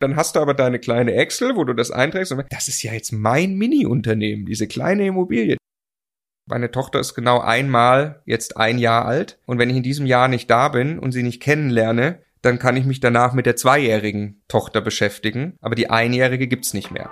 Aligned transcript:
Dann 0.00 0.16
hast 0.16 0.34
du 0.34 0.40
aber 0.40 0.54
deine 0.54 0.78
kleine 0.78 1.14
Excel, 1.14 1.56
wo 1.56 1.64
du 1.64 1.74
das 1.74 1.90
einträgst 1.90 2.32
und 2.32 2.44
das 2.48 2.68
ist 2.68 2.82
ja 2.82 2.92
jetzt 2.92 3.12
mein 3.12 3.54
Mini-Unternehmen, 3.54 4.46
diese 4.46 4.66
kleine 4.66 5.06
Immobilie. 5.06 5.58
Meine 6.48 6.70
Tochter 6.70 6.98
ist 6.98 7.14
genau 7.14 7.38
einmal 7.40 8.22
jetzt 8.24 8.56
ein 8.56 8.78
Jahr 8.78 9.04
alt 9.04 9.38
und 9.44 9.58
wenn 9.58 9.68
ich 9.68 9.76
in 9.76 9.82
diesem 9.82 10.06
Jahr 10.06 10.28
nicht 10.28 10.50
da 10.50 10.68
bin 10.68 10.98
und 10.98 11.12
sie 11.12 11.22
nicht 11.22 11.42
kennenlerne, 11.42 12.22
dann 12.40 12.58
kann 12.58 12.78
ich 12.78 12.86
mich 12.86 13.00
danach 13.00 13.34
mit 13.34 13.44
der 13.44 13.56
zweijährigen 13.56 14.42
Tochter 14.48 14.80
beschäftigen, 14.80 15.56
aber 15.60 15.74
die 15.74 15.90
einjährige 15.90 16.48
gibt's 16.48 16.72
nicht 16.72 16.90
mehr. 16.90 17.10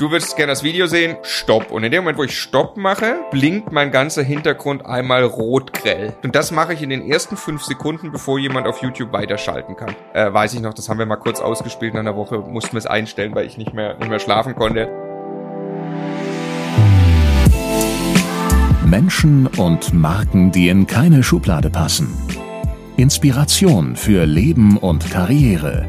Du 0.00 0.10
würdest 0.10 0.34
gerne 0.34 0.52
das 0.52 0.62
Video 0.62 0.86
sehen, 0.86 1.18
stopp. 1.22 1.70
Und 1.70 1.84
in 1.84 1.92
dem 1.92 2.04
Moment, 2.04 2.16
wo 2.16 2.24
ich 2.24 2.40
stopp 2.40 2.78
mache, 2.78 3.16
blinkt 3.30 3.70
mein 3.70 3.90
ganzer 3.90 4.22
Hintergrund 4.22 4.86
einmal 4.86 5.24
rot 5.24 5.74
grell. 5.74 6.14
Und 6.22 6.34
das 6.34 6.52
mache 6.52 6.72
ich 6.72 6.80
in 6.80 6.88
den 6.88 7.06
ersten 7.06 7.36
fünf 7.36 7.62
Sekunden, 7.62 8.10
bevor 8.10 8.38
jemand 8.38 8.66
auf 8.66 8.80
YouTube 8.80 9.12
weiterschalten 9.12 9.76
kann. 9.76 9.94
Äh, 10.14 10.32
weiß 10.32 10.54
ich 10.54 10.62
noch, 10.62 10.72
das 10.72 10.88
haben 10.88 10.98
wir 10.98 11.04
mal 11.04 11.16
kurz 11.16 11.40
ausgespielt 11.40 11.92
in 11.92 11.98
einer 11.98 12.16
Woche, 12.16 12.38
mussten 12.38 12.72
wir 12.72 12.78
es 12.78 12.86
einstellen, 12.86 13.34
weil 13.34 13.44
ich 13.44 13.58
nicht 13.58 13.74
mehr, 13.74 13.98
nicht 13.98 14.08
mehr 14.08 14.20
schlafen 14.20 14.54
konnte. 14.54 14.88
Menschen 18.86 19.48
und 19.48 19.92
Marken, 19.92 20.50
die 20.50 20.70
in 20.70 20.86
keine 20.86 21.22
Schublade 21.22 21.68
passen. 21.68 22.16
Inspiration 22.96 23.96
für 23.96 24.24
Leben 24.24 24.78
und 24.78 25.10
Karriere. 25.10 25.86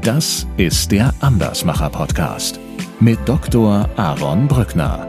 Das 0.00 0.46
ist 0.56 0.92
der 0.92 1.12
Andersmacher 1.20 1.90
Podcast 1.90 2.58
mit 3.00 3.18
Dr. 3.26 3.88
Aaron 3.96 4.46
Brückner. 4.46 5.08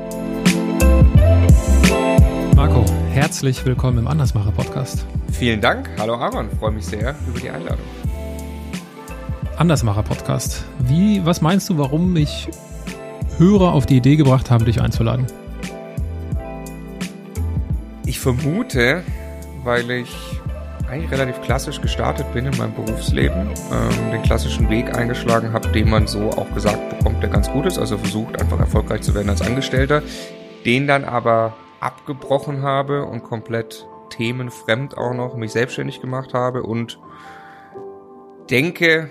Marco, 2.55 2.85
herzlich 3.11 3.65
willkommen 3.65 3.97
im 3.97 4.07
Andersmacher 4.07 4.51
Podcast. 4.51 5.05
Vielen 5.33 5.59
Dank. 5.59 5.89
Hallo 5.99 6.15
Aaron, 6.15 6.49
freue 6.57 6.71
mich 6.71 6.85
sehr 6.85 7.15
über 7.27 7.39
die 7.41 7.49
Einladung. 7.49 7.85
Andersmacher 9.57 10.03
Podcast. 10.03 10.63
Wie, 10.79 11.25
was 11.25 11.41
meinst 11.41 11.69
du, 11.69 11.77
warum 11.77 12.13
mich 12.13 12.47
Hörer 13.37 13.73
auf 13.73 13.85
die 13.85 13.97
Idee 13.97 14.15
gebracht 14.15 14.49
haben, 14.49 14.63
dich 14.63 14.81
einzuladen? 14.81 15.27
Ich 18.05 18.21
vermute, 18.21 19.03
weil 19.65 19.91
ich 19.91 20.40
eigentlich 20.91 21.11
relativ 21.11 21.41
klassisch 21.41 21.79
gestartet 21.79 22.31
bin 22.33 22.45
in 22.45 22.57
meinem 22.57 22.73
Berufsleben, 22.73 23.49
ähm, 23.71 24.11
den 24.11 24.21
klassischen 24.23 24.69
Weg 24.69 24.93
eingeschlagen 24.93 25.53
habe, 25.53 25.69
den 25.69 25.89
man 25.89 26.05
so 26.05 26.29
auch 26.31 26.53
gesagt 26.53 26.97
bekommt, 26.97 27.23
der 27.23 27.29
ganz 27.29 27.49
gut 27.49 27.65
ist, 27.65 27.79
also 27.79 27.97
versucht 27.97 28.41
einfach 28.41 28.59
erfolgreich 28.59 29.01
zu 29.01 29.15
werden 29.15 29.29
als 29.29 29.41
Angestellter, 29.41 30.03
den 30.65 30.87
dann 30.87 31.05
aber 31.05 31.53
abgebrochen 31.79 32.61
habe 32.61 33.05
und 33.05 33.23
komplett 33.23 33.87
themenfremd 34.09 34.97
auch 34.97 35.13
noch 35.13 35.35
mich 35.35 35.53
selbstständig 35.53 36.01
gemacht 36.01 36.33
habe 36.33 36.63
und 36.63 36.99
denke, 38.49 39.09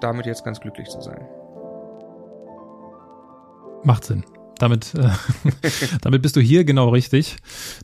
damit 0.00 0.26
jetzt 0.26 0.44
ganz 0.44 0.60
glücklich 0.60 0.88
zu 0.88 1.00
sein. 1.00 1.28
Macht 3.84 4.04
Sinn. 4.04 4.24
Damit, 4.60 4.94
äh, 4.94 5.08
damit 6.02 6.22
bist 6.22 6.36
du 6.36 6.40
hier 6.40 6.64
genau 6.64 6.90
richtig. 6.90 7.36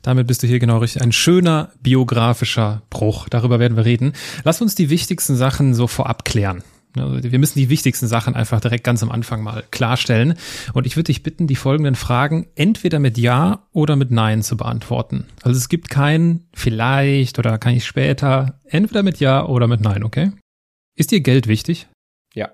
Damit 0.02 0.26
bist 0.26 0.42
du 0.42 0.46
hier 0.46 0.58
genau 0.58 0.78
richtig. 0.78 1.02
Ein 1.02 1.12
schöner 1.12 1.72
biografischer 1.82 2.82
Bruch. 2.90 3.28
Darüber 3.28 3.58
werden 3.58 3.76
wir 3.76 3.86
reden. 3.86 4.12
Lass 4.44 4.60
uns 4.60 4.74
die 4.74 4.90
wichtigsten 4.90 5.36
Sachen 5.36 5.74
so 5.74 5.86
vorab 5.86 6.24
klären. 6.24 6.62
Wir 6.94 7.38
müssen 7.38 7.58
die 7.58 7.68
wichtigsten 7.68 8.06
Sachen 8.06 8.34
einfach 8.34 8.60
direkt 8.60 8.84
ganz 8.84 9.02
am 9.02 9.10
Anfang 9.10 9.42
mal 9.42 9.64
klarstellen. 9.70 10.34
Und 10.72 10.86
ich 10.86 10.96
würde 10.96 11.08
dich 11.08 11.22
bitten, 11.22 11.46
die 11.46 11.56
folgenden 11.56 11.94
Fragen 11.94 12.46
entweder 12.54 12.98
mit 12.98 13.18
Ja 13.18 13.66
oder 13.72 13.96
mit 13.96 14.10
Nein 14.10 14.42
zu 14.42 14.56
beantworten. 14.56 15.26
Also 15.42 15.58
es 15.58 15.68
gibt 15.68 15.90
kein 15.90 16.46
vielleicht 16.54 17.38
oder 17.38 17.58
kann 17.58 17.74
ich 17.74 17.84
später. 17.84 18.60
Entweder 18.64 19.02
mit 19.02 19.20
Ja 19.20 19.44
oder 19.44 19.66
mit 19.66 19.80
Nein, 19.80 20.04
okay? 20.04 20.32
Ist 20.94 21.10
dir 21.10 21.20
Geld 21.20 21.48
wichtig? 21.48 21.86
Ja. 22.34 22.50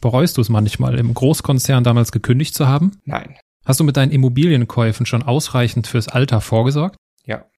Bereust 0.00 0.36
du 0.36 0.40
es 0.40 0.48
manchmal, 0.48 0.98
im 0.98 1.14
Großkonzern 1.14 1.84
damals 1.84 2.10
gekündigt 2.10 2.54
zu 2.54 2.66
haben? 2.66 2.92
Nein. 3.04 3.36
Hast 3.66 3.80
du 3.80 3.84
mit 3.84 3.96
deinen 3.96 4.12
Immobilienkäufen 4.12 5.06
schon 5.06 5.24
ausreichend 5.24 5.88
fürs 5.88 6.06
Alter 6.06 6.40
vorgesorgt? 6.40 6.96
Ja. 7.24 7.50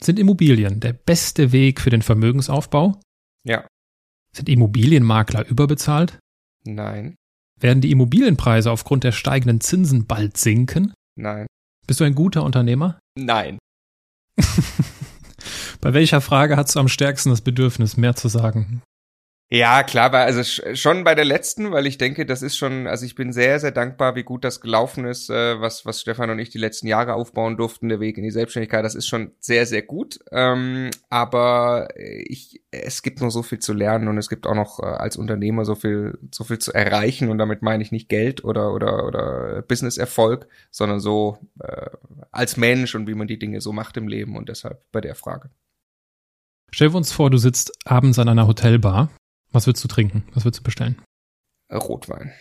Sind 0.00 0.20
Immobilien 0.20 0.78
der 0.78 0.92
beste 0.92 1.50
Weg 1.50 1.80
für 1.80 1.90
den 1.90 2.02
Vermögensaufbau? 2.02 3.00
Ja. 3.44 3.66
Sind 4.32 4.48
Immobilienmakler 4.48 5.44
überbezahlt? 5.48 6.20
Nein. 6.64 7.16
Werden 7.58 7.80
die 7.80 7.90
Immobilienpreise 7.90 8.70
aufgrund 8.70 9.02
der 9.02 9.12
steigenden 9.12 9.60
Zinsen 9.60 10.06
bald 10.06 10.36
sinken? 10.36 10.94
Nein. 11.16 11.46
Bist 11.86 11.98
du 11.98 12.04
ein 12.04 12.14
guter 12.14 12.44
Unternehmer? 12.44 13.00
Nein. 13.18 13.58
Bei 15.80 15.94
welcher 15.94 16.20
Frage 16.20 16.56
hast 16.56 16.76
du 16.76 16.80
am 16.80 16.88
stärksten 16.88 17.30
das 17.30 17.40
Bedürfnis, 17.40 17.96
mehr 17.96 18.14
zu 18.14 18.28
sagen? 18.28 18.82
Ja, 19.48 19.84
klar, 19.84 20.10
weil 20.12 20.26
also 20.26 20.42
schon 20.74 21.04
bei 21.04 21.14
der 21.14 21.24
letzten, 21.24 21.70
weil 21.70 21.86
ich 21.86 21.98
denke, 21.98 22.26
das 22.26 22.42
ist 22.42 22.56
schon, 22.56 22.88
also 22.88 23.06
ich 23.06 23.14
bin 23.14 23.32
sehr, 23.32 23.60
sehr 23.60 23.70
dankbar, 23.70 24.16
wie 24.16 24.24
gut 24.24 24.42
das 24.42 24.60
gelaufen 24.60 25.04
ist, 25.04 25.30
äh, 25.30 25.60
was, 25.60 25.86
was 25.86 26.00
Stefan 26.00 26.30
und 26.30 26.40
ich 26.40 26.50
die 26.50 26.58
letzten 26.58 26.88
Jahre 26.88 27.14
aufbauen 27.14 27.56
durften, 27.56 27.88
der 27.88 28.00
Weg 28.00 28.18
in 28.18 28.24
die 28.24 28.32
Selbstständigkeit, 28.32 28.84
das 28.84 28.96
ist 28.96 29.06
schon 29.06 29.30
sehr, 29.38 29.64
sehr 29.64 29.82
gut. 29.82 30.18
Ähm, 30.32 30.90
aber 31.10 31.90
ich, 31.96 32.60
es 32.72 33.02
gibt 33.02 33.20
noch 33.20 33.30
so 33.30 33.44
viel 33.44 33.60
zu 33.60 33.72
lernen 33.72 34.08
und 34.08 34.18
es 34.18 34.28
gibt 34.28 34.48
auch 34.48 34.56
noch 34.56 34.80
äh, 34.80 34.86
als 34.86 35.16
Unternehmer 35.16 35.64
so 35.64 35.76
viel, 35.76 36.18
so 36.32 36.42
viel 36.42 36.58
zu 36.58 36.72
erreichen 36.72 37.28
und 37.28 37.38
damit 37.38 37.62
meine 37.62 37.84
ich 37.84 37.92
nicht 37.92 38.08
Geld 38.08 38.42
oder, 38.42 38.74
oder, 38.74 39.06
oder 39.06 39.62
Business-Erfolg, 39.62 40.48
sondern 40.72 40.98
so 40.98 41.38
äh, 41.60 41.90
als 42.32 42.56
Mensch 42.56 42.96
und 42.96 43.06
wie 43.06 43.14
man 43.14 43.28
die 43.28 43.38
Dinge 43.38 43.60
so 43.60 43.72
macht 43.72 43.96
im 43.96 44.08
Leben 44.08 44.36
und 44.36 44.48
deshalb 44.48 44.82
bei 44.90 45.00
der 45.00 45.14
Frage. 45.14 45.50
Stell 46.72 46.88
uns 46.88 47.12
vor, 47.12 47.30
du 47.30 47.38
sitzt 47.38 47.70
abends 47.84 48.18
an 48.18 48.28
einer 48.28 48.48
Hotelbar 48.48 49.08
was 49.52 49.66
würdest 49.66 49.84
du 49.84 49.88
trinken? 49.88 50.24
Was 50.34 50.44
würdest 50.44 50.60
du 50.60 50.64
bestellen? 50.64 51.00
Rotwein. 51.72 52.32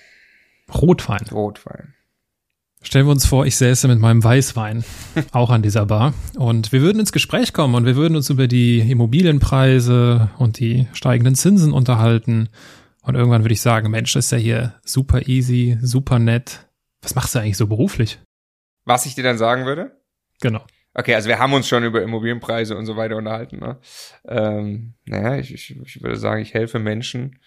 Rotwein. 0.73 1.25
Rotwein. 1.31 1.93
Stellen 2.81 3.07
wir 3.07 3.11
uns 3.11 3.25
vor, 3.25 3.47
ich 3.47 3.55
säße 3.55 3.87
mit 3.87 3.99
meinem 3.99 4.23
Weißwein 4.23 4.83
auch 5.31 5.49
an 5.49 5.63
dieser 5.63 5.87
Bar 5.87 6.13
und 6.35 6.71
wir 6.71 6.81
würden 6.81 6.99
ins 6.99 7.11
Gespräch 7.11 7.51
kommen 7.51 7.73
und 7.73 7.85
wir 7.85 7.95
würden 7.95 8.15
uns 8.15 8.29
über 8.29 8.47
die 8.47 8.79
Immobilienpreise 8.79 10.29
und 10.37 10.59
die 10.59 10.87
steigenden 10.93 11.35
Zinsen 11.35 11.73
unterhalten. 11.73 12.49
Und 13.01 13.15
irgendwann 13.15 13.43
würde 13.43 13.53
ich 13.53 13.61
sagen, 13.61 13.89
Mensch, 13.91 14.13
das 14.13 14.25
ist 14.25 14.31
ja 14.31 14.37
hier 14.37 14.75
super 14.83 15.27
easy, 15.27 15.77
super 15.81 16.19
nett. 16.19 16.67
Was 17.01 17.15
machst 17.15 17.33
du 17.33 17.39
eigentlich 17.39 17.57
so 17.57 17.67
beruflich? 17.67 18.19
Was 18.85 19.05
ich 19.05 19.15
dir 19.15 19.23
dann 19.23 19.37
sagen 19.37 19.65
würde? 19.65 19.99
Genau. 20.41 20.63
Okay, 20.95 21.13
also 21.13 21.27
wir 21.27 21.39
haben 21.39 21.53
uns 21.53 21.67
schon 21.67 21.83
über 21.83 22.01
Immobilienpreise 22.01 22.77
und 22.77 22.85
so 22.85 22.95
weiter 22.95 23.17
unterhalten. 23.17 23.59
Ne? 23.59 23.77
Ähm, 24.27 24.93
naja, 25.05 25.37
ich, 25.37 25.53
ich, 25.53 25.77
ich 25.79 26.01
würde 26.01 26.15
sagen, 26.15 26.41
ich 26.41 26.53
helfe 26.53 26.79
Menschen 26.79 27.39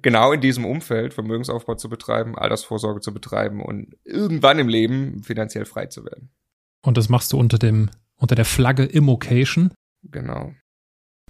genau 0.00 0.32
in 0.32 0.42
diesem 0.42 0.64
Umfeld 0.66 1.14
Vermögensaufbau 1.14 1.74
zu 1.74 1.88
betreiben, 1.88 2.36
Altersvorsorge 2.36 3.00
zu 3.00 3.12
betreiben 3.12 3.62
und 3.62 3.96
irgendwann 4.04 4.58
im 4.58 4.68
Leben 4.68 5.22
finanziell 5.22 5.64
frei 5.64 5.86
zu 5.86 6.04
werden. 6.04 6.30
Und 6.84 6.98
das 6.98 7.08
machst 7.08 7.32
du 7.32 7.38
unter 7.38 7.58
dem 7.58 7.90
unter 8.16 8.34
der 8.36 8.44
Flagge 8.44 8.84
Immocation. 8.84 9.72
Genau. 10.04 10.52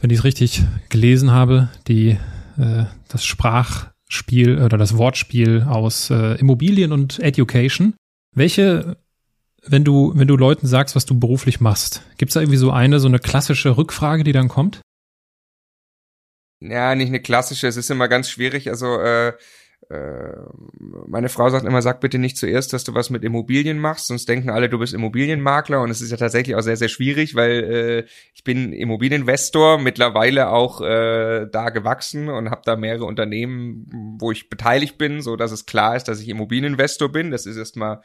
Wenn 0.00 0.10
ich 0.10 0.18
es 0.18 0.24
richtig 0.24 0.62
gelesen 0.90 1.30
habe, 1.30 1.70
die 1.88 2.18
äh, 2.58 2.84
das 3.08 3.24
Sprachspiel 3.24 4.60
oder 4.60 4.76
das 4.76 4.96
Wortspiel 4.96 5.62
aus 5.62 6.10
äh, 6.10 6.38
Immobilien 6.38 6.92
und 6.92 7.18
Education. 7.20 7.94
Welche 8.34 8.96
wenn 9.64 9.84
du, 9.84 10.12
wenn 10.14 10.28
du 10.28 10.36
Leuten 10.36 10.66
sagst, 10.66 10.96
was 10.96 11.06
du 11.06 11.18
beruflich 11.18 11.60
machst, 11.60 12.02
gibt's 12.18 12.34
da 12.34 12.40
irgendwie 12.40 12.58
so 12.58 12.70
eine, 12.70 13.00
so 13.00 13.08
eine 13.08 13.18
klassische 13.18 13.76
Rückfrage, 13.76 14.24
die 14.24 14.32
dann 14.32 14.48
kommt? 14.48 14.80
Ja, 16.60 16.94
nicht 16.94 17.08
eine 17.08 17.20
klassische, 17.20 17.66
es 17.66 17.76
ist 17.76 17.90
immer 17.90 18.08
ganz 18.08 18.30
schwierig. 18.30 18.68
Also 18.68 19.00
äh, 19.00 19.32
äh, 19.88 20.36
meine 21.06 21.28
Frau 21.28 21.50
sagt 21.50 21.66
immer, 21.66 21.82
sag 21.82 22.00
bitte 22.00 22.18
nicht 22.18 22.36
zuerst, 22.36 22.72
dass 22.72 22.84
du 22.84 22.94
was 22.94 23.10
mit 23.10 23.24
Immobilien 23.24 23.78
machst, 23.78 24.06
sonst 24.06 24.28
denken 24.28 24.50
alle, 24.50 24.68
du 24.68 24.78
bist 24.78 24.94
Immobilienmakler 24.94 25.80
und 25.80 25.90
es 25.90 26.00
ist 26.00 26.10
ja 26.10 26.16
tatsächlich 26.16 26.56
auch 26.56 26.62
sehr, 26.62 26.76
sehr 26.76 26.88
schwierig, 26.88 27.34
weil 27.34 27.50
äh, 27.50 28.04
ich 28.34 28.44
bin 28.44 28.72
Immobilieninvestor, 28.72 29.78
mittlerweile 29.78 30.48
auch 30.50 30.80
äh, 30.80 31.46
da 31.50 31.70
gewachsen 31.70 32.28
und 32.28 32.50
habe 32.50 32.62
da 32.64 32.76
mehrere 32.76 33.04
Unternehmen, 33.04 34.16
wo 34.18 34.30
ich 34.30 34.48
beteiligt 34.48 34.98
bin, 34.98 35.20
so 35.20 35.36
dass 35.36 35.52
es 35.52 35.66
klar 35.66 35.96
ist, 35.96 36.04
dass 36.04 36.20
ich 36.20 36.28
Immobilieninvestor 36.28 37.10
bin. 37.10 37.30
Das 37.30 37.46
ist 37.46 37.56
erstmal 37.56 38.02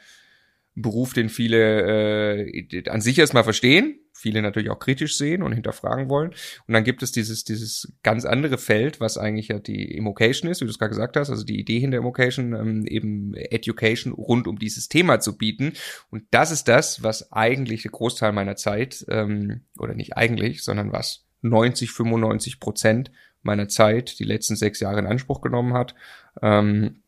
Beruf, 0.82 1.12
den 1.12 1.28
viele 1.28 2.42
äh, 2.42 2.88
an 2.88 3.00
sich 3.00 3.18
erstmal 3.18 3.44
verstehen, 3.44 3.98
viele 4.12 4.42
natürlich 4.42 4.70
auch 4.70 4.78
kritisch 4.78 5.16
sehen 5.16 5.42
und 5.42 5.52
hinterfragen 5.52 6.08
wollen. 6.08 6.30
Und 6.66 6.74
dann 6.74 6.84
gibt 6.84 7.02
es 7.02 7.12
dieses, 7.12 7.44
dieses 7.44 7.92
ganz 8.02 8.24
andere 8.24 8.58
Feld, 8.58 9.00
was 9.00 9.16
eigentlich 9.16 9.48
ja 9.48 9.58
die 9.58 9.96
Immocation 9.96 10.50
ist, 10.50 10.60
wie 10.60 10.64
du 10.64 10.70
es 10.70 10.78
gerade 10.78 10.90
gesagt 10.90 11.16
hast, 11.16 11.30
also 11.30 11.44
die 11.44 11.58
Idee 11.58 11.78
hinter 11.78 11.98
Immocation, 11.98 12.52
ähm, 12.54 12.86
eben 12.86 13.34
Education 13.34 14.12
rund 14.12 14.48
um 14.48 14.58
dieses 14.58 14.88
Thema 14.88 15.20
zu 15.20 15.36
bieten. 15.36 15.72
Und 16.10 16.24
das 16.30 16.50
ist 16.50 16.68
das, 16.68 17.02
was 17.02 17.32
eigentlich 17.32 17.82
der 17.82 17.92
Großteil 17.92 18.32
meiner 18.32 18.56
Zeit, 18.56 19.04
ähm, 19.08 19.62
oder 19.78 19.94
nicht 19.94 20.16
eigentlich, 20.16 20.62
sondern 20.62 20.92
was 20.92 21.26
90, 21.42 21.92
95 21.92 22.60
Prozent 22.60 23.10
meiner 23.42 23.68
Zeit 23.68 24.18
die 24.18 24.24
letzten 24.24 24.56
sechs 24.56 24.80
Jahre 24.80 24.98
in 24.98 25.06
Anspruch 25.06 25.40
genommen 25.40 25.74
hat. 25.74 25.94
Ähm, 26.42 27.02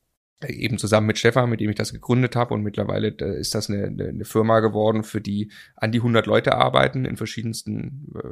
eben 0.49 0.79
zusammen 0.79 1.07
mit 1.07 1.19
Stefan, 1.19 1.51
mit 1.51 1.61
dem 1.61 1.71
ich 1.71 1.77
das 1.77 1.93
gegründet 1.93 2.37
habe 2.37 2.55
und 2.55 2.63
mittlerweile 2.63 3.09
äh, 3.09 3.39
ist 3.39 3.55
das 3.55 3.69
eine, 3.69 3.87
eine, 3.87 4.25
Firma 4.25 4.61
geworden, 4.61 5.05
für 5.05 5.21
die 5.21 5.51
an 5.77 5.93
die 5.93 5.99
100 5.99 6.27
Leute 6.27 6.55
arbeiten 6.55 7.05
in 7.05 7.17
verschiedensten 7.17 8.13
äh, 8.15 8.29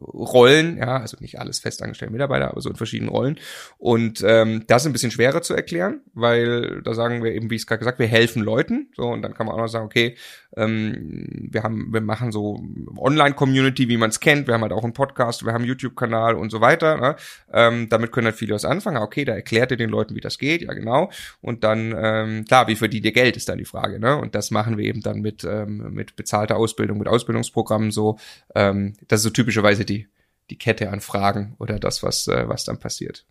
Rollen, 0.00 0.78
ja, 0.78 0.98
also 0.98 1.16
nicht 1.20 1.38
alles 1.38 1.60
festangestellte 1.60 2.12
Mitarbeiter, 2.12 2.50
aber 2.50 2.60
so 2.60 2.70
in 2.70 2.76
verschiedenen 2.76 3.10
Rollen. 3.10 3.38
Und 3.78 4.22
ähm, 4.26 4.64
das 4.66 4.82
ist 4.82 4.86
ein 4.86 4.92
bisschen 4.92 5.10
schwerer 5.10 5.42
zu 5.42 5.54
erklären, 5.54 6.00
weil 6.14 6.82
da 6.82 6.94
sagen 6.94 7.22
wir 7.24 7.32
eben, 7.32 7.50
wie 7.50 7.54
ich 7.54 7.62
es 7.62 7.66
gerade 7.66 7.78
gesagt, 7.78 7.98
wir 7.98 8.06
helfen 8.06 8.42
Leuten, 8.42 8.88
so 8.94 9.04
und 9.08 9.22
dann 9.22 9.34
kann 9.34 9.46
man 9.46 9.54
auch 9.54 9.60
noch 9.60 9.68
sagen, 9.68 9.86
okay, 9.86 10.16
ähm, 10.56 11.48
wir 11.50 11.62
haben, 11.62 11.92
wir 11.92 12.00
machen 12.00 12.32
so 12.32 12.62
Online-Community, 12.96 13.88
wie 13.88 13.96
man 13.96 14.10
es 14.10 14.20
kennt, 14.20 14.46
wir 14.46 14.54
haben 14.54 14.62
halt 14.62 14.72
auch 14.72 14.84
einen 14.84 14.92
Podcast, 14.92 15.44
wir 15.44 15.52
haben 15.52 15.62
einen 15.62 15.68
YouTube-Kanal 15.68 16.34
und 16.34 16.50
so 16.50 16.60
weiter, 16.60 16.96
ne? 16.96 17.16
ähm, 17.52 17.88
damit 17.88 18.12
können 18.12 18.26
halt 18.26 18.36
viele 18.36 18.54
was 18.54 18.64
anfangen, 18.64 18.98
okay, 18.98 19.24
da 19.24 19.34
erklärt 19.34 19.70
ihr 19.70 19.76
den 19.76 19.90
Leuten, 19.90 20.14
wie 20.14 20.20
das 20.20 20.38
geht, 20.38 20.62
ja 20.62 20.72
genau 20.72 21.10
und 21.40 21.64
dann, 21.64 21.94
ähm, 21.96 22.44
klar, 22.44 22.68
wie 22.68 22.76
verdient 22.76 23.04
ihr 23.04 23.12
Geld, 23.12 23.36
ist 23.36 23.48
dann 23.48 23.58
die 23.58 23.64
Frage, 23.64 23.98
ne? 23.98 24.16
Und 24.16 24.34
das 24.34 24.50
machen 24.50 24.78
wir 24.78 24.84
eben 24.84 25.00
dann 25.00 25.20
mit, 25.20 25.44
ähm, 25.44 25.92
mit 25.92 26.16
bezahlter 26.16 26.56
Ausbildung, 26.56 26.98
mit 26.98 27.08
Ausbildungsprogrammen 27.08 27.90
so. 27.90 28.18
Ähm, 28.54 28.94
das 29.08 29.20
ist 29.20 29.24
so 29.24 29.30
typischerweise 29.30 29.84
die, 29.84 30.08
die 30.50 30.58
Kette 30.58 30.90
an 30.90 31.00
Fragen 31.00 31.54
oder 31.58 31.78
das, 31.78 32.02
was, 32.02 32.28
äh, 32.28 32.48
was 32.48 32.64
dann 32.64 32.78
passiert. 32.78 33.26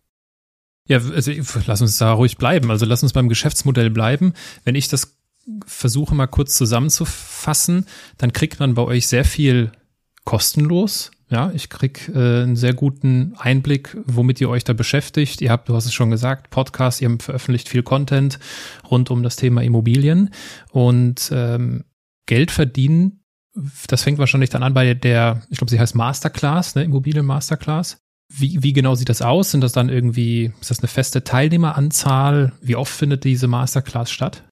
Ja, 0.88 0.98
also 0.98 1.32
lass 1.66 1.80
uns 1.82 1.98
da 1.98 2.12
ruhig 2.12 2.36
bleiben. 2.36 2.70
Also 2.70 2.86
lass 2.86 3.02
uns 3.02 3.12
beim 3.12 3.28
Geschäftsmodell 3.28 3.90
bleiben. 3.90 4.34
Wenn 4.64 4.76
ich 4.76 4.88
das 4.88 5.18
versuche 5.66 6.14
mal 6.14 6.26
kurz 6.26 6.54
zusammenzufassen, 6.56 7.86
dann 8.18 8.32
kriegt 8.32 8.60
man 8.60 8.74
bei 8.74 8.82
euch 8.82 9.06
sehr 9.06 9.24
viel 9.24 9.72
kostenlos 10.24 11.10
ja, 11.28 11.50
ich 11.54 11.70
krieg 11.70 12.08
äh, 12.14 12.42
einen 12.42 12.54
sehr 12.54 12.72
guten 12.72 13.34
Einblick, 13.36 13.96
womit 14.04 14.40
ihr 14.40 14.48
euch 14.48 14.62
da 14.62 14.74
beschäftigt. 14.74 15.40
Ihr 15.40 15.50
habt, 15.50 15.68
du 15.68 15.74
hast 15.74 15.86
es 15.86 15.94
schon 15.94 16.10
gesagt, 16.10 16.50
Podcast, 16.50 17.02
ihr 17.02 17.16
veröffentlicht 17.18 17.68
viel 17.68 17.82
Content 17.82 18.38
rund 18.88 19.10
um 19.10 19.24
das 19.24 19.34
Thema 19.34 19.62
Immobilien 19.62 20.30
und 20.70 21.30
ähm, 21.32 21.84
Geld 22.26 22.52
verdienen. 22.52 23.24
Das 23.88 24.02
fängt 24.02 24.18
wahrscheinlich 24.18 24.50
dann 24.50 24.62
an 24.62 24.74
bei 24.74 24.94
der, 24.94 25.42
ich 25.50 25.58
glaube, 25.58 25.70
sie 25.70 25.80
heißt 25.80 25.96
Masterclass, 25.96 26.76
ne, 26.76 26.84
Immobilien 26.84 27.26
Masterclass. 27.26 27.98
Wie, 28.32 28.62
wie 28.62 28.72
genau 28.72 28.94
sieht 28.94 29.08
das 29.08 29.22
aus? 29.22 29.50
Sind 29.50 29.62
das 29.62 29.72
dann 29.72 29.88
irgendwie, 29.88 30.52
ist 30.60 30.70
das 30.70 30.78
eine 30.78 30.88
feste 30.88 31.24
Teilnehmeranzahl? 31.24 32.52
Wie 32.60 32.76
oft 32.76 32.92
findet 32.92 33.24
diese 33.24 33.48
Masterclass 33.48 34.10
statt? 34.10 34.44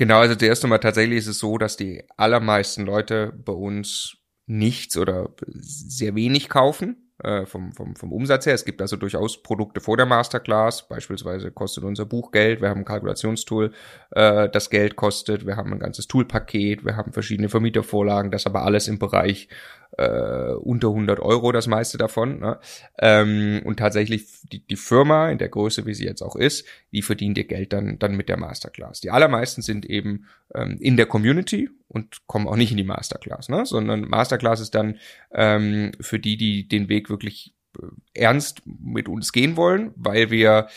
Genau, 0.00 0.20
also 0.20 0.34
zuerst 0.34 0.64
einmal 0.64 0.78
tatsächlich 0.78 1.18
ist 1.18 1.26
es 1.26 1.40
so, 1.40 1.58
dass 1.58 1.76
die 1.76 2.04
allermeisten 2.16 2.86
Leute 2.86 3.34
bei 3.44 3.52
uns 3.52 4.16
nichts 4.46 4.96
oder 4.96 5.34
sehr 5.60 6.14
wenig 6.14 6.48
kaufen 6.48 7.12
äh, 7.22 7.44
vom, 7.44 7.74
vom, 7.74 7.94
vom 7.94 8.10
Umsatz 8.10 8.46
her. 8.46 8.54
Es 8.54 8.64
gibt 8.64 8.80
also 8.80 8.96
durchaus 8.96 9.42
Produkte 9.42 9.82
vor 9.82 9.98
der 9.98 10.06
Masterclass. 10.06 10.88
Beispielsweise 10.88 11.50
kostet 11.50 11.84
unser 11.84 12.06
Buch 12.06 12.30
Geld. 12.30 12.62
Wir 12.62 12.70
haben 12.70 12.78
ein 12.78 12.84
Kalkulationstool, 12.86 13.74
äh, 14.12 14.48
das 14.48 14.70
Geld 14.70 14.96
kostet. 14.96 15.44
Wir 15.44 15.56
haben 15.56 15.70
ein 15.70 15.80
ganzes 15.80 16.06
Toolpaket. 16.06 16.82
Wir 16.82 16.96
haben 16.96 17.12
verschiedene 17.12 17.50
Vermietervorlagen. 17.50 18.30
Das 18.30 18.46
aber 18.46 18.62
alles 18.62 18.88
im 18.88 18.98
Bereich 18.98 19.48
äh, 19.98 20.52
unter 20.52 20.88
100 20.88 21.20
Euro 21.20 21.52
das 21.52 21.66
meiste 21.66 21.98
davon. 21.98 22.40
Ne? 22.40 22.58
Ähm, 22.98 23.62
und 23.64 23.78
tatsächlich 23.78 24.26
die, 24.52 24.60
die 24.60 24.76
Firma 24.76 25.30
in 25.30 25.38
der 25.38 25.48
Größe, 25.48 25.86
wie 25.86 25.94
sie 25.94 26.04
jetzt 26.04 26.22
auch 26.22 26.36
ist, 26.36 26.66
die 26.92 27.02
verdient 27.02 27.38
ihr 27.38 27.44
Geld 27.44 27.72
dann, 27.72 27.98
dann 27.98 28.16
mit 28.16 28.28
der 28.28 28.38
Masterclass. 28.38 29.00
Die 29.00 29.10
allermeisten 29.10 29.62
sind 29.62 29.86
eben 29.86 30.26
ähm, 30.54 30.76
in 30.80 30.96
der 30.96 31.06
Community 31.06 31.70
und 31.88 32.26
kommen 32.26 32.46
auch 32.46 32.56
nicht 32.56 32.70
in 32.70 32.76
die 32.76 32.84
Masterclass, 32.84 33.48
ne? 33.48 33.66
sondern 33.66 34.02
Masterclass 34.02 34.60
ist 34.60 34.74
dann 34.74 34.98
ähm, 35.32 35.92
für 36.00 36.18
die, 36.18 36.36
die 36.36 36.68
den 36.68 36.88
Weg 36.88 37.10
wirklich 37.10 37.54
äh, 37.78 37.86
ernst 38.14 38.62
mit 38.66 39.08
uns 39.08 39.32
gehen 39.32 39.56
wollen, 39.56 39.92
weil 39.96 40.30
wir 40.30 40.68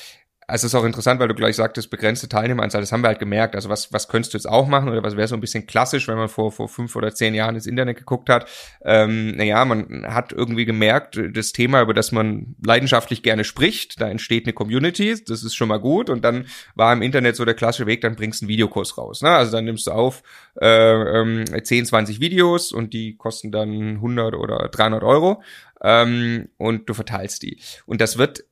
also 0.53 0.67
es 0.67 0.73
ist 0.75 0.79
auch 0.79 0.85
interessant, 0.85 1.19
weil 1.19 1.27
du 1.27 1.33
gleich 1.33 1.55
sagtest, 1.55 1.89
begrenzte 1.89 2.29
Teilnehmeranzahl, 2.29 2.79
das 2.79 2.91
haben 2.91 3.01
wir 3.01 3.07
halt 3.07 3.17
gemerkt. 3.17 3.55
Also 3.55 3.69
was, 3.69 3.91
was 3.91 4.07
könntest 4.07 4.35
du 4.35 4.37
jetzt 4.37 4.45
auch 4.47 4.67
machen 4.67 4.87
oder 4.87 5.01
was 5.01 5.17
wäre 5.17 5.27
so 5.27 5.33
ein 5.33 5.41
bisschen 5.41 5.65
klassisch, 5.65 6.07
wenn 6.07 6.15
man 6.15 6.29
vor, 6.29 6.51
vor 6.51 6.69
fünf 6.69 6.95
oder 6.95 7.11
zehn 7.11 7.33
Jahren 7.33 7.55
ins 7.55 7.65
Internet 7.65 7.97
geguckt 7.97 8.29
hat? 8.29 8.47
Ähm, 8.85 9.35
naja, 9.35 9.65
man 9.65 10.05
hat 10.05 10.31
irgendwie 10.31 10.65
gemerkt, 10.65 11.19
das 11.33 11.53
Thema, 11.53 11.81
über 11.81 11.95
das 11.95 12.11
man 12.11 12.55
leidenschaftlich 12.63 13.23
gerne 13.23 13.45
spricht, 13.45 13.99
da 13.99 14.07
entsteht 14.07 14.45
eine 14.45 14.53
Community, 14.53 15.15
das 15.25 15.43
ist 15.43 15.55
schon 15.55 15.69
mal 15.69 15.79
gut. 15.79 16.11
Und 16.11 16.23
dann 16.23 16.45
war 16.75 16.93
im 16.93 17.01
Internet 17.01 17.35
so 17.35 17.45
der 17.45 17.55
klassische 17.55 17.87
Weg, 17.87 18.01
dann 18.01 18.15
bringst 18.15 18.41
du 18.41 18.45
einen 18.45 18.49
Videokurs 18.49 18.95
raus. 18.95 19.23
Ne? 19.23 19.31
Also 19.31 19.53
dann 19.53 19.65
nimmst 19.65 19.87
du 19.87 19.91
auf 19.91 20.21
äh, 20.61 20.67
ähm, 20.67 21.45
10, 21.63 21.87
20 21.87 22.19
Videos 22.19 22.71
und 22.71 22.93
die 22.93 23.17
kosten 23.17 23.51
dann 23.51 23.95
100 23.95 24.35
oder 24.35 24.69
300 24.69 25.01
Euro 25.01 25.41
ähm, 25.83 26.49
und 26.57 26.89
du 26.89 26.93
verteilst 26.93 27.43
die. 27.43 27.59
Und 27.85 28.01
das 28.01 28.17
wird, 28.17 28.45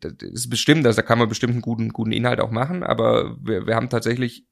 das 0.00 0.12
ist 0.20 0.50
bestimmt, 0.50 0.86
also 0.86 0.96
da 0.96 1.06
kann 1.06 1.18
man 1.18 1.28
bestimmt 1.28 1.52
einen 1.52 1.62
guten, 1.62 1.90
guten 1.90 2.12
Inhalt 2.12 2.40
auch 2.40 2.50
machen, 2.50 2.82
aber 2.82 3.36
wir, 3.40 3.66
wir 3.66 3.74
haben 3.74 3.88
tatsächlich 3.88 4.46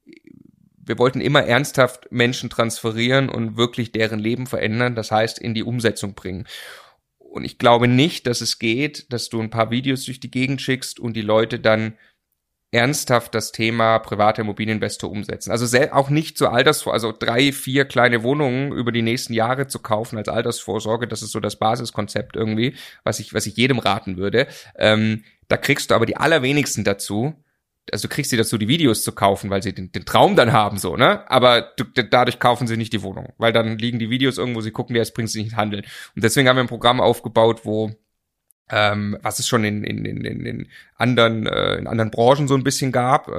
wir 0.85 0.97
wollten 0.97 1.21
immer 1.21 1.43
ernsthaft 1.43 2.11
Menschen 2.11 2.49
transferieren 2.49 3.29
und 3.29 3.57
wirklich 3.57 3.91
deren 3.91 4.19
Leben 4.19 4.47
verändern, 4.47 4.95
das 4.95 5.11
heißt 5.11 5.39
in 5.39 5.53
die 5.53 5.63
Umsetzung 5.63 6.13
bringen. 6.13 6.45
Und 7.17 7.45
ich 7.45 7.57
glaube 7.57 7.87
nicht, 7.87 8.27
dass 8.27 8.41
es 8.41 8.59
geht, 8.59 9.11
dass 9.11 9.29
du 9.29 9.41
ein 9.41 9.49
paar 9.49 9.71
Videos 9.71 10.05
durch 10.05 10.19
die 10.19 10.29
Gegend 10.29 10.61
schickst 10.61 10.99
und 10.99 11.15
die 11.15 11.21
Leute 11.21 11.59
dann 11.59 11.97
ernsthaft 12.73 13.35
das 13.35 13.51
Thema 13.51 13.99
private 13.99 14.41
Immobilieninvestor 14.41 15.09
umsetzen. 15.11 15.51
Also 15.51 15.77
auch 15.91 16.09
nicht 16.09 16.37
zur 16.37 16.51
Altersvorsorge, 16.51 16.93
also 16.93 17.17
drei, 17.17 17.51
vier 17.51 17.85
kleine 17.85 18.23
Wohnungen 18.23 18.71
über 18.71 18.91
die 18.91 19.03
nächsten 19.03 19.33
Jahre 19.33 19.67
zu 19.67 19.79
kaufen 19.79 20.17
als 20.17 20.27
Altersvorsorge, 20.27 21.07
das 21.07 21.21
ist 21.21 21.31
so 21.31 21.39
das 21.39 21.57
Basiskonzept 21.57 22.35
irgendwie, 22.35 22.75
was 23.03 23.19
ich, 23.19 23.33
was 23.33 23.45
ich 23.45 23.57
jedem 23.57 23.77
raten 23.77 24.17
würde. 24.17 24.47
Ähm, 24.75 25.23
da 25.49 25.57
kriegst 25.57 25.91
du 25.91 25.95
aber 25.95 26.07
die 26.07 26.17
allerwenigsten 26.17 26.83
dazu, 26.83 27.35
also 27.91 28.07
du 28.07 28.13
kriegst 28.13 28.31
sie 28.31 28.37
dazu, 28.37 28.57
die 28.57 28.67
Videos 28.67 29.03
zu 29.03 29.11
kaufen, 29.11 29.49
weil 29.49 29.61
sie 29.61 29.73
den, 29.73 29.91
den 29.91 30.05
Traum 30.05 30.35
dann 30.35 30.53
haben, 30.53 30.77
so, 30.77 30.95
ne? 30.95 31.29
Aber 31.29 31.73
du, 31.77 31.83
dadurch 31.83 32.39
kaufen 32.39 32.65
sie 32.65 32.77
nicht 32.77 32.93
die 32.93 33.03
Wohnung, 33.03 33.33
weil 33.37 33.51
dann 33.51 33.77
liegen 33.77 33.99
die 33.99 34.09
Videos 34.09 34.37
irgendwo, 34.37 34.61
sie 34.61 34.71
gucken, 34.71 34.95
dir, 34.95 35.01
es 35.01 35.13
bringt 35.13 35.29
sie 35.29 35.43
nicht 35.43 35.57
handeln. 35.57 35.83
Und 36.15 36.23
deswegen 36.23 36.47
haben 36.47 36.55
wir 36.55 36.63
ein 36.63 36.67
Programm 36.67 37.01
aufgebaut, 37.01 37.61
wo 37.65 37.91
ähm, 38.69 39.17
was 39.21 39.39
es 39.39 39.47
schon 39.47 39.63
in, 39.63 39.83
in, 39.83 40.05
in, 40.05 40.45
in 40.45 40.67
anderen 40.95 41.45
äh, 41.45 41.75
in 41.75 41.87
anderen 41.87 42.11
Branchen 42.11 42.47
so 42.47 42.55
ein 42.55 42.63
bisschen 42.63 42.91
gab, 42.91 43.27
äh, 43.27 43.33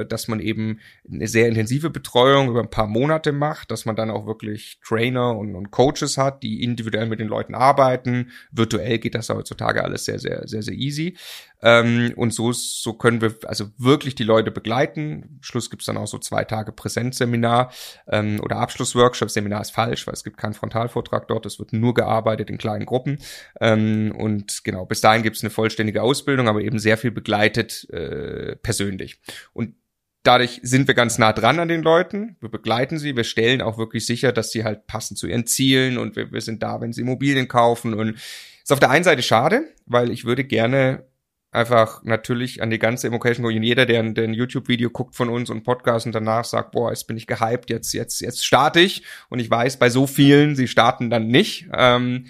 äh, 0.00 0.06
dass 0.06 0.28
man 0.28 0.40
eben 0.40 0.80
eine 1.10 1.28
sehr 1.28 1.46
intensive 1.46 1.90
Betreuung 1.90 2.48
über 2.48 2.60
ein 2.60 2.70
paar 2.70 2.86
Monate 2.86 3.32
macht, 3.32 3.70
dass 3.70 3.84
man 3.84 3.96
dann 3.96 4.10
auch 4.10 4.26
wirklich 4.26 4.78
Trainer 4.82 5.36
und, 5.36 5.54
und 5.54 5.70
Coaches 5.70 6.16
hat, 6.16 6.42
die 6.42 6.62
individuell 6.62 7.06
mit 7.06 7.20
den 7.20 7.28
Leuten 7.28 7.54
arbeiten. 7.54 8.30
Virtuell 8.50 8.98
geht 8.98 9.14
das 9.14 9.28
heutzutage 9.28 9.84
alles 9.84 10.06
sehr 10.06 10.18
sehr 10.18 10.48
sehr 10.48 10.62
sehr 10.62 10.74
easy. 10.74 11.16
Ähm, 11.62 12.12
und 12.16 12.32
so, 12.32 12.52
so 12.52 12.94
können 12.94 13.20
wir 13.20 13.34
also 13.46 13.70
wirklich 13.76 14.14
die 14.14 14.24
Leute 14.24 14.50
begleiten. 14.50 15.38
Schluss 15.40 15.70
gibt's 15.70 15.86
dann 15.86 15.96
auch 15.96 16.06
so 16.06 16.18
zwei 16.18 16.44
Tage 16.44 16.72
Präsenzseminar 16.72 17.72
ähm, 18.08 18.40
oder 18.42 18.56
Abschlussworkshop. 18.56 19.30
Seminar 19.30 19.60
ist 19.60 19.70
falsch, 19.70 20.06
weil 20.06 20.14
es 20.14 20.24
gibt 20.24 20.36
keinen 20.36 20.54
Frontalvortrag 20.54 21.28
dort. 21.28 21.46
Es 21.46 21.58
wird 21.58 21.72
nur 21.72 21.94
gearbeitet 21.94 22.50
in 22.50 22.58
kleinen 22.58 22.86
Gruppen. 22.86 23.18
Ähm, 23.60 24.14
und 24.16 24.64
genau, 24.64 24.86
bis 24.86 25.00
dahin 25.00 25.22
gibt's 25.22 25.42
eine 25.42 25.50
vollständige 25.50 26.02
Ausbildung, 26.02 26.48
aber 26.48 26.62
eben 26.62 26.78
sehr 26.78 26.96
viel 26.96 27.10
begleitet 27.10 27.88
äh, 27.90 28.56
persönlich. 28.56 29.20
Und 29.52 29.74
dadurch 30.22 30.60
sind 30.62 30.86
wir 30.86 30.94
ganz 30.94 31.18
nah 31.18 31.32
dran 31.32 31.58
an 31.60 31.68
den 31.68 31.82
Leuten. 31.82 32.36
Wir 32.40 32.50
begleiten 32.50 32.98
sie, 32.98 33.16
wir 33.16 33.24
stellen 33.24 33.62
auch 33.62 33.78
wirklich 33.78 34.06
sicher, 34.06 34.32
dass 34.32 34.50
sie 34.50 34.64
halt 34.64 34.86
passen 34.86 35.16
zu 35.16 35.26
ihren 35.26 35.46
Zielen 35.46 35.98
und 35.98 36.16
wir, 36.16 36.32
wir 36.32 36.40
sind 36.40 36.62
da, 36.62 36.80
wenn 36.80 36.92
sie 36.92 37.02
Immobilien 37.02 37.48
kaufen 37.48 37.94
und 37.94 38.16
ist 38.62 38.72
auf 38.72 38.80
der 38.80 38.90
einen 38.90 39.04
Seite 39.04 39.22
schade, 39.22 39.64
weil 39.86 40.10
ich 40.10 40.24
würde 40.24 40.44
gerne 40.44 41.06
einfach 41.52 42.02
natürlich 42.04 42.62
an 42.62 42.70
die 42.70 42.78
ganze 42.78 43.06
Immocation 43.06 43.44
Community. 43.44 43.68
Jeder, 43.68 43.86
der 43.86 44.00
ein, 44.00 44.34
YouTube-Video 44.34 44.90
guckt 44.90 45.14
von 45.16 45.28
uns 45.28 45.50
und 45.50 45.64
Podcast 45.64 46.06
und 46.06 46.14
danach 46.14 46.44
sagt, 46.44 46.72
boah, 46.72 46.90
jetzt 46.90 47.06
bin 47.06 47.16
ich 47.16 47.26
gehypt, 47.26 47.70
jetzt, 47.70 47.92
jetzt, 47.92 48.20
jetzt 48.20 48.44
starte 48.44 48.80
ich. 48.80 49.02
Und 49.28 49.40
ich 49.40 49.50
weiß, 49.50 49.78
bei 49.78 49.90
so 49.90 50.06
vielen, 50.06 50.54
sie 50.54 50.68
starten 50.68 51.10
dann 51.10 51.28
nicht. 51.28 51.68
Ähm, 51.72 52.26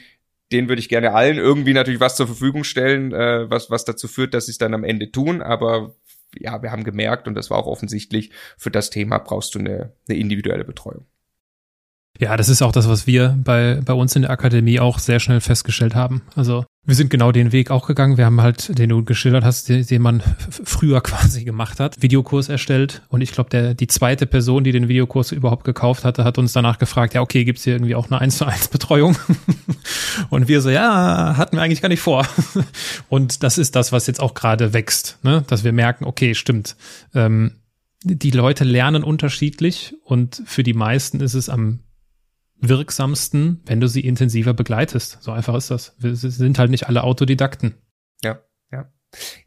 den 0.53 0.69
würde 0.69 0.81
ich 0.81 0.89
gerne 0.89 1.13
allen 1.13 1.39
irgendwie 1.39 1.75
natürlich 1.75 2.01
was 2.01 2.17
zur 2.17 2.27
Verfügung 2.27 2.65
stellen, 2.65 3.13
äh, 3.13 3.49
was, 3.51 3.71
was 3.71 3.85
dazu 3.85 4.09
führt, 4.09 4.35
dass 4.35 4.47
sie 4.47 4.53
es 4.53 4.59
dann 4.59 4.75
am 4.75 4.85
Ende 4.85 5.13
tun. 5.13 5.43
Aber 5.43 5.95
ja, 6.37 6.63
wir 6.63 6.73
haben 6.73 6.85
gemerkt, 6.85 7.29
und 7.29 7.35
das 7.35 7.51
war 7.51 7.59
auch 7.59 7.67
offensichtlich, 7.67 8.31
für 8.57 8.71
das 8.71 8.91
Thema 8.91 9.19
brauchst 9.19 9.55
du 9.55 9.59
eine, 9.59 9.93
eine 10.09 10.19
individuelle 10.19 10.65
Betreuung. 10.65 11.07
Ja, 12.21 12.37
das 12.37 12.51
ist 12.51 12.61
auch 12.61 12.73
das, 12.73 12.87
was 12.87 13.07
wir 13.07 13.35
bei, 13.43 13.81
bei 13.83 13.95
uns 13.95 14.15
in 14.15 14.23
der 14.23 14.31
Akademie 14.31 14.79
auch 14.79 14.99
sehr 14.99 15.21
schnell 15.21 15.41
festgestellt 15.41 15.95
haben. 15.95 16.21
Also 16.37 16.67
wir 16.85 16.95
sind 16.95 17.09
genau 17.09 17.33
den 17.33 17.51
Weg 17.51 17.71
auch 17.71 17.87
gegangen. 17.87 18.19
Wir 18.19 18.27
haben 18.27 18.43
halt, 18.43 18.79
den 18.79 18.91
du 18.91 19.03
geschildert 19.03 19.43
hast, 19.43 19.71
den, 19.71 19.87
den 19.87 20.03
man 20.03 20.23
früher 20.51 21.01
quasi 21.01 21.45
gemacht 21.45 21.81
hat, 21.81 22.03
Videokurs 22.03 22.51
erstellt. 22.51 23.01
Und 23.09 23.23
ich 23.23 23.33
glaube, 23.33 23.49
der 23.49 23.73
die 23.73 23.87
zweite 23.87 24.27
Person, 24.27 24.65
die 24.65 24.73
den 24.73 24.89
Videokurs 24.89 25.33
überhaupt 25.33 25.65
gekauft 25.65 26.05
hatte, 26.05 26.25
hat 26.25 26.37
uns 26.37 26.53
danach 26.53 26.79
gefragt, 26.79 27.15
ja, 27.15 27.23
okay, 27.23 27.45
gibt's 27.45 27.65
hier 27.65 27.73
irgendwie 27.73 27.95
auch 27.95 28.11
eine 28.11 28.21
1 28.21 28.37
zu 28.37 28.45
1 28.45 28.69
Betreuung? 28.69 29.17
Und 30.29 30.47
wir 30.47 30.61
so, 30.61 30.69
ja, 30.69 31.39
hatten 31.39 31.57
wir 31.57 31.63
eigentlich 31.63 31.81
gar 31.81 31.89
nicht 31.89 32.03
vor. 32.03 32.27
Und 33.09 33.43
das 33.43 33.57
ist 33.57 33.77
das, 33.77 33.93
was 33.93 34.07
jetzt 34.07 34.21
auch 34.21 34.35
gerade 34.35 34.75
wächst, 34.75 35.19
ne? 35.23 35.43
dass 35.47 35.65
wir 35.65 35.73
merken, 35.73 36.05
okay, 36.05 36.35
stimmt. 36.35 36.77
Ähm, 37.15 37.53
die 38.03 38.31
Leute 38.31 38.65
lernen 38.65 39.05
unterschiedlich 39.05 39.95
und 40.05 40.43
für 40.47 40.63
die 40.63 40.73
meisten 40.73 41.21
ist 41.21 41.35
es 41.35 41.51
am 41.51 41.81
wirksamsten, 42.61 43.61
wenn 43.67 43.81
du 43.81 43.89
sie 43.89 44.01
intensiver 44.01 44.55
begleitest. 44.55 45.19
So 45.21 45.33
einfach 45.33 45.55
ist 45.55 45.71
das. 45.71 45.95
Wir 45.99 46.15
sind 46.15 46.59
halt 46.59 46.71
nicht 46.71 46.89
alle 46.89 47.05
Autodidakten. 47.05 47.75
Ja, 48.23 48.41
ja. 48.71 48.93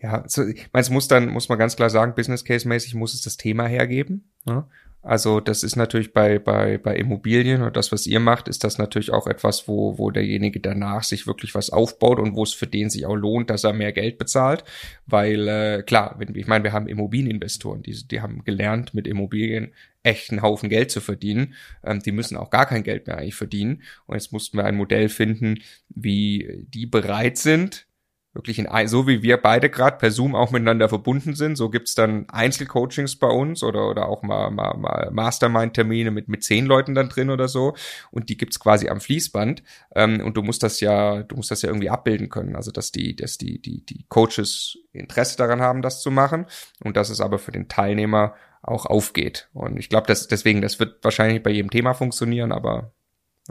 Ja, 0.02 0.24
so, 0.28 0.46
ich 0.46 0.70
meine, 0.74 0.82
es 0.82 0.90
muss 0.90 1.08
dann, 1.08 1.30
muss 1.30 1.50
man 1.50 1.58
ganz 1.58 1.76
klar 1.76 1.90
sagen, 1.90 2.16
Business 2.16 2.44
Case 2.44 2.68
mäßig 2.68 2.96
muss 2.96 3.14
es 3.14 3.22
das 3.22 3.38
Thema 3.38 3.66
hergeben. 3.68 4.34
Ne? 4.46 4.68
Also 5.04 5.42
das 5.42 5.64
ist 5.64 5.76
natürlich 5.76 6.14
bei, 6.14 6.40
bei, 6.40 6.78
bei 6.78 6.96
Immobilien 6.96 7.62
und 7.62 7.76
das, 7.76 7.92
was 7.92 8.08
ihr 8.08 8.22
macht, 8.22 8.48
ist 8.48 8.64
das 8.64 8.78
natürlich 8.78 9.12
auch 9.12 9.28
etwas, 9.28 9.68
wo, 9.68 9.98
wo 9.98 10.12
derjenige 10.12 10.62
danach 10.62 11.04
sich 11.04 11.28
wirklich 11.28 11.54
was 11.56 11.70
aufbaut 11.72 12.20
und 12.20 12.38
wo 12.38 12.44
es 12.44 12.54
für 12.54 12.68
den 12.68 12.90
sich 12.90 13.06
auch 13.06 13.16
lohnt, 13.16 13.50
dass 13.50 13.66
er 13.66 13.74
mehr 13.74 13.92
Geld 13.92 14.18
bezahlt. 14.18 14.64
Weil 15.06 15.48
äh, 15.50 15.84
klar, 15.84 16.16
wenn, 16.20 16.34
ich 16.36 16.48
meine, 16.48 16.64
wir 16.64 16.72
haben 16.72 16.88
Immobilieninvestoren, 16.88 17.84
die, 17.84 18.08
die 18.08 18.22
haben 18.22 18.46
gelernt, 18.46 18.94
mit 18.94 19.06
Immobilien 19.06 19.74
echt 20.04 20.32
einen 20.32 20.42
Haufen 20.42 20.70
Geld 20.70 20.90
zu 20.90 21.02
verdienen. 21.02 21.56
Ähm, 21.84 22.02
die 22.02 22.14
müssen 22.14 22.38
auch 22.38 22.50
gar 22.50 22.66
kein 22.66 22.84
Geld 22.84 23.06
mehr 23.06 23.18
eigentlich 23.18 23.36
verdienen. 23.36 23.82
Und 24.06 24.16
jetzt 24.16 24.32
mussten 24.32 24.58
wir 24.58 24.64
ein 24.64 24.78
Modell 24.78 25.10
finden, 25.10 25.60
wie 25.90 26.66
die 26.74 26.86
bereit 26.86 27.38
sind, 27.38 27.88
wirklich 28.34 28.58
in 28.58 28.68
so 28.88 29.08
wie 29.08 29.22
wir 29.22 29.38
beide 29.38 29.70
gerade 29.70 29.98
per 29.98 30.12
Zoom 30.12 30.36
auch 30.36 30.52
miteinander 30.52 30.90
verbunden 30.90 31.36
sind, 31.36 31.56
so 31.56 31.70
gibt's 31.70 31.94
dann 31.94 32.28
Einzelcoachings 32.30 33.18
bei 33.18 33.28
uns 33.28 33.64
oder 33.64 33.88
oder 33.88 34.08
auch 34.08 34.24
mal, 34.24 34.50
mal, 34.50 34.76
mal 34.76 35.10
Mastermind-Termine 35.12 36.12
mit 36.12 36.28
mit 36.28 36.44
zehn 36.44 36.66
Leuten 36.66 36.96
dann 36.96 37.10
drin 37.10 37.30
oder 37.30 37.48
so. 37.48 37.76
Und 38.12 38.30
die 38.30 38.38
gibt's 38.38 38.60
quasi 38.60 38.90
am 38.90 39.02
Fließband. 39.02 39.64
Ähm, 39.96 40.22
und 40.22 40.36
du 40.36 40.42
musst 40.42 40.64
das 40.64 40.80
ja 40.80 41.22
du 41.24 41.36
musst 41.36 41.52
das 41.52 41.62
ja 41.62 41.70
irgendwie 41.70 41.90
abbilden 41.90 42.30
können, 42.30 42.56
also 42.56 42.72
dass 42.72 42.92
die 42.92 43.16
dass 43.16 43.38
die 43.38 43.62
die 43.62 43.86
die 43.86 44.06
Coaches 44.10 44.78
Interesse 44.92 45.38
daran 45.38 45.62
haben, 45.62 45.82
das 45.82 46.02
zu 46.02 46.10
machen. 46.10 46.48
Und 46.84 46.98
dass 46.98 47.10
es 47.10 47.22
aber 47.22 47.38
für 47.38 47.52
den 47.52 47.68
Teilnehmer 47.68 48.34
auch 48.64 48.86
aufgeht. 48.86 49.50
Und 49.54 49.78
ich 49.78 49.90
glaube, 49.90 50.08
dass 50.08 50.28
deswegen 50.28 50.62
das 50.62 50.80
wird 50.80 51.04
wahrscheinlich 51.04 51.44
bei 51.44 51.52
jedem 51.52 51.70
Thema 51.70 51.94
funktionieren, 51.94 52.52
aber 52.52 52.94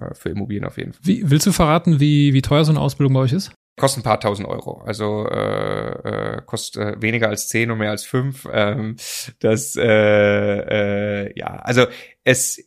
äh, 0.01 0.15
für 0.15 0.31
Immobilien 0.31 0.65
auf 0.65 0.79
jeden 0.79 0.95
Fall. 0.95 1.03
Wie, 1.05 1.31
willst 1.31 1.47
du 1.47 1.53
verraten, 1.53 2.01
wie, 2.01 2.33
wie 2.33 2.43
teuer 2.43 2.65
so 2.65 2.73
eine 2.73 2.81
Ausbildung 2.81 3.15
bei 3.15 3.21
euch 3.21 3.33
ist? 3.33 3.53
Kostet 3.77 4.03
ein 4.03 4.05
paar 4.05 4.21
tausend 4.21 4.47
Euro. 4.47 4.83
Also 4.83 5.27
äh, 5.29 6.37
äh, 6.37 6.43
kostet 6.45 6.83
äh, 6.83 7.01
weniger 7.03 7.29
als 7.31 7.49
zehn 7.49 7.71
und 7.71 7.79
mehr 7.79 7.91
als 7.91 8.05
fünf. 8.05 8.47
Ähm, 8.53 8.97
das 9.41 9.77
äh, 9.77 9.83
äh, 9.83 11.39
ja, 11.39 11.57
also 11.57 11.87
es 12.23 12.63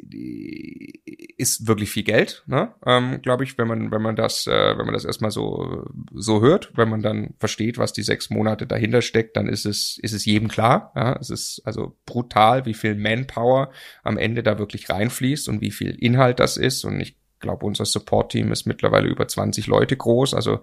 ist 1.38 1.68
wirklich 1.68 1.92
viel 1.92 2.04
Geld, 2.04 2.44
ne? 2.48 2.74
ähm, 2.86 3.22
glaube 3.22 3.44
ich, 3.44 3.58
wenn 3.58 3.68
man 3.68 3.92
wenn 3.92 4.02
man 4.02 4.16
das 4.16 4.48
äh, 4.48 4.78
wenn 4.78 4.86
man 4.86 4.94
das 4.94 5.06
erstmal 5.06 5.30
so 5.30 5.86
so 6.12 6.42
hört, 6.42 6.72
wenn 6.76 6.90
man 6.90 7.04
dann 7.04 7.36
versteht, 7.38 7.78
was 7.78 7.94
die 7.94 8.02
sechs 8.02 8.32
Monate 8.32 8.66
dahinter 8.66 9.04
steckt, 9.04 9.38
dann 9.38 9.48
ist 9.48 9.66
es 9.66 10.00
ist 10.02 10.14
es 10.14 10.26
jedem 10.26 10.48
klar. 10.48 10.92
Ja? 10.96 11.18
Es 11.20 11.30
ist 11.30 11.62
also 11.66 11.96
brutal, 12.06 12.66
wie 12.66 12.74
viel 12.74 12.96
Manpower 12.96 13.72
am 14.04 14.18
Ende 14.18 14.42
da 14.42 14.58
wirklich 14.58 14.90
reinfließt 14.90 15.48
und 15.50 15.62
wie 15.62 15.72
viel 15.72 15.92
Inhalt 15.92 16.40
das 16.40 16.58
ist. 16.58 16.84
Und 16.84 17.00
ich 17.00 17.16
glaube, 17.40 17.66
unser 17.66 17.86
Support-Team 17.86 18.52
ist 18.52 18.66
mittlerweile 18.66 19.08
über 19.08 19.28
20 19.28 19.68
Leute 19.68 19.96
groß. 19.96 20.34
Also 20.34 20.60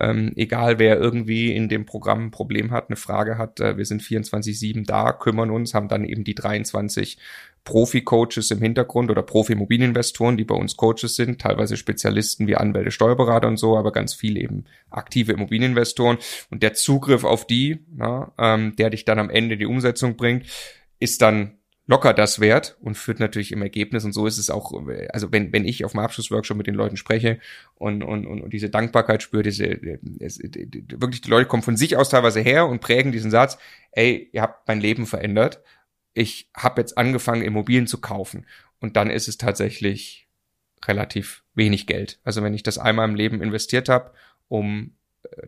ähm, 0.00 0.32
egal, 0.36 0.78
wer 0.78 0.98
irgendwie 0.98 1.54
in 1.54 1.68
dem 1.68 1.86
Programm 1.86 2.26
ein 2.26 2.30
Problem 2.30 2.70
hat, 2.70 2.88
eine 2.88 2.96
Frage 2.96 3.38
hat, 3.38 3.60
äh, 3.60 3.76
wir 3.76 3.84
sind 3.84 4.02
24-7 4.02 4.86
da, 4.86 5.12
kümmern 5.12 5.50
uns, 5.50 5.74
haben 5.74 5.88
dann 5.88 6.04
eben 6.04 6.24
die 6.24 6.34
23 6.34 7.18
Profi-Coaches 7.64 8.50
im 8.50 8.58
Hintergrund 8.60 9.10
oder 9.10 9.22
Profi-Immobilieninvestoren, 9.22 10.36
die 10.36 10.44
bei 10.44 10.54
uns 10.54 10.76
Coaches 10.76 11.16
sind, 11.16 11.40
teilweise 11.40 11.76
Spezialisten 11.76 12.46
wie 12.46 12.56
Anwälte, 12.56 12.90
Steuerberater 12.90 13.48
und 13.48 13.56
so, 13.56 13.76
aber 13.76 13.90
ganz 13.90 14.12
viel 14.12 14.36
eben 14.36 14.64
aktive 14.90 15.32
Immobilieninvestoren. 15.32 16.18
Und 16.50 16.62
der 16.62 16.74
Zugriff 16.74 17.24
auf 17.24 17.46
die, 17.46 17.78
na, 17.94 18.32
ähm, 18.38 18.76
der 18.76 18.90
dich 18.90 19.04
dann 19.04 19.18
am 19.18 19.30
Ende 19.30 19.56
die 19.56 19.66
Umsetzung 19.66 20.16
bringt, 20.16 20.46
ist 21.00 21.22
dann 21.22 21.58
locker 21.86 22.14
das 22.14 22.40
wert 22.40 22.76
und 22.80 22.96
führt 22.96 23.20
natürlich 23.20 23.52
im 23.52 23.62
Ergebnis. 23.62 24.04
Und 24.04 24.12
so 24.12 24.26
ist 24.26 24.38
es 24.38 24.50
auch, 24.50 24.72
also 25.10 25.32
wenn, 25.32 25.52
wenn 25.52 25.66
ich 25.66 25.84
auf 25.84 25.92
dem 25.92 26.00
Abschlussworkshop 26.00 26.56
mit 26.56 26.66
den 26.66 26.74
Leuten 26.74 26.96
spreche 26.96 27.38
und, 27.74 28.02
und, 28.02 28.26
und, 28.26 28.52
diese 28.52 28.70
Dankbarkeit 28.70 29.22
spüre, 29.22 29.42
diese, 29.42 29.66
es, 30.20 30.38
wirklich 30.38 31.20
die 31.20 31.30
Leute 31.30 31.46
kommen 31.46 31.62
von 31.62 31.76
sich 31.76 31.96
aus 31.96 32.08
teilweise 32.08 32.40
her 32.40 32.66
und 32.66 32.80
prägen 32.80 33.12
diesen 33.12 33.30
Satz, 33.30 33.58
ey, 33.92 34.30
ihr 34.32 34.42
habt 34.42 34.66
mein 34.66 34.80
Leben 34.80 35.06
verändert, 35.06 35.60
ich 36.14 36.48
habe 36.56 36.80
jetzt 36.80 36.96
angefangen, 36.96 37.42
Immobilien 37.42 37.86
zu 37.86 38.00
kaufen. 38.00 38.46
Und 38.80 38.96
dann 38.96 39.10
ist 39.10 39.28
es 39.28 39.36
tatsächlich 39.36 40.28
relativ 40.86 41.42
wenig 41.54 41.86
Geld. 41.86 42.18
Also 42.24 42.42
wenn 42.42 42.54
ich 42.54 42.62
das 42.62 42.78
einmal 42.78 43.08
im 43.08 43.14
Leben 43.14 43.42
investiert 43.42 43.88
habe, 43.88 44.12
um 44.48 44.92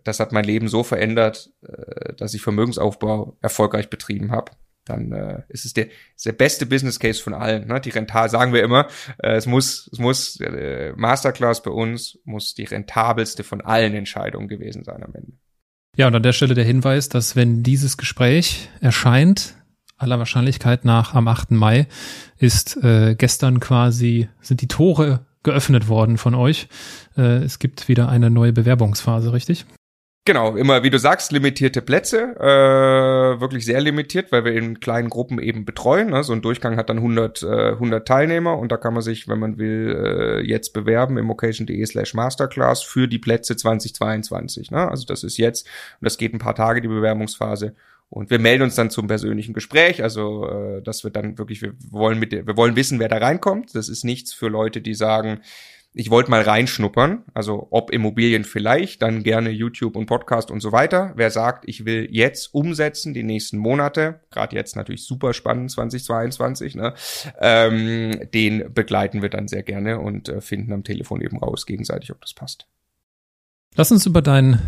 das 0.04 0.20
hat 0.20 0.32
mein 0.32 0.44
Leben 0.44 0.68
so 0.68 0.82
verändert, 0.82 1.52
äh, 1.62 2.14
dass 2.14 2.34
ich 2.34 2.42
Vermögensaufbau 2.42 3.36
erfolgreich 3.40 3.88
betrieben 3.90 4.32
habe 4.32 4.52
dann 4.86 5.12
äh, 5.12 5.42
ist 5.48 5.66
es 5.66 5.74
der, 5.74 5.88
ist 6.16 6.24
der 6.24 6.32
beste 6.32 6.64
Business 6.64 6.98
Case 6.98 7.22
von 7.22 7.34
allen. 7.34 7.66
Ne? 7.66 7.80
Die 7.80 7.90
rental 7.90 8.30
sagen 8.30 8.52
wir 8.52 8.62
immer, 8.62 8.86
äh, 9.22 9.34
es 9.36 9.46
muss, 9.46 9.88
es 9.92 9.98
muss 9.98 10.40
äh, 10.40 10.92
Masterclass 10.96 11.62
bei 11.62 11.70
uns 11.70 12.18
muss 12.24 12.54
die 12.54 12.64
rentabelste 12.64 13.44
von 13.44 13.60
allen 13.60 13.94
Entscheidungen 13.94 14.48
gewesen 14.48 14.84
sein 14.84 15.02
am 15.02 15.14
Ende. 15.14 15.32
Ja, 15.96 16.06
und 16.06 16.14
an 16.14 16.22
der 16.22 16.32
Stelle 16.32 16.54
der 16.54 16.64
Hinweis, 16.64 17.08
dass 17.08 17.36
wenn 17.36 17.62
dieses 17.62 17.96
Gespräch 17.96 18.68
erscheint, 18.80 19.54
aller 19.96 20.18
Wahrscheinlichkeit 20.18 20.84
nach 20.84 21.14
am 21.14 21.26
8. 21.26 21.52
Mai, 21.52 21.86
ist 22.38 22.76
äh, 22.82 23.14
gestern 23.16 23.60
quasi, 23.60 24.28
sind 24.40 24.60
die 24.60 24.68
Tore 24.68 25.26
geöffnet 25.42 25.88
worden 25.88 26.18
von 26.18 26.34
euch. 26.34 26.68
Äh, 27.16 27.44
es 27.44 27.58
gibt 27.58 27.88
wieder 27.88 28.08
eine 28.08 28.30
neue 28.30 28.52
Bewerbungsphase, 28.52 29.32
richtig? 29.32 29.64
Genau, 30.26 30.56
immer 30.56 30.82
wie 30.82 30.90
du 30.90 30.98
sagst, 30.98 31.30
limitierte 31.30 31.80
Plätze, 31.80 32.34
äh, 32.40 33.40
wirklich 33.40 33.64
sehr 33.64 33.80
limitiert, 33.80 34.32
weil 34.32 34.44
wir 34.44 34.54
in 34.54 34.80
kleinen 34.80 35.08
Gruppen 35.08 35.38
eben 35.38 35.64
betreuen. 35.64 36.10
Ne? 36.10 36.24
So 36.24 36.32
ein 36.32 36.42
Durchgang 36.42 36.76
hat 36.76 36.90
dann 36.90 36.98
100, 36.98 37.44
äh, 37.44 37.72
100 37.74 38.08
Teilnehmer 38.08 38.58
und 38.58 38.72
da 38.72 38.76
kann 38.76 38.92
man 38.92 39.04
sich, 39.04 39.28
wenn 39.28 39.38
man 39.38 39.56
will, 39.56 39.96
äh, 39.96 40.40
jetzt 40.40 40.72
bewerben 40.72 41.16
im 41.16 41.30
occasion.de 41.30 41.86
slash 41.86 42.12
masterclass 42.14 42.82
für 42.82 43.06
die 43.06 43.20
Plätze 43.20 43.56
2022. 43.56 44.72
Ne? 44.72 44.90
Also 44.90 45.06
das 45.06 45.22
ist 45.22 45.36
jetzt 45.36 45.68
und 46.00 46.06
das 46.06 46.18
geht 46.18 46.34
ein 46.34 46.40
paar 46.40 46.56
Tage, 46.56 46.80
die 46.80 46.88
Bewerbungsphase. 46.88 47.76
Und 48.08 48.28
wir 48.30 48.40
melden 48.40 48.64
uns 48.64 48.74
dann 48.74 48.90
zum 48.90 49.06
persönlichen 49.06 49.52
Gespräch, 49.52 50.02
also 50.02 50.48
äh, 50.48 50.82
das 50.82 51.04
wird 51.04 51.14
dann 51.14 51.38
wirklich, 51.38 51.62
wir 51.62 51.74
wollen 51.90 52.18
mit, 52.18 52.32
wir 52.32 52.56
wollen 52.56 52.74
wissen, 52.74 52.98
wer 52.98 53.08
da 53.08 53.18
reinkommt. 53.18 53.76
Das 53.76 53.88
ist 53.88 54.04
nichts 54.04 54.32
für 54.32 54.48
Leute, 54.48 54.80
die 54.80 54.94
sagen, 54.94 55.40
ich 55.98 56.10
wollte 56.10 56.30
mal 56.30 56.42
reinschnuppern, 56.42 57.24
also 57.32 57.68
ob 57.70 57.90
Immobilien 57.90 58.44
vielleicht, 58.44 59.00
dann 59.00 59.22
gerne 59.22 59.48
YouTube 59.48 59.96
und 59.96 60.04
Podcast 60.04 60.50
und 60.50 60.60
so 60.60 60.70
weiter. 60.70 61.14
Wer 61.16 61.30
sagt, 61.30 61.64
ich 61.66 61.86
will 61.86 62.06
jetzt 62.10 62.52
umsetzen, 62.52 63.14
die 63.14 63.22
nächsten 63.22 63.56
Monate, 63.56 64.20
gerade 64.30 64.54
jetzt 64.54 64.76
natürlich 64.76 65.04
super 65.04 65.32
spannend 65.32 65.70
2022, 65.70 66.74
ne, 66.74 66.92
ähm, 67.40 68.28
den 68.34 68.74
begleiten 68.74 69.22
wir 69.22 69.30
dann 69.30 69.48
sehr 69.48 69.62
gerne 69.62 69.98
und 69.98 70.28
äh, 70.28 70.42
finden 70.42 70.74
am 70.74 70.84
Telefon 70.84 71.22
eben 71.22 71.38
raus 71.38 71.64
gegenseitig, 71.64 72.10
ob 72.10 72.20
das 72.20 72.34
passt. 72.34 72.66
Lass 73.74 73.90
uns 73.90 74.04
über 74.04 74.20
dein 74.20 74.60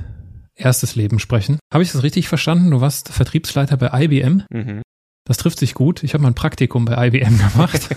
erstes 0.55 0.97
Leben 0.97 1.19
sprechen. 1.19 1.59
Habe 1.71 1.83
ich 1.83 1.93
das 1.93 2.03
richtig 2.03 2.29
verstanden? 2.29 2.71
Du 2.71 2.81
warst 2.81 3.11
Vertriebsleiter 3.11 3.77
bei 3.77 3.91
IBM. 4.05 4.45
Mhm. 4.51 4.83
Das 5.29 5.37
trifft 5.37 5.59
sich 5.59 5.75
gut. 5.75 6.03
Ich 6.03 6.15
habe 6.15 6.23
mal 6.23 6.29
ein 6.29 6.35
Praktikum 6.35 6.87
bei 6.87 7.07
IBM 7.07 7.39
gemacht. 7.53 7.89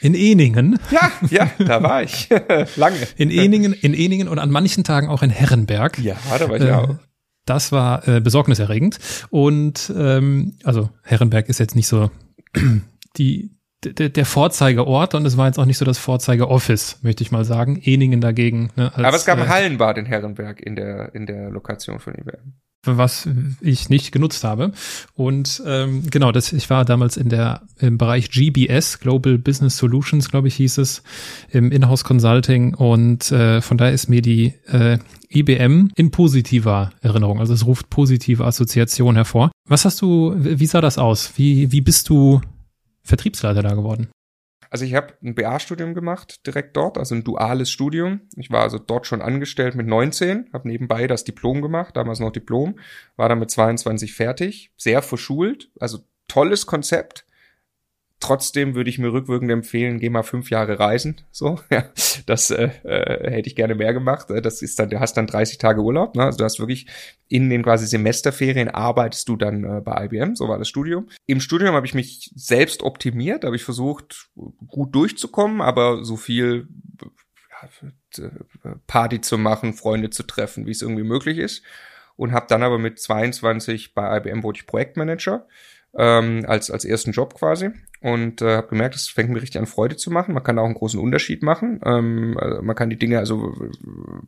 in 0.00 0.14
Eningen. 0.14 0.78
Ja, 0.90 1.10
ja, 1.30 1.50
da 1.58 1.82
war 1.82 2.02
ich. 2.02 2.28
Lange. 2.76 2.96
In 3.16 3.30
Eningen, 3.30 3.72
in 3.72 3.94
Eningen 3.94 4.28
und 4.28 4.38
an 4.38 4.50
manchen 4.50 4.84
Tagen 4.84 5.08
auch 5.08 5.22
in 5.22 5.30
Herrenberg. 5.30 5.98
Ja, 5.98 6.16
da 6.38 6.48
war 6.48 6.56
ich 6.56 6.62
äh, 6.62 6.72
auch. 6.72 6.96
Das 7.46 7.72
war 7.72 8.06
äh, 8.06 8.20
besorgniserregend. 8.20 8.98
Und 9.30 9.90
ähm, 9.96 10.58
also 10.64 10.90
Herrenberg 11.02 11.48
ist 11.48 11.58
jetzt 11.58 11.74
nicht 11.74 11.88
so 11.88 12.10
die, 13.16 13.50
der, 13.82 14.10
der 14.10 14.26
Vorzeigeort 14.26 15.14
und 15.14 15.24
es 15.24 15.38
war 15.38 15.46
jetzt 15.46 15.58
auch 15.58 15.64
nicht 15.64 15.78
so 15.78 15.86
das 15.86 15.96
Vorzeigeoffice, 15.96 16.98
möchte 17.00 17.22
ich 17.22 17.32
mal 17.32 17.46
sagen. 17.46 17.80
Eningen 17.82 18.20
dagegen. 18.20 18.70
Ne, 18.76 18.94
als, 18.94 19.04
Aber 19.06 19.16
es 19.16 19.24
gab 19.24 19.38
ein 19.38 19.46
äh, 19.46 19.48
Hallenbad 19.48 19.96
in 19.96 20.04
Herrenberg 20.04 20.60
in 20.60 20.76
der, 20.76 21.14
in 21.14 21.24
der 21.24 21.48
Lokation 21.48 22.00
von 22.00 22.14
IBM 22.14 22.52
was 22.96 23.28
ich 23.60 23.88
nicht 23.88 24.12
genutzt 24.12 24.44
habe. 24.44 24.72
Und 25.14 25.62
ähm, 25.66 26.04
genau, 26.10 26.32
das, 26.32 26.52
ich 26.52 26.70
war 26.70 26.84
damals 26.84 27.16
in 27.16 27.28
der 27.28 27.62
im 27.78 27.98
Bereich 27.98 28.30
GBS, 28.30 29.00
Global 29.00 29.38
Business 29.38 29.76
Solutions, 29.76 30.30
glaube 30.30 30.48
ich, 30.48 30.54
hieß 30.56 30.78
es, 30.78 31.02
im 31.50 31.70
Inhouse 31.70 32.04
Consulting. 32.04 32.74
Und 32.74 33.30
äh, 33.32 33.60
von 33.60 33.78
daher 33.78 33.92
ist 33.92 34.08
mir 34.08 34.22
die 34.22 34.54
äh, 34.66 34.98
IBM 35.30 35.90
in 35.94 36.10
positiver 36.10 36.90
Erinnerung. 37.00 37.40
Also 37.40 37.52
es 37.52 37.66
ruft 37.66 37.90
positive 37.90 38.44
Assoziation 38.44 39.16
hervor. 39.16 39.50
Was 39.68 39.84
hast 39.84 40.00
du, 40.00 40.34
wie 40.38 40.66
sah 40.66 40.80
das 40.80 40.98
aus? 40.98 41.32
Wie, 41.36 41.70
wie 41.72 41.80
bist 41.80 42.08
du 42.08 42.40
Vertriebsleiter 43.02 43.62
da 43.62 43.74
geworden? 43.74 44.08
Also 44.70 44.84
ich 44.84 44.94
habe 44.94 45.14
ein 45.22 45.34
BA-Studium 45.34 45.94
gemacht, 45.94 46.46
direkt 46.46 46.76
dort, 46.76 46.98
also 46.98 47.14
ein 47.14 47.24
duales 47.24 47.70
Studium. 47.70 48.20
Ich 48.36 48.50
war 48.50 48.62
also 48.62 48.78
dort 48.78 49.06
schon 49.06 49.22
angestellt 49.22 49.74
mit 49.74 49.86
19, 49.86 50.50
habe 50.52 50.68
nebenbei 50.68 51.06
das 51.06 51.24
Diplom 51.24 51.62
gemacht, 51.62 51.96
damals 51.96 52.20
noch 52.20 52.32
Diplom, 52.32 52.78
war 53.16 53.28
dann 53.28 53.38
mit 53.38 53.50
22 53.50 54.14
fertig, 54.14 54.72
sehr 54.76 55.02
verschult, 55.02 55.70
also 55.80 56.00
tolles 56.28 56.66
Konzept, 56.66 57.24
Trotzdem 58.20 58.74
würde 58.74 58.90
ich 58.90 58.98
mir 58.98 59.12
rückwirkend 59.12 59.48
empfehlen, 59.52 60.00
geh 60.00 60.10
mal 60.10 60.24
fünf 60.24 60.50
Jahre 60.50 60.80
reisen. 60.80 61.20
So, 61.30 61.60
ja, 61.70 61.84
das 62.26 62.50
äh, 62.50 62.70
äh, 62.82 63.30
hätte 63.30 63.48
ich 63.48 63.54
gerne 63.54 63.76
mehr 63.76 63.92
gemacht. 63.92 64.30
Äh, 64.30 64.42
das 64.42 64.60
ist 64.60 64.78
dann, 64.78 64.90
du 64.90 64.98
hast 64.98 65.16
dann 65.16 65.28
30 65.28 65.58
Tage 65.58 65.80
Urlaub. 65.80 66.16
Ne? 66.16 66.24
Also 66.24 66.38
du 66.38 66.44
hast 66.44 66.58
wirklich 66.58 66.86
in 67.28 67.48
den 67.48 67.62
quasi 67.62 67.86
Semesterferien 67.86 68.68
arbeitest 68.68 69.28
du 69.28 69.36
dann 69.36 69.62
äh, 69.62 69.80
bei 69.80 70.06
IBM. 70.06 70.34
So 70.34 70.48
war 70.48 70.58
das 70.58 70.68
Studium. 70.68 71.08
Im 71.26 71.40
Studium 71.40 71.74
habe 71.76 71.86
ich 71.86 71.94
mich 71.94 72.32
selbst 72.34 72.82
optimiert, 72.82 73.44
habe 73.44 73.54
ich 73.54 73.62
versucht, 73.62 74.30
gut 74.66 74.94
durchzukommen, 74.96 75.60
aber 75.60 76.04
so 76.04 76.16
viel 76.16 76.66
ja, 78.16 78.30
Party 78.88 79.20
zu 79.20 79.38
machen, 79.38 79.74
Freunde 79.74 80.10
zu 80.10 80.24
treffen, 80.24 80.66
wie 80.66 80.72
es 80.72 80.82
irgendwie 80.82 81.04
möglich 81.04 81.38
ist. 81.38 81.62
und 82.16 82.32
habe 82.32 82.46
dann 82.48 82.64
aber 82.64 82.78
mit 82.78 82.98
22 82.98 83.94
bei 83.94 84.16
IBM 84.16 84.42
wurde 84.42 84.58
ich 84.58 84.66
Projektmanager 84.66 85.46
ähm, 85.96 86.44
als, 86.46 86.70
als 86.70 86.84
ersten 86.84 87.12
Job 87.12 87.34
quasi 87.34 87.70
und 88.00 88.42
äh, 88.42 88.56
habe 88.56 88.68
gemerkt, 88.68 88.94
es 88.94 89.08
fängt 89.08 89.30
mir 89.30 89.42
richtig 89.42 89.58
an 89.58 89.66
Freude 89.66 89.96
zu 89.96 90.10
machen. 90.10 90.34
Man 90.34 90.42
kann 90.42 90.58
auch 90.58 90.64
einen 90.64 90.74
großen 90.74 91.00
Unterschied 91.00 91.42
machen. 91.42 91.80
Ähm, 91.84 92.36
also 92.38 92.62
man 92.62 92.76
kann 92.76 92.90
die 92.90 92.98
Dinge, 92.98 93.18
also 93.18 93.54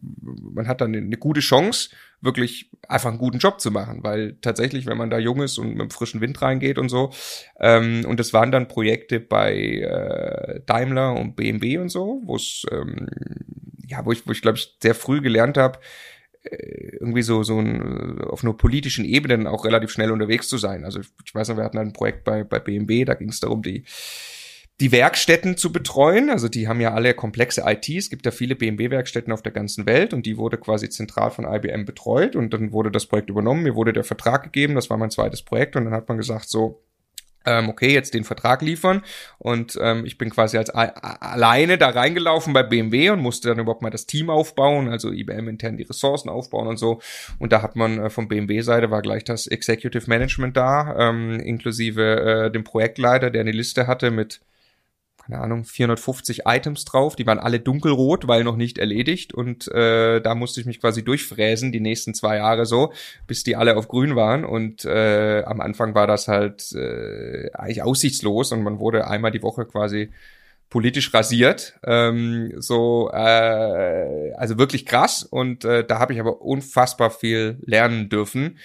man 0.03 0.67
hat 0.67 0.81
dann 0.81 0.95
eine 0.95 1.17
gute 1.17 1.41
Chance, 1.41 1.91
wirklich 2.21 2.71
einfach 2.89 3.11
einen 3.11 3.19
guten 3.19 3.39
Job 3.39 3.61
zu 3.61 3.71
machen, 3.71 4.03
weil 4.03 4.37
tatsächlich, 4.41 4.87
wenn 4.87 4.99
man 4.99 5.11
da 5.11 5.19
jung 5.19 5.41
ist 5.41 5.59
und 5.59 5.77
mit 5.77 5.93
frischen 5.93 6.21
Wind 6.21 6.43
reingeht 6.43 6.79
und 6.79 6.89
so, 6.89 7.11
ähm, 7.61 8.05
und 8.07 8.19
es 8.19 8.33
waren 8.33 8.51
dann 8.51 8.69
Projekte 8.69 9.21
bei 9.21 9.55
äh, 9.55 10.61
Daimler 10.67 11.15
und 11.15 11.37
BMW 11.37 11.79
und 11.79 11.91
so, 11.91 12.21
wo 12.25 12.37
es 12.37 12.67
ähm, 12.73 13.07
ja, 13.87 14.05
wo 14.05 14.13
ich, 14.13 14.27
wo 14.27 14.33
ich 14.33 14.43
glaube 14.43 14.59
ich 14.59 14.77
sehr 14.83 14.95
früh 14.95 15.21
gelernt 15.21 15.57
habe, 15.57 15.79
irgendwie 16.43 17.23
so 17.23 17.43
so 17.43 17.59
ein, 17.59 18.21
auf 18.23 18.43
einer 18.43 18.55
politischen 18.55 19.05
Ebene 19.05 19.51
auch 19.51 19.65
relativ 19.65 19.91
schnell 19.91 20.11
unterwegs 20.11 20.49
zu 20.49 20.59
sein. 20.59 20.85
Also 20.85 21.01
ich 21.01 21.35
weiß 21.35 21.49
noch, 21.49 21.57
wir 21.57 21.65
hatten 21.65 21.79
ein 21.79 21.93
Projekt 21.93 22.25
bei 22.25 22.45
bei 22.45 22.59
BMW, 22.59 23.05
da 23.05 23.15
ging 23.15 23.29
es 23.29 23.41
darum, 23.41 23.63
die 23.63 23.85
die 24.81 24.93
Werkstätten 24.93 25.57
zu 25.57 25.73
betreuen. 25.73 26.31
Also 26.31 26.49
die 26.49 26.67
haben 26.67 26.81
ja 26.81 26.95
alle 26.95 27.15
komplexe 27.15 27.63
IT. 27.67 27.89
Es 27.91 28.09
gibt 28.09 28.25
ja 28.25 28.33
viele 28.33 28.57
BMW-Werkstätten 28.57 29.33
auf 29.33 29.43
der 29.43 29.53
ganzen 29.53 29.87
Welt 29.87 30.15
und 30.15 30.25
die 30.25 30.39
wurde 30.39 30.57
quasi 30.57 30.89
zentral 30.89 31.31
von 31.31 31.45
IBM 31.45 31.85
betreut 31.85 32.35
und 32.35 32.53
dann 32.55 32.73
wurde 32.73 32.91
das 32.91 33.07
Projekt 33.07 33.29
übernommen. 33.29 33.63
Mir 33.63 33.75
wurde 33.75 33.93
der 33.93 34.05
Vertrag 34.05 34.45
gegeben. 34.45 34.75
Das 34.75 34.89
war 34.89 34.97
mein 34.97 35.11
zweites 35.11 35.43
Projekt 35.43 35.77
und 35.77 35.85
dann 35.85 35.93
hat 35.93 36.09
man 36.09 36.17
gesagt 36.17 36.49
so, 36.49 36.83
okay, 37.45 37.93
jetzt 37.93 38.15
den 38.15 38.25
Vertrag 38.25 38.63
liefern. 38.63 39.03
Und 39.39 39.79
ähm, 39.81 40.05
ich 40.05 40.19
bin 40.19 40.31
quasi 40.31 40.59
als 40.59 40.71
alleine 40.71 41.79
da 41.79 41.89
reingelaufen 41.89 42.53
bei 42.53 42.63
BMW 42.63 43.11
und 43.11 43.21
musste 43.21 43.49
dann 43.49 43.59
überhaupt 43.59 43.83
mal 43.83 43.91
das 43.91 44.07
Team 44.07 44.31
aufbauen, 44.31 44.89
also 44.89 45.11
IBM 45.11 45.49
intern 45.49 45.77
die 45.77 45.85
Ressourcen 45.85 46.29
aufbauen 46.29 46.69
und 46.69 46.77
so. 46.77 47.01
Und 47.39 47.53
da 47.53 47.63
hat 47.63 47.77
man 47.77 47.99
äh, 47.99 48.11
von 48.11 48.29
BMW-Seite 48.29 48.91
war 48.91 49.03
gleich 49.03 49.25
das 49.25 49.47
Executive 49.47 50.09
Management 50.09 50.57
da, 50.57 50.97
ähm, 50.99 51.41
inklusive 51.41 52.47
äh, 52.47 52.51
dem 52.51 52.65
Projektleiter, 52.65 53.31
der 53.31 53.41
eine 53.41 53.53
Liste 53.53 53.87
hatte 53.87 54.11
mit 54.11 54.41
keine 55.27 55.41
Ahnung, 55.41 55.65
450 55.65 56.43
Items 56.47 56.85
drauf, 56.85 57.17
die 57.17 57.27
waren 57.27 57.39
alle 57.39 57.61
dunkelrot, 57.61 58.27
weil 58.27 58.45
noch 58.45 58.57
nicht 58.57 58.79
erledigt. 58.79 59.33
Und 59.35 59.69
äh, 59.69 60.21
da 60.21 60.35
musste 60.35 60.61
ich 60.61 60.67
mich 60.67 60.81
quasi 60.81 61.05
durchfräsen 61.05 61.73
die 61.73 61.81
nächsten 61.81 62.15
zwei 62.15 62.37
Jahre 62.37 62.67
so, 62.67 62.93
bis 63.27 63.45
die 63.45 63.57
alle 63.57 63.77
auf 63.77 63.89
grün 63.89 64.17
waren. 64.17 64.45
Und 64.45 64.85
äh, 64.85 65.43
am 65.45 65.61
Anfang 65.61 65.95
war 65.95 66.07
das 66.07 66.29
halt 66.29 66.73
äh, 66.73 67.51
eigentlich 67.53 67.83
aussichtslos 67.83 68.53
und 68.53 68.63
man 68.63 68.79
wurde 68.79 69.07
einmal 69.07 69.31
die 69.31 69.43
Woche 69.43 69.67
quasi 69.67 70.11
politisch 70.71 71.13
rasiert, 71.13 71.79
ähm, 71.85 72.53
so 72.57 73.11
äh, 73.13 74.33
also 74.35 74.57
wirklich 74.57 74.87
krass. 74.87 75.25
Und 75.25 75.65
äh, 75.65 75.85
da 75.85 75.99
habe 75.99 76.13
ich 76.15 76.21
aber 76.21 76.41
unfassbar 76.41 77.11
viel 77.11 77.59
lernen 77.63 78.09
dürfen, 78.09 78.57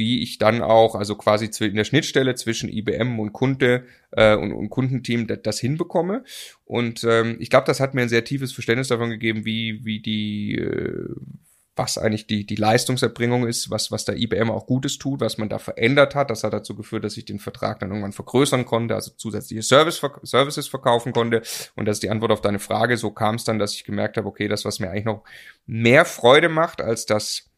wie 0.00 0.22
ich 0.22 0.38
dann 0.38 0.62
auch, 0.62 0.94
also 0.94 1.14
quasi 1.14 1.50
in 1.60 1.76
der 1.76 1.84
Schnittstelle 1.84 2.34
zwischen 2.34 2.70
IBM 2.70 3.20
und 3.20 3.34
Kunde 3.34 3.84
äh, 4.12 4.34
und, 4.34 4.52
und 4.52 4.70
Kundenteam 4.70 5.26
das, 5.26 5.40
das 5.42 5.60
hinbekomme. 5.60 6.24
Und 6.64 7.04
ähm, 7.04 7.36
ich 7.38 7.50
glaube, 7.50 7.66
das 7.66 7.80
hat 7.80 7.92
mir 7.92 8.00
ein 8.00 8.08
sehr 8.08 8.24
tiefes 8.24 8.52
Verständnis 8.54 8.88
davon 8.88 9.10
gegeben, 9.10 9.44
wie, 9.44 9.84
wie 9.84 10.00
die 10.00 10.56
äh, 10.56 11.14
was 11.76 11.98
eigentlich 11.98 12.26
die, 12.26 12.44
die 12.44 12.56
Leistungserbringung 12.56 13.46
ist, 13.46 13.70
was, 13.70 13.90
was 13.90 14.04
der 14.04 14.16
IBM 14.16 14.50
auch 14.50 14.66
Gutes 14.66 14.98
tut, 14.98 15.20
was 15.20 15.38
man 15.38 15.48
da 15.48 15.58
verändert 15.58 16.14
hat. 16.14 16.30
Das 16.30 16.44
hat 16.44 16.52
dazu 16.52 16.74
geführt, 16.74 17.04
dass 17.04 17.16
ich 17.16 17.24
den 17.24 17.38
Vertrag 17.38 17.78
dann 17.78 17.90
irgendwann 17.90 18.12
vergrößern 18.12 18.66
konnte, 18.66 18.94
also 18.94 19.12
zusätzliche 19.16 19.62
Service, 19.62 20.02
Services 20.22 20.68
verkaufen 20.68 21.12
konnte. 21.12 21.42
Und 21.76 21.86
das 21.86 21.96
ist 21.96 22.02
die 22.02 22.10
Antwort 22.10 22.32
auf 22.32 22.42
deine 22.42 22.58
Frage. 22.58 22.96
So 22.96 23.12
kam 23.12 23.36
es 23.36 23.44
dann, 23.44 23.58
dass 23.58 23.74
ich 23.74 23.84
gemerkt 23.84 24.16
habe, 24.16 24.28
okay, 24.28 24.48
das, 24.48 24.64
was 24.64 24.80
mir 24.80 24.90
eigentlich 24.90 25.04
noch 25.04 25.24
mehr 25.66 26.04
Freude 26.04 26.48
macht, 26.48 26.80
als 26.82 27.06
das 27.06 27.49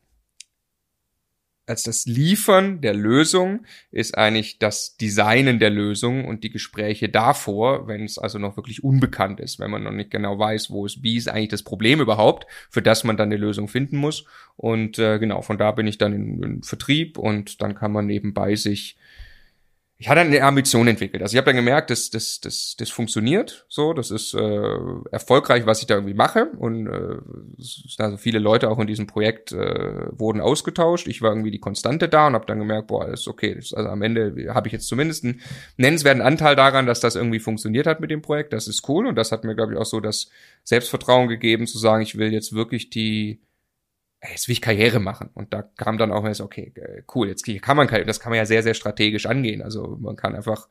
als 1.66 1.84
das 1.84 2.06
Liefern 2.06 2.80
der 2.80 2.94
Lösung 2.94 3.64
ist 3.90 4.18
eigentlich 4.18 4.58
das 4.58 4.96
Designen 4.96 5.58
der 5.58 5.70
Lösung 5.70 6.24
und 6.24 6.42
die 6.42 6.50
Gespräche 6.50 7.08
davor, 7.08 7.86
wenn 7.86 8.04
es 8.04 8.18
also 8.18 8.38
noch 8.38 8.56
wirklich 8.56 8.82
unbekannt 8.82 9.38
ist, 9.38 9.60
wenn 9.60 9.70
man 9.70 9.84
noch 9.84 9.92
nicht 9.92 10.10
genau 10.10 10.38
weiß, 10.38 10.70
wo 10.70 10.86
ist, 10.86 11.02
wie 11.02 11.16
ist 11.16 11.28
eigentlich 11.28 11.48
das 11.48 11.62
Problem 11.62 12.00
überhaupt, 12.00 12.46
für 12.68 12.82
das 12.82 13.04
man 13.04 13.16
dann 13.16 13.28
eine 13.28 13.36
Lösung 13.36 13.68
finden 13.68 13.96
muss. 13.96 14.24
Und 14.56 14.98
äh, 14.98 15.18
genau, 15.18 15.42
von 15.42 15.56
da 15.56 15.70
bin 15.70 15.86
ich 15.86 15.98
dann 15.98 16.12
in, 16.12 16.42
in 16.42 16.62
Vertrieb 16.62 17.16
und 17.16 17.62
dann 17.62 17.74
kann 17.74 17.92
man 17.92 18.06
nebenbei 18.06 18.56
sich 18.56 18.96
ich 20.02 20.08
hatte 20.08 20.22
eine 20.22 20.42
Ambition 20.42 20.88
entwickelt. 20.88 21.22
Also 21.22 21.34
ich 21.34 21.38
habe 21.38 21.46
dann 21.46 21.54
gemerkt, 21.54 21.88
das, 21.88 22.10
das, 22.10 22.40
das, 22.40 22.74
das 22.76 22.90
funktioniert 22.90 23.64
so, 23.68 23.92
das 23.92 24.10
ist 24.10 24.34
äh, 24.34 24.76
erfolgreich, 25.12 25.64
was 25.64 25.80
ich 25.80 25.86
da 25.86 25.94
irgendwie 25.94 26.14
mache. 26.14 26.46
Und 26.58 26.88
äh, 26.88 27.18
also 27.98 28.16
viele 28.16 28.40
Leute 28.40 28.68
auch 28.68 28.80
in 28.80 28.88
diesem 28.88 29.06
Projekt 29.06 29.52
äh, 29.52 30.08
wurden 30.10 30.40
ausgetauscht. 30.40 31.06
Ich 31.06 31.22
war 31.22 31.30
irgendwie 31.30 31.52
die 31.52 31.60
Konstante 31.60 32.08
da 32.08 32.26
und 32.26 32.34
habe 32.34 32.46
dann 32.46 32.58
gemerkt, 32.58 32.88
boah, 32.88 33.06
ist 33.06 33.28
okay. 33.28 33.54
Das, 33.54 33.72
also 33.74 33.90
am 33.90 34.02
Ende 34.02 34.52
habe 34.52 34.66
ich 34.66 34.72
jetzt 34.72 34.88
zumindest 34.88 35.22
einen 35.22 35.40
nennenswerten 35.76 36.20
Anteil 36.20 36.56
daran, 36.56 36.86
dass 36.86 36.98
das 36.98 37.14
irgendwie 37.14 37.38
funktioniert 37.38 37.86
hat 37.86 38.00
mit 38.00 38.10
dem 38.10 38.22
Projekt. 38.22 38.52
Das 38.52 38.66
ist 38.66 38.88
cool 38.88 39.06
und 39.06 39.14
das 39.14 39.30
hat 39.30 39.44
mir, 39.44 39.54
glaube 39.54 39.74
ich, 39.74 39.78
auch 39.78 39.86
so 39.86 40.00
das 40.00 40.30
Selbstvertrauen 40.64 41.28
gegeben, 41.28 41.68
zu 41.68 41.78
sagen, 41.78 42.02
ich 42.02 42.18
will 42.18 42.32
jetzt 42.32 42.52
wirklich 42.52 42.90
die 42.90 43.40
jetzt 44.30 44.48
will 44.48 44.52
ich 44.52 44.60
Karriere 44.60 45.00
machen. 45.00 45.30
Und 45.34 45.52
da 45.52 45.62
kam 45.62 45.98
dann 45.98 46.12
auch 46.12 46.32
so, 46.34 46.44
okay, 46.44 46.72
cool, 47.14 47.28
jetzt 47.28 47.44
kann 47.62 47.76
man 47.76 47.86
Karriere, 47.86 48.06
das 48.06 48.20
kann 48.20 48.30
man 48.30 48.38
ja 48.38 48.46
sehr, 48.46 48.62
sehr 48.62 48.74
strategisch 48.74 49.26
angehen. 49.26 49.62
Also 49.62 49.96
man 50.00 50.16
kann 50.16 50.34
einfach 50.34 50.68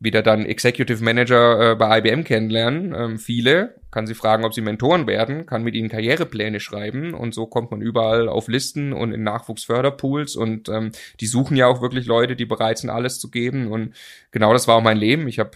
wieder 0.00 0.22
dann 0.22 0.46
Executive 0.46 1.02
Manager 1.02 1.72
äh, 1.72 1.74
bei 1.74 1.98
IBM 1.98 2.24
kennenlernen, 2.24 2.94
ähm, 2.94 3.18
viele, 3.18 3.74
kann 3.90 4.06
sie 4.06 4.14
fragen, 4.14 4.44
ob 4.44 4.54
sie 4.54 4.60
Mentoren 4.60 5.06
werden, 5.06 5.46
kann 5.46 5.64
mit 5.64 5.74
ihnen 5.74 5.88
Karrierepläne 5.88 6.60
schreiben 6.60 7.14
und 7.14 7.34
so 7.34 7.46
kommt 7.46 7.70
man 7.70 7.80
überall 7.80 8.28
auf 8.28 8.48
Listen 8.48 8.92
und 8.92 9.12
in 9.12 9.22
Nachwuchsförderpools 9.22 10.36
und 10.36 10.68
ähm, 10.68 10.92
die 11.20 11.26
suchen 11.26 11.56
ja 11.56 11.66
auch 11.66 11.80
wirklich 11.80 12.06
Leute, 12.06 12.36
die 12.36 12.46
bereit 12.46 12.78
sind, 12.78 12.90
alles 12.90 13.18
zu 13.18 13.30
geben 13.30 13.68
und 13.72 13.94
genau 14.30 14.52
das 14.52 14.68
war 14.68 14.76
auch 14.76 14.82
mein 14.82 14.98
Leben. 14.98 15.26
Ich 15.26 15.38
habe 15.38 15.50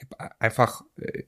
hab 0.00 0.36
einfach 0.38 0.82
äh, 0.98 1.22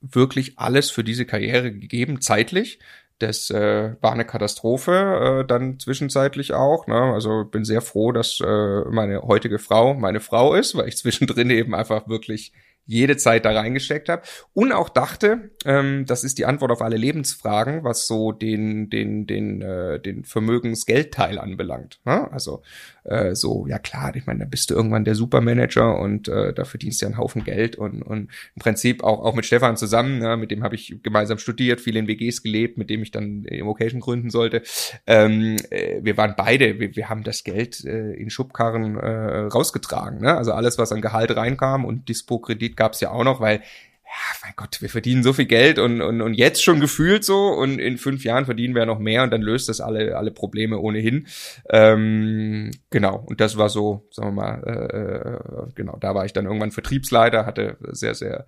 wirklich 0.00 0.58
alles 0.58 0.90
für 0.90 1.04
diese 1.04 1.24
Karriere 1.24 1.72
gegeben, 1.72 2.20
zeitlich. 2.20 2.78
Das 3.20 3.50
äh, 3.50 3.94
war 4.00 4.12
eine 4.12 4.24
Katastrophe, 4.24 5.42
äh, 5.42 5.46
dann 5.46 5.78
zwischenzeitlich 5.78 6.54
auch. 6.54 6.86
Ne? 6.86 6.94
Also 6.94 7.44
bin 7.44 7.64
sehr 7.64 7.82
froh, 7.82 8.12
dass 8.12 8.40
äh, 8.40 8.80
meine 8.90 9.22
heutige 9.22 9.58
Frau 9.58 9.94
meine 9.94 10.20
Frau 10.20 10.54
ist, 10.54 10.74
weil 10.74 10.88
ich 10.88 10.96
zwischendrin 10.96 11.50
eben 11.50 11.74
einfach 11.74 12.08
wirklich 12.08 12.52
jede 12.86 13.16
Zeit 13.16 13.44
da 13.44 13.52
reingesteckt 13.52 14.08
habe 14.08 14.22
und 14.52 14.72
auch 14.72 14.88
dachte, 14.88 15.50
ähm, 15.64 16.06
das 16.06 16.24
ist 16.24 16.38
die 16.38 16.46
Antwort 16.46 16.72
auf 16.72 16.82
alle 16.82 16.96
Lebensfragen, 16.96 17.84
was 17.84 18.06
so 18.06 18.32
den 18.32 18.90
den 18.90 19.26
den 19.26 19.62
äh, 19.62 20.00
den 20.00 20.24
Vermögensgeldteil 20.24 21.38
anbelangt. 21.38 22.00
Ne? 22.04 22.32
Also 22.32 22.62
äh, 23.04 23.34
so 23.34 23.66
ja 23.66 23.78
klar, 23.78 24.14
ich 24.14 24.26
meine, 24.26 24.40
da 24.40 24.44
bist 24.44 24.70
du 24.70 24.74
irgendwann 24.74 25.04
der 25.04 25.14
Supermanager 25.14 25.98
und 25.98 26.28
äh, 26.28 26.52
da 26.52 26.64
verdienst 26.64 27.00
du 27.00 27.06
ja 27.06 27.10
einen 27.10 27.18
Haufen 27.18 27.44
Geld 27.44 27.76
und 27.76 28.02
und 28.02 28.30
im 28.54 28.60
Prinzip 28.60 29.02
auch 29.02 29.20
auch 29.20 29.34
mit 29.34 29.46
Stefan 29.46 29.76
zusammen, 29.76 30.18
ne? 30.18 30.36
mit 30.36 30.50
dem 30.50 30.62
habe 30.62 30.74
ich 30.74 31.00
gemeinsam 31.02 31.38
studiert, 31.38 31.80
viel 31.80 31.96
in 31.96 32.08
WGs 32.08 32.42
gelebt, 32.42 32.78
mit 32.78 32.90
dem 32.90 33.02
ich 33.02 33.10
dann 33.10 33.44
Immocation 33.44 34.00
gründen 34.00 34.30
sollte. 34.30 34.62
Ähm, 35.06 35.56
äh, 35.70 36.00
wir 36.02 36.16
waren 36.16 36.34
beide, 36.36 36.78
wir, 36.78 36.96
wir 36.96 37.08
haben 37.08 37.24
das 37.24 37.44
Geld 37.44 37.84
äh, 37.84 38.12
in 38.12 38.30
Schubkarren 38.30 38.96
äh, 38.96 39.38
rausgetragen, 39.46 40.20
ne? 40.20 40.36
Also 40.36 40.52
alles, 40.52 40.78
was 40.78 40.92
an 40.92 41.00
Gehalt 41.00 41.34
reinkam 41.36 41.84
und 41.84 42.08
Dispo-Kredit 42.08 42.76
gab 42.76 42.92
es 42.92 43.00
ja 43.00 43.10
auch 43.10 43.24
noch, 43.24 43.40
weil 43.40 43.62
ja, 44.10 44.38
mein 44.42 44.54
Gott, 44.56 44.82
wir 44.82 44.88
verdienen 44.88 45.22
so 45.22 45.32
viel 45.32 45.44
Geld 45.46 45.78
und, 45.78 46.00
und, 46.00 46.20
und 46.20 46.34
jetzt 46.34 46.64
schon 46.64 46.80
gefühlt 46.80 47.24
so 47.24 47.48
und 47.48 47.78
in 47.78 47.96
fünf 47.96 48.24
Jahren 48.24 48.44
verdienen 48.44 48.74
wir 48.74 48.84
noch 48.84 48.98
mehr 48.98 49.22
und 49.22 49.30
dann 49.30 49.40
löst 49.40 49.68
das 49.68 49.80
alle, 49.80 50.16
alle 50.16 50.32
Probleme 50.32 50.78
ohnehin. 50.78 51.28
Ähm, 51.68 52.72
genau, 52.90 53.24
und 53.26 53.40
das 53.40 53.56
war 53.56 53.68
so, 53.68 54.08
sagen 54.10 54.34
wir 54.34 54.42
mal, 54.42 55.68
äh, 55.68 55.72
genau, 55.76 55.96
da 56.00 56.14
war 56.16 56.24
ich 56.24 56.32
dann 56.32 56.46
irgendwann 56.46 56.72
Vertriebsleiter, 56.72 57.46
hatte 57.46 57.76
sehr, 57.92 58.16
sehr, 58.16 58.46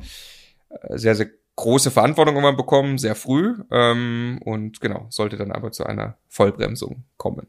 äh, 0.69 0.99
sehr, 0.99 1.15
sehr 1.15 1.31
große 1.55 1.93
Verantwortung 1.93 2.35
irgendwann 2.35 2.57
bekommen, 2.57 2.99
sehr 2.99 3.15
früh 3.15 3.55
ähm, 3.71 4.41
und 4.45 4.81
genau, 4.81 5.07
sollte 5.11 5.37
dann 5.37 5.53
aber 5.53 5.71
zu 5.71 5.85
einer 5.85 6.17
Vollbremsung 6.29 7.05
kommen. 7.17 7.47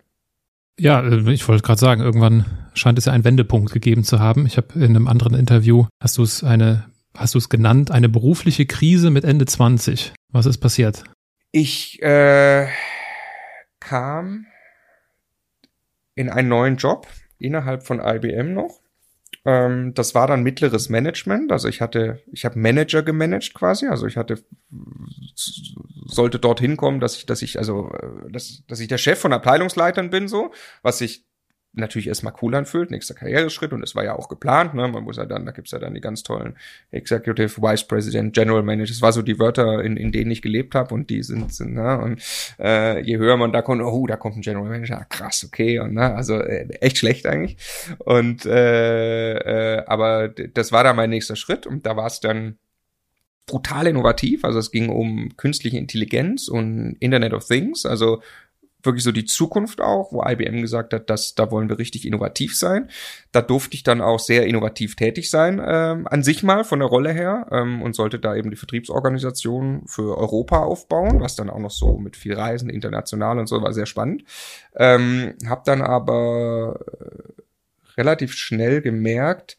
Ja, 0.79 1.01
äh, 1.01 1.31
ich 1.31 1.47
wollte 1.47 1.63
gerade 1.63 1.79
sagen, 1.79 2.01
irgendwann 2.01 2.45
scheint 2.75 2.99
es 2.99 3.05
ja 3.05 3.13
einen 3.13 3.23
Wendepunkt 3.23 3.71
gegeben 3.71 4.03
zu 4.03 4.19
haben. 4.19 4.45
Ich 4.45 4.57
habe 4.57 4.73
in 4.75 4.83
einem 4.83 5.07
anderen 5.07 5.33
Interview, 5.33 5.87
hast 5.99 6.19
du 6.19 6.23
es 6.23 6.43
eine, 6.43 6.85
hast 7.17 7.33
du 7.33 7.37
es 7.37 7.49
genannt, 7.49 7.91
eine 7.91 8.09
berufliche 8.09 8.65
Krise 8.65 9.09
mit 9.09 9.23
Ende 9.23 9.45
20. 9.45 10.13
Was 10.31 10.45
ist 10.45 10.57
passiert? 10.59 11.03
Ich 11.51 12.01
äh, 12.01 12.67
kam 13.79 14.47
in 16.15 16.29
einen 16.29 16.49
neuen 16.49 16.77
Job 16.77 17.07
innerhalb 17.37 17.83
von 17.83 17.99
IBM 17.99 18.53
noch 18.53 18.83
ähm, 19.45 19.93
das 19.93 20.15
war 20.15 20.27
dann 20.27 20.43
mittleres 20.43 20.89
Management. 20.89 21.51
Also 21.51 21.67
ich 21.67 21.81
hatte, 21.81 22.21
ich 22.31 22.45
habe 22.45 22.59
Manager 22.59 23.03
gemanagt 23.03 23.53
quasi. 23.53 23.87
Also 23.87 24.07
ich 24.07 24.15
hatte, 24.17 24.43
sollte 26.05 26.39
dorthin 26.39 26.77
kommen, 26.77 26.99
dass 26.99 27.17
ich, 27.17 27.25
dass 27.25 27.41
ich, 27.41 27.57
also, 27.57 27.91
dass, 28.29 28.63
dass 28.67 28.79
ich 28.79 28.87
der 28.87 28.97
Chef 28.97 29.19
von 29.19 29.33
Abteilungsleitern 29.33 30.09
bin, 30.09 30.27
so, 30.27 30.53
was 30.81 31.01
ich 31.01 31.25
natürlich 31.73 32.07
erstmal 32.07 32.33
cool 32.41 32.53
anfühlt, 32.55 32.91
nächster 32.91 33.13
Karriereschritt 33.13 33.73
und 33.73 33.81
das 33.81 33.95
war 33.95 34.03
ja 34.03 34.15
auch 34.15 34.29
geplant, 34.29 34.73
ne? 34.75 34.87
Man 34.87 35.03
muss 35.03 35.17
ja 35.17 35.25
dann, 35.25 35.45
da 35.45 35.51
gibt's 35.51 35.71
ja 35.71 35.79
dann 35.79 35.93
die 35.93 36.01
ganz 36.01 36.23
tollen 36.23 36.55
Executive 36.91 37.61
Vice 37.61 37.87
President, 37.87 38.33
General 38.33 38.63
Manager, 38.63 38.89
das 38.89 39.01
war 39.01 39.11
so 39.11 39.21
die 39.21 39.39
Wörter, 39.39 39.83
in, 39.83 39.97
in 39.97 40.11
denen 40.11 40.31
ich 40.31 40.41
gelebt 40.41 40.75
habe 40.75 40.93
und 40.93 41.09
die 41.09 41.23
sind, 41.23 41.53
sind 41.53 41.73
ne? 41.73 41.99
und 41.99 42.21
äh, 42.59 43.01
je 43.01 43.17
höher 43.17 43.37
man 43.37 43.51
da 43.51 43.61
kommt, 43.61 43.81
oh, 43.81 44.05
da 44.07 44.15
kommt 44.15 44.37
ein 44.37 44.41
General 44.41 44.69
Manager, 44.69 45.01
ah, 45.01 45.05
krass, 45.05 45.43
okay, 45.45 45.79
und 45.79 45.93
ne, 45.93 46.13
also 46.13 46.39
äh, 46.39 46.67
echt 46.79 46.99
schlecht 46.99 47.25
eigentlich. 47.25 47.57
Und 47.99 48.45
äh, 48.45 49.77
äh, 49.77 49.85
aber 49.85 50.29
das 50.29 50.71
war 50.71 50.83
da 50.83 50.93
mein 50.93 51.09
nächster 51.09 51.35
Schritt 51.35 51.65
und 51.65 51.85
da 51.85 51.97
war 51.97 52.07
es 52.07 52.19
dann 52.19 52.57
brutal 53.45 53.87
innovativ. 53.87 54.45
Also 54.45 54.59
es 54.59 54.71
ging 54.71 54.89
um 54.89 55.35
künstliche 55.37 55.77
Intelligenz 55.77 56.47
und 56.47 56.95
Internet 56.99 57.33
of 57.33 57.45
Things. 57.45 57.85
Also 57.85 58.21
wirklich 58.85 59.03
so 59.03 59.11
die 59.11 59.25
Zukunft 59.25 59.81
auch, 59.81 60.11
wo 60.11 60.23
IBM 60.25 60.61
gesagt 60.61 60.93
hat, 60.93 61.09
dass 61.09 61.35
da 61.35 61.51
wollen 61.51 61.69
wir 61.69 61.79
richtig 61.79 62.05
innovativ 62.05 62.57
sein. 62.57 62.89
Da 63.31 63.41
durfte 63.41 63.75
ich 63.75 63.83
dann 63.83 64.01
auch 64.01 64.19
sehr 64.19 64.45
innovativ 64.45 64.95
tätig 64.95 65.29
sein, 65.29 65.61
ähm, 65.65 66.07
an 66.07 66.23
sich 66.23 66.43
mal 66.43 66.63
von 66.63 66.79
der 66.79 66.87
Rolle 66.87 67.11
her 67.13 67.47
ähm, 67.51 67.81
und 67.81 67.95
sollte 67.95 68.19
da 68.19 68.35
eben 68.35 68.49
die 68.49 68.57
Vertriebsorganisation 68.57 69.83
für 69.85 70.17
Europa 70.17 70.59
aufbauen, 70.59 71.19
was 71.19 71.35
dann 71.35 71.49
auch 71.49 71.59
noch 71.59 71.71
so 71.71 71.97
mit 71.97 72.15
viel 72.15 72.33
Reisen 72.33 72.69
international 72.69 73.39
und 73.39 73.47
so 73.47 73.61
war 73.61 73.73
sehr 73.73 73.85
spannend. 73.85 74.23
Ähm, 74.75 75.35
hab 75.47 75.63
dann 75.63 75.81
aber 75.81 76.79
äh, 76.99 77.41
relativ 77.97 78.33
schnell 78.33 78.81
gemerkt, 78.81 79.57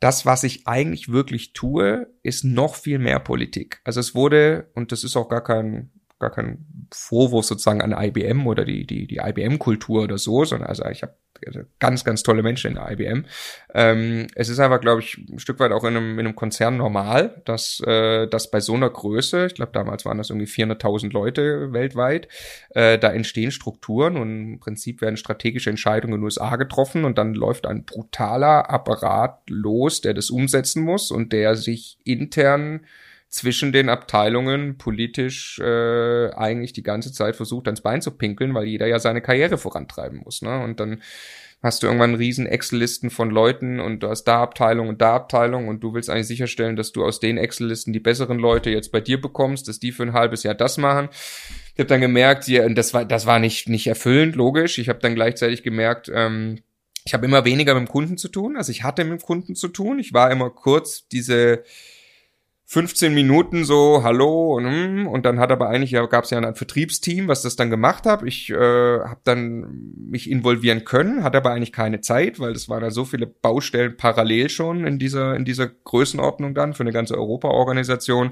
das, 0.00 0.26
was 0.26 0.42
ich 0.42 0.66
eigentlich 0.66 1.12
wirklich 1.12 1.52
tue, 1.52 2.08
ist 2.24 2.42
noch 2.42 2.74
viel 2.74 2.98
mehr 2.98 3.20
Politik. 3.20 3.80
Also 3.84 4.00
es 4.00 4.16
wurde, 4.16 4.68
und 4.74 4.90
das 4.90 5.04
ist 5.04 5.16
auch 5.16 5.28
gar 5.28 5.44
kein 5.44 5.90
gar 6.22 6.30
kein 6.30 6.81
Vorwurf 6.94 7.44
sozusagen 7.44 7.80
an 7.80 7.92
IBM 7.92 8.46
oder 8.46 8.64
die, 8.64 8.86
die, 8.86 9.06
die 9.06 9.18
IBM-Kultur 9.18 10.02
oder 10.04 10.18
so, 10.18 10.44
sondern 10.44 10.68
also 10.68 10.84
ich 10.86 11.02
habe 11.02 11.14
ganz, 11.78 12.04
ganz 12.04 12.22
tolle 12.22 12.42
Menschen 12.42 12.68
in 12.68 12.74
der 12.74 12.90
IBM. 12.92 13.24
Ähm, 13.74 14.26
es 14.34 14.48
ist 14.48 14.58
einfach, 14.60 14.80
glaube 14.80 15.00
ich, 15.00 15.18
ein 15.30 15.38
Stück 15.38 15.58
weit 15.58 15.72
auch 15.72 15.84
in 15.84 15.96
einem, 15.96 16.18
in 16.18 16.26
einem 16.26 16.36
Konzern 16.36 16.76
normal, 16.76 17.42
dass, 17.44 17.80
äh, 17.86 18.26
dass 18.28 18.50
bei 18.50 18.60
so 18.60 18.74
einer 18.74 18.90
Größe, 18.90 19.46
ich 19.46 19.54
glaube 19.54 19.72
damals 19.72 20.04
waren 20.04 20.18
das 20.18 20.30
irgendwie 20.30 20.46
400.000 20.46 21.12
Leute 21.12 21.72
weltweit, 21.72 22.28
äh, 22.70 22.98
da 22.98 23.12
entstehen 23.12 23.50
Strukturen 23.50 24.16
und 24.16 24.52
im 24.52 24.60
Prinzip 24.60 25.00
werden 25.00 25.16
strategische 25.16 25.70
Entscheidungen 25.70 26.14
in 26.14 26.20
den 26.20 26.24
USA 26.24 26.56
getroffen 26.56 27.04
und 27.04 27.18
dann 27.18 27.34
läuft 27.34 27.66
ein 27.66 27.84
brutaler 27.84 28.70
Apparat 28.70 29.42
los, 29.48 30.00
der 30.00 30.14
das 30.14 30.30
umsetzen 30.30 30.82
muss 30.82 31.10
und 31.10 31.32
der 31.32 31.56
sich 31.56 31.98
intern 32.04 32.86
zwischen 33.32 33.72
den 33.72 33.88
Abteilungen 33.88 34.76
politisch 34.76 35.58
äh, 35.58 36.30
eigentlich 36.34 36.74
die 36.74 36.82
ganze 36.82 37.12
Zeit 37.12 37.34
versucht, 37.34 37.66
ans 37.66 37.80
Bein 37.80 38.02
zu 38.02 38.10
pinkeln, 38.10 38.52
weil 38.52 38.66
jeder 38.66 38.86
ja 38.86 38.98
seine 38.98 39.22
Karriere 39.22 39.56
vorantreiben 39.56 40.20
muss. 40.22 40.42
Ne? 40.42 40.62
Und 40.62 40.80
dann 40.80 41.02
hast 41.62 41.82
du 41.82 41.86
irgendwann 41.86 42.14
riesen 42.14 42.44
Excel-Listen 42.44 43.08
von 43.08 43.30
Leuten 43.30 43.80
und 43.80 44.02
du 44.02 44.08
hast 44.08 44.24
da 44.24 44.42
Abteilung 44.42 44.88
und 44.90 45.00
da 45.00 45.14
Abteilung 45.14 45.68
und 45.68 45.80
du 45.82 45.94
willst 45.94 46.10
eigentlich 46.10 46.26
sicherstellen, 46.26 46.76
dass 46.76 46.92
du 46.92 47.04
aus 47.04 47.20
den 47.20 47.38
Excel-Listen 47.38 47.94
die 47.94 48.00
besseren 48.00 48.38
Leute 48.38 48.68
jetzt 48.68 48.92
bei 48.92 49.00
dir 49.00 49.18
bekommst, 49.18 49.66
dass 49.66 49.80
die 49.80 49.92
für 49.92 50.02
ein 50.02 50.12
halbes 50.12 50.42
Jahr 50.42 50.54
das 50.54 50.76
machen. 50.76 51.08
Ich 51.72 51.78
habe 51.78 51.88
dann 51.88 52.02
gemerkt, 52.02 52.48
ja, 52.48 52.68
das 52.68 52.92
war 52.92 53.06
das 53.06 53.24
war 53.24 53.38
nicht 53.38 53.66
nicht 53.66 53.86
erfüllend, 53.86 54.36
logisch. 54.36 54.76
Ich 54.76 54.90
habe 54.90 54.98
dann 54.98 55.14
gleichzeitig 55.14 55.62
gemerkt, 55.62 56.12
ähm, 56.14 56.58
ich 57.06 57.14
habe 57.14 57.24
immer 57.24 57.46
weniger 57.46 57.72
mit 57.74 57.88
dem 57.88 57.90
Kunden 57.90 58.18
zu 58.18 58.28
tun. 58.28 58.58
Also 58.58 58.72
ich 58.72 58.82
hatte 58.82 59.04
mit 59.04 59.22
dem 59.22 59.24
Kunden 59.24 59.54
zu 59.54 59.68
tun. 59.68 59.98
Ich 59.98 60.12
war 60.12 60.30
immer 60.30 60.50
kurz 60.50 61.08
diese 61.08 61.64
15 62.72 63.12
Minuten 63.12 63.66
so 63.66 64.02
Hallo 64.02 64.54
und 64.56 64.64
hm, 64.64 65.06
und 65.06 65.26
dann 65.26 65.38
hat 65.38 65.52
aber 65.52 65.68
eigentlich 65.68 65.90
ja 65.90 66.06
gab 66.06 66.24
es 66.24 66.30
ja 66.30 66.38
ein 66.38 66.54
Vertriebsteam, 66.54 67.28
was 67.28 67.42
das 67.42 67.54
dann 67.54 67.68
gemacht 67.68 68.06
hat. 68.06 68.22
Ich 68.22 68.48
äh, 68.48 68.54
habe 68.54 69.20
dann 69.24 69.92
mich 69.94 70.30
involvieren 70.30 70.84
können, 70.86 71.22
hatte 71.22 71.36
aber 71.36 71.50
eigentlich 71.50 71.72
keine 71.72 72.00
Zeit, 72.00 72.40
weil 72.40 72.54
das 72.54 72.70
waren 72.70 72.80
da 72.80 72.90
so 72.90 73.04
viele 73.04 73.26
Baustellen 73.26 73.98
parallel 73.98 74.48
schon 74.48 74.86
in 74.86 74.98
dieser 74.98 75.36
in 75.36 75.44
dieser 75.44 75.66
Größenordnung 75.66 76.54
dann 76.54 76.72
für 76.72 76.82
eine 76.82 76.92
ganze 76.92 77.14
Europa-Organisation, 77.18 78.30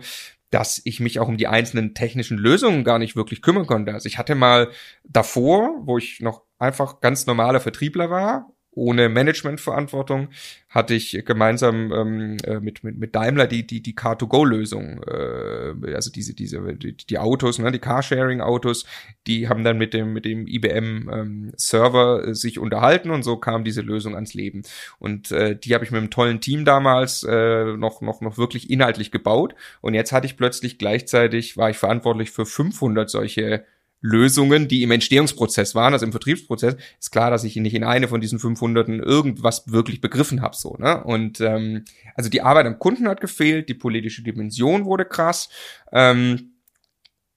dass 0.48 0.80
ich 0.84 1.00
mich 1.00 1.20
auch 1.20 1.28
um 1.28 1.36
die 1.36 1.46
einzelnen 1.46 1.92
technischen 1.92 2.38
Lösungen 2.38 2.82
gar 2.82 2.98
nicht 2.98 3.16
wirklich 3.16 3.42
kümmern 3.42 3.66
konnte. 3.66 3.92
Also 3.92 4.06
ich 4.06 4.16
hatte 4.16 4.34
mal 4.36 4.70
davor, 5.04 5.82
wo 5.84 5.98
ich 5.98 6.20
noch 6.20 6.44
einfach 6.58 7.00
ganz 7.02 7.26
normaler 7.26 7.60
Vertriebler 7.60 8.08
war 8.08 8.50
ohne 8.72 9.08
Managementverantwortung 9.08 10.28
hatte 10.68 10.94
ich 10.94 11.24
gemeinsam 11.24 11.92
ähm, 11.92 12.36
äh, 12.44 12.60
mit, 12.60 12.84
mit, 12.84 12.96
mit 12.96 13.14
Daimler 13.16 13.48
die, 13.48 13.66
die, 13.66 13.82
die 13.82 13.94
Car-to-Go-Lösung, 13.94 15.02
äh, 15.02 15.94
also 15.94 16.12
diese, 16.12 16.34
diese, 16.34 16.60
die, 16.76 16.96
die 16.96 17.18
Autos, 17.18 17.58
ne, 17.58 17.72
die 17.72 17.80
Carsharing-Autos, 17.80 18.86
die 19.26 19.48
haben 19.48 19.64
dann 19.64 19.78
mit 19.78 19.92
dem, 19.92 20.12
mit 20.12 20.24
dem 20.24 20.46
IBM-Server 20.46 22.24
ähm, 22.24 22.34
sich 22.34 22.60
unterhalten 22.60 23.10
und 23.10 23.24
so 23.24 23.36
kam 23.36 23.64
diese 23.64 23.80
Lösung 23.80 24.14
ans 24.14 24.34
Leben. 24.34 24.62
Und 25.00 25.32
äh, 25.32 25.58
die 25.58 25.74
habe 25.74 25.84
ich 25.84 25.90
mit 25.90 25.98
einem 25.98 26.10
tollen 26.10 26.40
Team 26.40 26.64
damals 26.64 27.24
äh, 27.24 27.76
noch, 27.76 28.00
noch, 28.00 28.20
noch 28.20 28.38
wirklich 28.38 28.70
inhaltlich 28.70 29.10
gebaut. 29.10 29.56
Und 29.80 29.94
jetzt 29.94 30.12
hatte 30.12 30.26
ich 30.26 30.36
plötzlich 30.36 30.78
gleichzeitig, 30.78 31.56
war 31.56 31.70
ich 31.70 31.78
verantwortlich 31.78 32.30
für 32.30 32.46
500 32.46 33.10
solche 33.10 33.64
Lösungen, 34.00 34.66
die 34.66 34.82
im 34.82 34.90
Entstehungsprozess 34.90 35.74
waren, 35.74 35.92
also 35.92 36.06
im 36.06 36.12
Vertriebsprozess, 36.12 36.76
ist 36.98 37.10
klar, 37.10 37.30
dass 37.30 37.44
ich 37.44 37.56
nicht 37.56 37.74
in 37.74 37.84
eine 37.84 38.08
von 38.08 38.20
diesen 38.20 38.38
500 38.38 38.88
irgendwas 38.88 39.70
wirklich 39.70 40.00
begriffen 40.00 40.40
habe. 40.40 40.56
So, 40.56 40.76
ne? 40.78 41.02
Und 41.04 41.40
ähm, 41.40 41.84
also 42.14 42.30
die 42.30 42.42
Arbeit 42.42 42.66
am 42.66 42.78
Kunden 42.78 43.08
hat 43.08 43.20
gefehlt, 43.20 43.68
die 43.68 43.74
politische 43.74 44.22
Dimension 44.22 44.84
wurde 44.86 45.04
krass. 45.04 45.50
Ähm, 45.92 46.54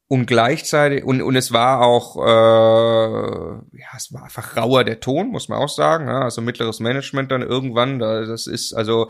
und 0.07 0.27
gleichzeitig, 0.27 1.03
und, 1.03 1.21
und 1.21 1.35
es 1.35 1.51
war 1.51 1.81
auch, 1.81 2.17
äh, 2.17 3.77
ja, 3.77 3.87
es 3.97 4.13
war 4.13 4.23
einfach 4.23 4.55
rauer 4.55 4.83
der 4.83 4.99
Ton, 4.99 5.29
muss 5.29 5.49
man 5.49 5.59
auch 5.59 5.69
sagen. 5.69 6.05
Ne? 6.05 6.21
Also 6.21 6.41
mittleres 6.41 6.79
Management 6.79 7.31
dann 7.31 7.41
irgendwann, 7.41 7.99
da, 7.99 8.23
das 8.25 8.47
ist, 8.47 8.73
also 8.73 9.09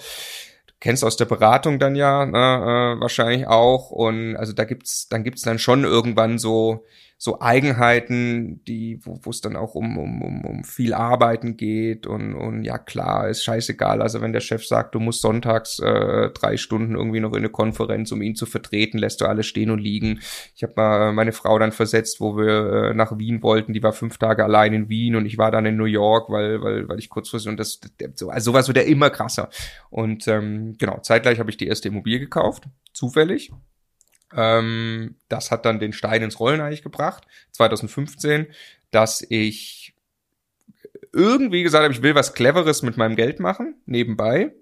kennst 0.80 1.04
aus 1.06 1.16
der 1.16 1.26
Beratung 1.26 1.80
dann 1.80 1.96
ja 1.96 2.26
ne, 2.26 2.38
äh, 2.38 3.00
wahrscheinlich 3.00 3.48
auch 3.48 3.90
und 3.90 4.36
also 4.36 4.52
da 4.52 4.66
gibt's 4.66 5.08
dann 5.08 5.24
gibt's 5.24 5.42
dann 5.44 5.58
schon 5.58 5.86
irgendwann 5.86 6.38
so 6.38 6.86
so 7.24 7.40
Eigenheiten, 7.40 8.66
die, 8.66 9.00
wo 9.06 9.30
es 9.30 9.40
dann 9.40 9.56
auch 9.56 9.76
um, 9.76 9.98
um, 9.98 10.22
um, 10.22 10.44
um 10.44 10.64
viel 10.66 10.94
Arbeiten 10.94 11.56
geht 11.56 12.06
und, 12.06 12.36
und 12.36 12.66
ja 12.66 12.78
klar, 12.78 13.30
ist 13.30 13.46
scheißegal. 13.46 14.02
Also 14.02 14.20
wenn 14.20 14.34
der 14.34 14.42
Chef 14.42 14.68
sagt, 14.68 14.94
du 14.94 15.00
musst 15.00 15.22
sonntags 15.22 15.80
äh, 15.80 16.32
drei 16.32 16.58
Stunden 16.58 16.96
irgendwie 16.96 17.22
noch 17.22 17.32
in 17.32 17.38
eine 17.38 17.48
Konferenz, 17.48 18.12
um 18.12 18.22
ihn 18.22 18.36
zu 18.36 18.46
vertreten, 18.46 18.98
lässt 18.98 19.22
du 19.22 19.26
alles 19.26 19.46
stehen 19.46 19.72
und 19.72 19.80
liegen. 19.80 20.20
Ich 20.54 20.64
habe 20.64 20.74
mal 20.76 21.14
meine 21.14 21.32
Frau 21.32 21.58
dann 21.58 21.72
versetzt, 21.72 22.20
wo 22.20 22.36
wir 22.36 22.90
äh, 22.90 22.94
nach 22.94 23.18
Wien 23.18 23.42
wollten, 23.42 23.72
die 23.72 23.84
war 23.84 23.94
fünf 23.94 24.18
Tage 24.18 24.44
allein 24.44 24.74
in 24.74 24.90
Wien 24.90 25.16
und 25.16 25.26
ich 25.26 25.38
war 25.38 25.50
dann 25.50 25.66
in 25.66 25.78
New 25.78 25.86
York, 25.86 26.30
weil, 26.30 26.62
weil, 26.62 26.90
weil 26.90 27.00
ich 27.00 27.08
kurzfristig 27.08 27.50
und 27.50 27.58
das, 27.58 27.80
so, 28.16 28.32
also 28.32 28.52
sowas 28.52 28.68
wird 28.68 28.76
ja 28.76 28.84
immer 28.84 29.10
krasser. 29.10 29.50
Und 29.90 30.28
ähm, 30.28 30.76
genau, 30.78 31.00
zeitgleich 31.00 31.40
habe 31.40 31.50
ich 31.50 31.56
die 31.56 31.68
erste 31.68 31.88
Immobilie 31.88 32.20
gekauft, 32.20 32.66
zufällig 32.92 33.54
ähm, 34.36 35.16
das 35.30 35.52
hat 35.52 35.66
dann 35.66 35.80
den 35.80 35.94
Stein 35.94 36.22
ins 36.22 36.40
Rollen 36.40 36.62
eigentlich 36.62 36.84
gebracht, 36.84 37.26
2015, 37.52 38.48
dass 38.92 39.26
ich 39.28 39.94
irgendwie 41.12 41.64
gesagt 41.64 41.84
habe, 41.84 41.94
ich 41.94 42.02
will 42.02 42.16
was 42.16 42.34
Cleveres 42.34 42.82
mit 42.82 42.98
meinem 42.98 43.16
Geld 43.16 43.40
machen, 43.40 43.76
nebenbei. 43.86 44.54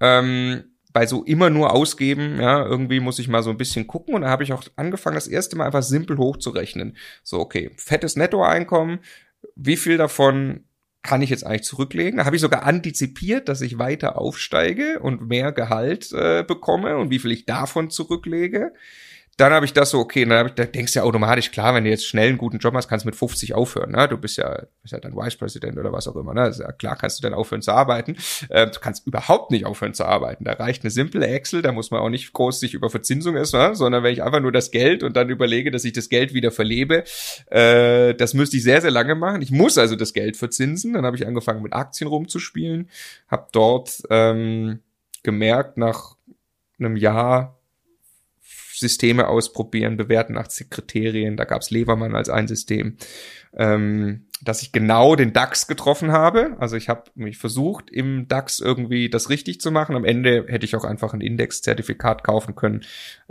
Ähm, 0.00 0.64
bei 0.92 1.06
so 1.06 1.24
immer 1.24 1.48
nur 1.48 1.72
ausgeben, 1.72 2.38
ja, 2.40 2.64
irgendwie 2.64 3.00
muss 3.00 3.18
ich 3.18 3.28
mal 3.28 3.42
so 3.42 3.50
ein 3.50 3.56
bisschen 3.56 3.86
gucken 3.86 4.14
und 4.14 4.22
da 4.22 4.28
habe 4.28 4.42
ich 4.42 4.52
auch 4.52 4.62
angefangen, 4.76 5.14
das 5.14 5.28
erste 5.28 5.56
Mal 5.56 5.66
einfach 5.66 5.82
simpel 5.82 6.18
hochzurechnen. 6.18 6.96
So, 7.22 7.40
okay, 7.40 7.70
fettes 7.76 8.16
Nettoeinkommen, 8.16 9.00
wie 9.56 9.76
viel 9.76 9.96
davon 9.96 10.64
kann 11.02 11.22
ich 11.22 11.30
jetzt 11.30 11.44
eigentlich 11.44 11.64
zurücklegen. 11.64 12.18
Da 12.18 12.24
habe 12.24 12.36
ich 12.36 12.42
sogar 12.42 12.62
antizipiert, 12.62 13.48
dass 13.48 13.60
ich 13.60 13.78
weiter 13.78 14.18
aufsteige 14.18 15.00
und 15.00 15.28
mehr 15.28 15.52
Gehalt 15.52 16.12
äh, 16.12 16.44
bekomme 16.46 16.96
und 16.96 17.10
wie 17.10 17.18
viel 17.18 17.32
ich 17.32 17.44
davon 17.44 17.90
zurücklege 17.90 18.72
dann 19.38 19.52
habe 19.52 19.64
ich 19.64 19.72
das 19.72 19.90
so, 19.90 19.98
okay, 19.98 20.26
dann 20.26 20.46
ich, 20.46 20.52
da 20.52 20.64
denkst 20.64 20.92
du 20.92 20.98
ja 20.98 21.04
automatisch, 21.04 21.50
klar, 21.50 21.74
wenn 21.74 21.84
du 21.84 21.90
jetzt 21.90 22.06
schnell 22.06 22.28
einen 22.28 22.38
guten 22.38 22.58
Job 22.58 22.74
hast, 22.74 22.86
kannst 22.86 23.04
du 23.04 23.08
mit 23.08 23.16
50 23.16 23.54
aufhören. 23.54 23.92
Ne? 23.92 24.06
Du 24.06 24.18
bist 24.18 24.36
ja, 24.36 24.66
bist 24.82 24.92
ja 24.92 25.00
dann 25.00 25.16
Vice 25.16 25.36
President 25.36 25.78
oder 25.78 25.90
was 25.90 26.06
auch 26.06 26.16
immer. 26.16 26.34
Ne? 26.34 26.52
Ja 26.58 26.70
klar 26.72 26.96
kannst 26.96 27.18
du 27.18 27.22
dann 27.22 27.32
aufhören 27.32 27.62
zu 27.62 27.72
arbeiten. 27.72 28.16
Äh, 28.50 28.68
du 28.68 28.78
kannst 28.78 29.06
überhaupt 29.06 29.50
nicht 29.50 29.64
aufhören 29.64 29.94
zu 29.94 30.04
arbeiten. 30.04 30.44
Da 30.44 30.52
reicht 30.52 30.82
eine 30.84 30.90
simple 30.90 31.26
Excel, 31.26 31.62
da 31.62 31.72
muss 31.72 31.90
man 31.90 32.00
auch 32.00 32.10
nicht 32.10 32.32
groß 32.32 32.60
sich 32.60 32.74
über 32.74 32.90
Verzinsung 32.90 33.36
ist, 33.36 33.54
ne? 33.54 33.74
sondern 33.74 34.02
wenn 34.02 34.12
ich 34.12 34.22
einfach 34.22 34.40
nur 34.40 34.52
das 34.52 34.70
Geld 34.70 35.02
und 35.02 35.16
dann 35.16 35.30
überlege, 35.30 35.70
dass 35.70 35.84
ich 35.84 35.94
das 35.94 36.10
Geld 36.10 36.34
wieder 36.34 36.50
verlebe, 36.50 37.04
äh, 37.50 38.14
das 38.14 38.34
müsste 38.34 38.58
ich 38.58 38.62
sehr, 38.62 38.82
sehr 38.82 38.90
lange 38.90 39.14
machen. 39.14 39.40
Ich 39.40 39.50
muss 39.50 39.78
also 39.78 39.96
das 39.96 40.12
Geld 40.12 40.36
verzinsen. 40.36 40.92
Dann 40.92 41.06
habe 41.06 41.16
ich 41.16 41.26
angefangen 41.26 41.62
mit 41.62 41.72
Aktien 41.72 42.08
rumzuspielen, 42.08 42.90
habe 43.28 43.48
dort 43.52 44.02
ähm, 44.10 44.80
gemerkt, 45.22 45.78
nach 45.78 46.16
einem 46.78 46.96
Jahr 46.96 47.61
Systeme 48.82 49.28
ausprobieren, 49.28 49.96
bewerten 49.96 50.34
nach 50.34 50.48
Kriterien. 50.48 51.36
Da 51.36 51.44
gab's 51.44 51.70
Levermann 51.70 52.14
als 52.14 52.28
ein 52.28 52.46
System, 52.46 52.98
ähm, 53.56 54.26
dass 54.42 54.62
ich 54.62 54.72
genau 54.72 55.16
den 55.16 55.32
DAX 55.32 55.66
getroffen 55.66 56.12
habe. 56.12 56.56
Also 56.58 56.76
ich 56.76 56.88
habe 56.88 57.04
mich 57.14 57.38
versucht, 57.38 57.90
im 57.90 58.28
DAX 58.28 58.58
irgendwie 58.60 59.08
das 59.08 59.30
richtig 59.30 59.60
zu 59.60 59.70
machen. 59.70 59.96
Am 59.96 60.04
Ende 60.04 60.44
hätte 60.48 60.66
ich 60.66 60.76
auch 60.76 60.84
einfach 60.84 61.14
ein 61.14 61.20
Indexzertifikat 61.20 62.24
kaufen 62.24 62.54
können. 62.54 62.82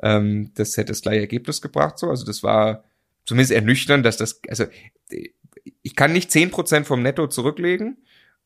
Ähm, 0.01 0.51
das 0.55 0.75
hätte 0.77 0.91
das 0.91 1.01
gleiche 1.01 1.21
Ergebnis 1.21 1.61
gebracht. 1.61 1.99
So, 1.99 2.09
also 2.09 2.25
das 2.25 2.41
war 2.41 2.83
zumindest 3.25 3.51
ernüchternd, 3.51 4.05
dass 4.05 4.17
das, 4.17 4.41
also 4.47 4.65
ich 5.83 5.95
kann 5.95 6.13
nicht 6.13 6.31
zehn 6.31 6.49
Prozent 6.49 6.87
vom 6.87 7.03
Netto 7.03 7.27
zurücklegen 7.27 7.97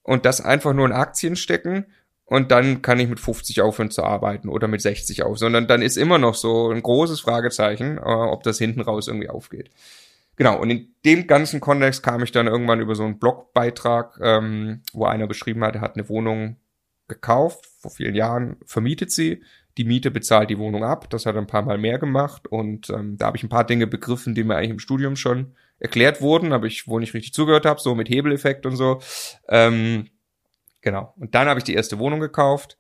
und 0.03 0.25
das 0.25 0.41
einfach 0.41 0.73
nur 0.73 0.85
in 0.85 0.91
Aktien 0.91 1.35
stecken 1.35 1.85
und 2.25 2.51
dann 2.51 2.81
kann 2.81 2.99
ich 2.99 3.07
mit 3.07 3.19
50 3.19 3.61
aufhören 3.61 3.91
zu 3.91 4.03
arbeiten 4.03 4.49
oder 4.49 4.67
mit 4.67 4.81
60 4.81 5.23
auf, 5.23 5.37
sondern 5.37 5.67
dann 5.67 5.81
ist 5.81 5.97
immer 5.97 6.17
noch 6.17 6.35
so 6.35 6.71
ein 6.71 6.81
großes 6.81 7.19
Fragezeichen, 7.19 7.97
äh, 7.97 8.01
ob 8.01 8.43
das 8.43 8.57
hinten 8.57 8.81
raus 8.81 9.07
irgendwie 9.07 9.29
aufgeht. 9.29 9.69
Genau, 10.35 10.59
und 10.59 10.69
in 10.69 10.93
dem 11.05 11.27
ganzen 11.27 11.61
Kontext 11.61 12.03
kam 12.03 12.23
ich 12.23 12.31
dann 12.31 12.47
irgendwann 12.47 12.81
über 12.81 12.95
so 12.95 13.03
einen 13.03 13.19
Blogbeitrag, 13.19 14.19
ähm, 14.21 14.81
wo 14.91 15.05
einer 15.05 15.27
beschrieben 15.27 15.63
hat, 15.63 15.75
er 15.75 15.81
hat 15.81 15.95
eine 15.95 16.09
Wohnung 16.09 16.57
gekauft, 17.07 17.69
vor 17.79 17.91
vielen 17.91 18.15
Jahren, 18.15 18.57
vermietet 18.65 19.11
sie, 19.11 19.43
die 19.77 19.85
Miete 19.85 20.09
bezahlt 20.09 20.49
die 20.49 20.57
Wohnung 20.57 20.83
ab, 20.83 21.09
das 21.09 21.25
hat 21.25 21.35
er 21.35 21.41
ein 21.41 21.47
paar 21.47 21.61
Mal 21.61 21.77
mehr 21.77 21.99
gemacht 21.99 22.47
und 22.47 22.89
ähm, 22.89 23.17
da 23.17 23.27
habe 23.27 23.37
ich 23.37 23.43
ein 23.43 23.49
paar 23.49 23.65
Dinge 23.65 23.87
begriffen, 23.87 24.35
die 24.35 24.43
mir 24.43 24.55
eigentlich 24.55 24.71
im 24.71 24.79
Studium 24.79 25.15
schon 25.15 25.53
erklärt 25.79 26.21
wurden, 26.21 26.53
aber 26.53 26.65
ich 26.65 26.87
wohl 26.87 27.01
nicht 27.01 27.13
richtig 27.13 27.33
zugehört 27.33 27.65
habe, 27.65 27.79
so 27.79 27.95
mit 27.95 28.09
Hebeleffekt 28.09 28.65
und 28.65 28.75
so. 28.77 29.01
Ähm, 29.47 30.09
Genau. 30.85 31.13
Und 31.17 31.33
dann 31.33 31.49
habe 31.49 31.59
ich 31.59 31.63
die 31.63 31.73
erste 31.73 31.97
Wohnung 31.97 32.19
gekauft 32.19 32.77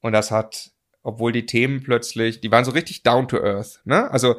und 0.00 0.12
das 0.12 0.30
hat, 0.30 0.70
obwohl 1.02 1.32
die 1.32 1.44
Themen 1.44 1.82
plötzlich, 1.82 2.40
die 2.40 2.50
waren 2.50 2.64
so 2.64 2.70
richtig 2.70 3.02
down 3.02 3.28
to 3.28 3.36
earth. 3.36 3.82
Ne? 3.84 4.10
Also 4.10 4.36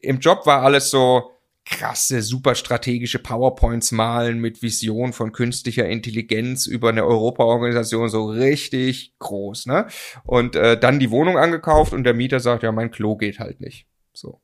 im 0.00 0.18
Job 0.18 0.44
war 0.44 0.62
alles 0.62 0.90
so 0.90 1.30
krasse, 1.64 2.20
super 2.20 2.56
strategische 2.56 3.20
PowerPoints 3.20 3.92
malen 3.92 4.40
mit 4.40 4.60
Vision 4.60 5.12
von 5.12 5.30
künstlicher 5.30 5.86
Intelligenz 5.86 6.66
über 6.66 6.88
eine 6.88 7.04
Europaorganisation 7.04 8.08
so 8.08 8.24
richtig 8.24 9.14
groß. 9.20 9.66
Ne? 9.66 9.86
Und 10.24 10.56
äh, 10.56 10.80
dann 10.80 10.98
die 10.98 11.12
Wohnung 11.12 11.38
angekauft 11.38 11.92
und 11.92 12.02
der 12.02 12.14
Mieter 12.14 12.40
sagt, 12.40 12.64
ja, 12.64 12.72
mein 12.72 12.90
Klo 12.90 13.16
geht 13.16 13.38
halt 13.38 13.60
nicht. 13.60 13.86
So. 14.12 14.40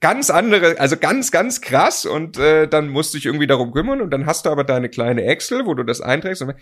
Ganz 0.00 0.28
andere, 0.28 0.80
also 0.80 0.96
ganz, 0.96 1.30
ganz 1.30 1.60
krass 1.60 2.04
und 2.04 2.36
äh, 2.36 2.66
dann 2.66 2.88
musst 2.88 3.14
du 3.14 3.18
dich 3.18 3.26
irgendwie 3.26 3.46
darum 3.46 3.70
kümmern 3.70 4.00
und 4.00 4.10
dann 4.10 4.26
hast 4.26 4.44
du 4.44 4.50
aber 4.50 4.64
deine 4.64 4.88
kleine 4.88 5.22
Excel, 5.22 5.66
wo 5.66 5.74
du 5.74 5.84
das 5.84 6.00
einträgst 6.00 6.42
und 6.42 6.54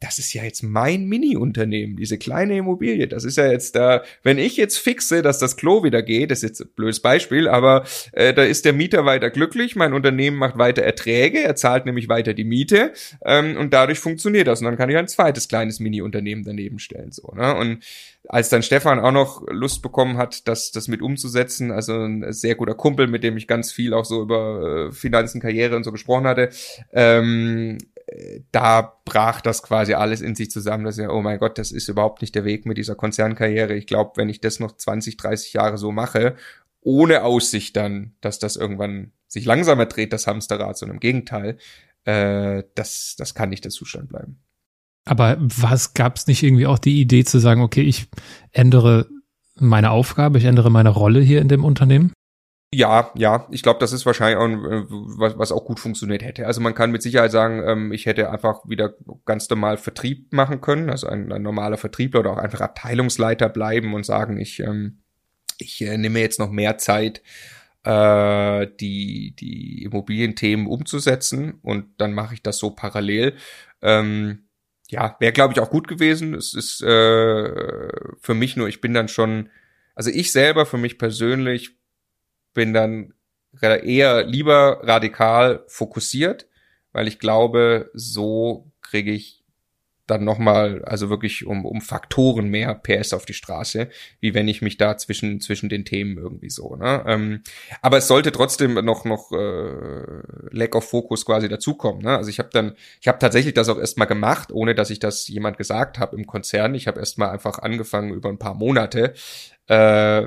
das 0.00 0.18
ist 0.18 0.34
ja 0.34 0.42
jetzt 0.42 0.62
mein 0.62 1.04
Mini-Unternehmen, 1.04 1.96
diese 1.96 2.18
kleine 2.18 2.58
Immobilie. 2.58 3.06
Das 3.06 3.22
ist 3.22 3.38
ja 3.38 3.50
jetzt 3.50 3.76
da, 3.76 4.02
wenn 4.24 4.38
ich 4.38 4.56
jetzt 4.56 4.78
fixe, 4.78 5.22
dass 5.22 5.38
das 5.38 5.56
Klo 5.56 5.84
wieder 5.84 6.02
geht, 6.02 6.32
das 6.32 6.38
ist 6.38 6.48
jetzt 6.48 6.60
ein 6.62 6.70
blödes 6.74 6.98
Beispiel, 6.98 7.46
aber 7.46 7.84
äh, 8.10 8.34
da 8.34 8.42
ist 8.42 8.64
der 8.64 8.72
Mieter 8.72 9.04
weiter 9.04 9.30
glücklich, 9.30 9.76
mein 9.76 9.92
Unternehmen 9.92 10.36
macht 10.36 10.58
weiter 10.58 10.82
Erträge, 10.82 11.44
er 11.44 11.54
zahlt 11.54 11.86
nämlich 11.86 12.08
weiter 12.08 12.34
die 12.34 12.44
Miete 12.44 12.92
ähm, 13.24 13.56
und 13.56 13.72
dadurch 13.72 14.00
funktioniert 14.00 14.48
das. 14.48 14.60
Und 14.60 14.66
dann 14.66 14.76
kann 14.76 14.90
ich 14.90 14.96
ein 14.96 15.06
zweites 15.06 15.46
kleines 15.46 15.78
Mini-Unternehmen 15.78 16.42
daneben 16.42 16.80
stellen. 16.80 17.12
So, 17.12 17.32
ne? 17.34 17.54
Und 17.54 17.84
als 18.28 18.48
dann 18.48 18.62
Stefan 18.62 19.00
auch 19.00 19.12
noch 19.12 19.42
Lust 19.50 19.82
bekommen 19.82 20.16
hat, 20.16 20.48
das, 20.48 20.70
das 20.70 20.88
mit 20.88 21.02
umzusetzen, 21.02 21.70
also 21.70 22.04
ein 22.04 22.32
sehr 22.32 22.54
guter 22.54 22.74
Kumpel, 22.74 23.06
mit 23.06 23.22
dem 23.22 23.36
ich 23.36 23.46
ganz 23.46 23.72
viel 23.72 23.92
auch 23.92 24.04
so 24.04 24.22
über 24.22 24.88
äh, 24.88 24.92
Finanzen, 24.92 25.40
Karriere 25.40 25.76
und 25.76 25.84
so 25.84 25.92
gesprochen 25.92 26.26
hatte, 26.26 26.50
ähm, 26.92 27.78
da 28.52 28.98
brach 29.04 29.40
das 29.40 29.62
quasi 29.62 29.94
alles 29.94 30.20
in 30.20 30.34
sich 30.34 30.50
zusammen, 30.50 30.84
dass 30.84 30.98
ja, 30.98 31.10
oh 31.10 31.22
mein 31.22 31.38
Gott, 31.38 31.58
das 31.58 31.72
ist 31.72 31.88
überhaupt 31.88 32.20
nicht 32.22 32.34
der 32.34 32.44
Weg 32.44 32.66
mit 32.66 32.78
dieser 32.78 32.94
Konzernkarriere. 32.94 33.74
Ich 33.74 33.86
glaube, 33.86 34.12
wenn 34.16 34.28
ich 34.28 34.40
das 34.40 34.60
noch 34.60 34.76
20, 34.76 35.16
30 35.16 35.52
Jahre 35.54 35.78
so 35.78 35.90
mache, 35.90 36.36
ohne 36.80 37.24
Aussicht 37.24 37.76
dann, 37.76 38.14
dass 38.20 38.38
das 38.38 38.56
irgendwann 38.56 39.12
sich 39.26 39.46
langsamer 39.46 39.86
dreht, 39.86 40.12
das 40.12 40.26
Hamsterrad, 40.26 40.76
sondern 40.76 40.96
im 40.96 41.00
Gegenteil, 41.00 41.58
äh, 42.04 42.62
das, 42.74 43.16
das 43.18 43.34
kann 43.34 43.48
nicht 43.48 43.64
der 43.64 43.72
Zustand 43.72 44.10
bleiben. 44.10 44.38
Aber 45.04 45.36
was 45.38 45.94
gab 45.94 46.16
es 46.16 46.26
nicht 46.26 46.42
irgendwie 46.42 46.66
auch 46.66 46.78
die 46.78 47.00
Idee 47.00 47.24
zu 47.24 47.38
sagen, 47.38 47.60
okay, 47.60 47.82
ich 47.82 48.06
ändere 48.52 49.06
meine 49.56 49.90
Aufgabe, 49.90 50.38
ich 50.38 50.44
ändere 50.44 50.70
meine 50.70 50.88
Rolle 50.88 51.20
hier 51.20 51.40
in 51.40 51.48
dem 51.48 51.64
Unternehmen? 51.64 52.12
Ja, 52.74 53.12
ja, 53.14 53.46
ich 53.52 53.62
glaube, 53.62 53.78
das 53.78 53.92
ist 53.92 54.04
wahrscheinlich 54.04 54.36
auch 54.36 54.48
äh, 54.48 54.84
was, 54.88 55.38
was 55.38 55.52
auch 55.52 55.64
gut 55.64 55.78
funktioniert 55.78 56.24
hätte. 56.24 56.46
Also 56.46 56.60
man 56.60 56.74
kann 56.74 56.90
mit 56.90 57.02
Sicherheit 57.02 57.30
sagen, 57.30 57.62
ähm, 57.64 57.92
ich 57.92 58.06
hätte 58.06 58.30
einfach 58.30 58.68
wieder 58.68 58.94
ganz 59.24 59.48
normal 59.48 59.76
Vertrieb 59.76 60.32
machen 60.32 60.60
können, 60.60 60.90
also 60.90 61.06
ein, 61.06 61.30
ein 61.30 61.42
normaler 61.42 61.76
Vertriebler 61.76 62.20
oder 62.20 62.32
auch 62.32 62.38
einfach 62.38 62.60
Abteilungsleiter 62.60 63.48
bleiben 63.48 63.94
und 63.94 64.04
sagen, 64.04 64.40
ich, 64.40 64.58
ähm, 64.58 65.02
ich 65.58 65.82
äh, 65.82 65.96
nehme 65.96 66.18
jetzt 66.18 66.40
noch 66.40 66.50
mehr 66.50 66.76
Zeit, 66.78 67.22
äh, 67.84 68.66
die, 68.80 69.36
die 69.38 69.84
Immobilienthemen 69.84 70.66
umzusetzen 70.66 71.60
und 71.62 71.86
dann 71.98 72.12
mache 72.12 72.34
ich 72.34 72.42
das 72.42 72.58
so 72.58 72.70
parallel. 72.70 73.36
Ähm, 73.82 74.48
ja, 74.88 75.16
wäre, 75.18 75.32
glaube 75.32 75.52
ich, 75.54 75.60
auch 75.60 75.70
gut 75.70 75.88
gewesen. 75.88 76.34
Es 76.34 76.54
ist 76.54 76.82
äh, 76.82 77.88
für 78.20 78.34
mich 78.34 78.56
nur, 78.56 78.68
ich 78.68 78.80
bin 78.80 78.94
dann 78.94 79.08
schon, 79.08 79.50
also 79.94 80.10
ich 80.10 80.32
selber 80.32 80.66
für 80.66 80.78
mich 80.78 80.98
persönlich 80.98 81.76
bin 82.52 82.72
dann 82.72 83.14
eher 83.60 84.24
lieber 84.24 84.80
radikal 84.82 85.64
fokussiert, 85.68 86.48
weil 86.92 87.08
ich 87.08 87.18
glaube, 87.18 87.90
so 87.94 88.70
kriege 88.80 89.12
ich 89.12 89.43
dann 90.06 90.24
nochmal, 90.24 90.84
also 90.84 91.08
wirklich 91.08 91.46
um, 91.46 91.64
um 91.64 91.80
Faktoren 91.80 92.48
mehr 92.48 92.74
PS 92.74 93.12
auf 93.12 93.24
die 93.24 93.32
Straße, 93.32 93.88
wie 94.20 94.34
wenn 94.34 94.48
ich 94.48 94.60
mich 94.60 94.76
da 94.76 94.96
zwischen, 94.96 95.40
zwischen 95.40 95.68
den 95.68 95.84
Themen 95.84 96.18
irgendwie 96.18 96.50
so, 96.50 96.76
ne? 96.76 97.02
Ähm, 97.06 97.42
aber 97.80 97.98
es 97.98 98.08
sollte 98.08 98.30
trotzdem 98.32 98.74
noch, 98.74 99.04
noch 99.04 99.32
äh, 99.32 100.04
Lack 100.50 100.74
of 100.74 100.88
Focus 100.88 101.24
quasi 101.24 101.48
dazukommen, 101.48 102.02
ne? 102.02 102.16
Also 102.16 102.30
ich 102.30 102.38
habe 102.38 102.50
dann, 102.52 102.74
ich 103.00 103.08
habe 103.08 103.18
tatsächlich 103.18 103.54
das 103.54 103.68
auch 103.68 103.78
erstmal 103.78 104.08
gemacht, 104.08 104.52
ohne 104.52 104.74
dass 104.74 104.90
ich 104.90 104.98
das 104.98 105.28
jemand 105.28 105.56
gesagt 105.56 105.98
habe 105.98 106.16
im 106.16 106.26
Konzern. 106.26 106.74
Ich 106.74 106.86
habe 106.86 107.00
erstmal 107.00 107.30
einfach 107.30 107.58
angefangen 107.58 108.12
über 108.12 108.28
ein 108.28 108.38
paar 108.38 108.54
Monate 108.54 109.14
äh, 109.68 110.26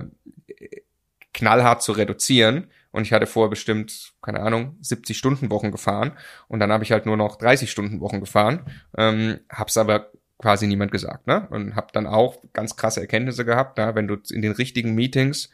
knallhart 1.33 1.83
zu 1.83 1.91
reduzieren. 1.91 2.71
Und 2.91 3.03
ich 3.03 3.13
hatte 3.13 3.27
vorher 3.27 3.49
bestimmt, 3.49 4.13
keine 4.21 4.39
Ahnung, 4.39 4.77
70 4.81 5.17
Stunden 5.17 5.51
Wochen 5.51 5.71
gefahren. 5.71 6.13
Und 6.47 6.59
dann 6.59 6.71
habe 6.71 6.83
ich 6.83 6.91
halt 6.91 7.05
nur 7.05 7.17
noch 7.17 7.37
30 7.37 7.69
Stunden 7.69 7.99
Wochen 7.99 8.19
gefahren. 8.19 8.65
Ähm, 8.97 9.39
hab's 9.49 9.77
aber 9.77 10.11
quasi 10.39 10.67
niemand 10.67 10.91
gesagt, 10.91 11.27
ne? 11.27 11.47
Und 11.49 11.75
hab 11.75 11.91
dann 11.93 12.07
auch 12.07 12.43
ganz 12.53 12.75
krasse 12.75 13.01
Erkenntnisse 13.01 13.45
gehabt, 13.45 13.77
ne? 13.77 13.95
wenn 13.95 14.07
du 14.07 14.17
in 14.31 14.41
den 14.41 14.51
richtigen 14.51 14.93
Meetings 14.93 15.49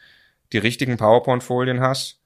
die 0.52 0.58
richtigen 0.58 0.96
PowerPoint-Folien 0.96 1.80
hast, 1.80 2.20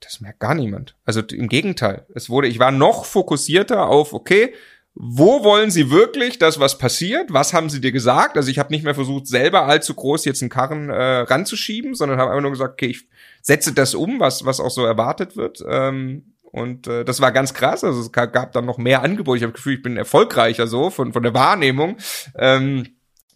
das 0.00 0.20
merkt 0.20 0.40
gar 0.40 0.54
niemand. 0.54 0.96
Also 1.04 1.20
im 1.20 1.48
Gegenteil. 1.48 2.06
Es 2.14 2.30
wurde, 2.30 2.48
ich 2.48 2.58
war 2.58 2.70
noch 2.70 3.04
fokussierter 3.04 3.88
auf, 3.88 4.12
okay, 4.12 4.54
wo 5.00 5.44
wollen 5.44 5.70
sie 5.70 5.92
wirklich, 5.92 6.40
dass 6.40 6.58
was 6.58 6.76
passiert? 6.76 7.32
Was 7.32 7.52
haben 7.52 7.70
sie 7.70 7.80
dir 7.80 7.92
gesagt? 7.92 8.36
Also 8.36 8.50
ich 8.50 8.58
habe 8.58 8.72
nicht 8.72 8.82
mehr 8.82 8.96
versucht, 8.96 9.28
selber 9.28 9.66
allzu 9.66 9.94
groß 9.94 10.24
jetzt 10.24 10.42
einen 10.42 10.50
Karren 10.50 10.90
äh, 10.90 11.20
ranzuschieben, 11.20 11.94
sondern 11.94 12.18
habe 12.18 12.32
einfach 12.32 12.42
nur 12.42 12.50
gesagt, 12.50 12.72
okay, 12.72 12.88
ich 12.88 13.06
setze 13.40 13.72
das 13.72 13.94
um, 13.94 14.18
was, 14.18 14.44
was 14.44 14.58
auch 14.58 14.72
so 14.72 14.84
erwartet 14.84 15.36
wird. 15.36 15.64
Ähm, 15.68 16.34
und 16.42 16.88
äh, 16.88 17.04
das 17.04 17.20
war 17.20 17.30
ganz 17.30 17.54
krass. 17.54 17.84
Also 17.84 18.00
es 18.00 18.10
gab 18.10 18.52
dann 18.52 18.64
noch 18.64 18.78
mehr 18.78 19.02
Angebote. 19.02 19.36
Ich 19.36 19.44
habe 19.44 19.52
Gefühl, 19.52 19.74
ich 19.74 19.82
bin 19.82 19.96
erfolgreicher 19.96 20.66
so 20.66 20.90
von, 20.90 21.12
von 21.12 21.22
der 21.22 21.34
Wahrnehmung. 21.34 21.98
Ähm, 22.36 22.88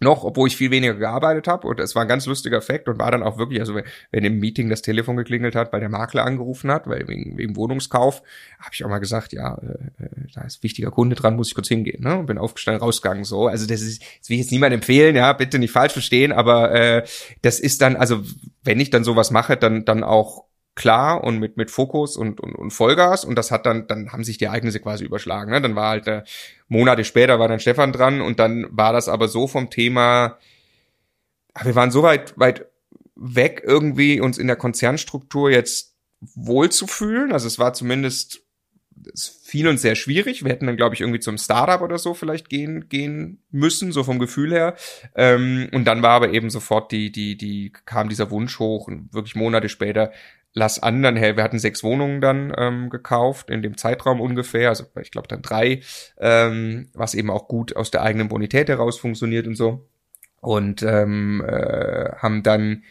noch, 0.02 0.24
obwohl 0.24 0.48
ich 0.48 0.56
viel 0.56 0.70
weniger 0.70 0.94
gearbeitet 0.94 1.48
habe. 1.48 1.66
Und 1.66 1.80
es 1.80 1.94
war 1.94 2.02
ein 2.02 2.08
ganz 2.08 2.26
lustiger 2.26 2.58
Effekt 2.58 2.88
und 2.88 2.98
war 2.98 3.10
dann 3.10 3.22
auch 3.22 3.38
wirklich, 3.38 3.60
also 3.60 3.74
wenn 4.10 4.24
im 4.24 4.38
Meeting 4.38 4.68
das 4.68 4.82
Telefon 4.82 5.16
geklingelt 5.16 5.54
hat, 5.54 5.72
weil 5.72 5.80
der 5.80 5.88
Makler 5.88 6.24
angerufen 6.24 6.70
hat, 6.70 6.86
weil 6.86 7.08
wegen, 7.08 7.38
wegen 7.38 7.56
Wohnungskauf, 7.56 8.22
habe 8.58 8.70
ich 8.72 8.84
auch 8.84 8.88
mal 8.88 8.98
gesagt, 8.98 9.32
ja, 9.32 9.54
äh, 9.54 10.04
äh, 10.04 10.08
da 10.34 10.42
ist 10.42 10.62
wichtiger 10.62 10.90
Kunde 10.90 11.16
dran, 11.16 11.36
muss 11.36 11.48
ich 11.48 11.54
kurz 11.54 11.68
hingehen. 11.68 12.02
Ne? 12.02 12.18
Und 12.18 12.26
bin 12.26 12.38
aufgestanden, 12.38 12.82
rausgegangen. 12.82 13.24
So, 13.24 13.46
also 13.46 13.66
das 13.66 13.80
ist, 13.80 14.02
das 14.20 14.28
will 14.28 14.36
ich 14.36 14.42
jetzt 14.42 14.52
niemand 14.52 14.74
empfehlen, 14.74 15.16
ja, 15.16 15.32
bitte 15.32 15.58
nicht 15.58 15.72
falsch 15.72 15.92
verstehen, 15.92 16.32
aber 16.32 16.72
äh, 16.72 17.04
das 17.42 17.60
ist 17.60 17.80
dann, 17.82 17.96
also 17.96 18.22
wenn 18.64 18.80
ich 18.80 18.90
dann 18.90 19.04
sowas 19.04 19.30
mache, 19.30 19.56
dann 19.56 19.84
dann 19.84 20.04
auch 20.04 20.44
klar 20.74 21.22
und 21.22 21.38
mit 21.38 21.56
mit 21.56 21.70
Fokus 21.70 22.16
und, 22.16 22.40
und 22.40 22.54
und 22.54 22.70
Vollgas 22.70 23.24
und 23.24 23.36
das 23.36 23.50
hat 23.50 23.66
dann 23.66 23.86
dann 23.86 24.12
haben 24.12 24.24
sich 24.24 24.38
die 24.38 24.46
Ereignisse 24.46 24.80
quasi 24.80 25.04
überschlagen 25.04 25.50
ne? 25.50 25.60
dann 25.60 25.76
war 25.76 25.90
halt 25.90 26.06
äh, 26.06 26.22
Monate 26.68 27.04
später 27.04 27.38
war 27.38 27.48
dann 27.48 27.60
Stefan 27.60 27.92
dran 27.92 28.20
und 28.20 28.38
dann 28.38 28.66
war 28.70 28.92
das 28.92 29.08
aber 29.08 29.28
so 29.28 29.46
vom 29.46 29.68
Thema 29.68 30.38
wir 31.62 31.74
waren 31.74 31.90
so 31.90 32.02
weit 32.02 32.32
weit 32.38 32.66
weg 33.14 33.62
irgendwie 33.64 34.20
uns 34.20 34.38
in 34.38 34.46
der 34.46 34.56
Konzernstruktur 34.56 35.50
jetzt 35.50 35.94
wohlzufühlen 36.20 37.32
also 37.32 37.46
es 37.46 37.58
war 37.58 37.74
zumindest 37.74 38.42
es 39.12 39.28
fiel 39.28 39.68
uns 39.68 39.82
sehr 39.82 39.94
schwierig. 39.94 40.44
Wir 40.44 40.52
hätten 40.52 40.66
dann, 40.66 40.76
glaube 40.76 40.94
ich, 40.94 41.00
irgendwie 41.00 41.20
zum 41.20 41.38
Startup 41.38 41.80
oder 41.80 41.98
so 41.98 42.14
vielleicht 42.14 42.48
gehen, 42.48 42.88
gehen 42.88 43.42
müssen, 43.50 43.92
so 43.92 44.04
vom 44.04 44.18
Gefühl 44.18 44.52
her. 44.52 44.76
Ähm, 45.14 45.68
und 45.72 45.84
dann 45.84 46.02
war 46.02 46.12
aber 46.12 46.32
eben 46.32 46.50
sofort 46.50 46.92
die, 46.92 47.10
die, 47.10 47.36
die, 47.36 47.72
kam 47.84 48.08
dieser 48.08 48.30
Wunsch 48.30 48.58
hoch 48.58 48.86
und 48.86 49.12
wirklich 49.12 49.34
Monate 49.34 49.68
später, 49.68 50.12
lass 50.54 50.82
anderen 50.82 51.16
her. 51.16 51.36
Wir 51.36 51.44
hatten 51.44 51.58
sechs 51.58 51.82
Wohnungen 51.82 52.20
dann 52.20 52.52
ähm, 52.56 52.90
gekauft 52.90 53.50
in 53.50 53.62
dem 53.62 53.76
Zeitraum 53.76 54.20
ungefähr, 54.20 54.68
also 54.68 54.84
ich 55.00 55.10
glaube 55.10 55.28
dann 55.28 55.42
drei, 55.42 55.80
ähm, 56.18 56.90
was 56.94 57.14
eben 57.14 57.30
auch 57.30 57.48
gut 57.48 57.76
aus 57.76 57.90
der 57.90 58.02
eigenen 58.02 58.28
Bonität 58.28 58.68
heraus 58.68 58.98
funktioniert 58.98 59.46
und 59.46 59.56
so. 59.56 59.88
Und 60.40 60.82
ähm, 60.82 61.44
äh, 61.46 62.12
haben 62.16 62.42
dann 62.42 62.82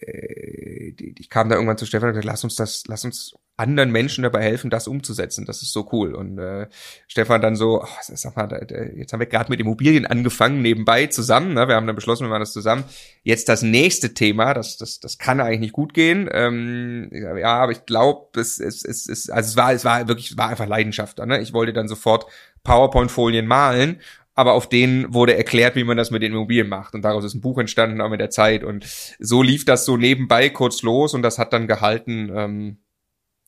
äh, 0.00 0.94
ich 1.18 1.30
kam 1.30 1.48
da 1.48 1.54
irgendwann 1.56 1.78
zu 1.78 1.86
Stefan 1.86 2.08
und 2.08 2.14
gesagt, 2.14 2.26
lass 2.26 2.44
uns 2.44 2.56
das, 2.56 2.84
lass 2.86 3.04
uns 3.04 3.34
anderen 3.58 3.90
Menschen 3.90 4.22
dabei 4.22 4.42
helfen, 4.42 4.70
das 4.70 4.86
umzusetzen. 4.86 5.44
Das 5.44 5.62
ist 5.62 5.72
so 5.72 5.88
cool. 5.92 6.14
Und 6.14 6.38
äh, 6.38 6.68
Stefan 7.08 7.42
dann 7.42 7.56
so, 7.56 7.82
oh, 7.82 7.88
sag 8.00 8.36
mal, 8.36 8.66
jetzt 8.96 9.12
haben 9.12 9.20
wir 9.20 9.26
gerade 9.26 9.50
mit 9.50 9.58
Immobilien 9.58 10.06
angefangen, 10.06 10.62
nebenbei 10.62 11.06
zusammen. 11.06 11.54
Ne? 11.54 11.66
Wir 11.66 11.74
haben 11.74 11.86
dann 11.86 11.96
beschlossen, 11.96 12.24
wir 12.24 12.30
machen 12.30 12.40
das 12.40 12.52
zusammen. 12.52 12.84
Jetzt 13.24 13.48
das 13.48 13.62
nächste 13.62 14.14
Thema, 14.14 14.54
das, 14.54 14.76
das, 14.76 15.00
das 15.00 15.18
kann 15.18 15.40
eigentlich 15.40 15.60
nicht 15.60 15.72
gut 15.72 15.92
gehen. 15.92 16.28
Ähm, 16.32 17.10
ja, 17.12 17.56
aber 17.56 17.72
ich 17.72 17.84
glaube, 17.84 18.40
es, 18.40 18.60
es, 18.60 18.84
es, 18.84 19.08
es, 19.08 19.28
also 19.28 19.48
es 19.48 19.56
war, 19.56 19.72
es 19.72 19.84
war 19.84 20.06
wirklich, 20.06 20.30
es 20.30 20.38
war 20.38 20.48
einfach 20.48 20.68
Leidenschaft. 20.68 21.18
Ne? 21.18 21.40
Ich 21.40 21.52
wollte 21.52 21.72
dann 21.72 21.88
sofort 21.88 22.26
PowerPoint-Folien 22.62 23.46
malen, 23.46 24.00
aber 24.34 24.52
auf 24.52 24.68
denen 24.68 25.12
wurde 25.12 25.36
erklärt, 25.36 25.74
wie 25.74 25.82
man 25.82 25.96
das 25.96 26.12
mit 26.12 26.22
den 26.22 26.32
Immobilien 26.32 26.68
macht. 26.68 26.94
Und 26.94 27.02
daraus 27.02 27.24
ist 27.24 27.34
ein 27.34 27.40
Buch 27.40 27.58
entstanden, 27.58 28.00
auch 28.00 28.08
mit 28.08 28.20
der 28.20 28.30
Zeit. 28.30 28.62
Und 28.62 28.86
so 29.18 29.42
lief 29.42 29.64
das 29.64 29.84
so 29.84 29.96
nebenbei 29.96 30.48
kurz 30.48 30.82
los 30.82 31.12
und 31.12 31.22
das 31.22 31.38
hat 31.38 31.52
dann 31.52 31.66
gehalten, 31.66 32.30
ähm, 32.32 32.76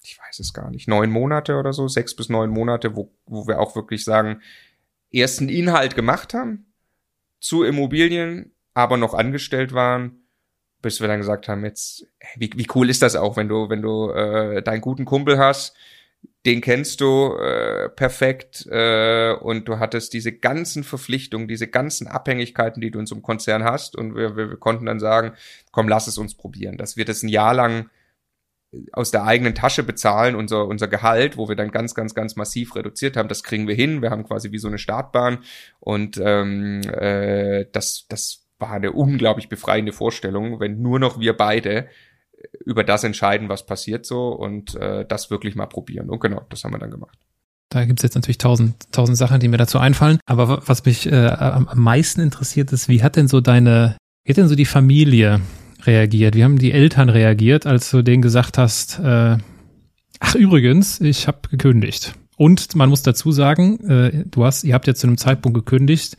ich 0.03 0.19
weiß 0.19 0.39
es 0.39 0.53
gar 0.53 0.71
nicht, 0.71 0.89
neun 0.89 1.11
Monate 1.11 1.57
oder 1.57 1.73
so, 1.73 1.89
sechs 1.89 2.15
bis 2.15 2.29
neun 2.29 2.51
Monate, 2.51 2.97
wo, 2.97 3.13
wo 3.27 3.47
wir 3.47 3.61
auch 3.61 3.77
wirklich 3.77 4.05
sagen, 4.05 4.41
ersten 5.13 5.49
Inhalt 5.49 5.95
gemacht 5.95 6.35
haben 6.35 6.67
zu 7.41 7.65
Immobilien, 7.65 8.53
aber 8.75 8.97
noch 8.97 9.15
angestellt 9.15 9.73
waren, 9.73 10.23
bis 10.83 11.01
wir 11.01 11.09
dann 11.09 11.21
gesagt 11.21 11.49
haben, 11.49 11.65
jetzt, 11.65 12.07
wie, 12.37 12.51
wie 12.55 12.67
cool 12.75 12.89
ist 12.89 13.03
das 13.03 13.17
auch, 13.17 13.37
wenn 13.37 13.49
du, 13.49 13.69
wenn 13.69 13.83
du 13.83 14.11
äh, 14.11 14.63
deinen 14.63 14.81
guten 14.81 15.05
Kumpel 15.05 15.39
hast, 15.39 15.77
den 16.47 16.63
kennst 16.63 17.03
du 17.03 17.37
äh, 17.37 17.91
perfekt 17.91 18.67
äh, 18.71 19.33
und 19.33 19.69
du 19.69 19.79
hattest 19.79 20.15
diese 20.15 20.33
ganzen 20.33 20.85
Verpflichtungen, 20.85 21.49
diese 21.49 21.69
ganzen 21.69 22.07
Abhängigkeiten, 22.07 22.81
die 22.81 22.91
du 22.91 22.99
in 22.99 23.07
so 23.07 23.15
einem 23.15 23.23
Konzern 23.23 23.65
hast 23.65 23.95
und 23.95 24.15
wir, 24.15 24.37
wir, 24.37 24.49
wir 24.49 24.57
konnten 24.57 24.87
dann 24.87 25.01
sagen, 25.01 25.33
komm, 25.71 25.89
lass 25.89 26.07
es 26.07 26.17
uns 26.17 26.35
probieren, 26.35 26.79
dass 26.79 26.97
wir 26.97 27.05
das 27.05 27.23
ein 27.23 27.29
Jahr 27.29 27.53
lang 27.53 27.91
aus 28.93 29.11
der 29.11 29.25
eigenen 29.25 29.55
Tasche 29.55 29.83
bezahlen, 29.83 30.35
unser, 30.35 30.67
unser 30.67 30.89
Gehalt, 30.89 31.37
wo 31.37 31.49
wir 31.49 31.57
dann 31.57 31.73
ganz, 31.73 31.95
ganz, 31.95 32.15
ganz 32.15 32.37
massiv 32.37 32.77
reduziert 32.77 33.17
haben, 33.17 33.29
das 33.29 33.43
kriegen 33.43 33.67
wir 33.67 33.75
hin. 33.75 34.03
Wir 34.03 34.11
haben 34.11 34.25
quasi 34.25 34.53
wie 34.53 34.59
so 34.59 34.69
eine 34.69 34.79
Startbahn 34.79 35.39
und 35.81 36.21
ähm, 36.23 36.83
äh, 36.83 37.67
das, 37.73 38.07
das 38.09 38.47
war 38.59 38.73
eine 38.73 38.93
unglaublich 38.93 39.49
befreiende 39.49 39.93
Vorstellung, 39.93 40.61
wenn 40.61 40.81
nur 40.81 40.99
noch 40.99 41.19
wir 41.19 41.37
beide 41.37 41.89
über 42.65 42.85
das 42.85 43.05
entscheiden, 43.05 43.49
was 43.49 43.67
passiert 43.67 44.07
so 44.07 44.29
und 44.29 44.75
äh, 44.77 45.05
das 45.07 45.31
wirklich 45.31 45.57
mal 45.57 45.67
probieren. 45.67 46.09
Und 46.09 46.21
genau, 46.21 46.43
das 46.49 46.65
haben 46.65 46.73
wir 46.73 46.79
dann 46.79 46.91
gemacht. 46.91 47.19
Da 47.71 47.85
gibt's 47.85 48.03
jetzt 48.03 48.15
natürlich 48.15 48.39
tausend, 48.39 48.93
tausend 48.93 49.17
Sachen, 49.17 49.41
die 49.41 49.49
mir 49.49 49.57
dazu 49.57 49.79
einfallen. 49.79 50.19
Aber 50.27 50.67
was 50.67 50.85
mich 50.85 51.07
äh, 51.07 51.29
am 51.29 51.69
meisten 51.75 52.21
interessiert 52.21 52.73
ist, 52.73 52.89
wie 52.89 53.03
hat 53.03 53.17
denn 53.17 53.29
so 53.29 53.41
deine, 53.41 53.97
wie 54.25 54.33
hat 54.33 54.39
denn 54.39 54.49
so 54.49 54.57
die 54.57 54.65
Familie 54.65 55.41
reagiert? 55.87 56.35
Wie 56.35 56.45
haben 56.45 56.59
die 56.59 56.73
Eltern 56.73 57.09
reagiert, 57.09 57.67
als 57.67 57.91
du 57.91 58.03
denen 58.03 58.23
gesagt 58.23 58.59
hast, 58.59 58.99
äh, 58.99 59.37
ach 60.21 60.35
übrigens, 60.35 61.01
ich 61.01 61.27
habe 61.29 61.41
gekündigt. 61.51 62.15
Und 62.37 62.75
man 62.75 62.89
muss 62.89 63.03
dazu 63.03 63.33
sagen, 63.33 63.81
äh, 63.89 64.25
du 64.25 64.45
hast, 64.45 64.65
ihr 64.65 64.75
habt 64.75 64.87
jetzt 64.87 65.01
zu 65.01 65.07
einem 65.07 65.19
Zeitpunkt 65.19 65.57
gekündigt, 65.57 66.17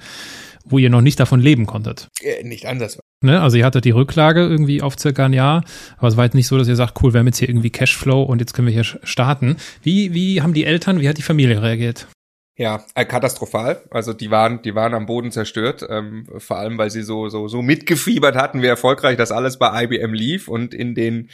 wo 0.66 0.78
ihr 0.78 0.90
noch 0.90 1.02
nicht 1.02 1.20
davon 1.20 1.40
leben 1.40 1.66
konntet. 1.66 2.10
Äh, 2.22 2.44
nicht 2.44 2.68
anders. 2.68 3.00
Ne? 3.22 3.42
Also 3.42 3.58
ihr 3.58 3.66
hattet 3.66 3.86
die 3.86 3.92
Rücklage 3.92 4.42
irgendwie 4.42 4.82
auf 4.82 5.00
circa 5.00 5.26
ein 5.26 5.34
Jahr, 5.34 5.64
aber 5.98 6.08
es 6.08 6.18
war 6.18 6.26
jetzt 6.26 6.36
nicht 6.36 6.48
so, 6.48 6.58
dass 6.58 6.68
ihr 6.68 6.76
sagt, 6.76 7.02
cool, 7.02 7.14
wir 7.14 7.20
haben 7.20 7.28
jetzt 7.28 7.40
hier 7.40 7.50
irgendwie 7.50 7.70
Cashflow 7.70 8.24
und 8.24 8.40
jetzt 8.40 8.54
können 8.54 8.68
wir 8.68 8.74
hier 8.74 8.84
starten. 8.84 9.58
Wie, 9.82 10.14
wie 10.14 10.42
haben 10.42 10.54
die 10.54 10.66
Eltern, 10.66 11.00
wie 11.00 11.10
hat 11.10 11.18
die 11.18 11.24
Familie 11.24 11.62
reagiert? 11.62 12.08
Ja, 12.56 12.86
äh, 12.96 13.06
katastrophal. 13.06 13.84
Also 13.92 14.14
die 14.14 14.30
waren, 14.30 14.62
die 14.62 14.76
waren 14.76 14.94
am 14.94 15.06
Boden 15.06 15.32
zerstört, 15.32 15.86
ähm, 15.90 16.28
vor 16.38 16.58
allem 16.58 16.78
weil 16.78 16.90
sie 16.92 17.02
so 17.02 17.30
so 17.30 17.48
so 17.48 17.62
mitgefiebert 17.62 18.36
hatten, 18.36 18.62
wie 18.62 18.68
erfolgreich 18.68 19.18
das 19.18 19.32
alles 19.32 19.58
bei 19.58 19.84
IBM 19.84 20.14
lief 20.14 20.48
und 20.48 20.74
in 20.74 20.94
den 20.94 21.30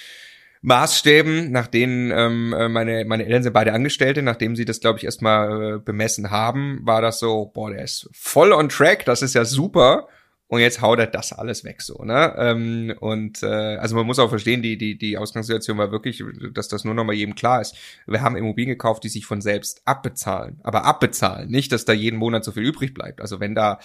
Maßstäben, 0.62 1.52
nach 1.52 1.68
denen 1.68 2.12
ähm, 2.12 2.54
äh, 2.54 2.68
meine, 2.68 3.06
meine 3.06 3.26
Eltern 3.26 3.44
sind 3.44 3.54
beide 3.54 3.74
Angestellte, 3.74 4.22
nachdem 4.22 4.56
sie 4.56 4.66
das, 4.66 4.80
glaube 4.80 4.98
ich, 4.98 5.06
erstmal 5.06 5.76
äh, 5.76 5.80
bemessen 5.80 6.32
haben, 6.32 6.80
war 6.84 7.02
das 7.02 7.20
so, 7.20 7.52
boah, 7.54 7.72
der 7.72 7.84
ist 7.84 8.10
voll 8.14 8.52
on 8.52 8.70
track, 8.70 9.06
das 9.06 9.22
ist 9.22 9.36
ja 9.36 9.46
super. 9.46 10.08
Und 10.50 10.62
jetzt 10.62 10.82
haut 10.82 11.00
er 11.00 11.08
das 11.08 11.34
alles 11.34 11.66
weg 11.66 11.82
so, 11.82 12.04
ne? 12.04 12.34
Ähm, 12.38 12.96
und 13.00 13.44
äh, 13.44 13.76
also 13.78 13.96
man 13.96 14.06
muss 14.06 14.20
auch 14.20 14.30
verstehen, 14.30 14.62
die, 14.62 14.78
die, 14.78 14.98
die 14.98 15.18
Ausgangssituation 15.18 15.78
war 15.78 15.92
wirklich, 15.92 16.24
dass 16.54 16.70
das 16.70 16.86
nur 16.86 16.94
noch 16.94 17.04
mal 17.04 17.14
jedem 17.14 17.36
klar 17.36 17.60
ist. 17.60 17.76
Wir 18.06 18.22
haben 18.22 18.38
Immobilien 18.38 18.70
gekauft, 18.70 19.04
die 19.04 19.10
sich 19.10 19.26
von 19.26 19.42
selbst 19.42 19.82
abbezahlen. 19.84 20.60
Aber 20.64 20.86
abbezahlen, 20.86 21.50
nicht, 21.50 21.72
dass 21.74 21.84
da 21.84 21.92
jeden 21.92 22.18
Monat 22.18 22.46
so 22.46 22.54
viel 22.54 22.64
übrig 22.64 22.94
bleibt. 22.94 23.20
Also 23.20 23.42
wenn 23.42 23.56
da 23.56 23.80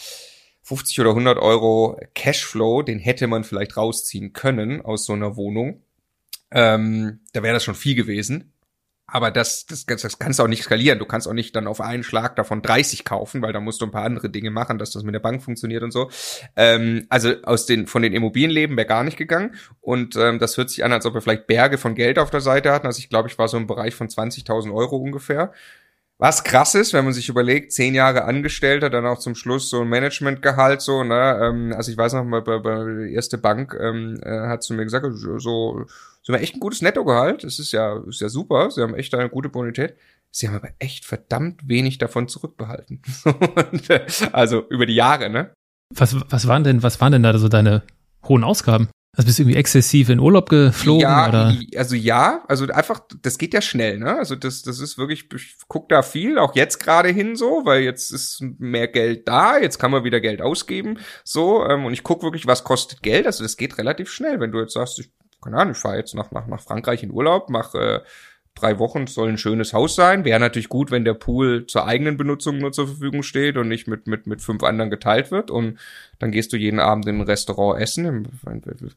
50 0.62 1.00
oder 1.00 1.10
100 1.10 1.38
Euro 1.38 2.00
Cashflow, 2.14 2.82
den 2.82 3.00
hätte 3.00 3.26
man 3.26 3.42
vielleicht 3.42 3.76
rausziehen 3.76 4.32
können 4.32 4.80
aus 4.82 5.04
so 5.04 5.14
einer 5.14 5.36
Wohnung 5.36 5.82
ähm, 6.54 7.20
da 7.32 7.42
wäre 7.42 7.54
das 7.54 7.64
schon 7.64 7.74
viel 7.74 7.94
gewesen. 7.94 8.51
Aber 9.14 9.30
das, 9.30 9.66
das, 9.66 9.84
das 9.84 10.18
kannst 10.18 10.38
du 10.38 10.42
auch 10.42 10.48
nicht 10.48 10.62
skalieren. 10.62 10.98
Du 10.98 11.04
kannst 11.04 11.28
auch 11.28 11.34
nicht 11.34 11.54
dann 11.54 11.66
auf 11.66 11.82
einen 11.82 12.02
Schlag 12.02 12.34
davon 12.34 12.62
30 12.62 13.04
kaufen, 13.04 13.42
weil 13.42 13.52
da 13.52 13.60
musst 13.60 13.82
du 13.82 13.84
ein 13.84 13.90
paar 13.90 14.04
andere 14.04 14.30
Dinge 14.30 14.50
machen, 14.50 14.78
dass 14.78 14.92
das 14.92 15.02
mit 15.02 15.14
der 15.14 15.20
Bank 15.20 15.42
funktioniert 15.42 15.82
und 15.82 15.90
so. 15.90 16.10
Ähm, 16.56 17.04
also 17.10 17.34
aus 17.42 17.66
den, 17.66 17.86
von 17.86 18.00
den 18.00 18.14
Immobilienleben 18.14 18.74
wäre 18.74 18.86
gar 18.86 19.04
nicht 19.04 19.18
gegangen. 19.18 19.54
Und 19.82 20.16
ähm, 20.16 20.38
das 20.38 20.56
hört 20.56 20.70
sich 20.70 20.82
an, 20.82 20.94
als 20.94 21.04
ob 21.04 21.12
wir 21.12 21.20
vielleicht 21.20 21.46
Berge 21.46 21.76
von 21.76 21.94
Geld 21.94 22.18
auf 22.18 22.30
der 22.30 22.40
Seite 22.40 22.72
hatten. 22.72 22.86
Also 22.86 23.00
ich 23.00 23.10
glaube, 23.10 23.28
ich 23.28 23.36
war 23.36 23.48
so 23.48 23.58
im 23.58 23.66
Bereich 23.66 23.94
von 23.94 24.08
20.000 24.08 24.72
Euro 24.72 24.96
ungefähr. 24.96 25.52
Was 26.16 26.42
krass 26.42 26.74
ist, 26.74 26.94
wenn 26.94 27.04
man 27.04 27.12
sich 27.12 27.28
überlegt, 27.28 27.72
zehn 27.72 27.94
Jahre 27.94 28.24
Angestellter, 28.24 28.88
dann 28.88 29.04
auch 29.04 29.18
zum 29.18 29.34
Schluss 29.34 29.68
so 29.68 29.82
ein 29.82 29.88
Managementgehalt 29.88 30.80
so, 30.80 31.04
ne? 31.04 31.38
Ähm, 31.42 31.74
also 31.76 31.90
ich 31.90 31.98
weiß 31.98 32.14
noch 32.14 32.24
mal, 32.24 32.40
bei, 32.40 32.60
bei 32.60 33.10
erste 33.10 33.36
Bank 33.36 33.76
ähm, 33.78 34.18
äh, 34.22 34.48
hat 34.48 34.62
zu 34.62 34.72
mir 34.72 34.84
gesagt, 34.84 35.04
so, 35.12 35.84
so 36.22 36.32
haben 36.32 36.40
echt 36.40 36.54
ein 36.54 36.60
gutes 36.60 36.82
Nettogehalt. 36.82 37.44
Das 37.44 37.58
ist 37.58 37.72
ja, 37.72 38.00
ist 38.08 38.20
ja 38.20 38.28
super. 38.28 38.70
Sie 38.70 38.80
haben 38.80 38.94
echt 38.94 39.14
eine 39.14 39.28
gute 39.28 39.48
Bonität. 39.48 39.96
Sie 40.30 40.48
haben 40.48 40.56
aber 40.56 40.70
echt 40.78 41.04
verdammt 41.04 41.68
wenig 41.68 41.98
davon 41.98 42.28
zurückbehalten. 42.28 43.02
Also 44.32 44.66
über 44.68 44.86
die 44.86 44.94
Jahre, 44.94 45.28
ne? 45.28 45.52
Was, 45.94 46.16
was 46.30 46.46
waren 46.46 46.64
denn, 46.64 46.82
was 46.82 47.00
waren 47.00 47.12
denn 47.12 47.22
da 47.22 47.36
so 47.36 47.48
deine 47.48 47.82
hohen 48.26 48.44
Ausgaben? 48.44 48.88
Also 49.14 49.26
bist 49.26 49.38
du 49.38 49.42
irgendwie 49.42 49.58
exzessiv 49.58 50.08
in 50.08 50.20
Urlaub 50.20 50.48
geflogen 50.48 51.02
ja, 51.02 51.28
oder? 51.28 51.54
Also 51.76 51.96
ja, 51.96 52.44
also 52.48 52.66
einfach, 52.68 53.02
das 53.20 53.36
geht 53.36 53.52
ja 53.52 53.60
schnell, 53.60 53.98
ne? 53.98 54.16
Also 54.16 54.36
das, 54.36 54.62
das 54.62 54.80
ist 54.80 54.96
wirklich, 54.96 55.28
ich 55.34 55.56
guck 55.68 55.90
da 55.90 56.00
viel, 56.00 56.38
auch 56.38 56.54
jetzt 56.54 56.78
gerade 56.78 57.10
hin 57.10 57.36
so, 57.36 57.60
weil 57.66 57.82
jetzt 57.82 58.10
ist 58.10 58.42
mehr 58.58 58.88
Geld 58.88 59.28
da, 59.28 59.58
jetzt 59.58 59.78
kann 59.78 59.90
man 59.90 60.04
wieder 60.04 60.22
Geld 60.22 60.40
ausgeben, 60.40 60.98
so 61.24 61.62
ähm, 61.66 61.84
und 61.84 61.92
ich 61.92 62.04
guck 62.04 62.22
wirklich, 62.22 62.46
was 62.46 62.64
kostet 62.64 63.02
Geld. 63.02 63.26
Also 63.26 63.42
das 63.42 63.58
geht 63.58 63.76
relativ 63.76 64.10
schnell, 64.10 64.40
wenn 64.40 64.50
du 64.50 64.60
jetzt 64.60 64.72
sagst, 64.72 64.98
ich, 64.98 65.10
keine 65.42 65.58
Ahnung, 65.58 65.72
ich 65.72 65.78
fahre 65.78 65.96
jetzt 65.96 66.14
nach, 66.14 66.30
nach, 66.30 66.46
nach 66.46 66.60
Frankreich 66.60 67.02
in 67.02 67.10
Urlaub, 67.10 67.50
mache 67.50 67.78
äh, 67.78 68.00
drei 68.54 68.78
Wochen 68.78 69.06
soll 69.06 69.28
ein 69.28 69.38
schönes 69.38 69.72
Haus 69.72 69.94
sein. 69.94 70.24
Wäre 70.24 70.40
natürlich 70.40 70.68
gut, 70.68 70.90
wenn 70.90 71.04
der 71.04 71.14
Pool 71.14 71.66
zur 71.66 71.86
eigenen 71.86 72.16
Benutzung 72.16 72.58
nur 72.58 72.72
zur 72.72 72.86
Verfügung 72.86 73.22
steht 73.22 73.56
und 73.56 73.68
nicht 73.68 73.88
mit, 73.88 74.06
mit, 74.06 74.26
mit 74.26 74.42
fünf 74.42 74.62
anderen 74.62 74.90
geteilt 74.90 75.30
wird. 75.30 75.50
Und 75.50 75.78
dann 76.22 76.30
gehst 76.30 76.52
du 76.52 76.56
jeden 76.56 76.78
Abend 76.78 77.04
in 77.08 77.16
ein 77.16 77.22
Restaurant 77.22 77.82
essen. 77.82 78.28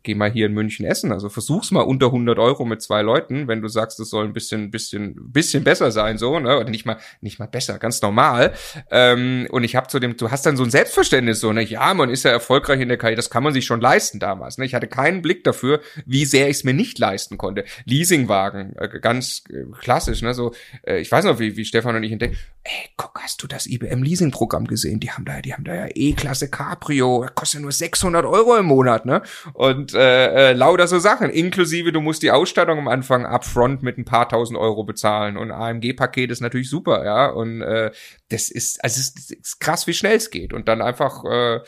Geh 0.04 0.14
mal 0.14 0.30
hier 0.30 0.46
in 0.46 0.54
München 0.54 0.86
essen. 0.86 1.12
Also 1.12 1.28
versuch's 1.28 1.72
mal 1.72 1.82
unter 1.82 2.06
100 2.06 2.38
Euro 2.38 2.66
mit 2.66 2.84
zwei 2.84 3.02
Leuten, 3.02 3.48
wenn 3.48 3.64
du 3.64 3.68
sagst, 3.68 4.00
es 4.00 4.12
soll 4.12 4.26
ein 4.26 4.34
bisschen, 4.34 4.70
bisschen, 4.70 5.32
bisschen 5.34 5.64
besser 5.64 5.90
sein, 5.90 6.20
so, 6.20 6.40
ne? 6.40 6.60
Oder 6.60 6.70
nicht 6.70 6.86
mal, 6.86 6.98
nicht 7.22 7.40
mal 7.40 7.48
besser, 7.48 7.80
ganz 7.80 8.00
normal. 8.04 8.54
Ähm, 8.92 9.48
und 9.50 9.64
ich 9.64 9.76
habe 9.76 9.88
zu 9.88 9.98
dem, 9.98 10.16
du 10.18 10.30
hast 10.30 10.46
dann 10.46 10.56
so 10.56 10.64
ein 10.64 10.70
Selbstverständnis, 10.70 11.40
so, 11.40 11.52
ne? 11.52 11.64
Ja, 11.64 11.96
man 11.96 12.12
ist 12.12 12.26
ja 12.26 12.30
erfolgreich 12.30 12.80
in 12.80 12.90
der 12.90 12.98
Karriere, 12.98 13.16
das 13.16 13.32
kann 13.32 13.42
man 13.42 13.54
sich 13.54 13.66
schon 13.66 13.82
leisten 13.82 14.20
damals. 14.20 14.60
Ne? 14.60 14.66
Ich 14.66 14.76
hatte 14.76 14.86
keinen 14.86 15.24
Blick 15.24 15.44
dafür, 15.44 15.82
wie 16.06 16.26
sehr 16.26 16.48
ich 16.48 16.58
es 16.58 16.64
mir 16.64 16.76
nicht 16.76 17.00
leisten 17.00 17.40
konnte. 17.40 17.66
Leasingwagen, 17.86 18.76
äh, 18.78 19.00
ganz 19.02 19.46
äh, 19.50 19.64
klassisch, 19.80 20.22
ne? 20.22 20.36
So, 20.36 20.54
äh, 20.84 21.00
ich 21.00 21.12
weiß 21.12 21.26
noch, 21.26 21.40
wie, 21.40 21.58
wie 21.58 21.66
Stefan 21.66 21.96
und 21.96 22.04
ich 22.04 22.12
entdecken, 22.12 22.38
ey, 22.64 22.90
guck, 22.98 23.20
hast 23.20 23.42
du 23.42 23.48
das 23.48 23.66
IBM 23.66 24.04
Leasing 24.04 24.30
Programm 24.30 24.68
gesehen? 24.68 25.00
Die 25.00 25.10
haben 25.10 25.26
da, 25.26 25.42
die 25.42 25.56
haben 25.56 25.64
da 25.64 25.74
ja 25.74 25.88
E-Klasse 25.92 26.52
Cabrio 26.52 27.15
kostet 27.22 27.62
nur 27.62 27.72
600 27.72 28.26
Euro 28.26 28.56
im 28.58 28.66
Monat, 28.66 29.06
ne? 29.06 29.22
Und 29.54 29.94
äh, 29.94 30.52
äh, 30.52 30.54
lauter 30.54 30.88
so 30.88 31.00
Sachen, 31.00 31.30
inklusive 31.30 31.92
du 31.92 32.02
musst 32.02 32.24
die 32.24 32.32
Ausstattung 32.32 32.80
am 32.80 32.88
Anfang 32.88 33.26
upfront 33.26 33.84
mit 33.84 33.98
ein 33.98 34.06
paar 34.06 34.30
tausend 34.30 34.58
Euro 34.58 34.84
bezahlen 34.84 35.38
und 35.38 35.52
AMG-Paket 35.52 36.32
ist 36.32 36.42
natürlich 36.42 36.70
super, 36.70 37.06
ja? 37.06 37.28
Und 37.28 37.62
äh, 37.62 37.92
das 38.30 38.50
ist, 38.50 38.84
also 38.84 39.00
es 39.00 39.32
ist 39.32 39.60
krass, 39.60 39.88
wie 39.88 39.94
schnell 39.94 40.18
es 40.18 40.30
geht 40.30 40.54
und 40.54 40.68
dann 40.68 40.82
einfach 40.82 41.24
äh, 41.26 41.60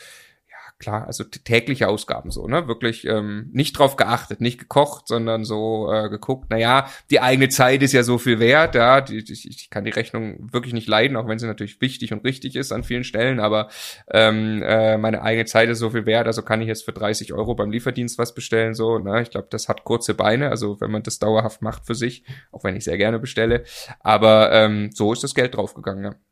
klar, 0.78 1.06
also 1.06 1.24
tägliche 1.24 1.88
Ausgaben 1.88 2.30
so, 2.30 2.46
ne? 2.46 2.68
Wirklich 2.68 3.04
ähm, 3.04 3.50
nicht 3.52 3.78
drauf 3.78 3.96
geachtet, 3.96 4.40
nicht 4.40 4.58
gekocht, 4.58 5.08
sondern 5.08 5.44
so 5.44 5.92
äh, 5.92 6.08
geguckt, 6.08 6.50
naja, 6.50 6.88
die 7.10 7.20
eigene 7.20 7.48
Zeit 7.48 7.82
ist 7.82 7.92
ja 7.92 8.04
so 8.04 8.18
viel 8.18 8.38
wert, 8.38 8.76
ja, 8.76 9.00
die, 9.00 9.18
ich, 9.18 9.48
ich 9.48 9.70
kann 9.70 9.84
die 9.84 9.90
Rechnung 9.90 10.52
wirklich 10.52 10.74
nicht 10.74 10.86
leiden, 10.86 11.16
auch 11.16 11.26
wenn 11.26 11.38
sie 11.38 11.46
natürlich 11.46 11.80
wichtig 11.80 12.12
und 12.12 12.24
richtig 12.24 12.54
ist 12.54 12.70
an 12.72 12.84
vielen 12.84 13.04
Stellen, 13.04 13.40
aber 13.40 13.68
ähm, 14.10 14.62
äh, 14.62 14.98
meine 14.98 15.22
eigene 15.22 15.46
Zeit 15.46 15.68
ist 15.68 15.80
so 15.80 15.90
viel 15.90 16.06
wert, 16.06 16.28
also 16.28 16.42
kann 16.42 16.60
ich 16.60 16.68
jetzt 16.68 16.84
für 16.84 16.92
30 16.92 17.32
Euro 17.32 17.54
beim 17.54 17.72
Lieferdienst 17.72 18.18
was 18.18 18.34
bestellen, 18.34 18.74
so, 18.74 18.98
ne? 18.98 19.22
Ich 19.22 19.30
glaube, 19.30 19.48
das 19.50 19.68
hat 19.68 19.84
kurze 19.84 20.14
Beine, 20.14 20.50
also 20.50 20.80
wenn 20.80 20.92
man 20.92 21.02
das 21.02 21.18
dauerhaft 21.18 21.60
macht 21.60 21.86
für 21.86 21.94
sich, 21.96 22.22
auch 22.52 22.62
wenn 22.62 22.76
ich 22.76 22.84
sehr 22.84 22.98
gerne 22.98 23.18
bestelle, 23.18 23.64
aber 24.00 24.52
ähm, 24.52 24.90
so 24.92 25.12
ist 25.12 25.24
das 25.24 25.34
Geld 25.34 25.56
draufgegangen, 25.56 26.04
ja. 26.04 26.27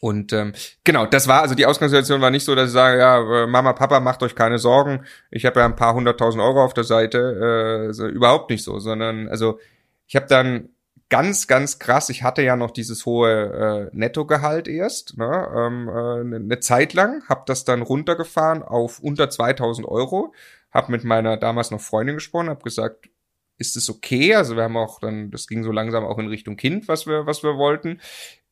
Und 0.00 0.32
ähm, 0.32 0.52
genau, 0.84 1.06
das 1.06 1.26
war, 1.26 1.42
also 1.42 1.56
die 1.56 1.66
Ausgangssituation 1.66 2.20
war 2.20 2.30
nicht 2.30 2.44
so, 2.44 2.54
dass 2.54 2.68
ich 2.68 2.72
sage, 2.72 2.98
ja, 2.98 3.42
äh, 3.42 3.46
Mama, 3.46 3.72
Papa, 3.72 3.98
macht 3.98 4.22
euch 4.22 4.36
keine 4.36 4.58
Sorgen, 4.58 5.04
ich 5.30 5.44
habe 5.44 5.60
ja 5.60 5.66
ein 5.66 5.74
paar 5.74 5.94
hunderttausend 5.94 6.42
Euro 6.42 6.62
auf 6.62 6.72
der 6.72 6.84
Seite, 6.84 7.88
äh, 7.88 7.92
so, 7.92 8.06
überhaupt 8.06 8.50
nicht 8.50 8.62
so, 8.62 8.78
sondern 8.78 9.28
also 9.28 9.58
ich 10.06 10.14
habe 10.14 10.26
dann 10.26 10.68
ganz, 11.08 11.48
ganz 11.48 11.78
krass, 11.80 12.10
ich 12.10 12.22
hatte 12.22 12.42
ja 12.42 12.54
noch 12.54 12.70
dieses 12.70 13.06
hohe 13.06 13.90
äh, 13.92 13.96
Nettogehalt 13.96 14.68
erst, 14.68 15.16
ne, 15.18 15.48
ähm, 15.56 15.88
äh, 15.88 16.36
eine 16.36 16.60
Zeit 16.60 16.94
lang, 16.94 17.24
habe 17.28 17.42
das 17.46 17.64
dann 17.64 17.82
runtergefahren 17.82 18.62
auf 18.62 19.00
unter 19.00 19.30
2000 19.30 19.88
Euro, 19.88 20.32
habe 20.70 20.92
mit 20.92 21.02
meiner 21.02 21.36
damals 21.36 21.70
noch 21.70 21.80
Freundin 21.80 22.16
gesprochen, 22.16 22.50
habe 22.50 22.62
gesagt, 22.62 23.08
ist 23.56 23.76
es 23.76 23.90
okay? 23.90 24.36
Also 24.36 24.54
wir 24.54 24.62
haben 24.62 24.76
auch 24.76 25.00
dann, 25.00 25.30
das 25.32 25.48
ging 25.48 25.64
so 25.64 25.72
langsam 25.72 26.04
auch 26.04 26.18
in 26.18 26.28
Richtung 26.28 26.56
Kind, 26.56 26.86
was 26.86 27.06
wir, 27.06 27.26
was 27.26 27.42
wir 27.42 27.56
wollten. 27.56 28.00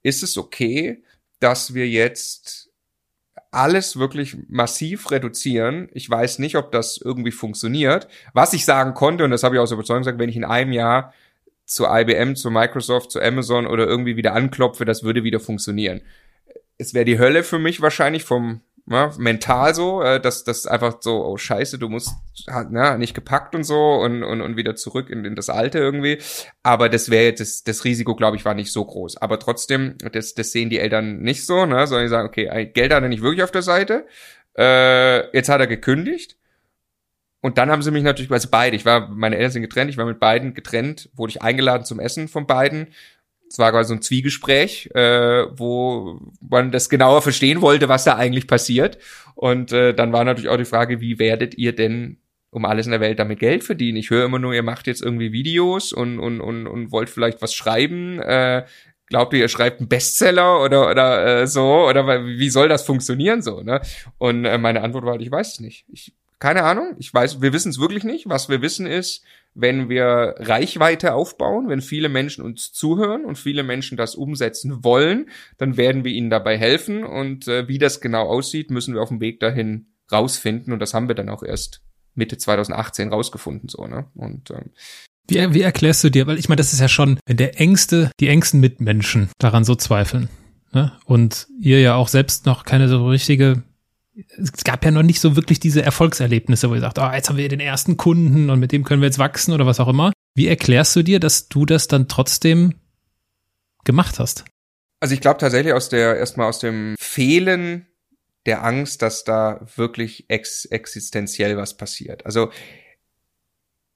Ist 0.03 0.22
es 0.22 0.36
okay, 0.36 1.03
dass 1.41 1.74
wir 1.74 1.89
jetzt 1.89 2.70
alles 3.51 3.99
wirklich 3.99 4.37
massiv 4.49 5.11
reduzieren. 5.11 5.89
Ich 5.93 6.09
weiß 6.09 6.39
nicht, 6.39 6.57
ob 6.57 6.72
das 6.72 6.99
irgendwie 7.03 7.30
funktioniert. 7.30 8.09
Was 8.32 8.53
ich 8.53 8.64
sagen 8.64 8.95
konnte, 8.95 9.24
und 9.24 9.30
das 9.30 9.43
habe 9.43 9.57
ich 9.57 9.61
aus 9.61 9.72
Überzeugung 9.72 10.03
gesagt, 10.03 10.18
wenn 10.18 10.28
ich 10.28 10.37
in 10.37 10.45
einem 10.45 10.72
Jahr 10.72 11.14
zu 11.64 11.87
IBM, 11.87 12.37
zu 12.37 12.51
Microsoft, 12.51 13.11
zu 13.11 13.20
Amazon 13.20 13.66
oder 13.66 13.87
irgendwie 13.87 14.16
wieder 14.16 14.34
anklopfe, 14.34 14.84
das 14.84 15.03
würde 15.03 15.24
wieder 15.24 15.41
funktionieren. 15.41 16.01
Es 16.78 16.95
wäre 16.95 17.05
die 17.05 17.18
Hölle 17.18 17.43
für 17.43 17.59
mich 17.59 17.80
wahrscheinlich 17.80 18.24
vom 18.24 18.61
ja, 18.89 19.12
mental 19.18 19.74
so, 19.74 20.01
äh, 20.03 20.20
dass 20.20 20.45
das 20.45 20.66
einfach 20.66 20.99
so, 21.01 21.24
oh 21.24 21.37
scheiße, 21.37 21.78
du 21.78 21.89
musst 21.89 22.11
hat, 22.49 22.68
na, 22.70 22.97
nicht 22.97 23.14
gepackt 23.14 23.55
und 23.55 23.64
so 23.64 23.97
und, 23.97 24.22
und, 24.22 24.41
und 24.41 24.57
wieder 24.57 24.76
zurück 24.76 25.11
in, 25.11 25.24
in 25.24 25.34
das 25.34 25.51
Alte 25.51 25.78
irgendwie. 25.78 26.18
Aber 26.62 26.89
das 26.89 27.11
wäre 27.11 27.32
das, 27.32 27.64
das 27.64 27.84
Risiko, 27.84 28.14
glaube 28.14 28.37
ich, 28.37 28.45
war 28.45 28.55
nicht 28.55 28.72
so 28.72 28.84
groß. 28.84 29.16
Aber 29.16 29.41
trotzdem, 29.41 29.97
das, 30.12 30.34
das 30.34 30.53
sehen 30.53 30.70
die 30.70 30.78
Eltern 30.78 31.18
nicht 31.18 31.45
so, 31.45 31.66
ne? 31.66 31.87
sondern 31.87 32.07
die 32.07 32.11
sagen, 32.11 32.28
okay, 32.28 32.66
Geld 32.66 32.93
hat 32.93 33.03
er 33.03 33.09
nicht 33.09 33.22
wirklich 33.22 33.43
auf 33.43 33.51
der 33.51 33.62
Seite. 33.62 34.07
Äh, 34.57 35.37
jetzt 35.37 35.49
hat 35.49 35.61
er 35.61 35.66
gekündigt. 35.66 36.37
Und 37.41 37.59
dann 37.59 37.70
haben 37.70 37.82
sie 37.82 37.91
mich 37.91 38.03
natürlich, 38.03 38.30
also 38.30 38.49
beide, 38.51 38.76
ich 38.76 38.84
war, 38.84 39.09
meine 39.09 39.37
Eltern 39.37 39.53
sind 39.53 39.62
getrennt, 39.62 39.91
ich 39.91 39.97
war 39.97 40.07
mit 40.07 40.18
beiden 40.18 40.55
getrennt, 40.55 41.11
wurde 41.14 41.30
ich 41.30 41.43
eingeladen 41.43 41.84
zum 41.84 42.01
Essen 42.01 42.28
von 42.28 42.47
beiden 42.47 42.89
es 43.49 43.59
war 43.59 43.70
quasi 43.70 43.88
so 43.88 43.94
ein 43.94 44.03
Zwiegespräch, 44.03 44.90
äh, 44.94 45.47
wo 45.57 46.20
man 46.40 46.72
das 46.72 46.88
genauer 46.88 47.22
verstehen 47.22 47.61
wollte, 47.61 47.88
was 47.88 48.05
da 48.05 48.16
eigentlich 48.16 48.47
passiert. 48.47 48.99
Und 49.34 49.72
äh, 49.72 49.94
dann 49.94 50.12
war 50.12 50.24
natürlich 50.24 50.51
auch 50.51 50.57
die 50.57 50.64
Frage, 50.64 51.01
wie 51.01 51.18
werdet 51.18 51.57
ihr 51.57 51.74
denn 51.74 52.18
um 52.51 52.64
alles 52.64 52.86
in 52.86 52.92
der 52.92 53.01
Welt 53.01 53.18
damit 53.18 53.38
Geld 53.38 53.64
verdienen? 53.64 53.99
Ich 53.99 54.11
höre 54.11 54.24
immer 54.24 54.38
nur, 54.38 54.55
ihr 54.55 54.62
macht 54.62 54.86
jetzt 54.86 55.03
irgendwie 55.03 55.32
Videos 55.32 55.92
und, 55.92 56.18
und, 56.18 56.40
und, 56.40 56.66
und 56.66 56.90
wollt 56.90 57.11
vielleicht 57.11 57.42
was 57.42 57.55
schreiben. 57.55 58.18
Äh, 58.20 58.64
glaubt 59.09 59.32
ihr, 59.32 59.40
ihr 59.40 59.49
schreibt 59.49 59.80
einen 59.80 59.88
Bestseller 59.88 60.62
oder, 60.62 60.90
oder 60.90 61.42
äh, 61.42 61.47
so? 61.47 61.86
Oder 61.86 62.24
wie 62.24 62.51
soll 62.51 62.68
das 62.68 62.84
funktionieren 62.84 63.42
so? 63.42 63.62
Ne? 63.62 63.80
Und 64.18 64.44
äh, 64.44 64.59
meine 64.59 64.82
Antwort 64.82 65.05
war, 65.05 65.12
halt, 65.12 65.22
ich 65.22 65.30
weiß 65.30 65.53
es 65.53 65.61
nicht. 65.61 65.84
Ich, 65.92 66.14
keine 66.38 66.64
Ahnung, 66.64 66.97
ich 66.99 67.12
weiß, 67.12 67.40
wir 67.40 67.53
wissen 67.53 67.70
es 67.70 67.78
wirklich 67.78 68.05
nicht. 68.05 68.28
Was 68.28 68.49
wir 68.49 68.61
wissen 68.62 68.86
ist, 68.86 69.24
wenn 69.57 69.88
wir 69.88 70.34
Reichweite 70.38 71.14
aufbauen, 71.14 71.68
wenn 71.68 71.80
viele 71.80 72.11
Menschen 72.11 72.44
uns 72.44 72.72
zuhören 72.72 73.24
und 73.24 73.38
viele 73.38 73.62
Menschen 73.62 73.96
das 73.96 74.14
umsetzen 74.14 74.84
wollen, 74.84 75.30
dann 75.57 75.78
werden 75.78 76.04
wir 76.04 76.12
ihnen 76.12 76.28
dabei 76.28 76.59
helfen. 76.59 77.04
Und 77.04 77.48
äh, 77.48 77.66
wie 77.66 77.78
das 77.78 78.02
genau 78.02 78.28
aussieht, 78.28 78.70
müssen 78.70 78.94
wir 78.94 79.00
auf 79.00 79.09
dem 79.09 79.20
Weg 79.20 79.40
dahin 79.40 79.86
rausfinden. 80.12 80.74
Und 80.74 80.78
das 80.80 80.92
haben 80.92 81.09
wir 81.09 81.14
dann 81.14 81.30
auch 81.30 81.42
erst 81.42 81.80
Mitte 82.14 82.36
2018 82.36 83.09
rausgefunden, 83.09 83.68
so, 83.68 83.86
ne? 83.86 84.07
Und 84.14 84.50
ähm, 84.50 84.70
wie, 85.28 85.54
wie 85.54 85.62
erklärst 85.62 86.04
du 86.04 86.11
dir, 86.11 86.26
weil 86.26 86.38
ich 86.38 86.48
meine, 86.48 86.59
das 86.59 86.72
ist 86.72 86.80
ja 86.80 86.88
schon, 86.88 87.18
wenn 87.26 87.36
der 87.36 87.61
engste, 87.61 88.11
die 88.20 88.28
engsten 88.28 88.61
Mitmenschen 88.61 89.28
daran 89.38 89.64
so 89.64 89.74
zweifeln, 89.74 90.28
ne? 90.72 90.92
Und 91.07 91.48
ihr 91.61 91.80
ja 91.80 91.94
auch 91.94 92.09
selbst 92.09 92.46
noch 92.46 92.64
keine 92.64 92.88
so 92.88 93.09
richtige 93.09 93.62
es 94.38 94.64
gab 94.64 94.84
ja 94.84 94.90
noch 94.90 95.02
nicht 95.02 95.20
so 95.20 95.36
wirklich 95.36 95.60
diese 95.60 95.82
Erfolgserlebnisse, 95.82 96.70
wo 96.70 96.74
ihr 96.74 96.80
sagt, 96.80 96.98
oh, 96.98 97.10
jetzt 97.12 97.28
haben 97.28 97.36
wir 97.36 97.48
den 97.48 97.60
ersten 97.60 97.96
Kunden 97.96 98.50
und 98.50 98.58
mit 98.58 98.72
dem 98.72 98.84
können 98.84 99.02
wir 99.02 99.06
jetzt 99.06 99.18
wachsen 99.18 99.52
oder 99.52 99.66
was 99.66 99.80
auch 99.80 99.88
immer. 99.88 100.12
Wie 100.34 100.48
erklärst 100.48 100.96
du 100.96 101.02
dir, 101.02 101.20
dass 101.20 101.48
du 101.48 101.66
das 101.66 101.88
dann 101.88 102.08
trotzdem 102.08 102.74
gemacht 103.84 104.18
hast? 104.18 104.44
Also 105.00 105.14
ich 105.14 105.20
glaube 105.20 105.38
tatsächlich 105.38 105.74
aus 105.74 105.88
der, 105.88 106.16
erstmal 106.16 106.48
aus 106.48 106.58
dem 106.58 106.94
Fehlen 106.98 107.86
der 108.46 108.64
Angst, 108.64 109.02
dass 109.02 109.24
da 109.24 109.66
wirklich 109.76 110.30
ex 110.30 110.64
existenziell 110.66 111.56
was 111.56 111.76
passiert. 111.76 112.24
Also 112.24 112.50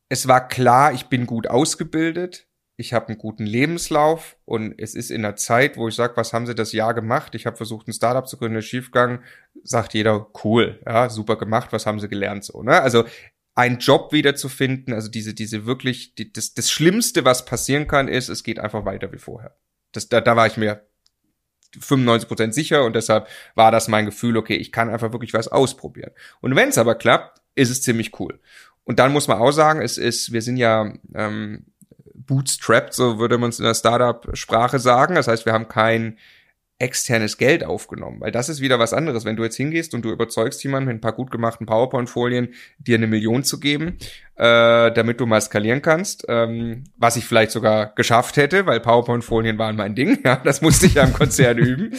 es 0.08 0.28
war 0.28 0.48
klar, 0.48 0.92
ich 0.92 1.06
bin 1.06 1.24
gut 1.24 1.46
ausgebildet 1.46 2.49
ich 2.80 2.94
habe 2.94 3.08
einen 3.08 3.18
guten 3.18 3.44
Lebenslauf 3.44 4.36
und 4.46 4.74
es 4.78 4.94
ist 4.94 5.10
in 5.10 5.22
der 5.22 5.36
Zeit, 5.36 5.76
wo 5.76 5.86
ich 5.86 5.94
sage, 5.94 6.16
was 6.16 6.32
haben 6.32 6.46
Sie 6.46 6.54
das 6.54 6.72
Jahr 6.72 6.94
gemacht? 6.94 7.34
Ich 7.34 7.46
habe 7.46 7.56
versucht, 7.56 7.86
ein 7.86 7.92
Startup 7.92 8.26
zu 8.26 8.38
gründen, 8.38 8.58
ist 8.58 8.64
schiefgegangen, 8.64 9.20
sagt 9.62 9.94
jeder, 9.94 10.28
cool, 10.42 10.80
ja, 10.86 11.10
super 11.10 11.36
gemacht, 11.36 11.72
was 11.72 11.86
haben 11.86 12.00
Sie 12.00 12.08
gelernt 12.08 12.42
so, 12.42 12.62
ne? 12.62 12.80
Also 12.80 13.04
einen 13.54 13.78
Job 13.78 14.12
wiederzufinden, 14.12 14.94
also 14.94 15.10
diese, 15.10 15.34
diese 15.34 15.66
wirklich, 15.66 16.14
die, 16.14 16.32
das, 16.32 16.54
das 16.54 16.70
Schlimmste, 16.70 17.24
was 17.24 17.44
passieren 17.44 17.86
kann, 17.86 18.08
ist, 18.08 18.30
es 18.30 18.42
geht 18.42 18.58
einfach 18.58 18.86
weiter 18.86 19.12
wie 19.12 19.18
vorher. 19.18 19.54
Das, 19.92 20.08
da, 20.08 20.22
da 20.22 20.34
war 20.34 20.46
ich 20.46 20.56
mir 20.56 20.86
95 21.78 22.28
Prozent 22.28 22.54
sicher 22.54 22.84
und 22.84 22.96
deshalb 22.96 23.28
war 23.54 23.70
das 23.70 23.88
mein 23.88 24.06
Gefühl, 24.06 24.38
okay, 24.38 24.56
ich 24.56 24.72
kann 24.72 24.88
einfach 24.88 25.12
wirklich 25.12 25.34
was 25.34 25.48
ausprobieren. 25.48 26.12
Und 26.40 26.56
wenn 26.56 26.70
es 26.70 26.78
aber 26.78 26.94
klappt, 26.94 27.42
ist 27.54 27.70
es 27.70 27.82
ziemlich 27.82 28.18
cool. 28.18 28.40
Und 28.84 28.98
dann 28.98 29.12
muss 29.12 29.28
man 29.28 29.38
auch 29.38 29.52
sagen, 29.52 29.82
es 29.82 29.98
ist, 29.98 30.32
wir 30.32 30.40
sind 30.42 30.56
ja 30.56 30.94
ähm, 31.14 31.66
bootstrapped, 32.30 32.94
so 32.94 33.18
würde 33.18 33.36
man 33.38 33.50
es 33.50 33.58
in 33.58 33.64
der 33.64 33.74
Startup-Sprache 33.74 34.78
sagen. 34.78 35.16
Das 35.16 35.26
heißt, 35.26 35.46
wir 35.46 35.52
haben 35.52 35.68
kein 35.68 36.16
externes 36.78 37.36
Geld 37.36 37.62
aufgenommen, 37.64 38.20
weil 38.20 38.30
das 38.30 38.48
ist 38.48 38.60
wieder 38.60 38.78
was 38.78 38.94
anderes. 38.94 39.24
Wenn 39.24 39.36
du 39.36 39.42
jetzt 39.42 39.56
hingehst 39.56 39.92
und 39.92 40.02
du 40.02 40.10
überzeugst 40.10 40.62
jemanden 40.64 40.86
mit 40.86 40.96
ein 40.96 41.00
paar 41.00 41.12
gut 41.12 41.30
gemachten 41.30 41.66
PowerPoint-Folien, 41.66 42.54
dir 42.78 42.96
eine 42.96 43.08
Million 43.08 43.44
zu 43.44 43.60
geben, 43.60 43.98
äh, 44.40 44.90
damit 44.92 45.20
du 45.20 45.26
mal 45.26 45.42
skalieren 45.42 45.82
kannst, 45.82 46.24
ähm, 46.26 46.84
was 46.96 47.16
ich 47.16 47.26
vielleicht 47.26 47.50
sogar 47.50 47.92
geschafft 47.94 48.38
hätte, 48.38 48.64
weil 48.64 48.80
PowerPoint-Folien 48.80 49.58
waren 49.58 49.76
mein 49.76 49.94
Ding, 49.94 50.18
ja, 50.24 50.40
das 50.42 50.62
musste 50.62 50.86
ich 50.86 50.94
ja 50.94 51.04
im 51.04 51.12
Konzern 51.12 51.58
üben, 51.58 51.92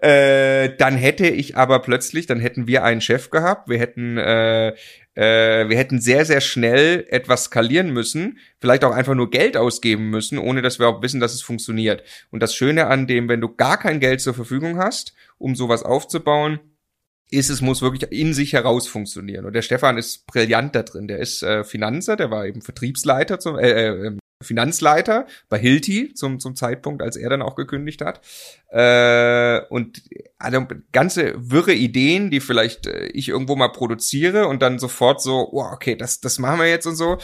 äh, 0.00 0.74
dann 0.76 0.96
hätte 0.96 1.28
ich 1.28 1.56
aber 1.56 1.78
plötzlich, 1.78 2.26
dann 2.26 2.40
hätten 2.40 2.66
wir 2.66 2.82
einen 2.82 3.00
Chef 3.00 3.30
gehabt, 3.30 3.68
wir 3.68 3.78
hätten 3.78 4.18
äh, 4.18 4.74
äh, 5.14 5.68
wir 5.68 5.78
hätten 5.78 6.00
sehr, 6.00 6.24
sehr 6.24 6.40
schnell 6.40 7.06
etwas 7.08 7.44
skalieren 7.44 7.92
müssen, 7.92 8.38
vielleicht 8.60 8.82
auch 8.82 8.90
einfach 8.90 9.14
nur 9.14 9.30
Geld 9.30 9.56
ausgeben 9.56 10.10
müssen, 10.10 10.38
ohne 10.38 10.62
dass 10.62 10.80
wir 10.80 10.88
auch 10.88 11.00
wissen, 11.00 11.20
dass 11.20 11.32
es 11.32 11.42
funktioniert. 11.42 12.02
Und 12.32 12.42
das 12.42 12.56
Schöne 12.56 12.88
an 12.88 13.06
dem, 13.06 13.28
wenn 13.28 13.40
du 13.40 13.54
gar 13.54 13.78
kein 13.78 14.00
Geld 14.00 14.20
zur 14.20 14.34
Verfügung 14.34 14.78
hast, 14.78 15.14
um 15.38 15.54
sowas 15.54 15.84
aufzubauen, 15.84 16.58
ist, 17.34 17.50
es 17.50 17.60
muss 17.60 17.82
wirklich 17.82 18.10
in 18.12 18.32
sich 18.32 18.52
heraus 18.52 18.86
funktionieren. 18.86 19.44
Und 19.44 19.52
der 19.54 19.62
Stefan 19.62 19.98
ist 19.98 20.26
brillant 20.26 20.74
da 20.74 20.82
drin. 20.82 21.08
Der 21.08 21.18
ist 21.18 21.42
äh, 21.42 21.64
Finanzer, 21.64 22.16
der 22.16 22.30
war 22.30 22.46
eben 22.46 22.62
Vertriebsleiter, 22.62 23.38
zum, 23.38 23.58
äh, 23.58 23.70
äh, 23.70 24.06
ähm, 24.06 24.18
Finanzleiter 24.42 25.26
bei 25.48 25.58
Hilti 25.58 26.12
zum, 26.14 26.38
zum 26.38 26.54
Zeitpunkt, 26.54 27.02
als 27.02 27.16
er 27.16 27.30
dann 27.30 27.42
auch 27.42 27.56
gekündigt 27.56 28.02
hat. 28.02 28.20
Äh, 28.68 29.60
und 29.68 30.02
also 30.38 30.66
ganze 30.92 31.34
wirre 31.36 31.72
Ideen, 31.72 32.30
die 32.30 32.40
vielleicht 32.40 32.86
äh, 32.86 33.06
ich 33.06 33.28
irgendwo 33.28 33.56
mal 33.56 33.68
produziere 33.68 34.46
und 34.46 34.62
dann 34.62 34.78
sofort 34.78 35.22
so, 35.22 35.48
oh, 35.52 35.64
okay, 35.72 35.96
das, 35.96 36.20
das 36.20 36.38
machen 36.38 36.60
wir 36.60 36.68
jetzt 36.68 36.86
und 36.86 36.96
so. 36.96 37.18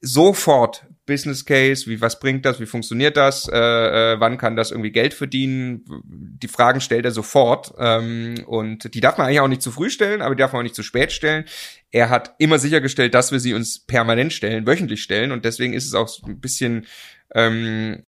Sofort 0.00 0.86
Business 1.08 1.44
Case, 1.44 1.90
wie 1.90 2.00
was 2.00 2.20
bringt 2.20 2.44
das, 2.44 2.60
wie 2.60 2.66
funktioniert 2.66 3.16
das, 3.16 3.48
äh, 3.48 3.56
äh, 3.58 4.20
wann 4.20 4.38
kann 4.38 4.54
das 4.54 4.70
irgendwie 4.70 4.92
Geld 4.92 5.12
verdienen? 5.14 5.84
Die 6.04 6.46
Fragen 6.46 6.80
stellt 6.80 7.04
er 7.04 7.10
sofort 7.10 7.74
ähm, 7.78 8.36
und 8.46 8.94
die 8.94 9.00
darf 9.00 9.18
man 9.18 9.26
eigentlich 9.26 9.40
auch 9.40 9.48
nicht 9.48 9.62
zu 9.62 9.72
früh 9.72 9.90
stellen, 9.90 10.22
aber 10.22 10.36
die 10.36 10.40
darf 10.40 10.52
man 10.52 10.60
auch 10.60 10.64
nicht 10.64 10.76
zu 10.76 10.84
spät 10.84 11.10
stellen. 11.10 11.44
Er 11.90 12.10
hat 12.10 12.36
immer 12.38 12.60
sichergestellt, 12.60 13.14
dass 13.14 13.32
wir 13.32 13.40
sie 13.40 13.54
uns 13.54 13.80
permanent 13.80 14.32
stellen, 14.32 14.66
wöchentlich 14.66 15.02
stellen 15.02 15.32
und 15.32 15.44
deswegen 15.44 15.72
ist 15.72 15.86
es 15.86 15.94
auch 15.94 16.08
ein 16.24 16.38
bisschen 16.38 16.86
ähm, 17.34 18.04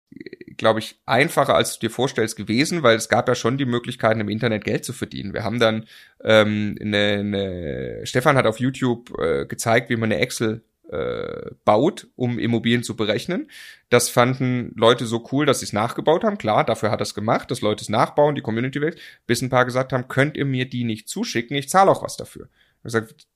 glaube 0.57 0.81
ich, 0.81 1.01
einfacher, 1.07 1.55
als 1.55 1.79
du 1.79 1.87
dir 1.87 1.93
vorstellst, 1.93 2.37
gewesen, 2.37 2.83
weil 2.83 2.97
es 2.97 3.09
gab 3.09 3.29
ja 3.29 3.35
schon 3.35 3.59
die 3.59 3.65
Möglichkeiten, 3.65 4.21
im 4.21 4.29
Internet 4.29 4.65
Geld 4.65 4.85
zu 4.85 4.93
verdienen. 4.93 5.33
Wir 5.33 5.45
haben 5.45 5.59
dann 5.59 5.87
ähm, 6.23 6.77
eine, 6.81 7.19
eine 7.21 8.01
Stefan 8.07 8.37
hat 8.37 8.47
auf 8.47 8.59
YouTube 8.59 9.17
äh, 9.19 9.47
gezeigt, 9.47 9.89
wie 9.89 9.97
man 9.97 10.13
eine 10.13 10.21
Excel 10.21 10.63
äh, 10.91 11.51
baut, 11.65 12.09
um 12.17 12.39
Immobilien 12.39 12.83
zu 12.83 12.97
berechnen. 12.97 13.51
Das 13.91 14.09
fanden 14.09 14.73
Leute 14.77 15.07
so 15.07 15.27
cool, 15.33 15.47
dass 15.47 15.61
sie 15.61 15.67
es 15.67 15.73
nachgebaut 15.73 16.25
haben. 16.25 16.39
Klar, 16.39 16.65
dafür 16.65 16.91
hat 16.91 17.01
er 17.01 17.05
es 17.05 17.15
gemacht, 17.15 17.51
dass 17.51 17.61
Leute 17.61 17.83
es 17.83 17.89
nachbauen, 17.89 18.35
die 18.35 18.43
Community 18.43 18.81
wächst, 18.81 19.01
bis 19.27 19.43
ein 19.43 19.51
paar 19.51 19.65
gesagt 19.65 19.93
haben, 19.93 20.09
könnt 20.09 20.37
ihr 20.37 20.45
mir 20.45 20.69
die 20.69 20.85
nicht 20.85 21.09
zuschicken, 21.09 21.57
ich 21.57 21.69
zahle 21.69 21.91
auch 21.91 22.03
was 22.03 22.17
dafür. 22.17 22.49
Ich 22.79 22.85
gesagt, 22.85 23.27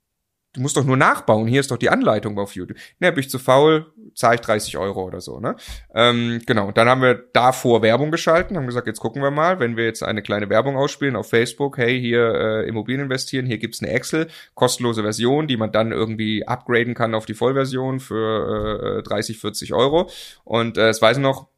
du 0.54 0.60
musst 0.60 0.76
doch 0.76 0.84
nur 0.84 0.96
nachbauen, 0.96 1.46
hier 1.46 1.60
ist 1.60 1.70
doch 1.70 1.78
die 1.78 1.90
Anleitung 1.90 2.38
auf 2.38 2.54
YouTube. 2.54 2.76
Ne, 2.98 3.12
bin 3.12 3.20
ich 3.20 3.30
zu 3.30 3.38
faul, 3.38 3.92
zahle 4.14 4.36
ich 4.36 4.40
30 4.42 4.76
Euro 4.76 5.04
oder 5.04 5.20
so, 5.20 5.40
ne? 5.40 5.56
Ähm, 5.94 6.40
genau, 6.46 6.72
dann 6.72 6.88
haben 6.88 7.02
wir 7.02 7.14
davor 7.32 7.82
Werbung 7.82 8.10
geschalten, 8.10 8.56
haben 8.56 8.66
gesagt, 8.66 8.86
jetzt 8.86 9.00
gucken 9.00 9.22
wir 9.22 9.30
mal, 9.30 9.60
wenn 9.60 9.76
wir 9.76 9.84
jetzt 9.84 10.02
eine 10.02 10.22
kleine 10.22 10.50
Werbung 10.50 10.76
ausspielen 10.76 11.16
auf 11.16 11.30
Facebook, 11.30 11.78
hey, 11.78 11.98
hier 11.98 12.34
äh, 12.34 12.68
Immobilien 12.68 13.04
investieren, 13.04 13.46
hier 13.46 13.58
gibt's 13.58 13.82
eine 13.82 13.92
Excel, 13.92 14.28
kostenlose 14.54 15.02
Version, 15.02 15.46
die 15.46 15.56
man 15.56 15.72
dann 15.72 15.92
irgendwie 15.92 16.46
upgraden 16.46 16.94
kann 16.94 17.14
auf 17.14 17.26
die 17.26 17.34
Vollversion 17.34 18.00
für 18.00 18.98
äh, 18.98 19.02
30, 19.02 19.38
40 19.38 19.72
Euro. 19.72 20.10
Und 20.44 20.76
äh, 20.76 20.88
es 20.88 21.00
weiß 21.00 21.18
noch, 21.18 21.51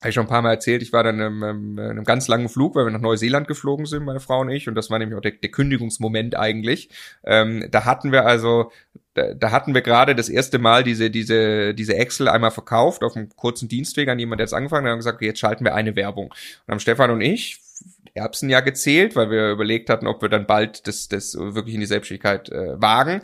habe 0.00 0.10
ich 0.10 0.14
schon 0.14 0.26
ein 0.26 0.28
paar 0.28 0.42
Mal 0.42 0.52
erzählt, 0.52 0.82
ich 0.82 0.92
war 0.92 1.02
dann 1.02 1.16
in 1.16 1.22
einem, 1.22 1.78
in 1.78 1.80
einem 1.80 2.04
ganz 2.04 2.28
langen 2.28 2.48
Flug, 2.48 2.74
weil 2.74 2.84
wir 2.84 2.90
nach 2.90 3.00
Neuseeland 3.00 3.48
geflogen 3.48 3.86
sind, 3.86 4.04
meine 4.04 4.20
Frau 4.20 4.40
und 4.40 4.50
ich, 4.50 4.68
und 4.68 4.74
das 4.74 4.90
war 4.90 4.98
nämlich 4.98 5.16
auch 5.16 5.22
der, 5.22 5.32
der 5.32 5.50
Kündigungsmoment 5.50 6.36
eigentlich. 6.36 6.90
Ähm, 7.24 7.66
da 7.70 7.84
hatten 7.86 8.12
wir 8.12 8.26
also, 8.26 8.70
da, 9.14 9.32
da 9.32 9.50
hatten 9.52 9.74
wir 9.74 9.80
gerade 9.80 10.14
das 10.14 10.28
erste 10.28 10.58
Mal 10.58 10.84
diese, 10.84 11.10
diese, 11.10 11.72
diese 11.72 11.96
Excel 11.96 12.28
einmal 12.28 12.50
verkauft 12.50 13.02
auf 13.02 13.16
einem 13.16 13.30
kurzen 13.36 13.68
Dienstweg 13.68 14.08
an 14.08 14.18
jemand, 14.18 14.40
der 14.40 14.44
jetzt 14.44 14.52
angefangen 14.52 14.86
hat, 14.86 14.92
und 14.92 14.98
gesagt, 14.98 15.16
okay, 15.16 15.26
jetzt 15.26 15.40
schalten 15.40 15.64
wir 15.64 15.74
eine 15.74 15.96
Werbung. 15.96 16.26
Und 16.26 16.72
haben 16.72 16.80
Stefan 16.80 17.10
und 17.10 17.22
ich 17.22 17.60
Erbsen 18.14 18.48
ja 18.48 18.60
gezählt, 18.60 19.14
weil 19.14 19.30
wir 19.30 19.50
überlegt 19.50 19.90
hatten, 19.90 20.06
ob 20.06 20.22
wir 20.22 20.28
dann 20.28 20.46
bald 20.46 20.86
das, 20.86 21.08
das 21.08 21.36
wirklich 21.36 21.74
in 21.74 21.80
die 21.80 21.86
Selbstständigkeit 21.86 22.48
äh, 22.48 22.80
wagen. 22.80 23.20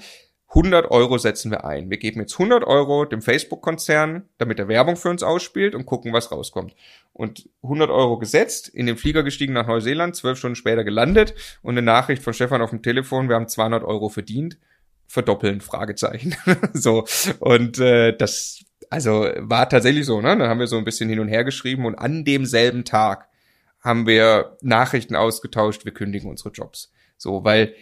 100 0.55 0.91
Euro 0.91 1.17
setzen 1.17 1.51
wir 1.51 1.65
ein. 1.65 1.89
Wir 1.89 1.97
geben 1.97 2.21
jetzt 2.21 2.35
100 2.35 2.65
Euro 2.65 3.07
dem 3.07 3.23
Facebook-Konzern, 3.23 4.29
damit 4.37 4.59
er 4.59 4.69
Werbung 4.69 4.97
für 4.97 5.09
uns 5.09 5.23
ausspielt 5.23 5.75
und 5.75 5.87
gucken, 5.87 6.13
was 6.13 6.31
rauskommt. 6.31 6.75
Und 7.15 7.49
100 7.63 7.91
Euro 7.91 8.19
gesetzt, 8.19 8.69
in 8.69 8.85
den 8.85 8.99
Flieger 8.99 9.23
gestiegen 9.23 9.55
nach 9.55 9.67
Neuseeland, 9.67 10.15
zwölf 10.15 10.39
Stunden 10.39 10.57
später 10.57 10.85
gelandet 10.85 11.35
und 11.63 11.73
eine 11.73 11.83
Nachricht 11.83 12.23
von 12.23 12.35
Stefan 12.35 12.61
auf 12.61 12.71
dem 12.71 12.83
Telefon, 12.83 13.31
wir 13.31 13.37
haben 13.37 13.49
200 13.49 13.83
Euro 13.83 14.11
verdient, 14.11 14.59
verdoppeln, 15.07 15.63
Fragezeichen. 15.63 16.35
so, 16.75 17.07
und 17.39 17.79
äh, 17.79 18.15
das, 18.15 18.63
also 18.91 19.29
war 19.39 19.71
tatsächlich 19.71 20.05
so, 20.05 20.21
ne? 20.21 20.37
Dann 20.37 20.49
haben 20.51 20.61
wir 20.61 20.67
so 20.67 20.77
ein 20.77 20.85
bisschen 20.85 21.09
hin 21.09 21.21
und 21.21 21.29
her 21.29 21.45
geschrieben 21.45 21.87
und 21.87 21.95
an 21.95 22.25
demselben 22.27 22.85
Tag 22.85 23.29
haben 23.81 24.07
wir 24.07 24.59
Nachrichten 24.61 25.17
ausgetauscht, 25.17 25.87
wir 25.87 25.93
kündigen 25.93 26.29
unsere 26.29 26.51
Jobs. 26.51 26.93
So, 27.17 27.43
weil 27.43 27.75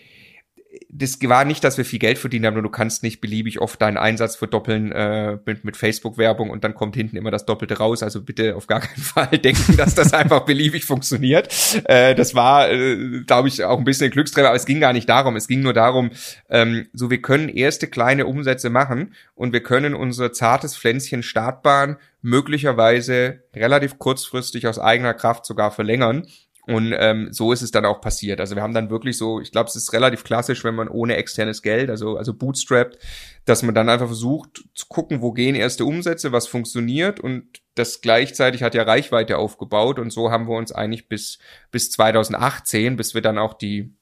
das 0.88 1.18
war 1.22 1.44
nicht, 1.44 1.64
dass 1.64 1.78
wir 1.78 1.84
viel 1.84 1.98
Geld 1.98 2.18
verdient 2.18 2.46
haben, 2.46 2.54
nur 2.54 2.62
du 2.62 2.68
kannst 2.68 3.02
nicht 3.02 3.20
beliebig 3.20 3.60
oft 3.60 3.80
deinen 3.82 3.96
Einsatz 3.96 4.36
verdoppeln 4.36 4.92
äh, 4.92 5.38
mit, 5.44 5.64
mit 5.64 5.76
Facebook-Werbung 5.76 6.50
und 6.50 6.62
dann 6.62 6.74
kommt 6.74 6.94
hinten 6.94 7.16
immer 7.16 7.32
das 7.32 7.44
Doppelte 7.44 7.78
raus. 7.78 8.02
Also 8.02 8.22
bitte 8.22 8.54
auf 8.54 8.66
gar 8.68 8.80
keinen 8.80 9.02
Fall 9.02 9.38
denken, 9.38 9.76
dass 9.76 9.94
das 9.94 10.12
einfach 10.12 10.40
beliebig 10.40 10.84
funktioniert. 10.84 11.48
Äh, 11.84 12.14
das 12.14 12.34
war, 12.34 12.70
äh, 12.70 13.22
glaube 13.26 13.48
ich, 13.48 13.64
auch 13.64 13.78
ein 13.78 13.84
bisschen 13.84 14.10
Glückstreffer, 14.10 14.48
aber 14.48 14.56
es 14.56 14.66
ging 14.66 14.80
gar 14.80 14.92
nicht 14.92 15.08
darum. 15.08 15.34
Es 15.34 15.48
ging 15.48 15.60
nur 15.60 15.72
darum, 15.72 16.10
ähm, 16.48 16.86
so 16.92 17.10
wir 17.10 17.20
können 17.20 17.48
erste 17.48 17.88
kleine 17.88 18.26
Umsätze 18.26 18.70
machen 18.70 19.14
und 19.34 19.52
wir 19.52 19.62
können 19.62 19.94
unser 19.94 20.32
zartes 20.32 20.76
Pflänzchen 20.76 21.24
Startbahn 21.24 21.96
möglicherweise 22.22 23.42
relativ 23.54 23.98
kurzfristig 23.98 24.68
aus 24.68 24.78
eigener 24.78 25.14
Kraft 25.14 25.46
sogar 25.46 25.70
verlängern 25.72 26.26
und 26.66 26.94
ähm, 26.96 27.28
so 27.32 27.52
ist 27.52 27.62
es 27.62 27.70
dann 27.70 27.84
auch 27.84 28.00
passiert. 28.00 28.40
Also 28.40 28.54
wir 28.54 28.62
haben 28.62 28.74
dann 28.74 28.90
wirklich 28.90 29.16
so, 29.16 29.40
ich 29.40 29.50
glaube, 29.50 29.68
es 29.68 29.76
ist 29.76 29.92
relativ 29.92 30.24
klassisch, 30.24 30.62
wenn 30.64 30.74
man 30.74 30.88
ohne 30.88 31.16
externes 31.16 31.62
Geld, 31.62 31.90
also 31.90 32.16
also 32.16 32.34
bootstrapped, 32.34 32.98
dass 33.44 33.62
man 33.62 33.74
dann 33.74 33.88
einfach 33.88 34.06
versucht 34.06 34.64
zu 34.74 34.86
gucken, 34.86 35.22
wo 35.22 35.32
gehen 35.32 35.54
erste 35.54 35.84
Umsätze, 35.84 36.32
was 36.32 36.46
funktioniert 36.46 37.20
und 37.20 37.60
das 37.74 38.00
gleichzeitig 38.00 38.62
hat 38.62 38.74
ja 38.74 38.82
Reichweite 38.82 39.38
aufgebaut 39.38 39.98
und 39.98 40.10
so 40.12 40.30
haben 40.30 40.48
wir 40.48 40.56
uns 40.56 40.72
eigentlich 40.72 41.08
bis 41.08 41.38
bis 41.70 41.90
2018, 41.90 42.96
bis 42.96 43.14
wir 43.14 43.22
dann 43.22 43.38
auch 43.38 43.54
die 43.54 43.94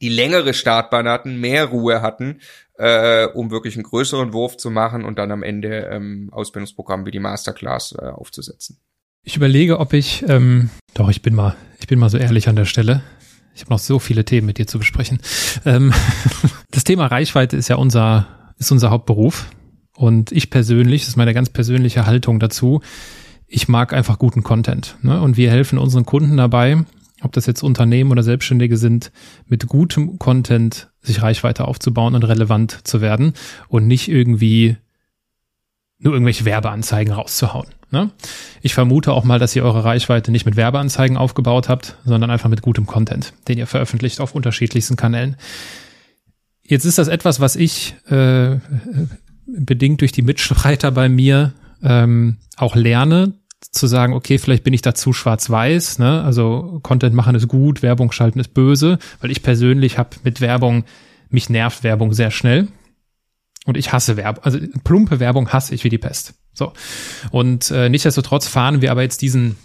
die 0.00 0.08
längere 0.08 0.52
Startbahn 0.52 1.08
hatten, 1.08 1.40
mehr 1.40 1.66
Ruhe 1.66 2.02
hatten, 2.02 2.40
äh, 2.74 3.26
um 3.26 3.52
wirklich 3.52 3.76
einen 3.76 3.84
größeren 3.84 4.32
Wurf 4.32 4.56
zu 4.56 4.68
machen 4.70 5.04
und 5.04 5.16
dann 5.18 5.30
am 5.30 5.44
Ende 5.44 5.88
ähm, 5.92 6.28
Ausbildungsprogramm 6.32 7.06
wie 7.06 7.12
die 7.12 7.20
Masterclass 7.20 7.94
äh, 7.96 8.06
aufzusetzen. 8.06 8.80
Ich 9.24 9.36
überlege, 9.36 9.78
ob 9.78 9.92
ich, 9.92 10.24
ähm, 10.28 10.70
doch, 10.94 11.08
ich 11.08 11.22
bin 11.22 11.34
mal, 11.34 11.54
ich 11.78 11.86
bin 11.86 11.98
mal 11.98 12.10
so 12.10 12.18
ehrlich 12.18 12.48
an 12.48 12.56
der 12.56 12.64
Stelle. 12.64 13.02
Ich 13.54 13.60
habe 13.60 13.70
noch 13.70 13.78
so 13.78 13.98
viele 13.98 14.24
Themen 14.24 14.46
mit 14.46 14.58
dir 14.58 14.66
zu 14.66 14.78
besprechen. 14.78 15.20
Ähm, 15.64 15.92
das 16.72 16.84
Thema 16.84 17.06
Reichweite 17.06 17.56
ist 17.56 17.68
ja 17.68 17.76
unser, 17.76 18.26
ist 18.58 18.72
unser 18.72 18.90
Hauptberuf. 18.90 19.46
Und 19.94 20.32
ich 20.32 20.50
persönlich, 20.50 21.02
das 21.02 21.10
ist 21.10 21.16
meine 21.16 21.34
ganz 21.34 21.50
persönliche 21.50 22.06
Haltung 22.06 22.40
dazu, 22.40 22.80
ich 23.46 23.68
mag 23.68 23.92
einfach 23.92 24.18
guten 24.18 24.42
Content. 24.42 24.96
Ne? 25.02 25.20
Und 25.20 25.36
wir 25.36 25.50
helfen 25.50 25.78
unseren 25.78 26.06
Kunden 26.06 26.38
dabei, 26.38 26.84
ob 27.20 27.32
das 27.32 27.46
jetzt 27.46 27.62
Unternehmen 27.62 28.10
oder 28.10 28.22
Selbstständige 28.22 28.76
sind, 28.76 29.12
mit 29.46 29.68
gutem 29.68 30.18
Content 30.18 30.90
sich 31.00 31.22
Reichweite 31.22 31.68
aufzubauen 31.68 32.14
und 32.14 32.24
relevant 32.24 32.88
zu 32.88 33.00
werden 33.00 33.34
und 33.68 33.86
nicht 33.86 34.08
irgendwie 34.08 34.78
nur 35.98 36.14
irgendwelche 36.14 36.46
Werbeanzeigen 36.46 37.12
rauszuhauen. 37.12 37.68
Ne? 37.92 38.10
Ich 38.62 38.74
vermute 38.74 39.12
auch 39.12 39.24
mal, 39.24 39.38
dass 39.38 39.54
ihr 39.54 39.64
eure 39.64 39.84
Reichweite 39.84 40.32
nicht 40.32 40.46
mit 40.46 40.56
Werbeanzeigen 40.56 41.18
aufgebaut 41.18 41.68
habt, 41.68 41.96
sondern 42.04 42.30
einfach 42.30 42.48
mit 42.48 42.62
gutem 42.62 42.86
Content, 42.86 43.34
den 43.48 43.58
ihr 43.58 43.66
veröffentlicht 43.66 44.20
auf 44.20 44.34
unterschiedlichsten 44.34 44.96
Kanälen. 44.96 45.36
Jetzt 46.62 46.86
ist 46.86 46.96
das 46.96 47.08
etwas, 47.08 47.38
was 47.40 47.54
ich 47.54 47.94
äh, 48.08 48.56
bedingt 49.46 50.00
durch 50.00 50.12
die 50.12 50.22
Mitstreiter 50.22 50.90
bei 50.90 51.10
mir 51.10 51.52
ähm, 51.82 52.38
auch 52.56 52.74
lerne, 52.74 53.34
zu 53.70 53.86
sagen, 53.86 54.14
okay, 54.14 54.38
vielleicht 54.38 54.64
bin 54.64 54.74
ich 54.74 54.82
dazu 54.82 55.12
schwarz-weiß, 55.12 55.98
ne? 55.98 56.22
Also 56.24 56.80
Content 56.82 57.14
machen 57.14 57.36
ist 57.36 57.46
gut, 57.46 57.82
Werbung 57.82 58.10
schalten 58.10 58.40
ist 58.40 58.54
böse, 58.54 58.98
weil 59.20 59.30
ich 59.30 59.42
persönlich 59.42 59.98
habe 59.98 60.10
mit 60.24 60.40
Werbung, 60.40 60.84
mich 61.30 61.48
nervt 61.48 61.84
Werbung 61.84 62.12
sehr 62.12 62.30
schnell. 62.30 62.68
Und 63.64 63.76
ich 63.76 63.92
hasse 63.92 64.16
Werbung, 64.16 64.42
also 64.44 64.58
plumpe 64.82 65.20
Werbung 65.20 65.50
hasse 65.50 65.74
ich 65.74 65.84
wie 65.84 65.88
die 65.88 65.98
Pest. 65.98 66.34
So. 66.54 66.72
Und 67.30 67.70
äh, 67.70 67.88
nichtsdestotrotz 67.88 68.46
fahren 68.46 68.82
wir 68.82 68.90
aber 68.90 69.02
jetzt 69.02 69.22
diesen 69.22 69.56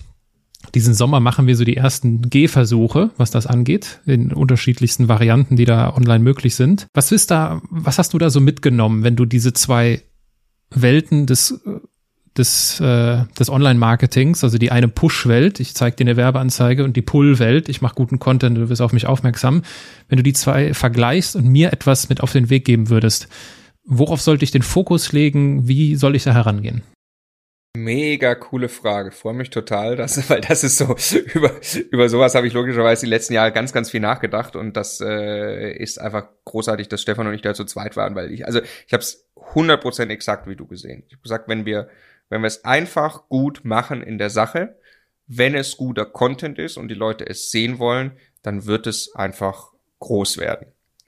diesen 0.73 0.93
Sommer 0.93 1.19
machen 1.19 1.47
wir 1.47 1.55
so 1.55 1.63
die 1.63 1.77
ersten 1.77 2.29
Gehversuche, 2.29 3.11
was 3.15 3.31
das 3.31 3.47
angeht, 3.47 4.01
in 4.05 4.33
unterschiedlichsten 4.33 5.07
Varianten, 5.07 5.55
die 5.55 5.65
da 5.65 5.95
online 5.95 6.23
möglich 6.23 6.55
sind. 6.55 6.88
Was 6.93 7.11
ist 7.11 7.31
da, 7.31 7.61
was 7.69 7.99
hast 7.99 8.13
du 8.13 8.17
da 8.17 8.29
so 8.29 8.41
mitgenommen, 8.41 9.03
wenn 9.03 9.15
du 9.15 9.25
diese 9.25 9.53
zwei 9.53 10.01
Welten 10.71 11.25
des 11.25 11.61
des, 12.38 12.79
äh, 12.79 13.23
des 13.39 13.49
Online-Marketings, 13.49 14.43
also 14.43 14.57
die 14.57 14.71
eine 14.71 14.88
Push-Welt, 14.88 15.59
ich 15.59 15.73
zeige 15.73 15.95
dir 15.95 16.03
eine 16.03 16.17
Werbeanzeige 16.17 16.83
und 16.83 16.95
die 16.95 17.01
Pull-Welt, 17.01 17.67
ich 17.67 17.81
mache 17.81 17.95
guten 17.95 18.19
Content, 18.19 18.57
du 18.57 18.69
wirst 18.69 18.81
auf 18.81 18.93
mich 18.93 19.07
aufmerksam. 19.07 19.63
Wenn 20.07 20.17
du 20.17 20.23
die 20.23 20.33
zwei 20.33 20.73
vergleichst 20.73 21.35
und 21.35 21.47
mir 21.47 21.73
etwas 21.73 22.09
mit 22.09 22.21
auf 22.21 22.31
den 22.31 22.49
Weg 22.49 22.65
geben 22.65 22.89
würdest, 22.89 23.27
worauf 23.88 24.21
sollte 24.21 24.43
ich 24.43 24.51
den 24.51 24.61
Fokus 24.61 25.11
legen? 25.11 25.67
Wie 25.67 25.95
soll 25.95 26.15
ich 26.15 26.23
da 26.23 26.33
herangehen? 26.33 26.83
Mega 27.75 28.33
coole 28.35 28.69
Frage. 28.69 29.11
Freue 29.11 29.33
mich 29.33 29.49
total, 29.49 29.95
dass, 29.95 30.29
weil 30.29 30.41
das 30.41 30.63
ist 30.63 30.77
so, 30.77 30.95
über, 31.33 31.51
über 31.91 32.09
sowas 32.09 32.35
habe 32.35 32.47
ich 32.47 32.53
logischerweise 32.53 33.05
die 33.05 33.09
letzten 33.09 33.33
Jahre 33.33 33.51
ganz, 33.51 33.73
ganz 33.73 33.89
viel 33.89 34.01
nachgedacht 34.01 34.55
und 34.55 34.75
das 34.75 34.99
äh, 35.01 35.71
ist 35.77 35.99
einfach 35.99 36.27
großartig, 36.45 36.89
dass 36.89 37.01
Stefan 37.01 37.27
und 37.27 37.33
ich 37.33 37.41
da 37.41 37.53
zu 37.53 37.65
zweit 37.65 37.95
waren, 37.95 38.15
weil 38.15 38.31
ich, 38.31 38.45
also 38.45 38.61
ich 38.61 38.93
habe 38.93 39.01
es 39.01 39.27
100% 39.35 40.09
exakt 40.09 40.47
wie 40.47 40.55
du 40.55 40.67
gesehen. 40.67 41.03
Ich 41.07 41.13
habe 41.13 41.21
gesagt, 41.21 41.47
wenn 41.47 41.65
wir, 41.65 41.89
wenn 42.29 42.41
wir 42.41 42.47
es 42.47 42.65
einfach 42.65 43.29
gut 43.29 43.63
machen 43.63 44.03
in 44.03 44.17
der 44.17 44.29
Sache, 44.29 44.77
wenn 45.27 45.55
es 45.55 45.77
guter 45.77 46.05
Content 46.05 46.57
ist 46.57 46.77
und 46.77 46.88
die 46.88 46.95
Leute 46.95 47.27
es 47.27 47.51
sehen 47.51 47.79
wollen, 47.79 48.13
dann 48.41 48.65
wird 48.65 48.88
es 48.88 49.13
einfach 49.13 49.71
groß 49.99 50.38
werden. 50.38 50.67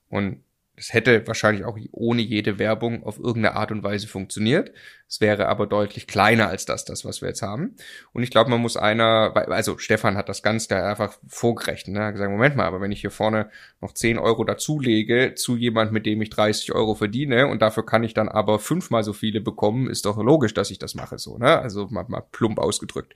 Und 0.09 0.43
es 0.80 0.93
hätte 0.93 1.27
wahrscheinlich 1.27 1.65
auch 1.65 1.77
ohne 1.91 2.21
jede 2.21 2.57
Werbung 2.57 3.03
auf 3.03 3.19
irgendeine 3.19 3.55
Art 3.55 3.71
und 3.71 3.84
Weise 3.84 4.07
funktioniert. 4.07 4.71
Es 5.09 5.19
wäre 5.19 5.49
aber 5.49 5.67
deutlich 5.67 6.07
kleiner 6.07 6.47
als 6.47 6.65
das, 6.65 6.86
das, 6.86 7.03
was 7.03 7.21
wir 7.21 7.27
jetzt 7.27 7.41
haben. 7.41 7.75
Und 8.13 8.23
ich 8.23 8.32
glaube, 8.32 8.49
man 8.49 8.61
muss 8.61 8.77
einer, 8.77 9.34
also 9.49 9.77
Stefan 9.77 10.15
hat 10.15 10.30
das 10.30 10.41
Ganze 10.41 10.69
da 10.69 10.89
einfach 10.89 11.17
vorgerechnet. 11.27 11.95
Ne? 11.95 11.99
Er 11.99 12.05
hat 12.07 12.13
gesagt, 12.13 12.32
Moment 12.32 12.55
mal, 12.55 12.65
aber 12.65 12.80
wenn 12.80 12.93
ich 12.93 13.01
hier 13.01 13.11
vorne 13.11 13.49
noch 13.82 13.93
10 13.93 14.19
Euro 14.19 14.45
dazulege 14.45 15.34
zu 15.36 15.57
jemand, 15.57 15.91
mit 15.91 16.05
dem 16.05 16.21
ich 16.21 16.30
30 16.30 16.71
Euro 16.73 16.95
verdiene 16.95 17.47
und 17.47 17.61
dafür 17.61 17.86
kann 17.86 18.03
ich 18.05 18.13
dann 18.13 18.30
aber 18.30 18.57
fünfmal 18.57 19.03
so 19.03 19.11
viele 19.11 19.41
bekommen, 19.41 19.89
ist 19.89 20.05
doch 20.05 20.17
logisch, 20.17 20.53
dass 20.53 20.71
ich 20.71 20.80
das 20.80 20.95
mache, 20.95 21.17
so, 21.17 21.38
ne? 21.38 21.59
Also 21.59 21.88
mal, 21.89 22.05
mal 22.07 22.23
plump 22.32 22.57
ausgedrückt. 22.57 23.15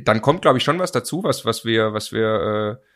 Dann 0.00 0.20
kommt, 0.20 0.42
glaube 0.42 0.58
ich, 0.58 0.64
schon 0.64 0.80
was 0.80 0.90
dazu, 0.90 1.22
was, 1.22 1.44
was 1.44 1.64
wir, 1.64 1.92
was 1.92 2.10
wir, 2.10 2.80
äh, 2.80 2.93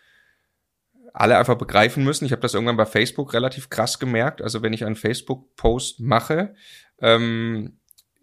alle 1.13 1.39
einfach 1.39 1.57
begreifen 1.57 2.05
müssen. 2.05 2.25
Ich 2.25 2.33
habe 2.33 2.43
das 2.43 2.55
irgendwann 2.55 2.77
bei 2.77 2.87
Facebook 2.87 3.35
relativ 3.35 3.71
krass 3.71 3.99
gemerkt. 3.99 4.43
Also 4.43 4.63
wenn 4.63 4.73
ich 4.73 4.85
einen 4.85 4.97
Facebook-Post 4.97 6.01
mache, 6.01 6.55
ähm, 7.01 7.79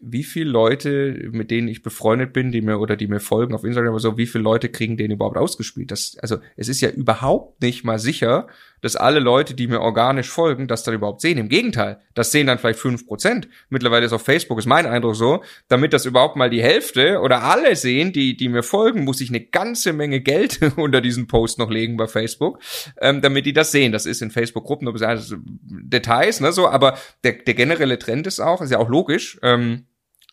wie 0.07 0.23
viele 0.23 0.49
Leute, 0.49 1.29
mit 1.31 1.49
denen 1.49 1.67
ich 1.67 1.81
befreundet 1.81 2.33
bin, 2.33 2.51
die 2.51 2.61
mir 2.61 2.79
oder 2.79 2.95
die 2.95 3.07
mir 3.07 3.19
folgen 3.19 3.55
auf 3.55 3.63
Instagram 3.63 3.93
oder 3.93 4.01
so, 4.01 4.17
wie 4.17 4.27
viele 4.27 4.43
Leute 4.43 4.69
kriegen 4.69 4.97
den 4.97 5.11
überhaupt 5.11 5.37
ausgespielt? 5.37 5.89
Das, 5.89 6.17
also 6.21 6.37
es 6.55 6.67
ist 6.67 6.81
ja 6.81 6.89
überhaupt 6.89 7.61
nicht 7.61 7.83
mal 7.83 7.97
sicher, 7.97 8.47
dass 8.81 8.95
alle 8.95 9.19
Leute, 9.19 9.53
die 9.53 9.67
mir 9.67 9.81
organisch 9.81 10.29
folgen, 10.29 10.67
das 10.67 10.83
dann 10.83 10.93
überhaupt 10.95 11.21
sehen. 11.21 11.37
Im 11.37 11.49
Gegenteil, 11.49 11.99
das 12.13 12.31
sehen 12.31 12.47
dann 12.47 12.57
vielleicht 12.57 12.79
fünf 12.79 13.07
Prozent. 13.07 13.47
Mittlerweile 13.69 14.05
ist 14.05 14.13
auf 14.13 14.21
Facebook, 14.21 14.59
ist 14.59 14.65
mein 14.65 14.85
Eindruck 14.85 15.15
so, 15.15 15.43
damit 15.67 15.93
das 15.93 16.05
überhaupt 16.05 16.35
mal 16.35 16.49
die 16.49 16.61
Hälfte 16.61 17.19
oder 17.19 17.43
alle 17.43 17.75
sehen, 17.75 18.13
die, 18.13 18.37
die 18.37 18.49
mir 18.49 18.63
folgen, 18.63 19.03
muss 19.03 19.21
ich 19.21 19.29
eine 19.29 19.41
ganze 19.41 19.93
Menge 19.93 20.21
Geld 20.21 20.59
unter 20.77 21.01
diesen 21.01 21.27
Post 21.27 21.59
noch 21.59 21.69
legen 21.69 21.97
bei 21.97 22.07
Facebook, 22.07 22.59
ähm, 23.01 23.21
damit 23.21 23.45
die 23.45 23.53
das 23.53 23.71
sehen. 23.71 23.91
Das 23.91 24.05
ist 24.05 24.21
in 24.21 24.31
Facebook-Gruppen, 24.31 24.87
also 24.87 25.35
Details, 25.39 26.39
ne, 26.39 26.51
so, 26.51 26.67
aber 26.67 26.97
der, 27.23 27.33
der 27.33 27.53
generelle 27.53 27.99
Trend 27.99 28.27
ist 28.27 28.39
auch, 28.39 28.61
ist 28.61 28.71
ja 28.71 28.79
auch 28.79 28.89
logisch, 28.89 29.39
ähm, 29.41 29.85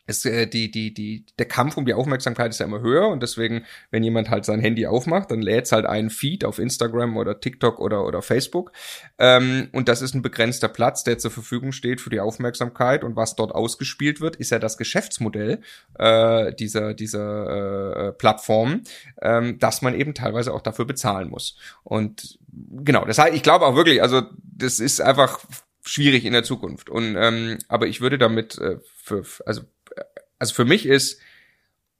es, 0.06 0.24
äh, 0.24 0.46
die, 0.46 0.70
die, 0.70 0.92
die, 0.92 1.26
der 1.38 1.46
Kampf 1.46 1.76
um 1.76 1.86
die 1.86 1.94
Aufmerksamkeit 1.94 2.50
ist 2.50 2.58
ja 2.58 2.66
immer 2.66 2.80
höher 2.80 3.08
und 3.08 3.22
deswegen, 3.22 3.64
wenn 3.90 4.02
jemand 4.02 4.30
halt 4.30 4.44
sein 4.44 4.60
Handy 4.60 4.86
aufmacht, 4.86 5.30
dann 5.30 5.40
lädt 5.40 5.70
halt 5.70 5.86
einen 5.86 6.10
Feed 6.10 6.44
auf 6.44 6.58
Instagram 6.58 7.16
oder 7.16 7.40
TikTok 7.40 7.78
oder, 7.78 8.04
oder 8.04 8.22
Facebook. 8.22 8.72
Ähm, 9.18 9.68
und 9.72 9.88
das 9.88 10.02
ist 10.02 10.14
ein 10.14 10.22
begrenzter 10.22 10.68
Platz, 10.68 11.04
der 11.04 11.18
zur 11.18 11.30
Verfügung 11.30 11.72
steht 11.72 12.00
für 12.00 12.10
die 12.10 12.20
Aufmerksamkeit 12.20 13.04
und 13.04 13.16
was 13.16 13.36
dort 13.36 13.52
ausgespielt 13.52 14.20
wird, 14.20 14.36
ist 14.36 14.50
ja 14.50 14.58
das 14.58 14.76
Geschäftsmodell 14.76 15.60
äh, 15.98 16.52
dieser, 16.54 16.94
dieser 16.94 18.08
äh, 18.08 18.12
Plattform, 18.12 18.82
ähm, 19.20 19.58
dass 19.58 19.82
man 19.82 19.94
eben 19.94 20.14
teilweise 20.14 20.52
auch 20.52 20.62
dafür 20.62 20.84
bezahlen 20.84 21.30
muss. 21.30 21.56
Und 21.84 22.38
genau, 22.50 23.04
das 23.04 23.18
heißt, 23.18 23.34
ich 23.34 23.42
glaube 23.42 23.66
auch 23.66 23.76
wirklich, 23.76 24.02
also 24.02 24.22
das 24.42 24.80
ist 24.80 25.00
einfach 25.00 25.40
schwierig 25.84 26.24
in 26.24 26.32
der 26.32 26.44
Zukunft. 26.44 26.90
Und 26.90 27.16
ähm, 27.16 27.58
aber 27.68 27.86
ich 27.86 28.00
würde 28.00 28.18
damit 28.18 28.58
äh, 28.58 28.78
für, 29.02 29.24
also 29.46 29.62
also 30.42 30.54
für 30.54 30.64
mich 30.64 30.86
ist, 30.86 31.20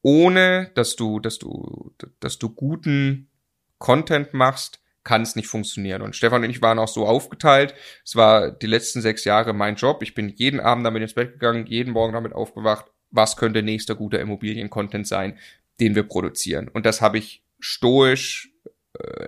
ohne 0.02 0.72
dass 0.74 0.96
du, 0.96 1.20
dass 1.20 1.38
du, 1.38 1.94
dass 2.18 2.40
du 2.40 2.50
guten 2.50 3.30
Content 3.78 4.34
machst, 4.34 4.80
kann 5.04 5.22
es 5.22 5.36
nicht 5.36 5.46
funktionieren. 5.46 6.02
Und 6.02 6.16
Stefan 6.16 6.42
und 6.42 6.50
ich 6.50 6.60
waren 6.60 6.80
auch 6.80 6.88
so 6.88 7.06
aufgeteilt. 7.06 7.72
Es 8.04 8.16
war 8.16 8.50
die 8.50 8.66
letzten 8.66 9.00
sechs 9.00 9.24
Jahre 9.24 9.52
mein 9.52 9.76
Job. 9.76 10.02
Ich 10.02 10.14
bin 10.14 10.28
jeden 10.28 10.58
Abend 10.58 10.84
damit 10.84 11.02
ins 11.02 11.14
Bett 11.14 11.34
gegangen, 11.34 11.66
jeden 11.66 11.92
Morgen 11.92 12.14
damit 12.14 12.32
aufgewacht. 12.32 12.86
Was 13.12 13.36
könnte 13.36 13.62
nächster 13.62 13.94
guter 13.94 14.18
Immobilien-Content 14.18 15.06
sein, 15.06 15.38
den 15.78 15.94
wir 15.94 16.02
produzieren? 16.02 16.66
Und 16.66 16.84
das 16.84 17.00
habe 17.00 17.18
ich 17.18 17.44
stoisch 17.60 18.51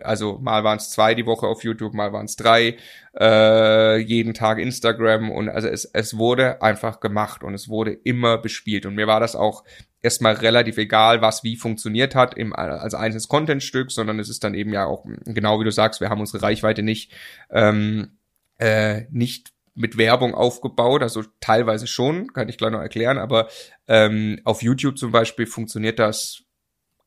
also 0.02 0.38
mal 0.40 0.64
waren 0.64 0.78
es 0.78 0.90
zwei 0.90 1.14
die 1.14 1.26
Woche 1.26 1.46
auf 1.46 1.64
YouTube, 1.64 1.94
mal 1.94 2.12
waren 2.12 2.26
es 2.26 2.36
drei, 2.36 2.76
äh, 3.18 3.98
jeden 3.98 4.34
Tag 4.34 4.58
Instagram 4.58 5.30
und 5.30 5.48
also 5.48 5.68
es, 5.68 5.84
es 5.84 6.16
wurde 6.16 6.62
einfach 6.62 7.00
gemacht 7.00 7.42
und 7.42 7.54
es 7.54 7.68
wurde 7.68 7.92
immer 7.92 8.38
bespielt. 8.38 8.86
Und 8.86 8.94
mir 8.94 9.06
war 9.06 9.20
das 9.20 9.36
auch 9.36 9.64
erstmal 10.02 10.34
relativ 10.34 10.76
egal, 10.76 11.22
was 11.22 11.44
wie 11.44 11.56
funktioniert 11.56 12.14
hat 12.14 12.34
im, 12.34 12.52
als 12.52 12.94
einzelnes 12.94 13.28
Contentstück, 13.28 13.90
sondern 13.90 14.18
es 14.18 14.28
ist 14.28 14.44
dann 14.44 14.54
eben 14.54 14.72
ja 14.72 14.84
auch, 14.84 15.04
genau 15.24 15.60
wie 15.60 15.64
du 15.64 15.72
sagst, 15.72 16.00
wir 16.00 16.10
haben 16.10 16.20
unsere 16.20 16.42
Reichweite 16.42 16.82
nicht, 16.82 17.12
ähm, 17.50 18.18
äh, 18.58 19.02
nicht 19.10 19.52
mit 19.74 19.98
Werbung 19.98 20.34
aufgebaut, 20.34 21.02
also 21.02 21.24
teilweise 21.40 21.86
schon, 21.86 22.32
kann 22.32 22.48
ich 22.48 22.58
gleich 22.58 22.70
noch 22.70 22.80
erklären, 22.80 23.18
aber 23.18 23.48
ähm, 23.88 24.40
auf 24.44 24.62
YouTube 24.62 24.98
zum 24.98 25.10
Beispiel 25.10 25.46
funktioniert 25.46 25.98
das 25.98 26.43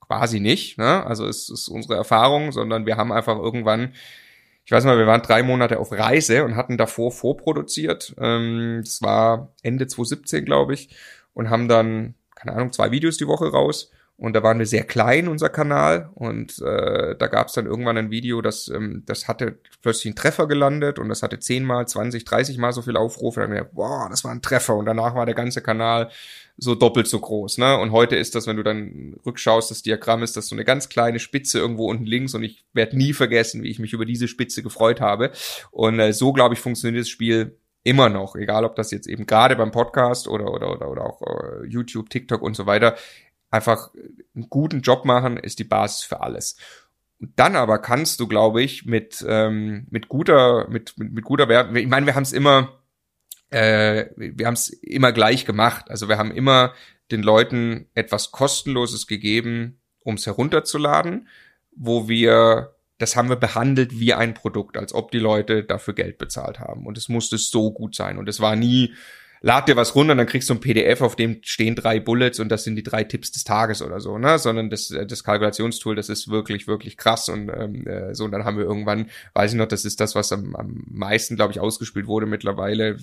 quasi 0.08 0.39
nicht. 0.39 0.78
Ne? 0.78 1.05
Also 1.05 1.28
es 1.28 1.49
ist 1.49 1.68
unsere 1.68 1.95
Erfahrung, 1.95 2.51
sondern 2.51 2.86
wir 2.86 2.97
haben 2.97 3.12
einfach 3.12 3.38
irgendwann, 3.38 3.93
ich 4.66 4.72
weiß 4.72 4.86
mal, 4.86 4.97
wir 4.97 5.08
waren 5.08 5.22
drei 5.22 5.43
Monate 5.43 5.80
auf 5.80 5.91
Reise 5.91 6.43
und 6.43 6.55
hatten 6.55 6.78
davor 6.78 7.12
vorproduziert. 7.12 8.16
Ähm, 8.20 8.82
das 8.84 9.01
war 9.01 9.53
Ende 9.62 9.88
2017, 9.88 10.45
glaube 10.45 10.74
ich, 10.74 10.95
und 11.34 11.49
haben 11.49 11.68
dann, 11.68 12.16
keine 12.36 12.53
Ahnung, 12.53 12.72
zwei 12.72 12.91
Videos 12.91 13.18
die 13.18 13.28
Woche 13.28 13.51
raus. 13.51 13.91
Und 14.20 14.34
da 14.34 14.41
waren 14.41 14.58
wir 14.58 14.66
sehr 14.66 14.84
klein, 14.84 15.28
unser 15.28 15.49
Kanal. 15.49 16.10
Und 16.16 16.60
äh, 16.60 17.16
da 17.16 17.28
gab 17.28 17.47
es 17.47 17.53
dann 17.53 17.68
irgendwann 17.68 17.99
ein 17.99 18.10
Video, 18.10 18.41
das, 18.41 18.68
ähm, 18.68 19.03
das 19.05 19.28
hatte 19.28 19.60
plötzlich 19.84 20.08
einen 20.08 20.16
Treffer 20.16 20.47
gelandet 20.47 20.97
und 20.97 21.08
das 21.08 21.22
hatte 21.22 21.38
zehnmal, 21.38 21.88
zwanzig, 21.88 22.26
dreißig 22.26 22.58
Mal 22.58 22.74
so 22.74 22.82
viel 22.82 22.97
Aufrufe. 22.97 23.41
Dann 23.41 23.49
haben 23.51 23.55
wir 23.55 23.64
boah, 23.66 24.08
das 24.10 24.24
war 24.24 24.32
ein 24.32 24.41
Treffer. 24.41 24.76
Und 24.76 24.86
danach 24.86 25.14
war 25.14 25.28
der 25.28 25.36
ganze 25.36 25.62
Kanal 25.62 26.10
so 26.58 26.76
doppelt 26.76 27.08
so 27.08 27.20
groß. 27.20 27.60
Ne? 27.60 27.78
Und 27.78 27.91
heute 27.91 28.16
ist 28.16 28.36
das, 28.36 28.47
wenn 28.47 28.58
du 28.58 28.64
dann 28.64 29.16
rückschaust, 29.26 29.72
das 29.72 29.84
Diagramm 29.84 30.24
ist 30.24 30.36
das 30.36 30.47
so 30.47 30.55
eine 30.55 30.66
ganz 30.66 30.89
kleine 30.89 31.20
Spitze 31.20 31.60
irgendwo 31.60 31.89
unten 31.89 32.05
links 32.05 32.34
und 32.34 32.43
ich 32.43 32.66
werde 32.74 32.97
nie 32.97 33.14
vergessen, 33.14 33.64
wie 33.64 33.70
ich 33.70 33.80
mich 33.80 33.93
über 33.93 34.05
diese 34.05 34.28
Spitze 34.28 34.64
gefreut 34.64 34.99
habe. 34.99 35.32
Und 35.72 35.99
äh, 35.99 36.14
so, 36.14 36.34
glaube 36.34 36.55
ich, 36.55 36.60
funktioniert 36.60 37.01
das 37.01 37.10
Spiel 37.10 37.58
immer 37.84 38.10
noch, 38.10 38.36
egal 38.36 38.66
ob 38.66 38.76
das 38.76 38.91
jetzt 38.91 39.08
eben 39.08 39.26
gerade 39.26 39.55
beim 39.55 39.72
Podcast 39.72 40.28
oder 40.28 40.51
oder 40.51 40.72
oder, 40.72 40.91
oder 40.91 41.05
auch 41.05 41.22
äh, 41.22 41.66
YouTube, 41.68 42.10
TikTok 42.10 42.41
und 42.41 42.55
so 42.55 42.66
weiter 42.66 42.97
einfach 43.49 43.91
einen 44.36 44.49
guten 44.49 44.82
Job 44.82 45.05
machen, 45.05 45.38
ist 45.38 45.60
die 45.60 45.64
Basis 45.64 46.03
für 46.03 46.22
alles. 46.22 46.58
Und 47.20 47.32
dann 47.36 47.55
aber 47.55 47.80
kannst 47.80 48.20
du, 48.20 48.28
glaube 48.28 48.62
ich, 48.62 48.86
mit, 48.86 49.26
ähm, 49.28 49.88
mit 49.89 50.08
guter, 50.08 50.68
mit, 50.70 50.97
mit, 50.97 51.14
mit 51.14 51.24
guter 51.24 51.47
Werbung, 51.47 51.76
ich 51.76 51.88
meine, 51.88 52.05
wir 52.05 52.16
haben 52.16 52.24
es 52.24 52.34
immer, 52.34 52.76
äh, 53.49 54.05
wir 54.15 54.45
haben 54.45 54.53
es 54.53 54.69
immer 54.69 55.11
gleich 55.11 55.45
gemacht. 55.45 55.89
Also 55.89 56.09
wir 56.09 56.17
haben 56.17 56.31
immer 56.31 56.73
den 57.11 57.23
Leuten 57.23 57.87
etwas 57.93 58.31
Kostenloses 58.31 59.07
gegeben, 59.07 59.79
um 60.03 60.15
es 60.15 60.25
herunterzuladen, 60.25 61.27
wo 61.75 62.09
wir, 62.09 62.75
das 62.97 63.15
haben 63.15 63.29
wir 63.29 63.35
behandelt 63.35 63.99
wie 63.99 64.13
ein 64.13 64.33
Produkt, 64.33 64.77
als 64.77 64.93
ob 64.93 65.11
die 65.11 65.19
Leute 65.19 65.63
dafür 65.63 65.93
Geld 65.93 66.17
bezahlt 66.17 66.59
haben. 66.59 66.85
Und 66.85 66.97
es 66.97 67.09
musste 67.09 67.37
so 67.37 67.71
gut 67.71 67.95
sein. 67.95 68.17
Und 68.17 68.27
es 68.27 68.39
war 68.39 68.55
nie, 68.55 68.93
lad 69.41 69.67
dir 69.67 69.75
was 69.75 69.95
runter 69.95 70.13
und 70.13 70.17
dann 70.17 70.27
kriegst 70.27 70.49
du 70.49 70.53
ein 70.53 70.59
PDF, 70.59 71.01
auf 71.01 71.15
dem 71.15 71.39
stehen 71.43 71.75
drei 71.75 71.99
Bullets 71.99 72.39
und 72.39 72.49
das 72.49 72.63
sind 72.63 72.75
die 72.75 72.83
drei 72.83 73.03
Tipps 73.03 73.31
des 73.31 73.43
Tages 73.43 73.81
oder 73.81 73.99
so, 73.99 74.17
ne? 74.17 74.39
Sondern 74.39 74.69
das, 74.69 74.91
äh, 74.91 75.05
das 75.05 75.23
Kalkulationstool, 75.23 75.95
das 75.95 76.09
ist 76.09 76.29
wirklich, 76.29 76.67
wirklich 76.67 76.97
krass 76.97 77.29
und 77.29 77.49
ähm, 77.49 77.85
äh, 77.88 78.13
so. 78.15 78.25
Und 78.25 78.31
dann 78.31 78.45
haben 78.45 78.57
wir 78.57 78.65
irgendwann, 78.65 79.09
weiß 79.33 79.53
ich 79.53 79.57
noch, 79.57 79.67
das 79.67 79.85
ist 79.85 79.99
das, 79.99 80.15
was 80.15 80.31
am, 80.31 80.55
am 80.55 80.83
meisten, 80.89 81.35
glaube 81.35 81.53
ich, 81.53 81.59
ausgespielt 81.59 82.07
wurde 82.07 82.25
mittlerweile 82.25 82.97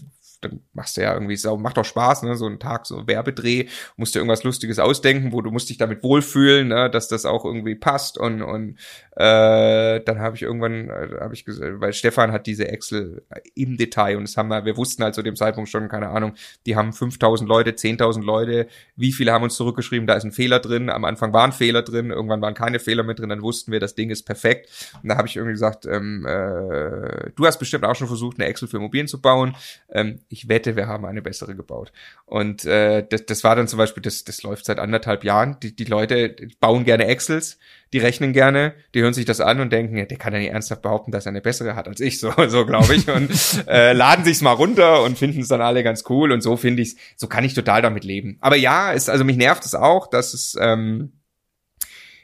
dann 0.44 0.60
machst 0.72 0.96
du 0.96 1.02
ja 1.02 1.14
irgendwie 1.14 1.36
so, 1.36 1.56
macht 1.56 1.76
doch 1.76 1.84
Spaß, 1.84 2.22
ne, 2.22 2.36
so 2.36 2.46
ein 2.46 2.58
Tag 2.58 2.86
so 2.86 3.06
Werbedreh, 3.06 3.66
musst 3.96 4.14
dir 4.14 4.20
irgendwas 4.20 4.44
Lustiges 4.44 4.78
ausdenken, 4.78 5.32
wo 5.32 5.40
du 5.40 5.50
musst 5.50 5.70
dich 5.70 5.78
damit 5.78 6.02
wohlfühlen, 6.02 6.68
ne, 6.68 6.90
dass 6.90 7.08
das 7.08 7.24
auch 7.24 7.44
irgendwie 7.44 7.74
passt 7.74 8.18
und 8.18 8.42
und 8.42 8.78
äh, 9.16 10.00
dann 10.00 10.18
habe 10.18 10.36
ich 10.36 10.42
irgendwann 10.42 10.90
äh, 10.90 11.20
habe 11.20 11.34
ich 11.34 11.44
gesagt, 11.44 11.80
weil 11.80 11.92
Stefan 11.92 12.32
hat 12.32 12.46
diese 12.46 12.68
Excel 12.68 13.24
im 13.54 13.76
Detail 13.76 14.16
und 14.16 14.24
das 14.24 14.36
haben 14.36 14.48
wir, 14.48 14.64
wir 14.64 14.76
wussten 14.76 15.02
halt 15.02 15.14
zu 15.14 15.22
dem 15.22 15.36
Zeitpunkt 15.36 15.70
schon, 15.70 15.88
keine 15.88 16.08
Ahnung, 16.08 16.23
die 16.66 16.76
haben 16.76 16.92
5000 16.92 17.48
Leute, 17.48 17.70
10.000 17.70 18.22
Leute, 18.22 18.68
wie 18.96 19.12
viele 19.12 19.32
haben 19.32 19.44
uns 19.44 19.56
zurückgeschrieben, 19.56 20.06
da 20.06 20.14
ist 20.14 20.24
ein 20.24 20.32
Fehler 20.32 20.60
drin, 20.60 20.90
am 20.90 21.04
Anfang 21.04 21.32
waren 21.32 21.52
Fehler 21.52 21.82
drin, 21.82 22.10
irgendwann 22.10 22.40
waren 22.40 22.54
keine 22.54 22.78
Fehler 22.78 23.02
mit 23.02 23.18
drin, 23.18 23.28
dann 23.28 23.42
wussten 23.42 23.72
wir, 23.72 23.80
das 23.80 23.94
Ding 23.94 24.10
ist 24.10 24.24
perfekt 24.24 24.70
und 25.02 25.08
da 25.08 25.16
habe 25.16 25.28
ich 25.28 25.36
irgendwie 25.36 25.54
gesagt, 25.54 25.86
ähm, 25.86 26.26
äh, 26.26 27.30
du 27.34 27.46
hast 27.46 27.58
bestimmt 27.58 27.84
auch 27.84 27.94
schon 27.94 28.08
versucht, 28.08 28.38
eine 28.38 28.48
Excel 28.48 28.68
für 28.68 28.76
Immobilien 28.76 29.08
zu 29.08 29.20
bauen, 29.20 29.56
ähm, 29.90 30.20
ich 30.28 30.48
wette, 30.48 30.76
wir 30.76 30.86
haben 30.86 31.04
eine 31.04 31.22
bessere 31.22 31.54
gebaut. 31.54 31.92
Und 32.26 32.64
äh, 32.64 33.06
das, 33.08 33.26
das 33.26 33.44
war 33.44 33.56
dann 33.56 33.68
zum 33.68 33.78
Beispiel, 33.78 34.02
das, 34.02 34.24
das 34.24 34.42
läuft 34.42 34.64
seit 34.64 34.78
anderthalb 34.78 35.24
Jahren. 35.24 35.58
Die, 35.60 35.74
die 35.74 35.84
Leute 35.84 36.34
bauen 36.60 36.84
gerne 36.84 37.06
Excels, 37.06 37.58
die 37.92 37.98
rechnen 37.98 38.32
gerne, 38.32 38.74
die 38.94 39.02
hören 39.02 39.14
sich 39.14 39.24
das 39.24 39.40
an 39.40 39.60
und 39.60 39.72
denken, 39.72 39.94
der 39.94 40.18
kann 40.18 40.32
ja 40.32 40.38
nicht 40.40 40.50
ernsthaft 40.50 40.82
behaupten, 40.82 41.12
dass 41.12 41.26
er 41.26 41.30
eine 41.30 41.40
bessere 41.40 41.76
hat 41.76 41.86
als 41.88 42.00
ich, 42.00 42.18
so, 42.18 42.32
so 42.48 42.66
glaube 42.66 42.94
ich. 42.94 43.08
Und 43.08 43.30
äh, 43.68 43.92
laden 43.92 44.24
sich's 44.24 44.42
mal 44.42 44.52
runter 44.52 45.02
und 45.02 45.18
finden 45.18 45.40
es 45.40 45.48
dann 45.48 45.60
alle 45.60 45.84
ganz 45.84 46.04
cool. 46.08 46.32
Und 46.32 46.42
so 46.42 46.56
finde 46.56 46.82
ich's, 46.82 46.96
so 47.16 47.26
kann 47.28 47.44
ich 47.44 47.54
total 47.54 47.82
damit 47.82 48.04
leben. 48.04 48.38
Aber 48.40 48.56
ja, 48.56 48.92
ist, 48.92 49.10
also 49.10 49.24
mich 49.24 49.36
nervt 49.36 49.64
es 49.64 49.74
auch, 49.74 50.08
dass 50.08 50.34
es 50.34 50.56
ähm, 50.60 51.12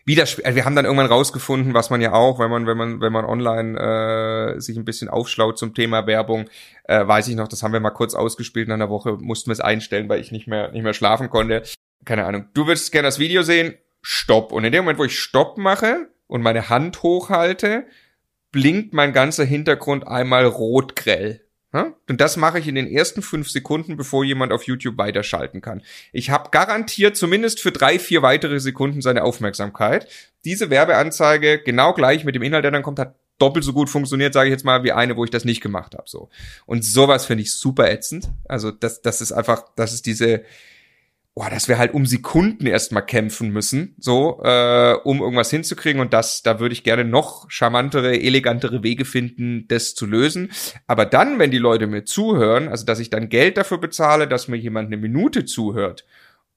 Widerspr 0.06 0.44
also 0.44 0.56
wir 0.56 0.64
haben 0.64 0.74
dann 0.74 0.86
irgendwann 0.86 1.06
rausgefunden, 1.06 1.74
was 1.74 1.90
man 1.90 2.00
ja 2.00 2.12
auch, 2.12 2.38
wenn 2.38 2.50
man, 2.50 2.66
wenn 2.66 2.76
man, 2.76 3.00
wenn 3.00 3.12
man 3.12 3.24
online 3.24 4.56
äh, 4.56 4.60
sich 4.60 4.76
ein 4.76 4.84
bisschen 4.84 5.08
aufschlaut 5.08 5.58
zum 5.58 5.74
Thema 5.74 6.06
Werbung, 6.06 6.48
äh, 6.84 7.06
weiß 7.06 7.28
ich 7.28 7.36
noch, 7.36 7.48
das 7.48 7.62
haben 7.62 7.72
wir 7.72 7.80
mal 7.80 7.90
kurz 7.90 8.14
ausgespielt 8.14 8.66
in 8.66 8.72
einer 8.72 8.90
Woche, 8.90 9.18
mussten 9.20 9.50
wir 9.50 9.52
es 9.52 9.60
einstellen, 9.60 10.08
weil 10.08 10.20
ich 10.20 10.32
nicht 10.32 10.48
mehr, 10.48 10.72
nicht 10.72 10.82
mehr 10.82 10.94
schlafen 10.94 11.30
konnte. 11.30 11.62
Keine 12.04 12.24
Ahnung. 12.24 12.46
Du 12.54 12.66
würdest 12.66 12.90
gerne 12.92 13.06
das 13.06 13.18
Video 13.18 13.42
sehen? 13.42 13.74
Stopp. 14.02 14.52
Und 14.52 14.64
in 14.64 14.72
dem 14.72 14.84
Moment, 14.84 14.98
wo 14.98 15.04
ich 15.04 15.18
Stopp 15.18 15.58
mache 15.58 16.08
und 16.26 16.42
meine 16.42 16.68
Hand 16.68 17.02
hochhalte, 17.02 17.86
blinkt 18.52 18.92
mein 18.92 19.12
ganzer 19.12 19.44
Hintergrund 19.44 20.06
einmal 20.06 20.44
rot 20.44 20.96
grell. 20.96 21.44
Und 22.08 22.20
das 22.20 22.36
mache 22.36 22.58
ich 22.58 22.66
in 22.66 22.74
den 22.74 22.88
ersten 22.88 23.22
fünf 23.22 23.48
Sekunden, 23.48 23.96
bevor 23.96 24.24
jemand 24.24 24.52
auf 24.52 24.64
YouTube 24.64 24.98
weiterschalten 24.98 25.60
kann. 25.60 25.82
Ich 26.12 26.30
habe 26.30 26.50
garantiert 26.50 27.16
zumindest 27.16 27.60
für 27.60 27.70
drei, 27.70 28.00
vier 28.00 28.22
weitere 28.22 28.58
Sekunden 28.58 29.02
seine 29.02 29.22
Aufmerksamkeit. 29.22 30.08
Diese 30.44 30.70
Werbeanzeige, 30.70 31.62
genau 31.62 31.94
gleich 31.94 32.24
mit 32.24 32.34
dem 32.34 32.42
Inhalt, 32.42 32.64
der 32.64 32.72
dann 32.72 32.82
kommt, 32.82 32.98
hat 32.98 33.14
doppelt 33.38 33.64
so 33.64 33.72
gut 33.72 33.88
funktioniert, 33.88 34.34
sage 34.34 34.48
ich 34.48 34.52
jetzt 34.52 34.64
mal, 34.64 34.82
wie 34.82 34.92
eine, 34.92 35.16
wo 35.16 35.24
ich 35.24 35.30
das 35.30 35.44
nicht 35.44 35.60
gemacht 35.60 35.94
habe. 35.94 36.08
So. 36.08 36.28
Und 36.66 36.84
sowas 36.84 37.24
finde 37.24 37.42
ich 37.42 37.54
super 37.54 37.88
ätzend. 37.88 38.28
Also 38.48 38.72
das, 38.72 39.00
das 39.00 39.20
ist 39.20 39.30
einfach, 39.30 39.64
das 39.76 39.92
ist 39.92 40.06
diese, 40.06 40.42
boah, 41.40 41.48
dass 41.48 41.68
wir 41.68 41.78
halt 41.78 41.94
um 41.94 42.04
Sekunden 42.04 42.66
erstmal 42.66 43.06
kämpfen 43.06 43.48
müssen, 43.48 43.94
so, 43.96 44.42
äh, 44.44 44.92
um 45.04 45.22
irgendwas 45.22 45.48
hinzukriegen. 45.48 45.98
Und 45.98 46.12
das, 46.12 46.42
da 46.42 46.60
würde 46.60 46.74
ich 46.74 46.84
gerne 46.84 47.02
noch 47.02 47.50
charmantere, 47.50 48.20
elegantere 48.20 48.82
Wege 48.82 49.06
finden, 49.06 49.66
das 49.66 49.94
zu 49.94 50.04
lösen. 50.04 50.50
Aber 50.86 51.06
dann, 51.06 51.38
wenn 51.38 51.50
die 51.50 51.56
Leute 51.56 51.86
mir 51.86 52.04
zuhören, 52.04 52.68
also 52.68 52.84
dass 52.84 52.98
ich 52.98 53.08
dann 53.08 53.30
Geld 53.30 53.56
dafür 53.56 53.78
bezahle, 53.78 54.28
dass 54.28 54.48
mir 54.48 54.58
jemand 54.58 54.88
eine 54.88 54.98
Minute 54.98 55.46
zuhört, 55.46 56.04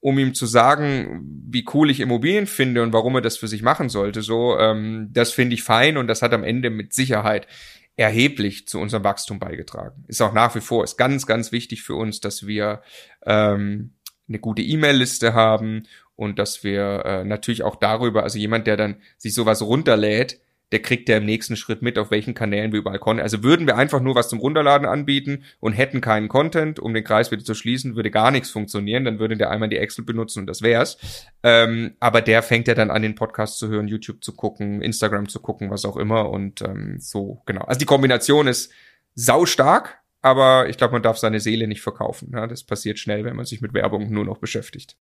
um 0.02 0.20
ihm 0.20 0.34
zu 0.34 0.46
sagen, 0.46 1.46
wie 1.50 1.64
cool 1.74 1.90
ich 1.90 2.02
Immobilien 2.02 2.46
finde 2.46 2.84
und 2.84 2.92
warum 2.92 3.16
er 3.16 3.22
das 3.22 3.38
für 3.38 3.48
sich 3.48 3.62
machen 3.62 3.88
sollte, 3.88 4.22
so, 4.22 4.60
ähm, 4.60 5.12
das 5.14 5.32
finde 5.32 5.54
ich 5.54 5.64
fein 5.64 5.96
und 5.96 6.08
das 6.08 6.22
hat 6.22 6.34
am 6.34 6.44
Ende 6.44 6.70
mit 6.70 6.94
Sicherheit 6.94 7.48
erheblich 7.96 8.68
zu 8.68 8.82
unserem 8.82 9.06
Wachstum 9.06 9.40
beigetragen. 9.40 10.04
Ist 10.10 10.22
auch 10.22 10.34
nach 10.34 10.54
wie 10.56 10.62
vor, 10.62 10.84
ist 10.84 10.98
ganz, 10.98 11.26
ganz 11.26 11.54
wichtig 11.54 11.84
für 11.84 11.96
uns, 11.96 12.20
dass 12.20 12.46
wir 12.46 12.82
ähm, 13.26 13.94
eine 14.28 14.40
gute 14.40 14.62
E-Mail-Liste 14.62 15.34
haben 15.34 15.84
und 16.16 16.40
dass 16.40 16.64
wir 16.64 17.04
äh, 17.06 17.24
natürlich 17.24 17.64
auch 17.64 17.76
darüber, 17.76 18.24
also 18.24 18.38
jemand, 18.38 18.68
der 18.68 18.78
dann 18.78 18.98
sich 19.18 19.34
sowas 19.34 19.62
runterlädt, 19.62 20.40
der 20.74 20.82
kriegt 20.82 21.08
ja 21.08 21.18
im 21.18 21.26
nächsten 21.26 21.56
Schritt 21.56 21.84
mit, 21.84 22.00
auf 22.00 22.10
welchen 22.10 22.34
Kanälen 22.34 22.72
wir 22.72 22.80
überall 22.80 22.98
Content. 22.98 23.22
Also 23.22 23.44
würden 23.44 23.68
wir 23.68 23.78
einfach 23.78 24.00
nur 24.00 24.16
was 24.16 24.28
zum 24.28 24.40
Runterladen 24.40 24.88
anbieten 24.88 25.44
und 25.60 25.74
hätten 25.74 26.02
keinen 26.02 26.30
Content, 26.30 26.80
um 26.80 26.96
den 26.96 27.04
Kreis 27.04 27.30
wieder 27.30 27.44
zu 27.44 27.54
schließen, 27.54 27.96
würde 27.96 28.10
gar 28.10 28.32
nichts 28.32 28.50
funktionieren. 28.50 29.06
Dann 29.06 29.20
würde 29.20 29.38
der 29.38 29.52
einmal 29.52 29.70
die 29.70 29.78
Excel 29.78 30.04
benutzen 30.04 30.40
und 30.40 30.48
das 30.48 30.64
wär's. 30.64 30.98
Ähm, 31.44 31.94
aber 32.00 32.22
der 32.22 32.42
fängt 32.42 32.68
ja 32.68 32.74
dann 32.74 32.90
an, 32.90 33.04
den 33.04 33.14
Podcast 33.14 33.60
zu 33.60 33.68
hören, 33.68 33.88
YouTube 33.88 34.24
zu 34.24 34.34
gucken, 34.36 34.82
Instagram 34.82 35.30
zu 35.30 35.40
gucken, 35.42 35.70
was 35.70 35.86
auch 35.86 35.96
immer. 35.96 36.32
Und 36.32 36.64
ähm, 36.64 36.98
so, 37.00 37.44
genau. 37.46 37.66
Also 37.66 37.78
die 37.78 37.86
Kombination 37.86 38.48
ist 38.48 38.72
sau 39.14 39.46
stark 39.46 40.00
aber 40.24 40.70
ich 40.70 40.78
glaube, 40.78 40.94
man 40.94 41.04
darf 41.04 41.18
seine 41.18 41.40
Seele 41.40 41.68
nicht 41.68 41.82
verkaufen. 41.82 42.32
Ja, 42.34 42.48
das 42.48 42.64
passiert 42.64 42.98
schnell, 42.98 43.26
wenn 43.26 43.36
man 43.36 43.46
sich 43.46 43.62
mit 43.62 43.74
Werbung 43.74 44.10
nur 44.10 44.26
noch 44.26 44.40
beschäftigt. 44.40 44.96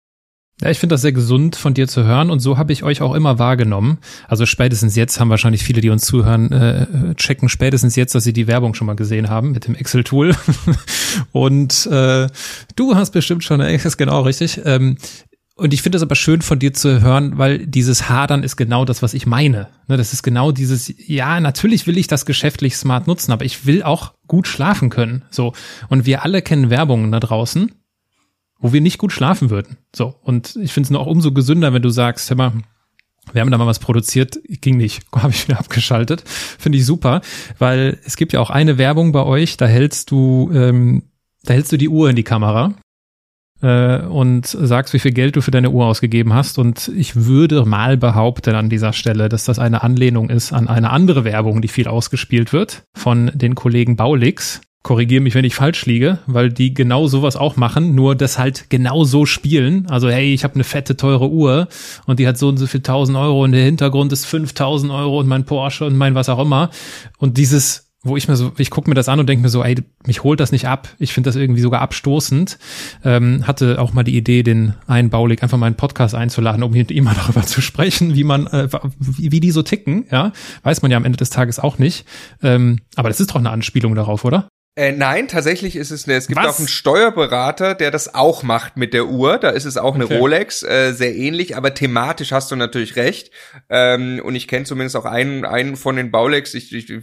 Ja, 0.62 0.70
ich 0.70 0.80
finde 0.80 0.94
das 0.94 1.02
sehr 1.02 1.14
gesund 1.14 1.56
von 1.56 1.74
dir 1.74 1.88
zu 1.88 2.04
hören 2.04 2.30
und 2.30 2.40
so 2.40 2.58
habe 2.58 2.74
ich 2.74 2.84
euch 2.84 3.02
auch 3.02 3.14
immer 3.16 3.40
wahrgenommen. 3.40 4.00
Also 4.28 4.46
spätestens 4.46 4.96
jetzt 4.96 5.20
haben 5.20 5.30
wahrscheinlich 5.30 5.64
viele, 5.64 5.80
die 5.80 5.90
uns 5.90 6.04
zuhören, 6.06 6.52
äh, 6.52 7.16
checken 7.16 7.48
spätestens 7.48 7.96
jetzt, 7.96 8.14
dass 8.14 8.26
sie 8.26 8.34
die 8.34 8.48
Werbung 8.48 8.74
schon 8.74 8.88
mal 8.88 8.96
gesehen 8.96 9.30
haben 9.30 9.52
mit 9.52 9.68
dem 9.68 9.76
Excel-Tool. 9.76 10.36
und 11.32 11.86
äh, 11.86 12.28
du 12.76 12.96
hast 12.96 13.12
bestimmt 13.12 13.44
schon, 13.44 13.60
das 13.60 13.86
ist 13.86 13.98
genau 13.98 14.22
richtig. 14.22 14.60
Ähm, 14.66 14.98
Und 15.60 15.74
ich 15.74 15.82
finde 15.82 15.98
es 15.98 16.02
aber 16.02 16.16
schön 16.16 16.42
von 16.42 16.58
dir 16.58 16.74
zu 16.74 17.02
hören, 17.02 17.38
weil 17.38 17.68
dieses 17.68 18.08
Hadern 18.08 18.44
ist 18.44 18.56
genau 18.56 18.86
das, 18.86 19.02
was 19.02 19.14
ich 19.14 19.26
meine. 19.26 19.68
Ne, 19.88 19.98
das 19.98 20.14
ist 20.14 20.24
genau 20.24 20.54
dieses, 20.54 20.94
ja, 21.06 21.40
natürlich 21.42 21.86
will 21.86 21.98
ich 21.98 22.08
das 22.08 22.26
geschäftlich 22.26 22.78
smart 22.78 23.08
nutzen, 23.08 23.34
aber 23.34 23.44
ich 23.44 23.66
will 23.66 23.84
auch 23.84 24.14
gut 24.28 24.48
schlafen 24.48 24.90
können. 24.90 25.26
So. 25.32 25.54
Und 25.90 26.06
wir 26.06 26.24
alle 26.24 26.42
kennen 26.42 26.70
Werbungen 26.70 27.12
da 27.12 27.20
draußen, 27.20 27.74
wo 28.60 28.72
wir 28.72 28.80
nicht 28.80 28.98
gut 29.00 29.12
schlafen 29.12 29.50
würden. 29.50 29.78
So. 29.94 30.16
Und 30.22 30.56
ich 30.56 30.72
finde 30.72 30.88
es 30.88 30.92
noch 30.92 31.06
umso 31.06 31.34
gesünder, 31.34 31.74
wenn 31.74 31.82
du 31.82 31.90
sagst, 31.90 32.30
hör 32.30 32.38
mal, 32.38 32.54
wir 33.34 33.42
haben 33.42 33.52
da 33.52 33.58
mal 33.58 33.68
was 33.68 33.80
produziert, 33.80 34.40
ging 34.46 34.78
nicht, 34.78 35.04
habe 35.14 35.32
ich 35.34 35.46
wieder 35.48 35.60
abgeschaltet. 35.60 36.24
Finde 36.26 36.78
ich 36.78 36.86
super, 36.86 37.20
weil 37.58 38.00
es 38.06 38.16
gibt 38.16 38.32
ja 38.32 38.40
auch 38.40 38.50
eine 38.50 38.78
Werbung 38.78 39.12
bei 39.12 39.24
euch, 39.24 39.58
da 39.58 39.68
hältst 39.68 40.10
du, 40.12 40.50
ähm, 40.54 41.04
da 41.44 41.54
hältst 41.54 41.74
du 41.74 41.78
die 41.78 41.90
Uhr 41.90 42.10
in 42.10 42.16
die 42.16 42.24
Kamera 42.24 42.74
äh, 43.62 44.02
und 44.02 44.46
sagst, 44.46 44.94
wie 44.94 45.00
viel 45.00 45.12
Geld 45.12 45.36
du 45.36 45.42
für 45.42 45.52
deine 45.52 45.72
Uhr 45.72 45.86
ausgegeben 45.86 46.34
hast. 46.34 46.58
Und 46.58 46.92
ich 46.96 47.16
würde 47.16 47.66
mal 47.66 47.98
behaupten 47.98 48.56
an 48.56 48.70
dieser 48.70 48.94
Stelle, 48.94 49.30
dass 49.30 49.46
das 49.46 49.60
eine 49.60 49.84
Anlehnung 49.84 50.30
ist 50.30 50.54
an 50.54 50.68
eine 50.68 50.90
andere 50.92 51.24
Werbung, 51.24 51.62
die 51.62 51.68
viel 51.68 51.88
ausgespielt 51.88 52.54
wird 52.54 52.84
von 52.94 53.32
den 53.34 53.56
Kollegen 53.56 53.96
Baulix. 53.96 54.62
Korrigiere 54.82 55.22
mich, 55.22 55.36
wenn 55.36 55.44
ich 55.44 55.56
falsch 55.56 55.86
liege, 55.86 56.20
weil 56.26 56.54
die 56.54 56.74
genau 56.74 57.08
sowas 57.08 57.36
auch 57.36 57.58
machen, 57.58 57.96
nur 57.96 58.16
das 58.16 58.40
halt 58.40 58.70
genau 58.70 59.04
so 59.04 59.26
spielen. 59.26 59.88
Also 59.90 60.10
hey, 60.10 60.34
ich 60.34 60.46
habe 60.46 60.56
eine 60.56 60.64
fette, 60.64 60.96
teure 60.96 61.30
Uhr 61.30 61.68
und 62.06 62.18
die 62.20 62.28
hat 62.28 62.38
so 62.38 62.48
und 62.48 62.56
so 62.56 62.66
viel 62.66 62.82
tausend 62.82 63.18
Euro 63.18 63.44
und 63.44 63.52
der 63.52 63.66
Hintergrund 63.66 64.14
ist 64.14 64.26
5000 64.26 64.90
Euro 64.94 65.20
und 65.20 65.28
mein 65.28 65.44
Porsche 65.44 65.86
und 65.86 65.98
mein 65.98 66.16
was 66.16 66.30
auch 66.30 66.40
immer. 66.40 66.70
Und 67.18 67.38
dieses 67.38 67.89
wo 68.02 68.16
ich 68.16 68.28
mir 68.28 68.38
so, 68.38 68.54
ich 68.58 68.70
gucke 68.70 68.90
mir 68.90 68.96
das 68.96 69.10
an 69.10 69.20
und 69.20 69.28
denke 69.28 69.42
mir 69.42 69.50
so, 69.50 69.64
ey, 69.64 69.76
mich 70.06 70.24
holt 70.24 70.40
das 70.40 70.52
nicht 70.52 70.68
ab. 70.68 70.88
Ich 71.00 71.14
finde 71.14 71.28
das 71.28 71.36
irgendwie 71.36 71.62
sogar 71.62 71.82
abstoßend. 71.82 72.58
Ähm, 73.04 73.46
hatte 73.46 73.80
auch 73.80 73.92
mal 73.92 74.04
die 74.04 74.16
Idee, 74.16 74.42
den 74.42 74.76
einen 74.88 75.10
Baulig 75.10 75.44
einfach 75.44 75.58
mal 75.58 75.66
einen 75.66 75.76
Podcast 75.76 76.16
einzuladen, 76.16 76.64
um 76.64 76.72
mit 76.72 76.92
ihm 76.92 77.04
mal 77.04 77.16
darüber 77.16 77.44
zu 77.44 77.62
sprechen, 77.62 78.16
wie 78.16 78.24
man, 78.24 78.48
äh, 78.48 78.70
wie, 79.00 79.32
wie 79.34 79.40
die 79.40 79.52
so 79.52 79.64
ticken, 79.64 80.06
ja. 80.12 80.32
Weiß 80.64 80.82
man 80.82 80.92
ja 80.92 80.98
am 80.98 81.06
Ende 81.06 81.18
des 81.18 81.30
Tages 81.30 81.60
auch 81.60 81.78
nicht. 81.78 82.06
Ähm, 82.42 82.80
aber 82.96 83.10
das 83.10 83.20
ist 83.20 83.32
doch 83.32 83.36
eine 83.36 83.50
Anspielung 83.50 83.96
darauf, 83.96 84.24
oder? 84.24 84.48
Äh, 84.76 84.94
nein, 84.94 85.28
tatsächlich 85.28 85.76
ist 85.76 85.92
es, 85.92 86.08
ne, 86.08 86.14
es 86.14 86.28
gibt 86.28 86.40
Was? 86.40 86.56
auch 86.56 86.60
einen 86.60 86.70
Steuerberater, 86.70 87.76
der 87.76 87.92
das 87.92 88.16
auch 88.16 88.44
macht 88.44 88.78
mit 88.78 88.94
der 88.94 89.08
Uhr. 89.08 89.38
Da 89.38 89.50
ist 89.50 89.66
es 89.66 89.76
auch 89.76 89.94
eine 89.94 90.06
okay. 90.06 90.18
Rolex, 90.18 90.64
äh, 90.64 90.94
sehr 90.94 91.14
ähnlich, 91.14 91.58
aber 91.58 91.74
thematisch 91.74 92.32
hast 92.32 92.50
du 92.50 92.56
natürlich 92.56 92.96
recht. 92.96 93.30
Ähm, 93.70 94.22
und 94.24 94.36
ich 94.36 94.48
kenne 94.48 94.64
zumindest 94.64 94.96
auch 94.96 95.04
einen, 95.04 95.44
einen 95.44 95.76
von 95.76 95.98
den 95.98 96.12
Baulex. 96.12 96.54
Ich, 96.54 96.74
ich, 96.74 96.94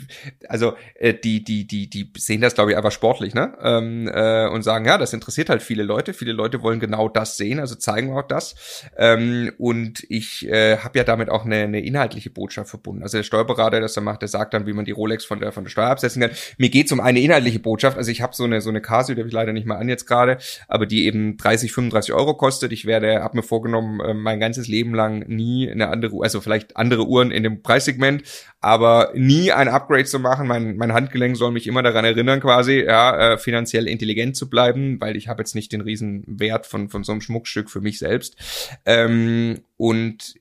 also 0.48 0.72
äh, 0.94 1.12
die, 1.12 1.44
die, 1.44 1.66
die, 1.66 1.90
die 1.90 2.10
sehen 2.16 2.40
das, 2.40 2.54
glaube 2.54 2.70
ich, 2.70 2.78
einfach 2.78 2.92
sportlich, 2.92 3.34
ne? 3.34 3.52
Ähm, 3.60 4.08
äh, 4.08 4.46
und 4.46 4.62
sagen, 4.62 4.86
ja, 4.86 4.96
das 4.96 5.12
interessiert 5.12 5.50
halt 5.50 5.60
viele 5.60 5.82
Leute. 5.82 6.14
Viele 6.14 6.32
Leute 6.32 6.62
wollen 6.62 6.80
genau 6.80 7.10
das 7.10 7.36
sehen, 7.36 7.60
also 7.60 7.74
zeigen 7.74 8.08
wir 8.08 8.20
auch 8.20 8.26
das. 8.26 8.54
Ähm, 8.96 9.52
und 9.58 10.02
ich 10.08 10.48
äh, 10.48 10.78
habe 10.78 10.96
ja 10.96 11.04
damit 11.04 11.28
auch 11.28 11.44
eine, 11.44 11.56
eine 11.56 11.84
inhaltliche 11.84 12.30
Botschaft 12.30 12.70
verbunden. 12.70 13.02
Also 13.02 13.18
der 13.18 13.24
Steuerberater, 13.24 13.72
der 13.72 13.80
das 13.82 13.92
da 13.92 14.00
macht, 14.00 14.22
der 14.22 14.28
sagt 14.28 14.54
dann, 14.54 14.66
wie 14.66 14.72
man 14.72 14.86
die 14.86 14.92
Rolex 14.92 15.26
von 15.26 15.40
der 15.40 15.52
von 15.52 15.64
der 15.64 15.70
Steuer 15.70 15.88
absetzen 15.88 16.22
kann. 16.22 16.30
Mir 16.56 16.70
geht's 16.70 16.90
um 16.90 17.00
eine 17.00 17.20
inhaltliche 17.20 17.65
Botschaft. 17.66 17.98
Also 17.98 18.12
ich 18.12 18.22
habe 18.22 18.34
so 18.34 18.44
eine 18.44 18.60
so 18.60 18.70
eine 18.70 18.80
Casio, 18.80 19.14
die 19.14 19.20
habe 19.20 19.28
ich 19.28 19.34
leider 19.34 19.52
nicht 19.52 19.66
mal 19.66 19.76
an 19.76 19.88
jetzt 19.88 20.06
gerade, 20.06 20.38
aber 20.68 20.86
die 20.86 21.04
eben 21.04 21.36
30, 21.36 21.72
35 21.72 22.14
Euro 22.14 22.34
kostet. 22.34 22.72
Ich 22.72 22.86
werde, 22.86 23.22
habe 23.22 23.36
mir 23.36 23.42
vorgenommen, 23.42 24.00
äh, 24.00 24.14
mein 24.14 24.38
ganzes 24.38 24.68
Leben 24.68 24.94
lang 24.94 25.26
nie 25.26 25.68
eine 25.68 25.88
andere, 25.88 26.16
also 26.22 26.40
vielleicht 26.40 26.76
andere 26.76 27.06
Uhren 27.06 27.32
in 27.32 27.42
dem 27.42 27.62
Preissegment, 27.62 28.22
aber 28.60 29.10
nie 29.14 29.50
ein 29.50 29.68
Upgrade 29.68 30.04
zu 30.04 30.20
machen. 30.20 30.46
Mein, 30.46 30.76
mein 30.76 30.92
Handgelenk 30.92 31.36
soll 31.36 31.50
mich 31.50 31.66
immer 31.66 31.82
daran 31.82 32.04
erinnern, 32.04 32.40
quasi, 32.40 32.84
ja, 32.86 33.32
äh, 33.32 33.38
finanziell 33.38 33.88
intelligent 33.88 34.36
zu 34.36 34.48
bleiben, 34.48 35.00
weil 35.00 35.16
ich 35.16 35.26
habe 35.26 35.42
jetzt 35.42 35.56
nicht 35.56 35.72
den 35.72 35.80
riesen 35.80 36.22
Wert 36.26 36.66
von, 36.66 36.88
von 36.88 37.02
so 37.02 37.12
einem 37.12 37.20
Schmuckstück 37.20 37.68
für 37.68 37.80
mich 37.80 37.98
selbst. 37.98 38.36
Ähm, 38.84 39.60
und 39.76 40.36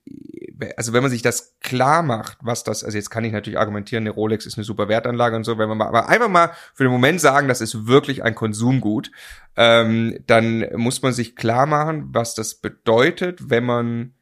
also 0.78 0.93
wenn 0.93 1.01
man 1.01 1.12
sich 1.12 1.22
das 1.22 1.58
klar 1.60 2.03
macht, 2.03 2.38
was 2.41 2.64
das, 2.64 2.84
also 2.84 2.97
jetzt 2.97 3.10
kann 3.10 3.24
ich 3.24 3.32
natürlich 3.32 3.60
argumentieren, 3.60 4.03
eine 4.03 4.12
Rolex 4.12 4.45
ist 4.45 4.58
eine 4.58 4.64
super 4.64 4.88
Wertanlage 4.88 5.36
und 5.36 5.43
so, 5.43 5.58
wenn 5.58 5.70
man 5.70 5.78
mal, 5.78 5.88
aber 5.88 6.10
einfach 6.10 6.30
mal 6.30 6.51
für 6.74 6.84
den 6.84 6.91
Moment 6.91 7.22
sagen, 7.22 7.47
das 7.47 7.62
ist 7.62 7.88
wirklich 7.88 8.24
ein 8.24 8.36
Konsumgut, 8.36 9.12
ähm, 9.56 10.18
dann 10.28 10.68
muss 10.76 11.01
man 11.01 11.14
sich 11.14 11.36
klar 11.36 11.66
machen, 11.66 12.10
was 12.10 12.36
das 12.36 12.56
bedeutet, 12.56 13.49
wenn 13.49 13.66
man 13.66 14.14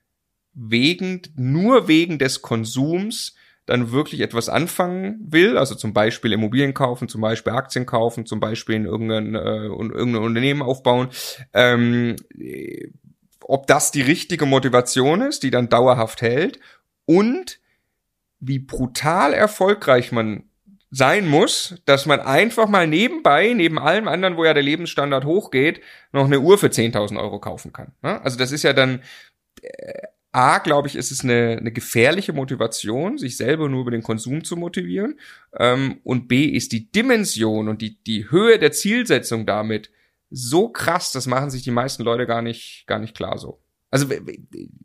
wegen, 0.53 1.21
nur 1.35 1.87
wegen 1.87 2.19
des 2.19 2.41
Konsums 2.41 3.35
dann 3.65 3.91
wirklich 3.91 4.19
etwas 4.19 4.49
anfangen 4.49 5.19
will, 5.25 5.57
also 5.57 5.75
zum 5.75 5.93
Beispiel 5.93 6.33
Immobilien 6.33 6.73
kaufen, 6.73 7.07
zum 7.07 7.21
Beispiel 7.21 7.53
Aktien 7.53 7.85
kaufen, 7.85 8.25
zum 8.25 8.41
Beispiel 8.41 8.75
in 8.75 8.85
irgendein, 8.85 9.35
äh, 9.35 9.65
irgendein 9.67 10.21
Unternehmen 10.21 10.61
aufbauen, 10.61 11.07
ähm, 11.53 12.17
ob 13.47 13.67
das 13.67 13.91
die 13.91 14.01
richtige 14.01 14.45
Motivation 14.45 15.21
ist, 15.21 15.43
die 15.43 15.51
dann 15.51 15.69
dauerhaft 15.69 16.21
hält 16.21 16.59
und 17.05 17.59
wie 18.39 18.59
brutal 18.59 19.33
erfolgreich 19.33 20.11
man 20.11 20.43
sein 20.91 21.27
muss, 21.27 21.81
dass 21.85 22.05
man 22.05 22.19
einfach 22.19 22.67
mal 22.67 22.85
nebenbei, 22.85 23.53
neben 23.53 23.79
allem 23.79 24.07
anderen, 24.07 24.37
wo 24.37 24.45
ja 24.45 24.53
der 24.53 24.61
Lebensstandard 24.61 25.25
hochgeht, 25.25 25.81
noch 26.11 26.25
eine 26.25 26.39
Uhr 26.39 26.59
für 26.59 26.67
10.000 26.67 27.19
Euro 27.19 27.39
kaufen 27.39 27.73
kann. 27.73 27.93
Ne? 28.03 28.21
Also 28.23 28.37
das 28.37 28.51
ist 28.51 28.63
ja 28.63 28.73
dann, 28.73 29.01
äh, 29.61 30.03
A, 30.31 30.57
glaube 30.59 30.87
ich, 30.87 30.95
ist 30.95 31.11
es 31.11 31.23
eine, 31.23 31.57
eine 31.59 31.71
gefährliche 31.71 32.33
Motivation, 32.33 33.17
sich 33.17 33.37
selber 33.37 33.69
nur 33.69 33.81
über 33.81 33.91
den 33.91 34.03
Konsum 34.03 34.43
zu 34.43 34.55
motivieren. 34.55 35.19
Ähm, 35.57 35.99
und 36.03 36.27
B, 36.27 36.45
ist 36.45 36.71
die 36.71 36.91
Dimension 36.91 37.67
und 37.67 37.81
die, 37.81 38.03
die 38.03 38.29
Höhe 38.29 38.57
der 38.59 38.71
Zielsetzung 38.71 39.45
damit 39.45 39.91
so 40.33 40.67
krass, 40.67 41.11
das 41.11 41.27
machen 41.27 41.51
sich 41.51 41.61
die 41.61 41.71
meisten 41.71 42.03
Leute 42.03 42.25
gar 42.25 42.41
nicht, 42.41 42.85
gar 42.87 42.99
nicht 42.99 43.15
klar 43.15 43.37
so. 43.37 43.59
Also, 43.91 44.07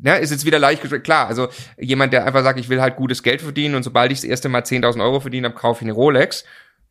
ja, 0.02 0.16
ist 0.16 0.30
jetzt 0.30 0.44
wieder 0.44 0.58
leicht 0.58 0.82
gesagt, 0.82 1.02
klar, 1.02 1.28
also 1.28 1.48
jemand, 1.78 2.12
der 2.12 2.26
einfach 2.26 2.42
sagt, 2.42 2.60
ich 2.60 2.68
will 2.68 2.82
halt 2.82 2.96
gutes 2.96 3.22
Geld 3.22 3.40
verdienen 3.40 3.74
und 3.74 3.82
sobald 3.82 4.12
ich 4.12 4.18
das 4.18 4.28
erste 4.28 4.50
Mal 4.50 4.60
10.000 4.60 5.02
Euro 5.02 5.20
verdiene, 5.20 5.48
dann 5.48 5.56
kaufe 5.56 5.82
ich 5.82 5.86
eine 5.86 5.94
Rolex. 5.94 6.44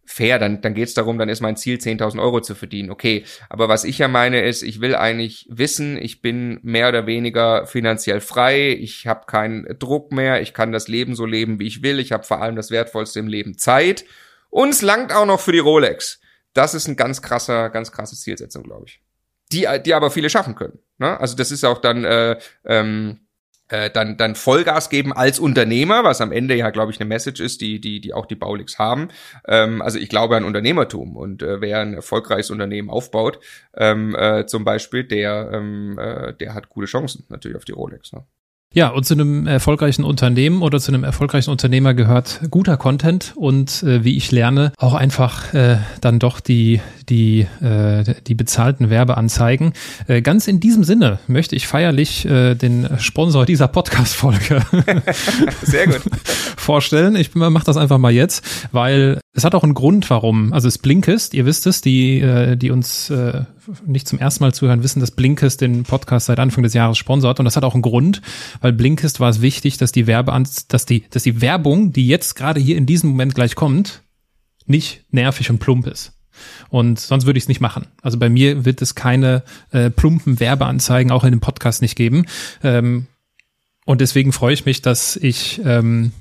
Fair, 0.03 0.39
dann, 0.39 0.61
dann 0.61 0.73
geht's 0.73 0.95
darum, 0.95 1.19
dann 1.19 1.29
ist 1.29 1.41
mein 1.41 1.57
Ziel, 1.57 1.77
10.000 1.77 2.19
Euro 2.19 2.41
zu 2.41 2.55
verdienen. 2.55 2.89
Okay, 2.89 3.23
aber 3.49 3.69
was 3.69 3.83
ich 3.83 3.99
ja 3.99 4.07
meine 4.07 4.41
ist, 4.41 4.63
ich 4.63 4.81
will 4.81 4.95
eigentlich 4.95 5.45
wissen, 5.51 6.01
ich 6.01 6.23
bin 6.23 6.59
mehr 6.63 6.89
oder 6.89 7.05
weniger 7.05 7.67
finanziell 7.67 8.19
frei, 8.19 8.71
ich 8.71 9.05
habe 9.05 9.27
keinen 9.27 9.77
Druck 9.77 10.11
mehr, 10.11 10.41
ich 10.41 10.55
kann 10.55 10.71
das 10.71 10.87
Leben 10.87 11.13
so 11.13 11.27
leben, 11.27 11.59
wie 11.59 11.67
ich 11.67 11.83
will, 11.83 11.99
ich 11.99 12.13
habe 12.13 12.23
vor 12.23 12.41
allem 12.41 12.55
das 12.55 12.71
Wertvollste 12.71 13.19
im 13.19 13.27
Leben 13.27 13.59
Zeit 13.59 14.05
und 14.49 14.69
es 14.69 14.81
langt 14.81 15.13
auch 15.13 15.27
noch 15.27 15.39
für 15.39 15.51
die 15.51 15.59
Rolex 15.59 16.19
das 16.57 16.73
ist 16.73 16.87
ein 16.87 16.95
ganz 16.95 17.21
krasser, 17.21 17.69
ganz 17.69 17.91
krasse 17.91 18.15
Zielsetzung, 18.15 18.63
glaube 18.63 18.85
ich. 18.87 19.01
Die, 19.51 19.67
die 19.85 19.93
aber 19.93 20.11
viele 20.11 20.29
schaffen 20.29 20.55
können. 20.55 20.79
Ne? 20.97 21.17
Also 21.19 21.35
das 21.35 21.51
ist 21.51 21.63
auch 21.63 21.79
dann, 21.79 22.03
äh, 22.03 22.37
ähm, 22.65 23.21
äh, 23.69 23.89
dann, 23.89 24.17
dann 24.17 24.35
Vollgas 24.35 24.89
geben 24.89 25.13
als 25.13 25.39
Unternehmer, 25.39 26.03
was 26.03 26.21
am 26.21 26.31
Ende 26.31 26.55
ja, 26.55 26.69
glaube 26.69 26.91
ich, 26.91 26.99
eine 26.99 27.07
Message 27.07 27.39
ist, 27.41 27.61
die, 27.61 27.79
die, 27.79 28.01
die 28.01 28.13
auch 28.13 28.25
die 28.25 28.35
Baulix 28.35 28.79
haben. 28.79 29.09
Ähm, 29.47 29.81
also 29.81 29.99
ich 29.99 30.09
glaube 30.09 30.35
an 30.35 30.45
Unternehmertum 30.45 31.15
und 31.15 31.43
äh, 31.43 31.61
wer 31.61 31.79
ein 31.79 31.93
erfolgreiches 31.93 32.49
Unternehmen 32.49 32.89
aufbaut, 32.89 33.39
ähm, 33.75 34.15
äh, 34.15 34.45
zum 34.45 34.63
Beispiel, 34.65 35.03
der, 35.03 35.51
ähm, 35.53 35.97
äh, 35.99 36.33
der 36.33 36.53
hat 36.53 36.69
gute 36.69 36.87
Chancen 36.87 37.25
natürlich 37.29 37.57
auf 37.57 37.65
die 37.65 37.73
Rolex. 37.73 38.13
Ne? 38.13 38.25
Ja, 38.73 38.89
und 38.89 39.05
zu 39.05 39.13
einem 39.13 39.47
erfolgreichen 39.47 40.03
Unternehmen 40.03 40.61
oder 40.61 40.79
zu 40.79 40.91
einem 40.91 41.03
erfolgreichen 41.03 41.49
Unternehmer 41.49 41.93
gehört 41.93 42.41
guter 42.51 42.77
Content 42.77 43.33
und 43.35 43.81
äh, 43.83 44.03
wie 44.03 44.17
ich 44.17 44.31
lerne, 44.31 44.73
auch 44.77 44.93
einfach 44.93 45.53
äh, 45.53 45.77
dann 46.01 46.19
doch 46.19 46.39
die, 46.39 46.81
die, 47.09 47.47
äh, 47.61 48.03
die 48.27 48.35
bezahlten 48.35 48.89
Werbeanzeigen. 48.89 49.73
Äh, 50.07 50.21
ganz 50.21 50.47
in 50.47 50.59
diesem 50.59 50.83
Sinne 50.83 51.19
möchte 51.27 51.55
ich 51.55 51.65
feierlich 51.65 52.25
äh, 52.25 52.55
den 52.55 52.87
Sponsor 52.99 53.45
dieser 53.45 53.67
Podcast-Folge 53.69 54.61
Sehr 55.61 55.87
gut. 55.87 56.01
vorstellen. 56.57 57.15
Ich 57.15 57.33
mache 57.33 57.65
das 57.65 57.77
einfach 57.77 57.97
mal 57.97 58.11
jetzt, 58.11 58.67
weil 58.73 59.21
es 59.37 59.43
hat 59.43 59.53
auch 59.53 59.63
einen 59.63 59.75
Grund, 59.75 60.09
warum. 60.09 60.51
Also 60.51 60.67
es 60.67 60.79
Blinkist, 60.79 61.35
ihr 61.35 61.45
wisst 61.45 61.67
es, 61.67 61.81
die, 61.81 62.19
äh, 62.21 62.57
die 62.57 62.71
uns 62.71 63.11
äh, 63.11 63.43
nicht 63.85 64.07
zum 64.07 64.17
ersten 64.17 64.43
Mal 64.43 64.51
zuhören, 64.51 64.81
wissen, 64.81 64.99
dass 64.99 65.11
Blinkist 65.11 65.61
den 65.61 65.83
Podcast 65.83 66.25
seit 66.25 66.39
Anfang 66.39 66.63
des 66.63 66.73
Jahres 66.73 66.97
sponsort. 66.97 67.39
Und 67.39 67.45
das 67.45 67.55
hat 67.55 67.63
auch 67.63 67.75
einen 67.75 67.83
Grund, 67.83 68.23
weil 68.61 68.73
Blinkist 68.73 69.19
war 69.19 69.29
es 69.29 69.39
wichtig, 69.39 69.77
dass 69.77 69.91
die 69.91 70.07
Werbe, 70.07 70.31
dass 70.69 70.85
die, 70.87 71.03
dass 71.11 71.21
die 71.21 71.39
Werbung, 71.39 71.93
die 71.93 72.07
jetzt 72.07 72.33
gerade 72.33 72.59
hier 72.59 72.77
in 72.77 72.87
diesem 72.87 73.11
Moment 73.11 73.35
gleich 73.35 73.53
kommt, 73.53 74.01
nicht 74.65 75.05
nervig 75.11 75.51
und 75.51 75.59
plump 75.59 75.85
ist. 75.85 76.13
Und 76.69 76.99
sonst 76.99 77.27
würde 77.27 77.37
ich 77.37 77.43
es 77.43 77.47
nicht 77.47 77.61
machen. 77.61 77.85
Also 78.01 78.17
bei 78.17 78.29
mir 78.29 78.65
wird 78.65 78.81
es 78.81 78.95
keine 78.95 79.43
äh, 79.69 79.91
plumpen 79.91 80.39
Werbeanzeigen 80.39 81.11
auch 81.11 81.23
in 81.23 81.31
dem 81.31 81.41
Podcast 81.41 81.83
nicht 81.83 81.95
geben. 81.95 82.25
Ähm, 82.63 83.05
und 83.85 84.01
deswegen 84.01 84.31
freue 84.31 84.55
ich 84.55 84.65
mich, 84.65 84.81
dass 84.81 85.15
ich, 85.15 85.61
ähm, 85.63 86.11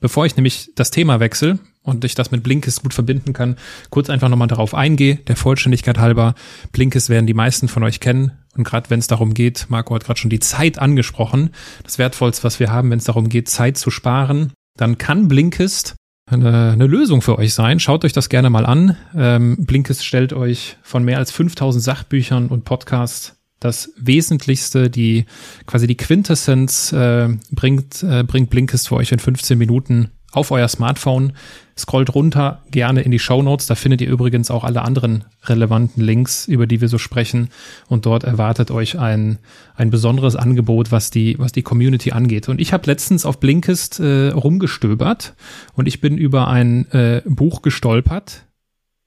bevor 0.00 0.26
ich 0.26 0.36
nämlich 0.36 0.72
das 0.74 0.90
Thema 0.90 1.18
wechsle, 1.18 1.58
und 1.82 2.04
ich 2.04 2.14
das 2.14 2.30
mit 2.30 2.42
Blinkist 2.42 2.82
gut 2.82 2.94
verbinden 2.94 3.32
kann, 3.32 3.56
kurz 3.90 4.08
einfach 4.08 4.28
nochmal 4.28 4.48
darauf 4.48 4.74
eingehe, 4.74 5.16
der 5.16 5.36
Vollständigkeit 5.36 5.98
halber. 5.98 6.34
Blinkist 6.72 7.08
werden 7.08 7.26
die 7.26 7.34
meisten 7.34 7.68
von 7.68 7.82
euch 7.82 8.00
kennen. 8.00 8.32
Und 8.56 8.64
gerade 8.64 8.90
wenn 8.90 9.00
es 9.00 9.06
darum 9.06 9.34
geht, 9.34 9.66
Marco 9.68 9.94
hat 9.94 10.04
gerade 10.04 10.20
schon 10.20 10.30
die 10.30 10.40
Zeit 10.40 10.78
angesprochen, 10.78 11.50
das 11.84 11.98
Wertvollste, 11.98 12.44
was 12.44 12.60
wir 12.60 12.70
haben, 12.70 12.90
wenn 12.90 12.98
es 12.98 13.04
darum 13.04 13.28
geht, 13.28 13.48
Zeit 13.48 13.78
zu 13.78 13.90
sparen, 13.90 14.52
dann 14.76 14.98
kann 14.98 15.28
Blinkist 15.28 15.96
eine, 16.26 16.72
eine 16.72 16.86
Lösung 16.86 17.22
für 17.22 17.38
euch 17.38 17.54
sein. 17.54 17.80
Schaut 17.80 18.04
euch 18.04 18.12
das 18.12 18.28
gerne 18.28 18.50
mal 18.50 18.66
an. 18.66 18.96
Ähm, 19.14 19.56
Blinkist 19.60 20.04
stellt 20.04 20.32
euch 20.32 20.76
von 20.82 21.04
mehr 21.04 21.18
als 21.18 21.32
5000 21.32 21.82
Sachbüchern 21.82 22.48
und 22.48 22.64
Podcasts 22.64 23.36
das 23.58 23.92
Wesentlichste, 23.96 24.90
die 24.90 25.24
quasi 25.66 25.86
die 25.86 25.96
Quintessenz 25.96 26.92
äh, 26.92 27.28
bringt, 27.52 28.02
äh, 28.02 28.24
bringt 28.24 28.50
Blinkist 28.50 28.88
für 28.88 28.96
euch 28.96 29.12
in 29.12 29.18
15 29.18 29.56
Minuten 29.56 30.10
auf 30.32 30.50
euer 30.50 30.68
Smartphone. 30.68 31.34
Scrollt 31.76 32.14
runter 32.14 32.62
gerne 32.70 33.00
in 33.02 33.10
die 33.10 33.18
Show 33.18 33.42
Notes. 33.42 33.66
Da 33.66 33.74
findet 33.74 34.00
ihr 34.00 34.08
übrigens 34.08 34.50
auch 34.50 34.64
alle 34.64 34.82
anderen 34.82 35.24
relevanten 35.44 36.02
Links, 36.02 36.46
über 36.46 36.66
die 36.66 36.80
wir 36.80 36.88
so 36.88 36.98
sprechen. 36.98 37.48
Und 37.88 38.04
dort 38.04 38.24
erwartet 38.24 38.70
euch 38.70 38.98
ein, 38.98 39.38
ein 39.74 39.90
besonderes 39.90 40.36
Angebot, 40.36 40.92
was 40.92 41.10
die, 41.10 41.38
was 41.38 41.52
die 41.52 41.62
Community 41.62 42.12
angeht. 42.12 42.48
Und 42.48 42.60
ich 42.60 42.72
habe 42.72 42.86
letztens 42.86 43.24
auf 43.24 43.40
Blinkist 43.40 44.00
äh, 44.00 44.28
rumgestöbert 44.28 45.34
und 45.74 45.86
ich 45.86 46.00
bin 46.00 46.18
über 46.18 46.48
ein 46.48 46.90
äh, 46.92 47.22
Buch 47.24 47.62
gestolpert, 47.62 48.44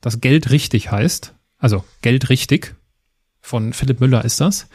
das 0.01 0.21
Geld 0.21 0.49
richtig 0.51 0.91
heißt. 0.91 1.33
Also 1.57 1.83
Geld 2.01 2.29
richtig. 2.29 2.75
Von 3.41 3.73
Philipp 3.73 3.99
Müller 4.01 4.25
ist 4.25 4.41
das. 4.41 4.67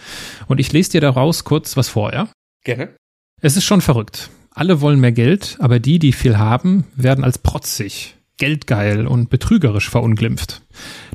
Und 0.46 0.60
ich 0.60 0.72
lese 0.72 0.92
dir 0.92 1.00
daraus 1.00 1.42
kurz 1.42 1.76
was 1.76 1.88
vor, 1.88 2.12
ja? 2.12 2.28
Gerne. 2.62 2.94
Es 3.40 3.56
ist 3.56 3.64
schon 3.64 3.80
verrückt. 3.80 4.30
Alle 4.60 4.82
wollen 4.82 5.00
mehr 5.00 5.12
Geld, 5.12 5.56
aber 5.58 5.78
die, 5.78 5.98
die 5.98 6.12
viel 6.12 6.36
haben, 6.36 6.84
werden 6.94 7.24
als 7.24 7.38
protzig, 7.38 8.16
geldgeil 8.36 9.06
und 9.06 9.30
betrügerisch 9.30 9.88
verunglimpft. 9.88 10.60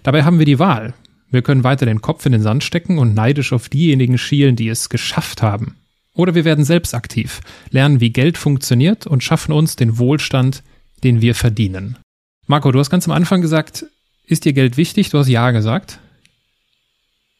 Dabei 0.01 0.23
haben 0.23 0.39
wir 0.39 0.47
die 0.47 0.57
Wahl. 0.57 0.95
Wir 1.29 1.43
können 1.43 1.63
weiter 1.63 1.85
den 1.85 2.01
Kopf 2.01 2.25
in 2.25 2.31
den 2.31 2.41
Sand 2.41 2.63
stecken 2.63 2.97
und 2.97 3.13
neidisch 3.13 3.53
auf 3.53 3.69
diejenigen 3.69 4.17
schielen, 4.17 4.55
die 4.55 4.67
es 4.67 4.89
geschafft 4.89 5.43
haben. 5.43 5.75
Oder 6.15 6.33
wir 6.33 6.43
werden 6.43 6.65
selbst 6.65 6.95
aktiv, 6.95 7.41
lernen, 7.69 8.01
wie 8.01 8.09
Geld 8.09 8.39
funktioniert 8.39 9.05
und 9.05 9.23
schaffen 9.23 9.51
uns 9.51 9.75
den 9.75 9.99
Wohlstand, 9.99 10.63
den 11.03 11.21
wir 11.21 11.35
verdienen. 11.35 11.99
Marco, 12.47 12.71
du 12.71 12.79
hast 12.79 12.89
ganz 12.89 13.07
am 13.07 13.13
Anfang 13.13 13.41
gesagt, 13.41 13.85
ist 14.25 14.45
dir 14.45 14.53
Geld 14.53 14.75
wichtig? 14.75 15.11
Du 15.11 15.19
hast 15.19 15.27
Ja 15.27 15.51
gesagt. 15.51 15.99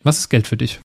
Was 0.04 0.20
ist 0.20 0.30
Geld 0.30 0.46
für 0.46 0.58
dich? 0.58 0.82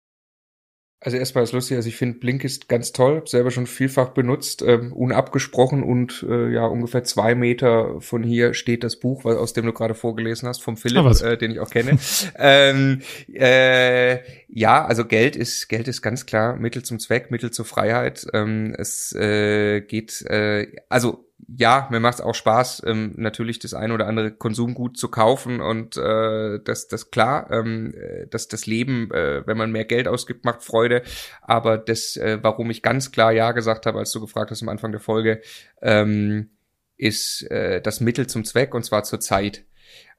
Also 1.02 1.16
erstmal 1.16 1.44
ist 1.44 1.52
lustig, 1.52 1.78
also 1.78 1.88
ich 1.88 1.96
finde 1.96 2.18
Blinkist 2.18 2.68
ganz 2.68 2.92
toll, 2.92 3.16
hab 3.16 3.28
selber 3.28 3.50
schon 3.50 3.66
vielfach 3.66 4.10
benutzt, 4.10 4.60
ähm, 4.60 4.92
unabgesprochen 4.92 5.82
und 5.82 6.26
äh, 6.28 6.52
ja, 6.52 6.66
ungefähr 6.66 7.04
zwei 7.04 7.34
Meter 7.34 8.02
von 8.02 8.22
hier 8.22 8.52
steht 8.52 8.84
das 8.84 8.96
Buch, 8.96 9.24
was, 9.24 9.36
aus 9.36 9.54
dem 9.54 9.64
du 9.64 9.72
gerade 9.72 9.94
vorgelesen 9.94 10.46
hast, 10.46 10.62
vom 10.62 10.76
Philipp, 10.76 11.06
ah, 11.06 11.26
äh, 11.26 11.38
den 11.38 11.52
ich 11.52 11.60
auch 11.60 11.70
kenne. 11.70 11.98
ähm, 12.38 13.00
äh, 13.32 14.18
ja, 14.48 14.84
also 14.84 15.06
Geld 15.06 15.36
ist, 15.36 15.70
Geld 15.70 15.88
ist 15.88 16.02
ganz 16.02 16.26
klar 16.26 16.56
Mittel 16.56 16.82
zum 16.82 16.98
Zweck, 16.98 17.30
Mittel 17.30 17.50
zur 17.50 17.64
Freiheit. 17.64 18.26
Ähm, 18.34 18.74
es 18.76 19.14
äh, 19.14 19.80
geht, 19.80 20.20
äh, 20.26 20.66
also 20.90 21.29
ja, 21.48 21.88
mir 21.90 22.00
macht 22.00 22.14
es 22.14 22.20
auch 22.20 22.34
Spaß, 22.34 22.82
ähm, 22.86 23.14
natürlich 23.16 23.58
das 23.58 23.74
ein 23.74 23.92
oder 23.92 24.06
andere 24.06 24.32
Konsumgut 24.32 24.96
zu 24.96 25.08
kaufen 25.08 25.60
und 25.60 25.96
äh, 25.96 26.58
das, 26.64 26.88
das 26.88 27.10
klar, 27.10 27.50
ähm, 27.50 27.94
äh, 27.94 28.26
dass 28.26 28.48
das 28.48 28.66
Leben, 28.66 29.10
äh, 29.12 29.46
wenn 29.46 29.56
man 29.56 29.72
mehr 29.72 29.84
Geld 29.84 30.08
ausgibt, 30.08 30.44
macht 30.44 30.62
Freude. 30.62 31.02
Aber 31.42 31.78
das, 31.78 32.16
äh, 32.16 32.38
warum 32.42 32.70
ich 32.70 32.82
ganz 32.82 33.12
klar 33.12 33.32
Ja 33.32 33.52
gesagt 33.52 33.86
habe, 33.86 33.98
als 33.98 34.12
du 34.12 34.20
gefragt 34.20 34.50
hast 34.50 34.62
am 34.62 34.68
Anfang 34.68 34.92
der 34.92 35.00
Folge, 35.00 35.40
ähm, 35.82 36.50
ist 36.96 37.42
äh, 37.50 37.80
das 37.80 38.00
Mittel 38.00 38.26
zum 38.26 38.44
Zweck 38.44 38.74
und 38.74 38.84
zwar 38.84 39.04
zur 39.04 39.20
Zeit. 39.20 39.64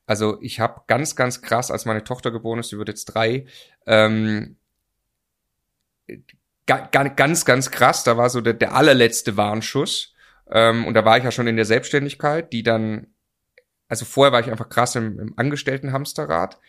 Also 0.05 0.37
ich 0.41 0.59
habe 0.59 0.81
ganz, 0.87 1.15
ganz 1.15 1.41
krass, 1.41 1.71
als 1.71 1.85
meine 1.85 2.03
Tochter 2.03 2.31
geboren 2.31 2.59
ist, 2.59 2.71
die 2.71 2.77
wird 2.77 2.89
jetzt 2.89 3.05
drei, 3.05 3.45
ähm, 3.85 4.57
ganz, 6.65 7.45
ganz 7.45 7.71
krass, 7.71 8.03
da 8.03 8.17
war 8.17 8.29
so 8.29 8.41
der, 8.41 8.53
der 8.53 8.73
allerletzte 8.75 9.37
Warnschuss 9.37 10.10
ähm, 10.51 10.85
und 10.85 10.93
da 10.93 11.05
war 11.05 11.17
ich 11.17 11.23
ja 11.23 11.31
schon 11.31 11.47
in 11.47 11.55
der 11.55 11.65
Selbstständigkeit, 11.65 12.51
die 12.53 12.63
dann, 12.63 13.07
also 13.87 14.05
vorher 14.05 14.31
war 14.31 14.41
ich 14.41 14.51
einfach 14.51 14.69
krass 14.69 14.95
im, 14.95 15.19
im 15.19 15.33
Angestellten-Hamsterrad. 15.37 16.59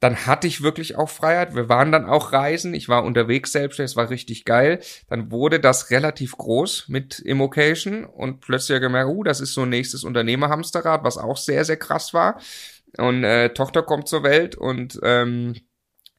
Dann 0.00 0.26
hatte 0.26 0.46
ich 0.46 0.62
wirklich 0.62 0.94
auch 0.94 1.08
Freiheit. 1.08 1.56
Wir 1.56 1.68
waren 1.68 1.90
dann 1.90 2.06
auch 2.06 2.32
reisen. 2.32 2.72
Ich 2.72 2.88
war 2.88 3.02
unterwegs 3.02 3.50
selbstständig. 3.50 3.92
Es 3.92 3.96
war 3.96 4.10
richtig 4.10 4.44
geil. 4.44 4.78
Dann 5.08 5.32
wurde 5.32 5.58
das 5.58 5.90
relativ 5.90 6.36
groß 6.36 6.88
mit 6.88 7.18
Immocation 7.18 8.04
und 8.04 8.40
plötzlich 8.40 8.80
gemerkt, 8.80 9.10
uh, 9.10 9.24
das 9.24 9.40
ist 9.40 9.54
so 9.54 9.62
ein 9.62 9.70
nächstes 9.70 10.04
Unternehmerhamsterrad, 10.04 11.02
was 11.02 11.18
auch 11.18 11.36
sehr, 11.36 11.64
sehr 11.64 11.78
krass 11.78 12.14
war. 12.14 12.40
Und 12.96 13.24
äh, 13.24 13.52
Tochter 13.52 13.82
kommt 13.82 14.08
zur 14.08 14.22
Welt 14.22 14.54
und 14.54 15.00
ähm, 15.02 15.56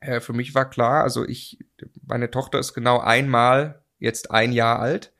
äh, 0.02 0.20
für 0.20 0.34
mich 0.34 0.54
war 0.56 0.70
klar, 0.70 1.04
also 1.04 1.26
ich, 1.26 1.58
meine 2.06 2.30
Tochter 2.30 2.60
ist 2.60 2.74
genau 2.74 3.00
einmal 3.00 3.82
jetzt 3.97 4.32
ein 4.32 4.52
Jahr 4.52 4.80
alt. 4.80 5.14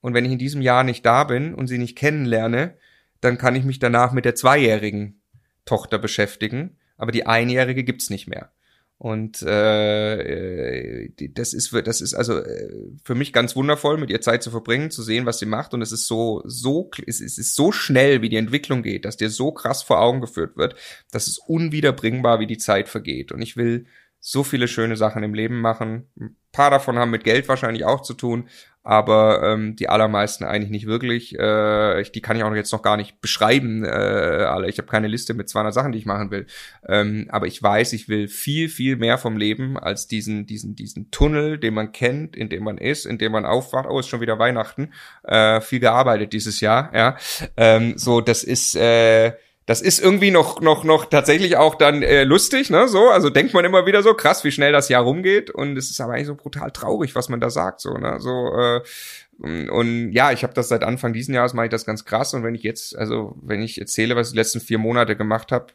Und 0.00 0.14
wenn 0.14 0.24
ich 0.24 0.32
in 0.32 0.38
diesem 0.38 0.62
Jahr 0.62 0.84
nicht 0.84 1.04
da 1.04 1.24
bin 1.24 1.54
und 1.54 1.66
sie 1.66 1.78
nicht 1.78 1.96
kennenlerne, 1.96 2.76
dann 3.20 3.38
kann 3.38 3.56
ich 3.56 3.64
mich 3.64 3.78
danach 3.78 4.12
mit 4.12 4.24
der 4.24 4.34
zweijährigen 4.34 5.22
Tochter 5.64 5.98
beschäftigen. 5.98 6.78
Aber 6.96 7.12
die 7.12 7.26
einjährige 7.26 7.84
gibt's 7.84 8.10
nicht 8.10 8.28
mehr. 8.28 8.52
Und 9.00 9.40
äh, 9.40 11.08
das 11.32 11.54
ist 11.54 11.72
das 11.86 12.02
ist 12.02 12.12
also 12.12 12.36
äh, 12.38 12.68
für 13.02 13.14
mich 13.14 13.32
ganz 13.32 13.56
wundervoll, 13.56 13.96
mit 13.96 14.10
ihr 14.10 14.20
Zeit 14.20 14.42
zu 14.42 14.50
verbringen, 14.50 14.90
zu 14.90 15.02
sehen, 15.02 15.24
was 15.24 15.38
sie 15.38 15.46
macht. 15.46 15.72
Und 15.72 15.80
es 15.80 15.90
ist 15.90 16.06
so 16.06 16.42
so 16.44 16.90
es 17.06 17.22
ist 17.22 17.54
so 17.54 17.72
schnell, 17.72 18.20
wie 18.20 18.28
die 18.28 18.36
Entwicklung 18.36 18.82
geht, 18.82 19.06
dass 19.06 19.16
dir 19.16 19.30
so 19.30 19.52
krass 19.52 19.82
vor 19.82 20.00
Augen 20.00 20.20
geführt 20.20 20.58
wird, 20.58 20.74
dass 21.12 21.28
es 21.28 21.38
unwiederbringbar, 21.38 22.40
wie 22.40 22.46
die 22.46 22.58
Zeit 22.58 22.90
vergeht. 22.90 23.32
Und 23.32 23.40
ich 23.40 23.56
will 23.56 23.86
so 24.20 24.44
viele 24.44 24.68
schöne 24.68 24.98
Sachen 24.98 25.22
im 25.22 25.32
Leben 25.32 25.62
machen. 25.62 26.10
Ein 26.20 26.36
paar 26.52 26.70
davon 26.70 26.98
haben 26.98 27.10
mit 27.10 27.24
Geld 27.24 27.48
wahrscheinlich 27.48 27.86
auch 27.86 28.02
zu 28.02 28.12
tun, 28.12 28.50
aber 28.82 29.42
ähm, 29.42 29.76
die 29.76 29.88
allermeisten 29.88 30.44
eigentlich 30.44 30.70
nicht 30.70 30.86
wirklich. 30.86 31.38
Äh, 31.38 32.00
ich, 32.00 32.12
die 32.12 32.22
kann 32.22 32.36
ich 32.36 32.42
auch 32.42 32.54
jetzt 32.54 32.72
noch 32.72 32.82
gar 32.82 32.96
nicht 32.96 33.20
beschreiben. 33.20 33.84
Äh, 33.84 33.88
alle. 33.88 34.68
Ich 34.68 34.78
habe 34.78 34.88
keine 34.88 35.08
Liste 35.08 35.34
mit 35.34 35.48
200 35.48 35.74
Sachen, 35.74 35.92
die 35.92 35.98
ich 35.98 36.06
machen 36.06 36.30
will. 36.30 36.46
Ähm, 36.88 37.26
aber 37.30 37.46
ich 37.46 37.62
weiß, 37.62 37.92
ich 37.92 38.08
will 38.08 38.28
viel, 38.28 38.68
viel 38.68 38.96
mehr 38.96 39.18
vom 39.18 39.36
Leben 39.36 39.78
als 39.78 40.08
diesen, 40.08 40.46
diesen, 40.46 40.76
diesen 40.76 41.10
Tunnel, 41.10 41.58
den 41.58 41.74
man 41.74 41.92
kennt, 41.92 42.36
in 42.36 42.48
dem 42.48 42.64
man 42.64 42.78
ist, 42.78 43.04
in 43.04 43.18
dem 43.18 43.32
man 43.32 43.44
aufwacht. 43.44 43.86
Oh, 43.88 43.98
ist 43.98 44.08
schon 44.08 44.22
wieder 44.22 44.38
Weihnachten. 44.38 44.92
Äh, 45.24 45.60
viel 45.60 45.80
gearbeitet 45.80 46.32
dieses 46.32 46.60
Jahr. 46.60 46.90
Ja, 46.94 47.16
ähm, 47.56 47.98
so 47.98 48.20
das 48.20 48.44
ist. 48.44 48.76
Äh, 48.76 49.32
das 49.66 49.82
ist 49.82 50.00
irgendwie 50.00 50.30
noch 50.30 50.60
noch 50.60 50.84
noch 50.84 51.04
tatsächlich 51.04 51.56
auch 51.56 51.74
dann 51.74 52.02
äh, 52.02 52.24
lustig, 52.24 52.70
ne? 52.70 52.88
So, 52.88 53.08
also 53.10 53.30
denkt 53.30 53.54
man 53.54 53.64
immer 53.64 53.86
wieder 53.86 54.02
so 54.02 54.14
krass, 54.14 54.42
wie 54.44 54.50
schnell 54.50 54.72
das 54.72 54.88
Jahr 54.88 55.02
rumgeht 55.02 55.50
und 55.50 55.76
es 55.76 55.90
ist 55.90 56.00
aber 56.00 56.14
eigentlich 56.14 56.26
so 56.26 56.34
brutal 56.34 56.70
traurig, 56.70 57.14
was 57.14 57.28
man 57.28 57.40
da 57.40 57.50
sagt, 57.50 57.80
so, 57.80 57.94
ne? 57.94 58.16
So 58.20 58.52
äh, 58.56 58.80
und 59.42 60.12
ja, 60.12 60.32
ich 60.32 60.42
habe 60.42 60.52
das 60.52 60.68
seit 60.68 60.84
Anfang 60.84 61.14
diesen 61.14 61.34
Jahres 61.34 61.54
mache 61.54 61.66
ich 61.66 61.70
das 61.70 61.86
ganz 61.86 62.04
krass 62.04 62.34
und 62.34 62.44
wenn 62.44 62.54
ich 62.54 62.62
jetzt, 62.62 62.94
also 62.94 63.38
wenn 63.40 63.62
ich 63.62 63.80
erzähle, 63.80 64.14
was 64.14 64.28
ich 64.28 64.32
die 64.32 64.38
letzten 64.38 64.60
vier 64.60 64.78
Monate 64.78 65.16
gemacht 65.16 65.50
habe, 65.50 65.68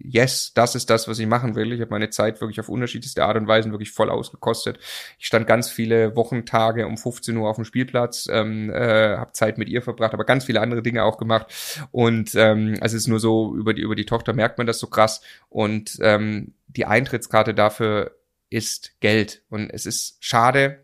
yes, 0.00 0.52
das 0.54 0.74
ist 0.74 0.90
das, 0.90 1.06
was 1.06 1.20
ich 1.20 1.28
machen 1.28 1.54
will. 1.54 1.72
Ich 1.72 1.80
habe 1.80 1.92
meine 1.92 2.10
Zeit 2.10 2.40
wirklich 2.40 2.58
auf 2.58 2.68
unterschiedlichste 2.68 3.24
Art 3.24 3.36
und 3.36 3.46
Weise 3.46 3.70
wirklich 3.70 3.92
voll 3.92 4.10
ausgekostet. 4.10 4.80
Ich 5.20 5.26
stand 5.26 5.46
ganz 5.46 5.70
viele 5.70 6.16
Wochentage 6.16 6.84
um 6.86 6.96
15 6.96 7.36
Uhr 7.36 7.48
auf 7.48 7.56
dem 7.56 7.64
Spielplatz, 7.64 8.28
ähm, 8.28 8.70
äh, 8.70 9.16
habe 9.16 9.32
Zeit 9.32 9.56
mit 9.56 9.68
ihr 9.68 9.82
verbracht, 9.82 10.14
aber 10.14 10.24
ganz 10.24 10.44
viele 10.44 10.60
andere 10.60 10.82
Dinge 10.82 11.04
auch 11.04 11.16
gemacht 11.16 11.86
und 11.92 12.34
ähm, 12.34 12.76
also 12.80 12.96
es 12.96 13.04
ist 13.04 13.08
nur 13.08 13.20
so 13.20 13.54
über 13.54 13.72
die 13.72 13.82
über 13.82 13.94
die 13.94 14.06
Tochter 14.06 14.32
merkt 14.32 14.58
man 14.58 14.66
das 14.66 14.80
so 14.80 14.88
krass 14.88 15.22
und 15.48 15.96
ähm, 16.00 16.54
die 16.66 16.86
Eintrittskarte 16.86 17.54
dafür 17.54 18.16
ist 18.50 19.00
Geld 19.00 19.42
und 19.48 19.70
es 19.70 19.86
ist 19.86 20.16
schade, 20.20 20.81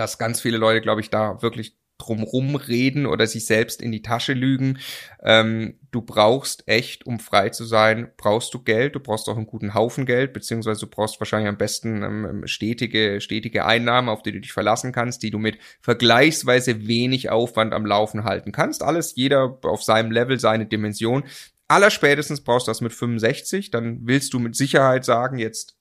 dass 0.00 0.16
ganz 0.16 0.40
viele 0.40 0.56
Leute, 0.56 0.80
glaube 0.80 1.02
ich, 1.02 1.10
da 1.10 1.42
wirklich 1.42 1.76
drumrum 1.98 2.56
reden 2.56 3.04
oder 3.04 3.26
sich 3.26 3.44
selbst 3.44 3.82
in 3.82 3.92
die 3.92 4.00
Tasche 4.00 4.32
lügen. 4.32 4.78
Ähm, 5.22 5.78
du 5.90 6.00
brauchst 6.00 6.66
echt, 6.66 7.04
um 7.04 7.20
frei 7.20 7.50
zu 7.50 7.66
sein, 7.66 8.10
brauchst 8.16 8.54
du 8.54 8.62
Geld, 8.62 8.94
du 8.94 9.00
brauchst 9.00 9.28
auch 9.28 9.36
einen 9.36 9.46
guten 9.46 9.74
Haufen 9.74 10.06
Geld, 10.06 10.32
beziehungsweise 10.32 10.80
du 10.80 10.86
brauchst 10.86 11.20
wahrscheinlich 11.20 11.50
am 11.50 11.58
besten 11.58 12.02
ähm, 12.02 12.46
stetige, 12.46 13.20
stetige 13.20 13.66
Einnahmen, 13.66 14.08
auf 14.08 14.22
die 14.22 14.32
du 14.32 14.40
dich 14.40 14.54
verlassen 14.54 14.92
kannst, 14.92 15.22
die 15.22 15.30
du 15.30 15.38
mit 15.38 15.58
vergleichsweise 15.82 16.86
wenig 16.88 17.28
Aufwand 17.28 17.74
am 17.74 17.84
Laufen 17.84 18.24
halten 18.24 18.52
kannst. 18.52 18.82
Alles, 18.82 19.14
jeder 19.16 19.58
auf 19.64 19.82
seinem 19.82 20.12
Level, 20.12 20.40
seine 20.40 20.64
Dimension. 20.64 21.24
Allerspätestens 21.68 22.40
brauchst 22.40 22.66
du 22.66 22.70
das 22.70 22.80
mit 22.80 22.94
65, 22.94 23.70
dann 23.70 24.00
willst 24.04 24.32
du 24.32 24.38
mit 24.38 24.56
Sicherheit 24.56 25.04
sagen, 25.04 25.36
jetzt 25.36 25.76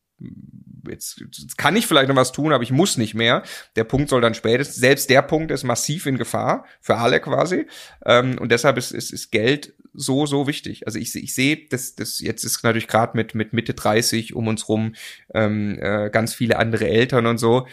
jetzt, 0.90 1.20
jetzt 1.20 1.58
kann 1.58 1.76
ich 1.76 1.88
vielleicht 1.88 2.10
noch 2.10 2.16
was 2.16 2.32
tun, 2.32 2.54
aber 2.54 2.64
ich 2.64 2.72
muss 2.72 2.98
nicht 2.98 3.14
mehr. 3.14 3.44
Der 3.76 3.84
Punkt 3.84 4.10
soll 4.10 4.22
dann 4.22 4.34
spätestens, 4.34 4.78
selbst 4.78 5.10
der 5.10 5.22
Punkt 5.22 5.52
ist 5.52 5.64
massiv 5.64 6.06
in 6.06 6.18
Gefahr, 6.18 6.66
für 6.82 6.98
alle 6.98 7.20
quasi. 7.20 7.68
Ähm, 8.06 8.38
und 8.40 8.52
deshalb 8.52 8.78
ist, 8.78 8.92
ist, 8.92 9.12
ist 9.12 9.32
Geld 9.32 9.74
so, 9.94 10.26
so 10.26 10.48
wichtig. 10.48 10.86
Also 10.86 11.00
ich, 11.00 11.16
ich 11.16 11.34
sehe, 11.34 11.68
das, 11.70 11.96
das 11.96 12.20
jetzt 12.20 12.44
ist 12.44 12.64
natürlich 12.64 12.88
gerade 12.88 13.18
mit, 13.18 13.36
mit 13.36 13.54
Mitte 13.54 13.74
30 13.74 14.36
um 14.36 14.48
uns 14.48 14.70
rum 14.70 14.96
ähm, 15.34 15.78
äh, 15.80 16.10
ganz 16.10 16.34
viele 16.34 16.58
andere 16.58 16.88
Eltern 16.88 17.26
und 17.26 17.38
so. 17.38 17.68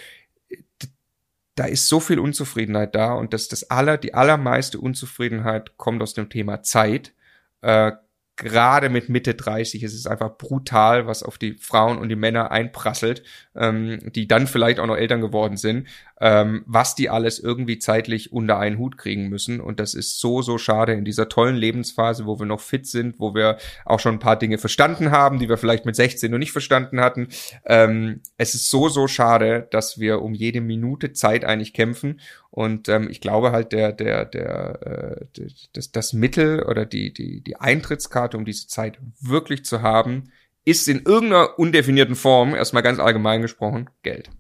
Da 1.55 1.65
ist 1.65 1.89
so 1.89 2.01
viel 2.01 2.19
Unzufriedenheit 2.19 2.95
da 2.95 3.15
und 3.15 3.33
das, 3.33 3.49
das 3.49 3.71
aller, 3.71 3.97
die 3.97 4.13
allermeiste 4.13 4.79
Unzufriedenheit 4.79 5.77
kommt 5.79 6.03
aus 6.03 6.15
dem 6.15 6.29
Thema 6.29 6.63
Zeit. 6.63 7.15
Äh, 7.63 7.93
gerade 8.37 8.91
mit 8.91 9.09
Mitte 9.09 9.35
30 9.35 9.83
ist 9.83 9.95
es 9.95 10.07
einfach 10.07 10.37
brutal, 10.37 11.07
was 11.07 11.23
auf 11.23 11.39
die 11.39 11.55
Frauen 11.55 11.99
und 11.99 12.11
die 12.11 12.17
Männer 12.17 12.51
einprasselt, 12.51 13.23
ähm, 13.55 14.13
die 14.13 14.29
dann 14.29 14.47
vielleicht 14.47 14.79
auch 14.79 14.87
noch 14.87 14.97
Eltern 14.97 15.23
geworden 15.23 15.57
sind, 15.57 15.89
ähm, 16.21 16.63
was 16.67 16.95
die 16.95 17.09
alles 17.09 17.39
irgendwie 17.39 17.79
zeitlich 17.79 18.33
unter 18.33 18.59
einen 18.59 18.79
Hut 18.79 18.99
kriegen 18.99 19.29
müssen. 19.29 19.61
Und 19.61 19.81
das 19.81 19.95
ist 19.95 20.21
so, 20.21 20.43
so 20.43 20.59
schade 20.59 20.93
in 20.93 21.05
dieser 21.05 21.29
tollen 21.29 21.57
Lebensphase, 21.57 22.27
wo 22.27 22.39
wir 22.39 22.47
noch 22.47 22.61
fit 22.61 22.87
sind, 22.87 23.19
wo 23.19 23.35
wir 23.35 23.57
auch 23.85 24.01
schon 24.01 24.17
ein 24.17 24.21
paar 24.21 24.39
Dinge 24.39 24.59
verstanden 24.59 25.11
haben, 25.11 25.39
die 25.39 25.49
wir 25.49 25.57
vielleicht 25.57 25.87
mit 25.87 25.97
16 25.97 26.31
noch 26.31 26.39
nicht 26.39 26.53
verstanden 26.53 27.01
hatten. 27.01 27.29
Ähm, 27.65 28.21
es 28.37 28.55
ist 28.55 28.71
so, 28.71 28.89
so 28.89 29.09
schade, 29.09 29.67
dass 29.71 29.99
wir 29.99 30.23
um 30.23 30.35
jede 30.35 30.61
Minute 30.61 31.13
Zeit 31.13 31.45
eigentlich 31.45 31.73
kämpfen. 31.73 32.21
Und 32.51 32.89
ähm, 32.89 33.09
ich 33.11 33.21
glaube 33.21 33.53
halt, 33.53 33.73
der, 33.73 33.93
der, 33.93 34.25
der, 34.25 35.19
äh, 35.31 35.43
das, 35.75 35.93
das 35.93 36.13
Mittel 36.15 36.63
oder 36.63 36.87
die, 36.87 37.13
die, 37.13 37.43
die 37.43 37.57
Eintrittskarte, 37.57 38.26
um 38.35 38.45
diese 38.45 38.67
Zeit 38.67 38.99
wirklich 39.21 39.65
zu 39.65 39.83
haben, 39.83 40.33
ist 40.65 40.89
in 40.89 41.03
irgendeiner 41.03 41.59
undefinierten 41.59 42.17
Form, 42.17 42.55
erstmal 42.55 42.83
ganz 42.83 42.99
allgemein 42.99 43.43
gesprochen, 43.43 43.89
Geld. 44.03 44.31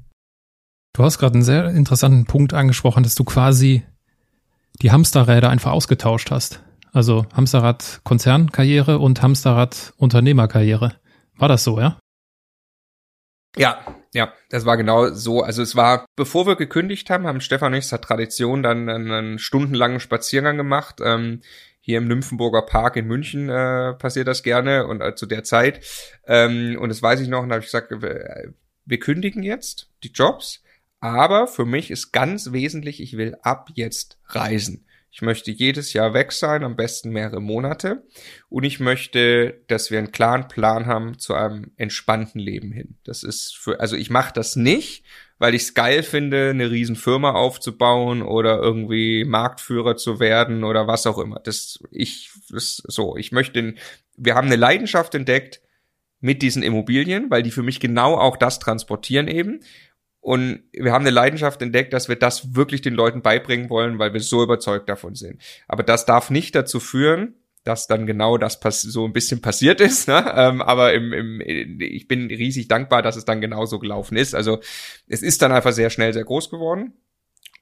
Du 0.92 1.04
hast 1.04 1.18
gerade 1.18 1.34
einen 1.34 1.44
sehr 1.44 1.68
interessanten 1.70 2.24
Punkt 2.24 2.54
angesprochen, 2.54 3.02
dass 3.02 3.14
du 3.14 3.24
quasi 3.24 3.84
die 4.82 4.90
Hamsterräder 4.90 5.50
einfach 5.50 5.72
ausgetauscht 5.72 6.30
hast. 6.30 6.62
Also 6.92 7.26
Hamsterrad 7.34 8.00
Konzernkarriere 8.04 8.98
und 8.98 9.22
Hamsterrad 9.22 9.92
Unternehmerkarriere. 9.98 10.94
War 11.36 11.48
das 11.48 11.64
so, 11.64 11.78
ja? 11.78 11.98
Ja, 13.56 13.84
ja, 14.12 14.32
das 14.50 14.66
war 14.66 14.76
genau 14.76 15.08
so. 15.12 15.42
Also 15.42 15.62
es 15.62 15.76
war, 15.76 16.06
bevor 16.16 16.46
wir 16.46 16.56
gekündigt 16.56 17.10
haben, 17.10 17.26
haben 17.26 17.40
Stefan 17.40 17.72
und 17.72 17.78
ich 17.78 17.86
zur 17.86 18.00
Tradition 18.00 18.62
dann 18.62 18.88
einen, 18.88 19.10
einen 19.10 19.38
stundenlangen 19.38 20.00
Spaziergang 20.00 20.56
gemacht. 20.56 21.00
Ähm, 21.02 21.40
hier 21.86 21.98
im 21.98 22.08
Nymphenburger 22.08 22.62
Park 22.62 22.96
in 22.96 23.06
München 23.06 23.48
äh, 23.48 23.94
passiert 23.94 24.26
das 24.26 24.42
gerne 24.42 24.86
und 24.86 25.00
äh, 25.00 25.14
zu 25.14 25.24
der 25.24 25.44
Zeit. 25.44 25.80
Ähm, 26.26 26.76
und 26.80 26.88
das 26.88 27.00
weiß 27.00 27.20
ich 27.20 27.28
noch, 27.28 27.42
und 27.42 27.48
da 27.48 27.54
habe 27.54 27.64
ich 27.64 27.70
gesagt, 27.70 27.90
wir, 27.90 28.52
wir 28.84 28.98
kündigen 28.98 29.42
jetzt 29.42 29.88
die 30.02 30.10
Jobs 30.10 30.62
aber 31.00 31.46
für 31.46 31.64
mich 31.64 31.90
ist 31.90 32.12
ganz 32.12 32.52
wesentlich, 32.52 33.00
ich 33.00 33.16
will 33.16 33.36
ab 33.42 33.70
jetzt 33.74 34.18
reisen. 34.26 34.86
Ich 35.10 35.22
möchte 35.22 35.50
jedes 35.50 35.92
Jahr 35.92 36.12
weg 36.14 36.32
sein, 36.32 36.62
am 36.62 36.76
besten 36.76 37.10
mehrere 37.10 37.40
Monate. 37.40 38.02
Und 38.48 38.64
ich 38.64 38.80
möchte, 38.80 39.62
dass 39.68 39.90
wir 39.90 39.98
einen 39.98 40.12
klaren 40.12 40.48
Plan 40.48 40.86
haben 40.86 41.18
zu 41.18 41.34
einem 41.34 41.70
entspannten 41.76 42.40
Leben 42.40 42.70
hin. 42.72 42.98
Das 43.04 43.22
ist 43.22 43.56
für, 43.56 43.80
also 43.80 43.96
ich 43.96 44.10
mache 44.10 44.32
das 44.34 44.56
nicht, 44.56 45.04
weil 45.38 45.54
ich 45.54 45.62
es 45.62 45.74
geil 45.74 46.02
finde, 46.02 46.50
eine 46.50 46.70
riesen 46.70 46.96
Firma 46.96 47.32
aufzubauen 47.32 48.22
oder 48.22 48.58
irgendwie 48.58 49.24
Marktführer 49.24 49.96
zu 49.96 50.18
werden 50.18 50.64
oder 50.64 50.86
was 50.86 51.06
auch 51.06 51.18
immer. 51.18 51.40
Das, 51.40 51.78
ich, 51.90 52.30
das, 52.48 52.82
so, 52.86 53.16
ich 53.16 53.32
möchte, 53.32 53.74
wir 54.16 54.34
haben 54.34 54.46
eine 54.46 54.56
Leidenschaft 54.56 55.14
entdeckt 55.14 55.60
mit 56.20 56.42
diesen 56.42 56.62
Immobilien, 56.62 57.30
weil 57.30 57.42
die 57.42 57.50
für 57.50 57.62
mich 57.62 57.80
genau 57.80 58.16
auch 58.16 58.36
das 58.36 58.58
transportieren 58.58 59.28
eben. 59.28 59.60
Und 60.20 60.64
wir 60.72 60.92
haben 60.92 61.02
eine 61.02 61.10
Leidenschaft 61.10 61.62
entdeckt, 61.62 61.92
dass 61.92 62.08
wir 62.08 62.16
das 62.16 62.56
wirklich 62.56 62.80
den 62.80 62.94
Leuten 62.94 63.22
beibringen 63.22 63.70
wollen, 63.70 63.98
weil 63.98 64.12
wir 64.12 64.20
so 64.20 64.42
überzeugt 64.42 64.88
davon 64.88 65.14
sind. 65.14 65.40
Aber 65.68 65.82
das 65.82 66.04
darf 66.06 66.30
nicht 66.30 66.54
dazu 66.54 66.80
führen, 66.80 67.34
dass 67.66 67.86
dann 67.86 68.06
genau 68.06 68.38
das 68.38 68.60
so 68.82 69.04
ein 69.04 69.12
bisschen 69.12 69.40
passiert 69.40 69.80
ist. 69.80 70.08
Ne? 70.08 70.32
Ähm, 70.34 70.62
aber 70.62 70.94
im, 70.94 71.12
im, 71.12 71.40
ich 71.40 72.08
bin 72.08 72.26
riesig 72.28 72.68
dankbar, 72.68 73.02
dass 73.02 73.16
es 73.16 73.24
dann 73.24 73.40
genauso 73.40 73.78
gelaufen 73.78 74.16
ist. 74.16 74.34
Also 74.34 74.60
es 75.08 75.22
ist 75.22 75.42
dann 75.42 75.52
einfach 75.52 75.72
sehr 75.72 75.90
schnell 75.90 76.12
sehr 76.12 76.24
groß 76.24 76.50
geworden 76.50 76.94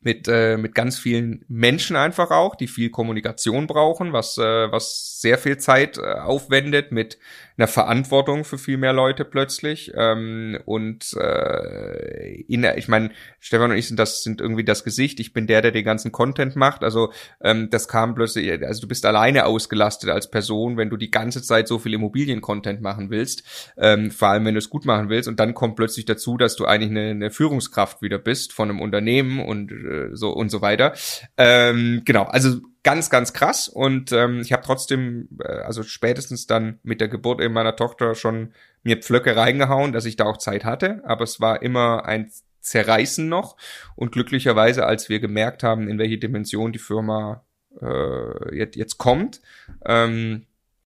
mit 0.05 0.29
äh, 0.29 0.57
mit 0.57 0.75
ganz 0.75 0.99
vielen 0.99 1.45
Menschen 1.49 1.97
einfach 1.97 2.31
auch, 2.31 2.55
die 2.55 2.69
viel 2.69 2.91
Kommunikation 2.91 3.67
brauchen, 3.67 4.13
was 4.13 4.39
äh, 4.39 4.71
was 4.71 5.21
sehr 5.21 5.39
viel 5.39 5.57
Zeit 5.57 5.99
äh, 5.99 6.03
aufwendet 6.03 6.93
mit 6.93 7.19
einer 7.57 7.69
Verantwortung 7.69 8.45
für 8.45 8.59
viel 8.59 8.77
mehr 8.77 8.93
Leute 8.93 9.25
plötzlich. 9.25 9.93
Ähm, 9.95 10.59
und 10.65 11.15
äh, 11.15 12.43
in, 12.43 12.65
ich 12.77 12.89
meine, 12.89 13.11
Stefan 13.39 13.71
und 13.71 13.77
ich 13.77 13.87
sind 13.87 13.99
das 13.99 14.23
sind 14.23 14.41
irgendwie 14.41 14.65
das 14.65 14.83
Gesicht. 14.83 15.21
Ich 15.21 15.33
bin 15.33 15.47
der, 15.47 15.63
der 15.63 15.71
den 15.71 15.85
ganzen 15.85 16.11
Content 16.11 16.57
macht. 16.57 16.83
Also 16.83 17.13
ähm, 17.41 17.71
das 17.71 17.87
kam 17.87 18.15
plötzlich, 18.15 18.51
also 18.63 18.81
du 18.81 18.89
bist 18.89 19.07
alleine 19.07 19.47
ausgelastet 19.47 20.11
als 20.11 20.31
Person, 20.31 20.77
wenn 20.77 20.91
du 20.91 20.97
die 20.97 21.11
ganze 21.11 21.43
Zeit 21.43 21.69
so 21.69 21.79
viel 21.79 21.95
Immobilien-Content 21.95 22.81
machen 22.81 23.11
willst, 23.11 23.45
ähm, 23.77 24.11
vor 24.11 24.29
allem 24.29 24.45
wenn 24.45 24.55
du 24.55 24.59
es 24.59 24.71
gut 24.71 24.85
machen 24.85 25.09
willst. 25.09 25.29
Und 25.29 25.39
dann 25.39 25.55
kommt 25.55 25.77
plötzlich 25.77 26.07
dazu, 26.07 26.37
dass 26.37 26.57
du 26.57 26.67
eigentlich 26.67 26.91
eine, 26.91 27.11
eine 27.11 27.31
Führungskraft 27.31 28.03
wieder 28.03 28.19
bist 28.19 28.53
von 28.53 28.69
einem 28.69 28.81
Unternehmen 28.81 29.39
und 29.39 29.71
äh, 29.71 29.94
so 30.13 30.31
und 30.31 30.51
so 30.51 30.63
weiter. 30.63 30.95
Ähm, 31.37 32.03
genau, 32.05 32.25
also 32.25 32.61
ganz, 32.83 33.11
ganz 33.11 33.33
krass. 33.33 33.69
Und 33.69 34.13
ähm, 34.13 34.41
ich 34.41 34.53
habe 34.53 34.63
trotzdem, 34.63 35.29
äh, 35.41 35.49
also 35.49 35.83
spätestens 35.83 36.47
dann 36.47 36.79
mit 36.83 37.01
der 37.01 37.09
Geburt 37.09 37.41
in 37.41 37.53
meiner 37.53 37.77
Tochter 37.77 38.15
schon 38.15 38.53
mir 38.83 38.99
Pflöcke 38.99 39.37
reingehauen, 39.37 39.93
dass 39.93 40.05
ich 40.05 40.17
da 40.17 40.25
auch 40.25 40.37
Zeit 40.37 40.65
hatte. 40.65 41.03
Aber 41.05 41.25
es 41.25 41.41
war 41.41 41.63
immer 41.63 42.05
ein 42.05 42.31
Zerreißen 42.61 43.29
noch. 43.29 43.57
Und 43.97 44.13
glücklicherweise, 44.13 44.87
als 44.87 45.09
wir 45.09 45.21
gemerkt 45.21 45.63
haben, 45.63 45.89
in 45.89 45.99
welche 45.99 46.19
Dimension 46.19 46.73
die 46.73 46.79
Firma 46.79 47.45
äh, 47.81 48.57
jetzt, 48.57 48.77
jetzt 48.77 48.99
kommt, 48.99 49.41
ähm, 49.85 50.47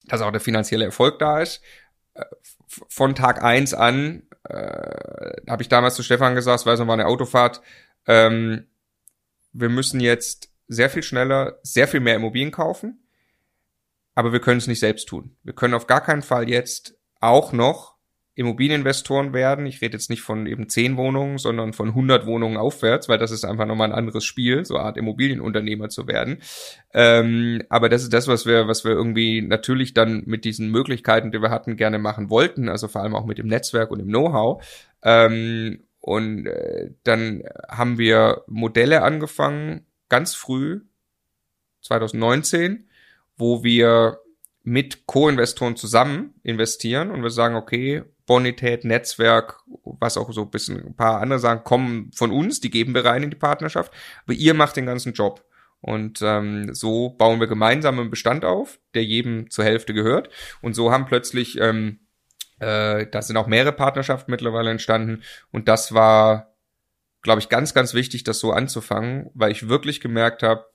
dass 0.07 0.21
auch 0.21 0.33
der 0.33 0.41
finanzielle 0.41 0.85
Erfolg 0.85 1.19
da 1.19 1.41
ist, 1.41 1.63
äh, 2.15 2.25
von 2.67 3.15
Tag 3.15 3.43
eins 3.43 3.75
an 3.75 4.23
äh, 4.49 5.41
habe 5.49 5.63
ich 5.63 5.69
damals 5.69 5.95
zu 5.95 6.03
Stefan 6.03 6.35
gesagt, 6.35 6.61
es 6.61 6.67
war 6.67 6.77
so 6.77 6.91
eine 6.91 7.07
Autofahrt, 7.07 7.61
ähm, 8.07 8.67
wir 9.53 9.69
müssen 9.69 10.01
jetzt 10.01 10.51
sehr 10.69 10.91
viel 10.91 11.03
schneller, 11.03 11.59
sehr 11.63 11.89
viel 11.89 12.01
mehr 12.01 12.17
Immobilien 12.17 12.51
kaufen. 12.51 13.07
Aber 14.15 14.33
wir 14.33 14.41
können 14.41 14.59
es 14.59 14.67
nicht 14.67 14.81
selbst 14.81 15.09
tun. 15.09 15.37
Wir 15.43 15.55
können 15.55 15.75
auf 15.75 15.87
gar 15.87 16.03
keinen 16.03 16.23
Fall 16.23 16.49
jetzt 16.49 16.99
auch 17.21 17.53
noch 17.53 17.93
Immobilieninvestoren 18.35 19.35
werden. 19.35 19.67
Ich 19.67 19.83
rede 19.83 19.95
jetzt 19.95 20.09
nicht 20.09 20.23
von 20.23 20.47
eben 20.47 20.69
zehn 20.69 20.97
Wohnungen, 20.97 21.37
sondern 21.37 21.75
von 21.75 21.89
100 21.89 22.25
Wohnungen 22.25 22.57
aufwärts, 22.57 23.09
weil 23.09 23.19
das 23.19 23.31
ist 23.31 23.45
einfach 23.45 23.67
nochmal 23.67 23.91
ein 23.91 23.99
anderes 23.99 24.25
Spiel, 24.25 24.65
so 24.65 24.77
eine 24.77 24.87
Art 24.87 24.97
Immobilienunternehmer 24.97 25.91
zu 25.91 26.07
werden. 26.07 26.39
Ähm, 26.95 27.63
aber 27.69 27.91
das 27.91 28.03
ist 28.03 28.13
das, 28.13 28.29
was 28.29 28.47
wir, 28.47 28.69
was 28.69 28.85
wir 28.85 28.93
irgendwie 28.93 29.43
natürlich 29.43 29.93
dann 29.93 30.23
mit 30.25 30.47
diesen 30.47 30.71
Möglichkeiten, 30.71 31.31
die 31.31 31.43
wir 31.43 31.51
hatten, 31.51 31.77
gerne 31.77 31.99
machen 31.99 32.31
wollten. 32.31 32.71
Also 32.71 32.89
vor 32.89 33.03
allem 33.03 33.15
auch 33.15 33.27
mit 33.27 33.37
dem 33.37 33.49
Netzwerk 33.49 33.91
und 33.91 33.99
dem 33.99 34.09
Know-how. 34.09 34.65
Ähm, 35.03 35.85
und 36.03 36.47
äh, 36.47 36.91
dann 37.05 37.45
haben 37.69 37.97
wir 37.97 38.43
Modelle 38.49 39.03
angefangen, 39.03 39.87
ganz 40.09 40.35
früh, 40.35 40.81
2019, 41.81 42.89
wo 43.37 43.63
wir 43.63 44.19
mit 44.65 45.07
Co-Investoren 45.07 45.77
zusammen 45.77 46.35
investieren 46.43 47.13
und 47.13 47.23
wir 47.23 47.31
sagen, 47.31 47.55
okay, 47.55 48.03
Bonität, 48.27 48.85
Netzwerk, 48.85 49.61
was 49.85 50.17
auch 50.17 50.33
so 50.33 50.43
ein 50.43 50.51
bisschen 50.51 50.85
ein 50.85 50.97
paar 50.97 51.21
andere 51.21 51.39
sagen, 51.39 51.63
kommen 51.63 52.11
von 52.13 52.33
uns, 52.33 52.61
die 52.61 52.71
geben 52.71 52.95
wir 52.95 53.05
rein 53.05 53.23
in 53.23 53.31
die 53.31 53.37
Partnerschaft, 53.37 53.93
aber 54.25 54.35
ihr 54.35 54.55
macht 54.55 54.77
den 54.77 54.87
ganzen 54.87 55.13
Job. 55.13 55.45
Und 55.81 56.21
ähm, 56.23 56.75
so 56.75 57.11
bauen 57.11 57.41
wir 57.41 57.49
gemeinsam 57.49 57.99
einen 57.99 58.11
Bestand 58.11 58.45
auf, 58.45 58.81
der 58.95 59.05
jedem 59.05 59.51
zur 59.51 59.65
Hälfte 59.65 59.95
gehört. 59.95 60.31
Und 60.61 60.75
so 60.75 60.93
haben 60.93 61.07
plötzlich, 61.07 61.59
ähm, 61.61 61.99
äh, 62.63 63.07
da 63.11 63.23
sind 63.23 63.37
auch 63.37 63.47
mehrere 63.47 63.73
Partnerschaften 63.73 64.31
mittlerweile 64.31 64.71
entstanden. 64.71 65.23
Und 65.51 65.69
das 65.69 65.93
war 65.93 66.53
glaube 67.23 67.41
ich, 67.41 67.49
ganz, 67.49 67.73
ganz 67.73 67.95
wichtig, 67.95 68.25
das 68.25 68.41
so 68.41 68.53
anzufangen, 68.53 69.31
weil 69.35 69.53
ich 69.53 69.69
wirklich 69.69 70.01
gemerkt 70.01 70.43
habe, 70.43 70.67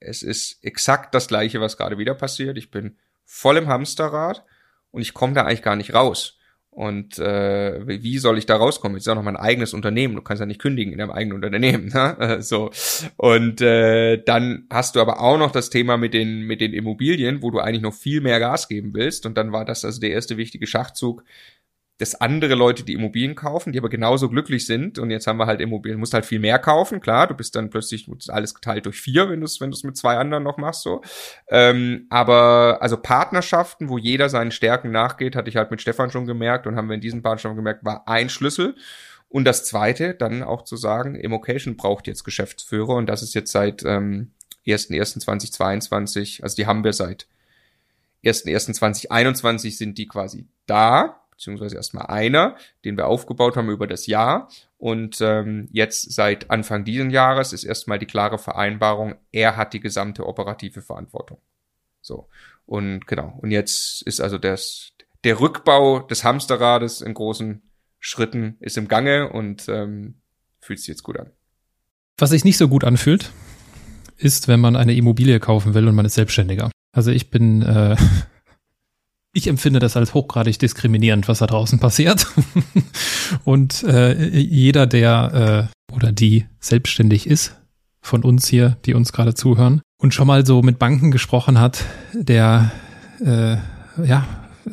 es 0.00 0.22
ist 0.22 0.64
exakt 0.64 1.14
das 1.14 1.26
gleiche, 1.26 1.60
was 1.60 1.76
gerade 1.76 1.98
wieder 1.98 2.14
passiert. 2.14 2.56
Ich 2.56 2.70
bin 2.70 2.98
voll 3.24 3.56
im 3.56 3.68
Hamsterrad 3.68 4.44
und 4.92 5.02
ich 5.02 5.12
komme 5.12 5.34
da 5.34 5.42
eigentlich 5.42 5.62
gar 5.62 5.76
nicht 5.76 5.92
raus. 5.92 6.38
Und 6.74 7.18
äh, 7.18 7.86
wie 7.86 8.16
soll 8.16 8.38
ich 8.38 8.46
da 8.46 8.56
rauskommen? 8.56 8.96
Jetzt 8.96 9.02
ist 9.02 9.06
ja 9.06 9.14
noch 9.14 9.22
mein 9.22 9.36
eigenes 9.36 9.74
Unternehmen. 9.74 10.14
Du 10.14 10.22
kannst 10.22 10.40
ja 10.40 10.46
nicht 10.46 10.58
kündigen 10.58 10.94
in 10.94 10.98
deinem 10.98 11.10
eigenen 11.10 11.36
Unternehmen. 11.36 11.82
Ne? 11.92 12.38
so 12.40 12.70
und 13.16 13.60
äh, 13.60 14.22
dann 14.24 14.66
hast 14.70 14.96
du 14.96 15.00
aber 15.00 15.20
auch 15.20 15.36
noch 15.36 15.50
das 15.50 15.68
Thema 15.68 15.98
mit 15.98 16.14
den 16.14 16.42
mit 16.46 16.62
den 16.62 16.72
Immobilien, 16.72 17.42
wo 17.42 17.50
du 17.50 17.58
eigentlich 17.58 17.82
noch 17.82 17.92
viel 17.92 18.22
mehr 18.22 18.40
Gas 18.40 18.68
geben 18.68 18.94
willst. 18.94 19.26
Und 19.26 19.36
dann 19.36 19.52
war 19.52 19.66
das 19.66 19.84
also 19.84 20.00
der 20.00 20.12
erste 20.12 20.38
wichtige 20.38 20.66
Schachzug, 20.66 21.24
dass 21.98 22.14
andere 22.14 22.54
Leute 22.54 22.84
die 22.84 22.94
Immobilien 22.94 23.34
kaufen, 23.34 23.72
die 23.72 23.78
aber 23.78 23.88
genauso 23.88 24.28
glücklich 24.28 24.66
sind. 24.66 24.98
Und 24.98 25.10
jetzt 25.10 25.26
haben 25.26 25.36
wir 25.36 25.46
halt 25.46 25.60
Immobilien, 25.60 26.00
musst 26.00 26.14
halt 26.14 26.26
viel 26.26 26.40
mehr 26.40 26.58
kaufen, 26.58 27.00
klar, 27.00 27.26
du 27.26 27.34
bist 27.34 27.54
dann 27.54 27.70
plötzlich 27.70 28.08
alles 28.28 28.54
geteilt 28.54 28.86
durch 28.86 29.00
vier, 29.00 29.28
wenn 29.30 29.40
du 29.40 29.46
es 29.46 29.60
wenn 29.60 29.70
du's 29.70 29.84
mit 29.84 29.96
zwei 29.96 30.16
anderen 30.16 30.42
noch 30.42 30.56
machst. 30.56 30.82
so. 30.82 31.02
Ähm, 31.48 32.06
aber 32.10 32.78
also 32.80 32.96
Partnerschaften, 32.96 33.88
wo 33.88 33.98
jeder 33.98 34.28
seinen 34.28 34.50
Stärken 34.50 34.90
nachgeht, 34.90 35.36
hatte 35.36 35.48
ich 35.48 35.56
halt 35.56 35.70
mit 35.70 35.80
Stefan 35.80 36.10
schon 36.10 36.26
gemerkt 36.26 36.66
und 36.66 36.76
haben 36.76 36.88
wir 36.88 36.94
in 36.94 37.00
diesen 37.00 37.22
Partnerschaften 37.22 37.56
gemerkt, 37.56 37.84
war 37.84 38.08
ein 38.08 38.28
Schlüssel. 38.28 38.74
Und 39.28 39.44
das 39.44 39.64
zweite, 39.64 40.14
dann 40.14 40.42
auch 40.42 40.62
zu 40.62 40.76
sagen, 40.76 41.14
Immocation 41.14 41.76
braucht 41.76 42.06
jetzt 42.06 42.24
Geschäftsführer 42.24 42.96
und 42.96 43.06
das 43.06 43.22
ist 43.22 43.34
jetzt 43.34 43.50
seit 43.50 43.82
ähm, 43.82 44.32
1.1.2022, 44.66 46.42
also 46.42 46.56
die 46.56 46.66
haben 46.66 46.84
wir 46.84 46.92
seit 46.92 47.26
1.1.2021 48.24 49.76
sind 49.76 49.98
die 49.98 50.06
quasi 50.06 50.46
da 50.66 51.21
beziehungsweise 51.42 51.74
erstmal 51.74 52.06
einer, 52.06 52.56
den 52.84 52.96
wir 52.96 53.08
aufgebaut 53.08 53.56
haben 53.56 53.68
über 53.68 53.88
das 53.88 54.06
Jahr. 54.06 54.48
Und 54.78 55.20
ähm, 55.20 55.68
jetzt 55.72 56.12
seit 56.12 56.50
Anfang 56.50 56.84
dieses 56.84 57.12
Jahres 57.12 57.52
ist 57.52 57.64
erstmal 57.64 57.98
die 57.98 58.06
klare 58.06 58.38
Vereinbarung, 58.38 59.16
er 59.32 59.56
hat 59.56 59.72
die 59.72 59.80
gesamte 59.80 60.26
operative 60.26 60.82
Verantwortung. 60.82 61.38
So. 62.00 62.28
Und 62.64 63.06
genau. 63.08 63.38
Und 63.42 63.50
jetzt 63.50 64.02
ist 64.02 64.20
also 64.20 64.38
das, 64.38 64.92
der 65.24 65.40
Rückbau 65.40 66.00
des 66.00 66.22
Hamsterrades 66.22 67.00
in 67.00 67.14
großen 67.14 67.62
Schritten 67.98 68.56
ist 68.60 68.78
im 68.78 68.86
Gange 68.86 69.30
und 69.30 69.68
ähm, 69.68 70.14
fühlt 70.60 70.78
sich 70.78 70.88
jetzt 70.88 71.02
gut 71.02 71.18
an. 71.18 71.30
Was 72.18 72.30
sich 72.30 72.44
nicht 72.44 72.58
so 72.58 72.68
gut 72.68 72.84
anfühlt, 72.84 73.32
ist, 74.16 74.46
wenn 74.46 74.60
man 74.60 74.76
eine 74.76 74.94
Immobilie 74.94 75.40
kaufen 75.40 75.74
will 75.74 75.88
und 75.88 75.94
man 75.96 76.06
ist 76.06 76.14
Selbstständiger. 76.14 76.70
Also 76.92 77.10
ich 77.10 77.30
bin, 77.30 77.62
äh, 77.62 77.96
ich 79.32 79.46
empfinde 79.48 79.78
das 79.78 79.96
als 79.96 80.14
hochgradig 80.14 80.58
diskriminierend, 80.58 81.28
was 81.28 81.38
da 81.38 81.46
draußen 81.46 81.78
passiert. 81.78 82.26
und 83.44 83.82
äh, 83.84 84.28
jeder, 84.38 84.86
der 84.86 85.70
äh, 85.90 85.94
oder 85.94 86.12
die 86.12 86.46
selbstständig 86.60 87.26
ist, 87.26 87.56
von 88.00 88.24
uns 88.24 88.48
hier, 88.48 88.76
die 88.84 88.94
uns 88.94 89.12
gerade 89.12 89.34
zuhören, 89.34 89.80
und 89.98 90.12
schon 90.12 90.26
mal 90.26 90.44
so 90.44 90.62
mit 90.62 90.78
Banken 90.78 91.12
gesprochen 91.12 91.60
hat, 91.60 91.84
der, 92.12 92.72
äh, 93.24 93.56
ja, 94.04 94.26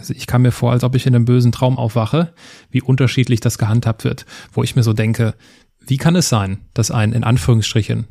ich 0.10 0.28
kam 0.28 0.42
mir 0.42 0.52
vor, 0.52 0.72
als 0.72 0.84
ob 0.84 0.96
ich 0.96 1.06
in 1.06 1.16
einem 1.16 1.26
bösen 1.26 1.52
Traum 1.52 1.78
aufwache, 1.78 2.34
wie 2.72 2.82
unterschiedlich 2.82 3.40
das 3.40 3.58
gehandhabt 3.58 4.04
wird, 4.04 4.26
wo 4.52 4.64
ich 4.64 4.76
mir 4.76 4.84
so 4.84 4.94
denke, 4.94 5.36
wie 5.80 5.98
kann 5.98 6.16
es 6.16 6.30
sein, 6.30 6.60
dass 6.74 6.92
ein 6.92 7.14
in 7.14 7.24
Anführungsstrichen 7.24 8.08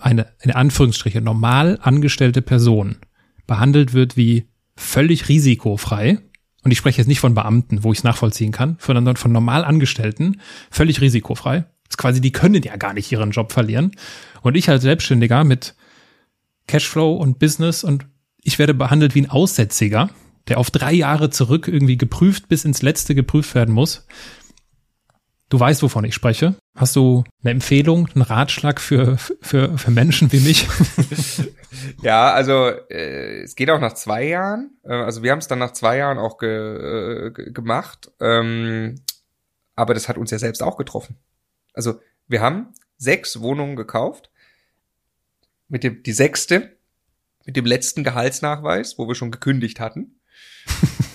eine 0.00 0.26
in 0.40 0.50
Anführungsstrichen 0.50 1.24
normal 1.24 1.78
angestellte 1.82 2.40
Person 2.40 2.96
behandelt 3.46 3.92
wird 3.92 4.16
wie 4.16 4.46
völlig 4.78 5.28
risikofrei? 5.28 6.18
Und 6.64 6.70
ich 6.70 6.78
spreche 6.78 6.98
jetzt 6.98 7.08
nicht 7.08 7.20
von 7.20 7.34
Beamten, 7.34 7.84
wo 7.84 7.92
ich 7.92 7.98
es 7.98 8.04
nachvollziehen 8.04 8.52
kann, 8.52 8.78
sondern 8.80 9.16
von 9.16 9.32
normal 9.32 9.64
Angestellten, 9.64 10.40
völlig 10.70 11.00
risikofrei. 11.00 11.60
Das 11.84 11.94
ist 11.94 11.98
quasi, 11.98 12.20
die 12.20 12.32
können 12.32 12.62
ja 12.62 12.76
gar 12.76 12.92
nicht 12.92 13.10
ihren 13.10 13.30
Job 13.30 13.52
verlieren. 13.52 13.92
Und 14.42 14.56
ich 14.56 14.68
als 14.68 14.82
Selbstständiger 14.82 15.44
mit 15.44 15.74
Cashflow 16.66 17.14
und 17.14 17.38
Business 17.38 17.84
und 17.84 18.06
ich 18.42 18.58
werde 18.58 18.74
behandelt 18.74 19.14
wie 19.14 19.22
ein 19.22 19.30
Aussätziger, 19.30 20.10
der 20.48 20.58
auf 20.58 20.70
drei 20.70 20.92
Jahre 20.92 21.30
zurück 21.30 21.68
irgendwie 21.68 21.96
geprüft 21.96 22.48
bis 22.48 22.64
ins 22.64 22.82
Letzte 22.82 23.14
geprüft 23.14 23.54
werden 23.54 23.74
muss. 23.74 24.06
Du 25.48 25.58
weißt, 25.58 25.82
wovon 25.82 26.04
ich 26.04 26.14
spreche. 26.14 26.56
Hast 26.78 26.94
du 26.94 27.24
eine 27.42 27.50
Empfehlung, 27.50 28.08
einen 28.14 28.22
Ratschlag 28.22 28.80
für, 28.80 29.18
für, 29.18 29.76
für 29.76 29.90
Menschen 29.90 30.30
wie 30.30 30.38
mich? 30.38 30.68
ja, 32.02 32.32
also 32.32 32.68
äh, 32.88 33.42
es 33.42 33.56
geht 33.56 33.68
auch 33.68 33.80
nach 33.80 33.94
zwei 33.94 34.28
Jahren. 34.28 34.78
Äh, 34.84 34.92
also 34.92 35.24
wir 35.24 35.32
haben 35.32 35.40
es 35.40 35.48
dann 35.48 35.58
nach 35.58 35.72
zwei 35.72 35.96
Jahren 35.96 36.18
auch 36.18 36.38
ge, 36.38 37.26
äh, 37.26 37.30
gemacht. 37.50 38.12
Ähm, 38.20 38.94
aber 39.74 39.92
das 39.92 40.08
hat 40.08 40.18
uns 40.18 40.30
ja 40.30 40.38
selbst 40.38 40.62
auch 40.62 40.76
getroffen. 40.76 41.16
Also 41.74 42.00
wir 42.28 42.42
haben 42.42 42.72
sechs 42.96 43.40
Wohnungen 43.40 43.74
gekauft. 43.74 44.30
Mit 45.66 45.82
dem, 45.82 46.04
die 46.04 46.12
sechste, 46.12 46.76
mit 47.44 47.56
dem 47.56 47.66
letzten 47.66 48.04
Gehaltsnachweis, 48.04 48.98
wo 48.98 49.08
wir 49.08 49.16
schon 49.16 49.32
gekündigt 49.32 49.80
hatten. 49.80 50.17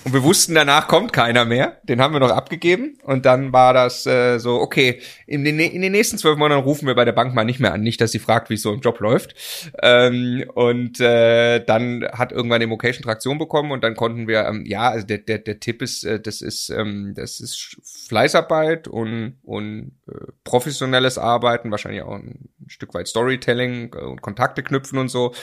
Und 0.05 0.13
wir 0.13 0.24
wussten, 0.24 0.53
danach 0.53 0.89
kommt 0.89 1.13
keiner 1.13 1.45
mehr. 1.45 1.78
Den 1.84 2.01
haben 2.01 2.13
wir 2.13 2.19
noch 2.19 2.30
abgegeben. 2.30 2.97
Und 3.03 3.26
dann 3.26 3.53
war 3.53 3.74
das 3.74 4.05
äh, 4.05 4.38
so, 4.38 4.59
okay, 4.59 5.01
in 5.28 5.45
den, 5.45 5.59
in 5.59 5.82
den 5.82 5.93
nächsten 5.93 6.17
zwölf 6.17 6.38
Monaten 6.38 6.63
rufen 6.63 6.88
wir 6.88 6.95
bei 6.95 7.05
der 7.05 7.13
Bank 7.13 7.34
mal 7.34 7.45
nicht 7.45 7.61
mehr 7.61 7.74
an. 7.74 7.82
Nicht, 7.82 8.01
dass 8.01 8.11
sie 8.11 8.19
fragt, 8.19 8.49
wie 8.49 8.55
es 8.55 8.61
so 8.63 8.74
im 8.74 8.82
Job 8.82 8.99
läuft. 8.99 9.34
Ähm, 9.82 10.43
und 10.55 10.99
äh, 10.99 11.63
dann 11.63 12.05
hat 12.11 12.34
irgendwann 12.34 12.61
Immocation 12.61 13.03
Traktion 13.03 13.38
bekommen 13.38 13.71
und 13.71 13.84
dann 13.84 13.95
konnten 13.95 14.28
wir, 14.28 14.45
ähm, 14.45 14.65
ja, 14.65 14.89
also 14.89 15.07
der, 15.07 15.19
der, 15.19 15.39
der 15.39 15.61
Tipp 15.61 15.82
ist, 15.82 16.03
äh, 16.03 16.19
das 16.19 16.41
ist, 16.41 16.69
ähm, 16.69 17.13
das 17.15 17.39
ist 17.39 17.78
Fleißarbeit 18.09 18.89
und, 18.89 19.38
und 19.43 19.93
äh, 20.09 20.32
professionelles 20.43 21.17
Arbeiten, 21.17 21.71
wahrscheinlich 21.71 22.01
auch 22.01 22.15
ein 22.15 22.49
Stück 22.67 22.93
weit 22.93 23.07
Storytelling 23.07 23.93
und 23.93 24.21
Kontakte 24.21 24.63
knüpfen 24.63 24.99
und 24.99 25.07
so. 25.07 25.34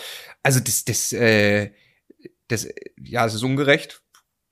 Also 0.42 0.60
das, 0.60 0.84
das, 0.84 1.12
äh, 1.14 1.70
das, 2.50 2.68
ja, 3.02 3.24
es 3.26 3.34
ist 3.34 3.42
ungerecht, 3.42 4.02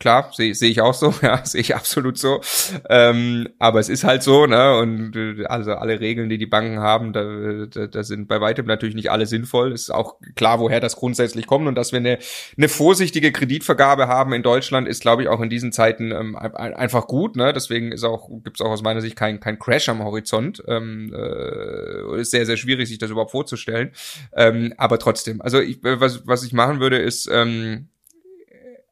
Klar, 0.01 0.30
sehe 0.32 0.55
seh 0.55 0.68
ich 0.68 0.80
auch 0.80 0.94
so, 0.94 1.12
ja, 1.22 1.44
sehe 1.44 1.61
ich 1.61 1.74
absolut 1.74 2.18
so. 2.18 2.40
Ähm, 2.88 3.49
aber 3.59 3.80
es 3.80 3.88
ist 3.88 4.05
halt 4.05 4.22
so, 4.22 4.46
ne? 4.46 4.78
Und 4.78 5.16
äh, 5.16 5.44
also 5.46 5.72
alle 5.72 5.99
Regeln, 5.99 6.28
die 6.28 6.38
die 6.38 6.46
Banken 6.46 6.78
haben, 6.78 7.12
da, 7.12 7.66
da, 7.66 7.88
da 7.88 8.05
sind 8.05 8.28
bei 8.28 8.40
weitem 8.40 8.66
natürlich 8.66 8.94
nicht 8.94 9.11
alle 9.11 9.26
sinnvoll. 9.26 9.72
Ist 9.72 9.90
auch 9.90 10.14
klar, 10.36 10.61
woher 10.61 10.78
das 10.78 10.94
grundsätzlich 10.94 11.49
kommt 11.49 11.66
und 11.66 11.74
dass 11.74 11.90
wir 11.90 11.99
eine, 11.99 12.18
eine 12.57 12.68
vorsichtige 12.68 13.32
Kreditvergabe 13.32 14.07
haben 14.07 14.32
in 14.32 14.44
Deutschland, 14.44 14.86
ist, 14.86 15.03
glaube 15.03 15.22
ich, 15.22 15.28
auch 15.28 15.40
in 15.40 15.51
diesen 15.51 15.72
Zeiten 15.72 16.12
ähm, 16.12 16.36
einfach 16.36 17.09
gut. 17.09 17.34
Ne? 17.34 17.53
Deswegen 17.53 17.90
ist 17.90 18.05
auch 18.05 18.28
gibt's 18.44 18.61
auch 18.61 18.70
aus 18.70 18.82
meiner 18.82 19.01
Sicht 19.01 19.16
kein, 19.16 19.40
kein 19.40 19.59
Crash 19.59 19.88
am 19.88 20.05
Horizont. 20.05 20.62
Ähm, 20.68 21.12
äh, 21.12 22.20
ist 22.20 22.30
sehr 22.30 22.46
sehr 22.46 22.57
schwierig, 22.57 22.88
sich 22.88 22.99
das 22.99 23.11
überhaupt 23.11 23.32
vorzustellen. 23.32 23.90
Ähm, 24.32 24.74
aber 24.76 25.01
trotzdem, 25.01 25.40
also 25.42 25.61
ich, 25.61 25.80
was 25.82 26.24
was 26.24 26.44
ich 26.44 26.53
machen 26.53 26.78
würde, 26.78 26.99
ist 26.99 27.28
ähm, 27.32 27.88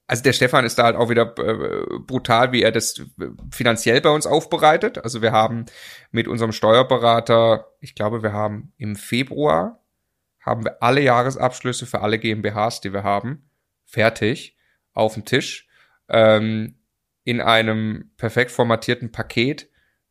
also 0.07 0.23
der 0.23 0.33
Stefan 0.33 0.65
ist 0.65 0.79
da 0.79 0.85
halt 0.85 0.97
auch 0.97 1.11
wieder 1.11 1.35
äh, 1.39 1.99
brutal, 1.99 2.53
wie 2.53 2.63
er 2.63 2.71
das 2.71 3.03
finanziell 3.51 4.01
bei 4.01 4.11
uns 4.11 4.27
aufbereitet. 4.27 4.99
Also 4.99 5.21
wir 5.21 5.33
haben 5.33 5.67
mit 6.13 6.29
unserem 6.29 6.53
Steuerberater, 6.53 7.67
ich 7.81 7.95
glaube, 7.95 8.23
wir 8.23 8.33
haben 8.33 8.73
im 8.77 8.95
Februar 8.95 9.83
haben 10.41 10.65
wir 10.65 10.81
alle 10.81 11.01
Jahresabschlüsse 11.01 11.87
für 11.87 12.03
alle 12.03 12.21
GmbHs, 12.21 12.81
die 12.81 12.93
wir 12.93 13.03
haben, 13.03 13.51
fertig 13.85 14.57
auf 14.93 15.15
dem 15.15 15.25
Tisch 15.25 15.67
ähm, 16.09 16.79
in 17.25 17.41
einem 17.41 18.13
perfekt 18.17 18.53
formatierten 18.53 19.11
Paket 19.11 19.69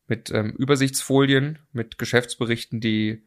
mit 0.07 0.29
ähm, 0.31 0.51
Übersichtsfolien, 0.51 1.59
mit 1.71 1.97
Geschäftsberichten, 1.97 2.81
die 2.81 3.25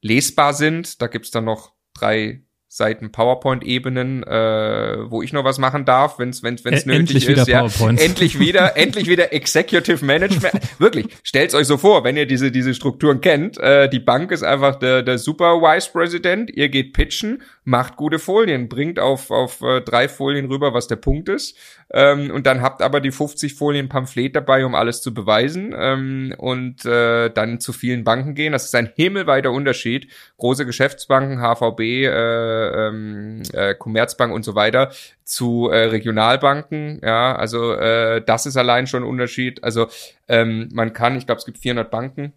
lesbar 0.00 0.52
sind. 0.52 1.00
Da 1.00 1.06
gibt's 1.06 1.30
dann 1.30 1.44
noch 1.44 1.74
drei 1.94 2.42
Seiten 2.74 3.12
PowerPoint-Ebenen, 3.12 4.22
äh, 4.22 5.10
wo 5.10 5.20
ich 5.20 5.34
noch 5.34 5.44
was 5.44 5.58
machen 5.58 5.84
darf, 5.84 6.18
wenn 6.18 6.30
es 6.30 6.42
wenn's, 6.42 6.64
wenn's 6.64 6.86
nötig 6.86 7.28
ist. 7.28 7.46
Ja, 7.46 7.66
endlich 7.96 8.38
wieder, 8.38 8.76
endlich 8.78 9.08
wieder 9.08 9.30
Executive 9.34 10.02
Management. 10.02 10.54
Wirklich, 10.78 11.08
stellt's 11.22 11.54
euch 11.54 11.66
so 11.66 11.76
vor, 11.76 12.02
wenn 12.02 12.16
ihr 12.16 12.24
diese 12.24 12.50
diese 12.50 12.72
Strukturen 12.72 13.20
kennt. 13.20 13.58
Äh, 13.58 13.90
die 13.90 13.98
Bank 13.98 14.32
ist 14.32 14.42
einfach 14.42 14.76
der 14.76 15.02
der 15.02 15.18
Super 15.18 15.60
Vice 15.60 15.90
President. 15.92 16.50
Ihr 16.50 16.70
geht 16.70 16.94
pitchen, 16.94 17.42
macht 17.64 17.96
gute 17.96 18.18
Folien, 18.18 18.68
bringt 18.68 18.98
auf 18.98 19.30
auf 19.30 19.62
äh, 19.62 19.80
drei 19.80 20.08
Folien 20.08 20.46
rüber, 20.46 20.74
was 20.74 20.88
der 20.88 20.96
Punkt 20.96 21.28
ist. 21.28 21.56
Ähm, 21.92 22.30
und 22.30 22.46
dann 22.46 22.60
habt 22.60 22.82
aber 22.82 23.00
die 23.00 23.12
50 23.12 23.54
Folien 23.54 23.88
Pamphlet 23.88 24.34
dabei, 24.34 24.64
um 24.64 24.74
alles 24.74 25.00
zu 25.02 25.14
beweisen. 25.14 25.74
Ähm, 25.76 26.34
und 26.38 26.84
äh, 26.84 27.30
dann 27.30 27.60
zu 27.60 27.72
vielen 27.72 28.04
Banken 28.04 28.34
gehen. 28.34 28.52
Das 28.52 28.64
ist 28.64 28.74
ein 28.74 28.90
himmelweiter 28.96 29.52
Unterschied. 29.52 30.08
Große 30.38 30.66
Geschäftsbanken, 30.66 31.40
HVB. 31.40 31.80
Äh, 31.80 32.88
ähm, 32.88 33.42
äh, 33.52 33.74
Commerzbank 33.74 34.32
und 34.32 34.44
so 34.44 34.54
weiter 34.54 34.90
zu 35.24 35.68
äh, 35.68 35.84
Regionalbanken. 35.84 37.00
Ja, 37.02 37.36
also 37.36 37.74
äh, 37.74 38.22
das 38.24 38.46
ist 38.46 38.56
allein 38.56 38.86
schon 38.86 39.02
ein 39.04 39.08
Unterschied. 39.08 39.62
Also 39.62 39.86
ähm, 40.28 40.68
man 40.72 40.92
kann, 40.92 41.16
ich 41.16 41.26
glaube, 41.26 41.38
es 41.38 41.44
gibt 41.44 41.58
400 41.58 41.90
Banken 41.90 42.32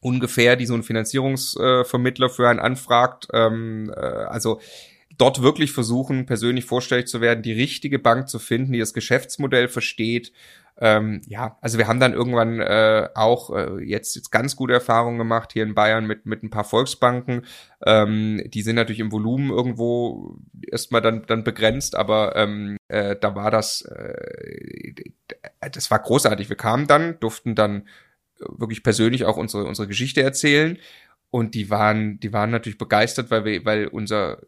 ungefähr, 0.00 0.56
die 0.56 0.66
so 0.66 0.74
ein 0.74 0.82
Finanzierungsvermittler 0.82 2.28
für 2.28 2.48
einen 2.48 2.60
anfragt. 2.60 3.28
Ähm, 3.32 3.92
äh, 3.94 4.00
also 4.00 4.60
dort 5.18 5.42
wirklich 5.42 5.72
versuchen, 5.72 6.26
persönlich 6.26 6.64
vorstellig 6.64 7.06
zu 7.06 7.20
werden, 7.20 7.42
die 7.42 7.52
richtige 7.52 7.98
Bank 7.98 8.28
zu 8.28 8.38
finden, 8.38 8.72
die 8.72 8.78
das 8.78 8.94
Geschäftsmodell 8.94 9.68
versteht 9.68 10.32
ähm, 10.78 11.22
ja, 11.26 11.56
also 11.62 11.78
wir 11.78 11.88
haben 11.88 12.00
dann 12.00 12.12
irgendwann 12.12 12.60
äh, 12.60 13.08
auch 13.14 13.50
äh, 13.54 13.82
jetzt, 13.82 14.14
jetzt 14.14 14.30
ganz 14.30 14.56
gute 14.56 14.74
Erfahrungen 14.74 15.16
gemacht 15.16 15.52
hier 15.54 15.62
in 15.62 15.74
Bayern 15.74 16.06
mit, 16.06 16.26
mit 16.26 16.42
ein 16.42 16.50
paar 16.50 16.64
Volksbanken. 16.64 17.46
Ähm, 17.84 18.42
die 18.46 18.60
sind 18.60 18.76
natürlich 18.76 19.00
im 19.00 19.10
Volumen 19.10 19.50
irgendwo 19.50 20.36
erstmal 20.70 21.00
dann, 21.00 21.24
dann 21.26 21.44
begrenzt, 21.44 21.94
aber 21.94 22.36
ähm, 22.36 22.76
äh, 22.88 23.16
da 23.18 23.34
war 23.34 23.50
das, 23.50 23.82
äh, 23.82 24.92
das 25.72 25.90
war 25.90 25.98
großartig. 25.98 26.50
Wir 26.50 26.56
kamen 26.56 26.86
dann, 26.86 27.18
durften 27.20 27.54
dann 27.54 27.88
wirklich 28.38 28.82
persönlich 28.82 29.24
auch 29.24 29.36
unsere, 29.36 29.64
unsere 29.64 29.88
Geschichte 29.88 30.22
erzählen. 30.22 30.78
Und 31.30 31.54
die 31.54 31.70
waren, 31.70 32.20
die 32.20 32.32
waren 32.32 32.50
natürlich 32.50 32.78
begeistert, 32.78 33.30
weil 33.30 33.44
wir, 33.44 33.64
weil 33.64 33.86
unser 33.88 34.38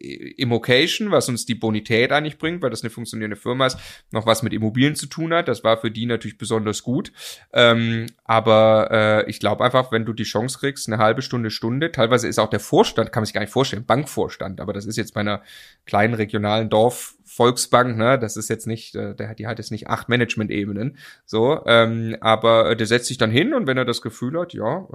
Immocation, 0.00 1.10
was 1.10 1.28
uns 1.28 1.44
die 1.44 1.56
Bonität 1.56 2.12
eigentlich 2.12 2.38
bringt, 2.38 2.62
weil 2.62 2.70
das 2.70 2.82
eine 2.82 2.90
funktionierende 2.90 3.36
Firma 3.36 3.66
ist, 3.66 3.78
noch 4.12 4.26
was 4.26 4.44
mit 4.44 4.52
Immobilien 4.52 4.94
zu 4.94 5.06
tun 5.06 5.34
hat. 5.34 5.48
Das 5.48 5.64
war 5.64 5.76
für 5.80 5.90
die 5.90 6.06
natürlich 6.06 6.38
besonders 6.38 6.84
gut. 6.84 7.12
Ähm, 7.52 8.06
aber 8.24 8.88
äh, 8.92 9.30
ich 9.30 9.40
glaube 9.40 9.64
einfach, 9.64 9.90
wenn 9.90 10.04
du 10.04 10.12
die 10.12 10.22
Chance 10.22 10.58
kriegst, 10.58 10.86
eine 10.86 10.98
halbe 10.98 11.22
Stunde, 11.22 11.50
Stunde, 11.50 11.90
teilweise 11.90 12.28
ist 12.28 12.38
auch 12.38 12.50
der 12.50 12.60
Vorstand, 12.60 13.10
kann 13.10 13.22
man 13.22 13.26
sich 13.26 13.34
gar 13.34 13.40
nicht 13.40 13.52
vorstellen, 13.52 13.86
Bankvorstand, 13.86 14.60
aber 14.60 14.72
das 14.72 14.86
ist 14.86 14.96
jetzt 14.96 15.14
bei 15.14 15.20
einer 15.20 15.42
kleinen 15.84 16.14
regionalen 16.14 16.70
Dorf 16.70 17.16
Volksbank, 17.28 17.98
ne, 17.98 18.18
das 18.18 18.36
ist 18.38 18.48
jetzt 18.48 18.66
nicht, 18.66 18.94
äh, 18.96 19.14
der, 19.14 19.34
die 19.34 19.46
hat 19.46 19.58
jetzt 19.58 19.70
nicht 19.70 19.88
acht 19.88 20.08
Management-Ebenen, 20.08 20.96
so, 21.26 21.62
ähm, 21.66 22.16
aber 22.20 22.70
äh, 22.70 22.76
der 22.76 22.86
setzt 22.86 23.06
sich 23.06 23.18
dann 23.18 23.30
hin 23.30 23.52
und 23.52 23.66
wenn 23.66 23.76
er 23.76 23.84
das 23.84 24.00
Gefühl 24.00 24.40
hat, 24.40 24.54
ja, 24.54 24.86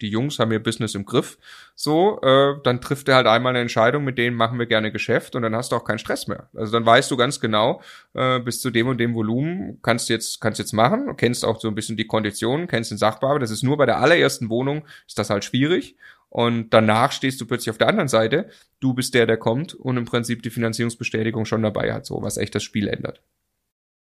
die 0.00 0.08
Jungs 0.08 0.38
haben 0.38 0.52
ihr 0.52 0.62
Business 0.62 0.94
im 0.94 1.04
Griff, 1.04 1.36
so, 1.74 2.20
äh, 2.22 2.54
dann 2.62 2.80
trifft 2.80 3.08
er 3.08 3.16
halt 3.16 3.26
einmal 3.26 3.50
eine 3.50 3.60
Entscheidung, 3.60 4.04
mit 4.04 4.18
denen 4.18 4.36
machen 4.36 4.58
wir 4.58 4.66
gerne 4.66 4.92
Geschäft 4.92 5.34
und 5.34 5.42
dann 5.42 5.56
hast 5.56 5.72
du 5.72 5.76
auch 5.76 5.84
keinen 5.84 5.98
Stress 5.98 6.28
mehr. 6.28 6.48
Also 6.54 6.72
dann 6.72 6.86
weißt 6.86 7.10
du 7.10 7.16
ganz 7.16 7.40
genau, 7.40 7.82
äh, 8.14 8.38
bis 8.38 8.60
zu 8.60 8.70
dem 8.70 8.86
und 8.86 8.98
dem 8.98 9.14
Volumen 9.14 9.80
kannst 9.82 10.08
du 10.08 10.12
jetzt, 10.12 10.40
kannst 10.40 10.60
jetzt 10.60 10.72
machen, 10.72 11.16
kennst 11.16 11.44
auch 11.44 11.60
so 11.60 11.66
ein 11.66 11.74
bisschen 11.74 11.96
die 11.96 12.06
Konditionen, 12.06 12.68
kennst 12.68 12.92
den 12.92 12.98
Sachbearbeiter, 12.98 13.40
das 13.40 13.50
ist 13.50 13.64
nur 13.64 13.76
bei 13.76 13.86
der 13.86 13.98
allerersten 13.98 14.48
Wohnung, 14.48 14.84
ist 15.08 15.18
das 15.18 15.28
halt 15.28 15.44
schwierig 15.44 15.96
und 16.30 16.70
danach 16.70 17.12
stehst 17.12 17.40
du 17.40 17.46
plötzlich 17.46 17.70
auf 17.70 17.78
der 17.78 17.88
anderen 17.88 18.08
Seite. 18.08 18.48
Du 18.78 18.94
bist 18.94 19.14
der, 19.14 19.26
der 19.26 19.36
kommt 19.36 19.74
und 19.74 19.96
im 19.96 20.04
Prinzip 20.04 20.42
die 20.42 20.50
Finanzierungsbestätigung 20.50 21.44
schon 21.44 21.62
dabei 21.62 21.92
hat, 21.92 22.06
so 22.06 22.22
was 22.22 22.36
echt 22.36 22.54
das 22.54 22.62
Spiel 22.62 22.88
ändert. 22.88 23.20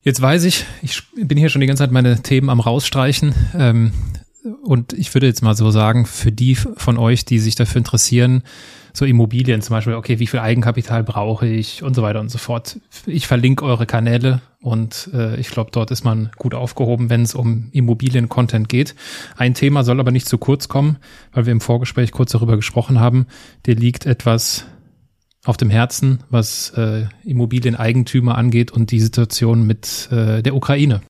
Jetzt 0.02 0.20
weiß 0.20 0.44
ich, 0.44 0.66
ich 0.82 1.02
bin 1.14 1.38
hier 1.38 1.48
schon 1.48 1.60
die 1.60 1.66
ganze 1.66 1.82
Zeit 1.82 1.92
meine 1.92 2.22
Themen 2.22 2.50
am 2.50 2.60
rausstreichen. 2.60 3.34
Ähm, 3.54 3.92
und 4.62 4.92
ich 4.92 5.12
würde 5.14 5.26
jetzt 5.26 5.42
mal 5.42 5.54
so 5.54 5.70
sagen, 5.70 6.06
für 6.06 6.32
die 6.32 6.54
von 6.54 6.98
euch, 6.98 7.24
die 7.24 7.38
sich 7.38 7.54
dafür 7.54 7.78
interessieren, 7.78 8.42
so 8.92 9.04
Immobilien 9.04 9.62
zum 9.62 9.74
Beispiel, 9.74 9.94
okay, 9.94 10.18
wie 10.18 10.26
viel 10.26 10.40
Eigenkapital 10.40 11.02
brauche 11.02 11.46
ich 11.46 11.82
und 11.82 11.94
so 11.94 12.02
weiter 12.02 12.20
und 12.20 12.30
so 12.30 12.38
fort. 12.38 12.78
Ich 13.06 13.26
verlinke 13.26 13.64
eure 13.64 13.86
Kanäle 13.86 14.40
und 14.60 15.10
äh, 15.14 15.36
ich 15.36 15.48
glaube, 15.48 15.70
dort 15.72 15.90
ist 15.90 16.04
man 16.04 16.30
gut 16.36 16.54
aufgehoben, 16.54 17.10
wenn 17.10 17.22
es 17.22 17.34
um 17.34 17.68
Immobilien-Content 17.72 18.68
geht. 18.68 18.94
Ein 19.36 19.54
Thema 19.54 19.84
soll 19.84 20.00
aber 20.00 20.10
nicht 20.10 20.28
zu 20.28 20.38
kurz 20.38 20.68
kommen, 20.68 20.98
weil 21.32 21.46
wir 21.46 21.52
im 21.52 21.60
Vorgespräch 21.60 22.12
kurz 22.12 22.32
darüber 22.32 22.56
gesprochen 22.56 23.00
haben. 23.00 23.26
Dir 23.66 23.74
liegt 23.74 24.06
etwas 24.06 24.66
auf 25.44 25.56
dem 25.56 25.70
Herzen, 25.70 26.22
was 26.28 26.70
äh, 26.70 27.06
Immobilieneigentümer 27.24 28.36
angeht 28.36 28.70
und 28.70 28.90
die 28.90 29.00
Situation 29.00 29.66
mit 29.66 30.08
äh, 30.12 30.42
der 30.42 30.54
Ukraine. 30.54 31.00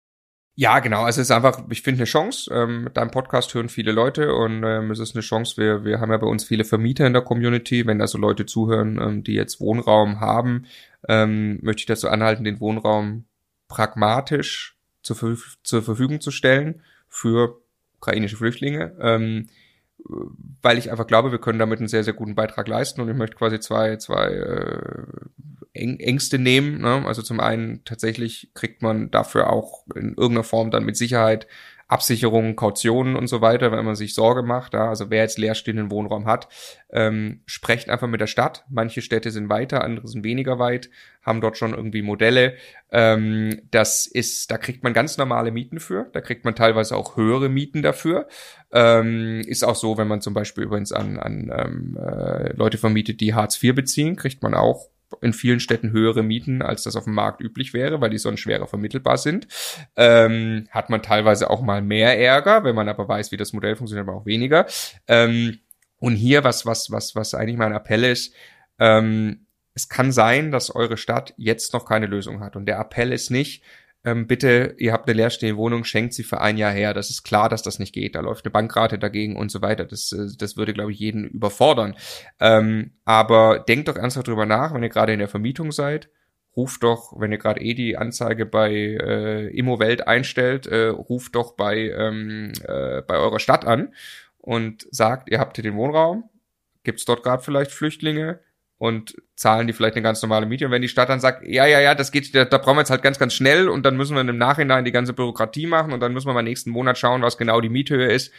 Ja, 0.61 0.81
genau. 0.81 1.05
Also 1.05 1.23
es 1.23 1.29
ist 1.29 1.31
einfach, 1.31 1.63
ich 1.71 1.81
finde 1.81 2.01
eine 2.01 2.05
Chance. 2.05 2.53
Ähm, 2.53 2.85
mit 2.85 2.99
deinem 2.99 3.11
Podcast 3.11 3.55
hören 3.55 3.71
viele 3.71 3.93
Leute 3.93 4.35
und 4.35 4.63
ähm, 4.63 4.91
es 4.91 4.99
ist 4.99 5.15
eine 5.17 5.23
Chance. 5.23 5.57
Wir, 5.57 5.87
wir 5.87 6.01
haben 6.01 6.11
ja 6.11 6.19
bei 6.19 6.27
uns 6.27 6.45
viele 6.45 6.65
Vermieter 6.65 7.07
in 7.07 7.15
der 7.15 7.23
Community. 7.23 7.87
Wenn 7.87 7.99
da 7.99 8.07
so 8.07 8.19
Leute 8.19 8.45
zuhören, 8.45 9.01
ähm, 9.01 9.25
die 9.25 9.33
jetzt 9.33 9.59
Wohnraum 9.63 10.21
haben, 10.21 10.67
ähm, 11.09 11.61
möchte 11.63 11.81
ich 11.81 11.87
dazu 11.87 12.11
anhalten, 12.11 12.45
den 12.45 12.61
Wohnraum 12.61 13.25
pragmatisch 13.69 14.77
zur, 15.03 15.39
zur 15.63 15.83
Verfügung 15.83 16.21
zu 16.21 16.31
stellen 16.31 16.83
für 17.09 17.63
ukrainische 17.97 18.37
Flüchtlinge. 18.37 18.95
Ähm, 19.01 19.49
weil 20.61 20.77
ich 20.77 20.91
einfach 20.91 21.07
glaube, 21.07 21.33
wir 21.33 21.41
können 21.41 21.59
damit 21.59 21.79
einen 21.79 21.89
sehr, 21.89 22.05
sehr 22.05 22.13
guten 22.13 22.35
Beitrag 22.35 22.69
leisten 22.69 23.01
und 23.01 23.09
ich 23.09 23.17
möchte 23.17 23.37
quasi 23.37 23.61
zwei, 23.61 23.97
zwei 23.97 24.27
äh, 24.27 25.07
Ängste 25.73 26.39
nehmen. 26.39 26.81
Ne? 26.81 27.05
Also 27.07 27.23
zum 27.23 27.41
einen 27.41 27.85
tatsächlich 27.85 28.51
kriegt 28.55 28.83
man 28.83 29.11
dafür 29.11 29.51
auch 29.51 29.87
in 29.95 30.11
irgendeiner 30.11 30.45
Form 30.45 30.71
dann 30.71 30.85
mit 30.85 30.97
Sicherheit 30.97 31.47
Absicherungen, 31.91 32.55
Kautionen 32.55 33.17
und 33.17 33.27
so 33.27 33.41
weiter, 33.41 33.73
wenn 33.73 33.85
man 33.85 33.97
sich 33.97 34.15
Sorge 34.15 34.45
macht. 34.45 34.75
Ja? 34.75 34.89
Also 34.89 35.11
wer 35.11 35.23
jetzt 35.23 35.39
leerstehenden 35.39 35.91
Wohnraum 35.91 36.27
hat, 36.27 36.49
ähm, 36.93 37.41
sprecht 37.47 37.91
einfach 37.91 38.07
mit 38.07 38.21
der 38.21 38.29
Stadt. 38.29 38.65
Manche 38.71 39.03
Städte 39.03 39.33
sind 39.33 39.49
weiter, 39.49 39.83
andere 39.83 40.07
sind 40.07 40.23
weniger 40.23 40.61
weit, 40.61 40.89
haben 41.23 41.41
dort 41.41 41.59
schon 41.59 41.75
irgendwie 41.75 42.03
Modelle. 42.03 42.55
Ähm, 42.93 43.63
das 43.73 44.07
ist, 44.07 44.53
da 44.53 44.59
kriegt 44.59 44.85
man 44.85 44.93
ganz 44.93 45.19
normale 45.19 45.51
Mieten 45.51 45.81
für. 45.81 46.09
Da 46.13 46.21
kriegt 46.21 46.45
man 46.45 46.55
teilweise 46.55 46.97
auch 46.97 47.17
höhere 47.17 47.49
Mieten 47.49 47.83
dafür. 47.83 48.29
Ähm, 48.73 49.41
ist 49.41 49.65
auch 49.65 49.75
so, 49.75 49.99
wenn 49.99 50.07
man 50.07 50.21
zum 50.21 50.33
Beispiel 50.33 50.65
übrigens 50.65 50.93
an, 50.93 51.19
an 51.19 51.53
ähm, 51.53 51.99
äh, 52.01 52.53
Leute 52.53 52.79
vermietet, 52.79 53.21
die 53.21 53.35
Hartz 53.35 53.61
IV 53.61 53.75
beziehen, 53.75 54.15
kriegt 54.15 54.45
man 54.45 54.55
auch 54.55 54.91
in 55.21 55.33
vielen 55.33 55.61
Städten 55.61 55.91
höhere 55.91 56.23
Mieten, 56.23 56.63
als 56.63 56.83
das 56.85 56.97
auf 56.97 57.05
dem 57.05 57.15
Markt 57.15 57.41
üblich 57.41 57.75
wäre, 57.75 58.01
weil 58.01 58.11
die 58.11 58.19
sonst 58.19 58.41
schwerer 58.41 58.67
vermittelbar 58.67 59.19
sind. 59.19 59.49
Ähm, 59.97 60.69
hat 60.71 60.91
man 60.91 61.03
teilweise 61.03 61.51
auch 61.51 61.63
mal 61.63 61.83
mehr 61.83 62.19
Ärger, 62.19 62.65
wenn 62.65 62.75
man 62.75 62.89
aber 62.89 63.09
weiß, 63.09 63.33
wie 63.33 63.37
das 63.37 63.53
Modell 63.53 63.77
funktioniert, 63.77 64.09
aber 64.09 64.17
auch 64.17 64.27
weniger. 64.27 64.67
Ähm, 65.09 65.59
und 65.99 66.15
hier, 66.15 66.45
was, 66.45 66.65
was, 66.65 66.91
was, 66.91 67.15
was 67.15 67.35
eigentlich 67.35 67.59
mein 67.59 67.73
Appell 67.73 68.05
ist, 68.05 68.35
ähm, 68.79 69.47
es 69.75 69.89
kann 69.89 70.13
sein, 70.13 70.51
dass 70.51 70.75
eure 70.75 70.97
Stadt 70.97 71.35
jetzt 71.37 71.73
noch 71.73 71.85
keine 71.85 72.07
Lösung 72.07 72.41
hat. 72.41 72.57
Und 72.57 72.67
der 72.67 72.79
Appell 72.79 73.13
ist 73.13 73.31
nicht, 73.31 73.63
ähm, 74.03 74.27
bitte, 74.27 74.77
ihr 74.79 74.93
habt 74.93 75.09
eine 75.09 75.17
leerstehende 75.17 75.59
Wohnung, 75.59 75.85
schenkt 75.85 76.15
sie 76.15 76.23
für 76.23 76.41
ein 76.41 76.57
Jahr 76.57 76.73
her. 76.73 76.95
Das 76.95 77.11
ist 77.11 77.23
klar, 77.23 77.51
dass 77.51 77.63
das 77.63 77.79
nicht 77.79 77.93
geht. 77.93 78.15
Da 78.15 78.21
läuft 78.21 78.47
eine 78.47 78.53
Bankrate 78.53 78.99
dagegen 78.99 79.37
und 79.37 79.51
so 79.51 79.61
weiter. 79.61 79.85
Das, 79.85 80.13
äh, 80.13 80.29
das 80.39 80.57
würde, 80.57 80.73
glaube 80.73 80.93
ich, 80.93 80.99
jeden 80.99 81.29
überfordern. 81.29 81.95
Ähm, 82.41 82.93
aber 83.05 83.59
denkt 83.59 83.89
doch 83.89 83.97
ernsthaft 83.97 84.29
drüber 84.29 84.47
nach, 84.47 84.73
wenn 84.73 84.83
ihr 84.83 84.89
gerade 84.89 85.13
in 85.13 85.19
der 85.19 85.29
Vermietung 85.29 85.71
seid. 85.71 86.09
Ruft 86.57 86.83
doch, 86.83 87.13
wenn 87.21 87.31
ihr 87.31 87.39
gerade 87.39 87.61
eh 87.61 87.75
die 87.75 87.97
Anzeige 87.97 88.47
bei 88.47 88.73
äh, 88.73 89.49
Immowelt 89.49 90.09
einstellt, 90.09 90.67
äh, 90.67 90.87
ruft 90.87 91.35
doch 91.35 91.55
bei, 91.55 91.91
ähm, 91.91 92.53
äh, 92.67 93.03
bei 93.03 93.19
eurer 93.19 93.39
Stadt 93.39 93.67
an 93.67 93.95
und 94.39 94.87
sagt, 94.91 95.31
ihr 95.31 95.39
habt 95.39 95.57
hier 95.57 95.63
den 95.63 95.77
Wohnraum, 95.77 96.29
gibt's 96.83 97.05
dort 97.05 97.23
gerade 97.23 97.43
vielleicht 97.43 97.71
Flüchtlinge, 97.71 98.41
und 98.81 99.15
zahlen 99.37 99.67
die 99.67 99.75
vielleicht 99.75 99.97
eine 99.97 100.03
ganz 100.03 100.23
normale 100.23 100.47
Miete. 100.47 100.65
Und 100.65 100.71
wenn 100.71 100.81
die 100.81 100.89
Stadt 100.89 101.11
dann 101.11 101.21
sagt, 101.21 101.47
ja, 101.47 101.67
ja, 101.67 101.81
ja, 101.81 101.95
das 101.95 102.13
geht, 102.13 102.35
da, 102.35 102.47
da 102.47 102.57
brauchen 102.57 102.77
wir 102.77 102.81
jetzt 102.81 102.91
halt 102.91 103.03
ganz, 103.03 103.19
ganz 103.19 103.35
schnell 103.35 103.69
und 103.69 103.85
dann 103.85 103.95
müssen 103.95 104.15
wir 104.15 104.23
im 104.23 104.39
Nachhinein 104.39 104.87
die 104.87 104.91
ganze 104.91 105.13
Bürokratie 105.13 105.67
machen 105.67 105.93
und 105.93 106.01
dann 106.01 106.15
müssen 106.15 106.29
wir 106.29 106.33
mal 106.33 106.43
nächsten 106.43 106.71
Monat 106.71 106.97
schauen, 106.97 107.21
was 107.21 107.37
genau 107.37 107.61
die 107.61 107.69
Miethöhe 107.69 108.11
ist, 108.11 108.33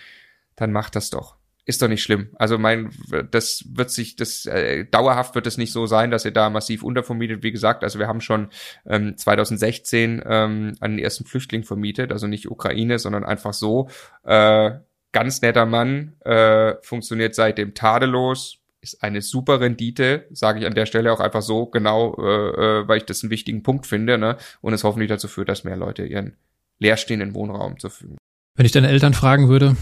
dann 0.56 0.72
macht 0.72 0.96
das 0.96 1.12
doch. 1.12 1.36
Ist 1.66 1.84
doch 1.84 1.88
nicht 1.88 2.02
schlimm. 2.02 2.32
Also 2.34 2.58
mein, 2.58 2.90
das 3.30 3.66
wird 3.70 3.92
sich, 3.92 4.16
das 4.16 4.48
äh, 4.48 4.86
dauerhaft 4.86 5.36
wird 5.36 5.46
es 5.46 5.60
nicht 5.60 5.72
so 5.72 5.86
sein, 5.86 6.10
dass 6.10 6.26
ihr 6.26 6.32
da 6.32 6.50
massiv 6.50 6.82
untervermietet. 6.82 7.44
Wie 7.44 7.52
gesagt, 7.52 7.84
also 7.84 8.00
wir 8.00 8.08
haben 8.08 8.20
schon 8.20 8.50
ähm, 8.88 9.16
2016 9.16 10.24
ähm, 10.26 10.74
einen 10.80 10.98
ersten 10.98 11.26
Flüchtling 11.26 11.64
vermietet, 11.64 12.12
also 12.12 12.26
nicht 12.26 12.50
Ukraine, 12.50 12.98
sondern 12.98 13.24
einfach 13.24 13.54
so. 13.54 13.90
Äh, 14.24 14.72
ganz 15.12 15.44
netter 15.44 15.68
Mann, 15.68 16.14
äh, 16.22 16.78
funktioniert 16.82 17.36
seitdem 17.36 17.76
tadellos, 17.76 18.61
ist 18.82 19.03
eine 19.03 19.22
super 19.22 19.60
Rendite, 19.60 20.28
sage 20.32 20.60
ich 20.60 20.66
an 20.66 20.74
der 20.74 20.86
Stelle 20.86 21.14
auch 21.14 21.20
einfach 21.20 21.41
so, 21.41 21.68
genau, 21.68 22.16
äh, 22.18 22.82
äh, 22.82 22.88
weil 22.88 22.98
ich 22.98 23.06
das 23.06 23.24
einen 23.24 23.30
wichtigen 23.30 23.64
Punkt 23.64 23.86
finde, 23.86 24.18
ne? 24.18 24.38
Und 24.62 24.74
es 24.74 24.84
hoffentlich 24.84 25.10
dazu 25.10 25.28
führt, 25.28 25.49
dass 25.49 25.64
mehr 25.64 25.78
Leute 25.78 26.06
ihren 26.06 26.36
leerstehenden 26.80 27.36
Wohnraum 27.36 27.80
zur 27.80 27.91
Verfügung. 27.91 28.18
Wenn 28.56 28.66
ich 28.66 28.72
deine 28.72 28.90
Eltern 28.90 29.14
fragen 29.14 29.49
würde, 29.49 29.78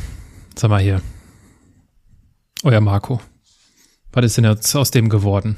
sag 0.55 0.69
mal 0.69 0.81
hier, 0.81 1.01
euer 2.63 2.81
Marco, 2.81 3.21
was 4.11 4.25
ist 4.25 4.37
denn 4.37 4.43
jetzt 4.43 4.75
aus 4.75 4.91
dem 4.91 5.09
geworden? 5.09 5.57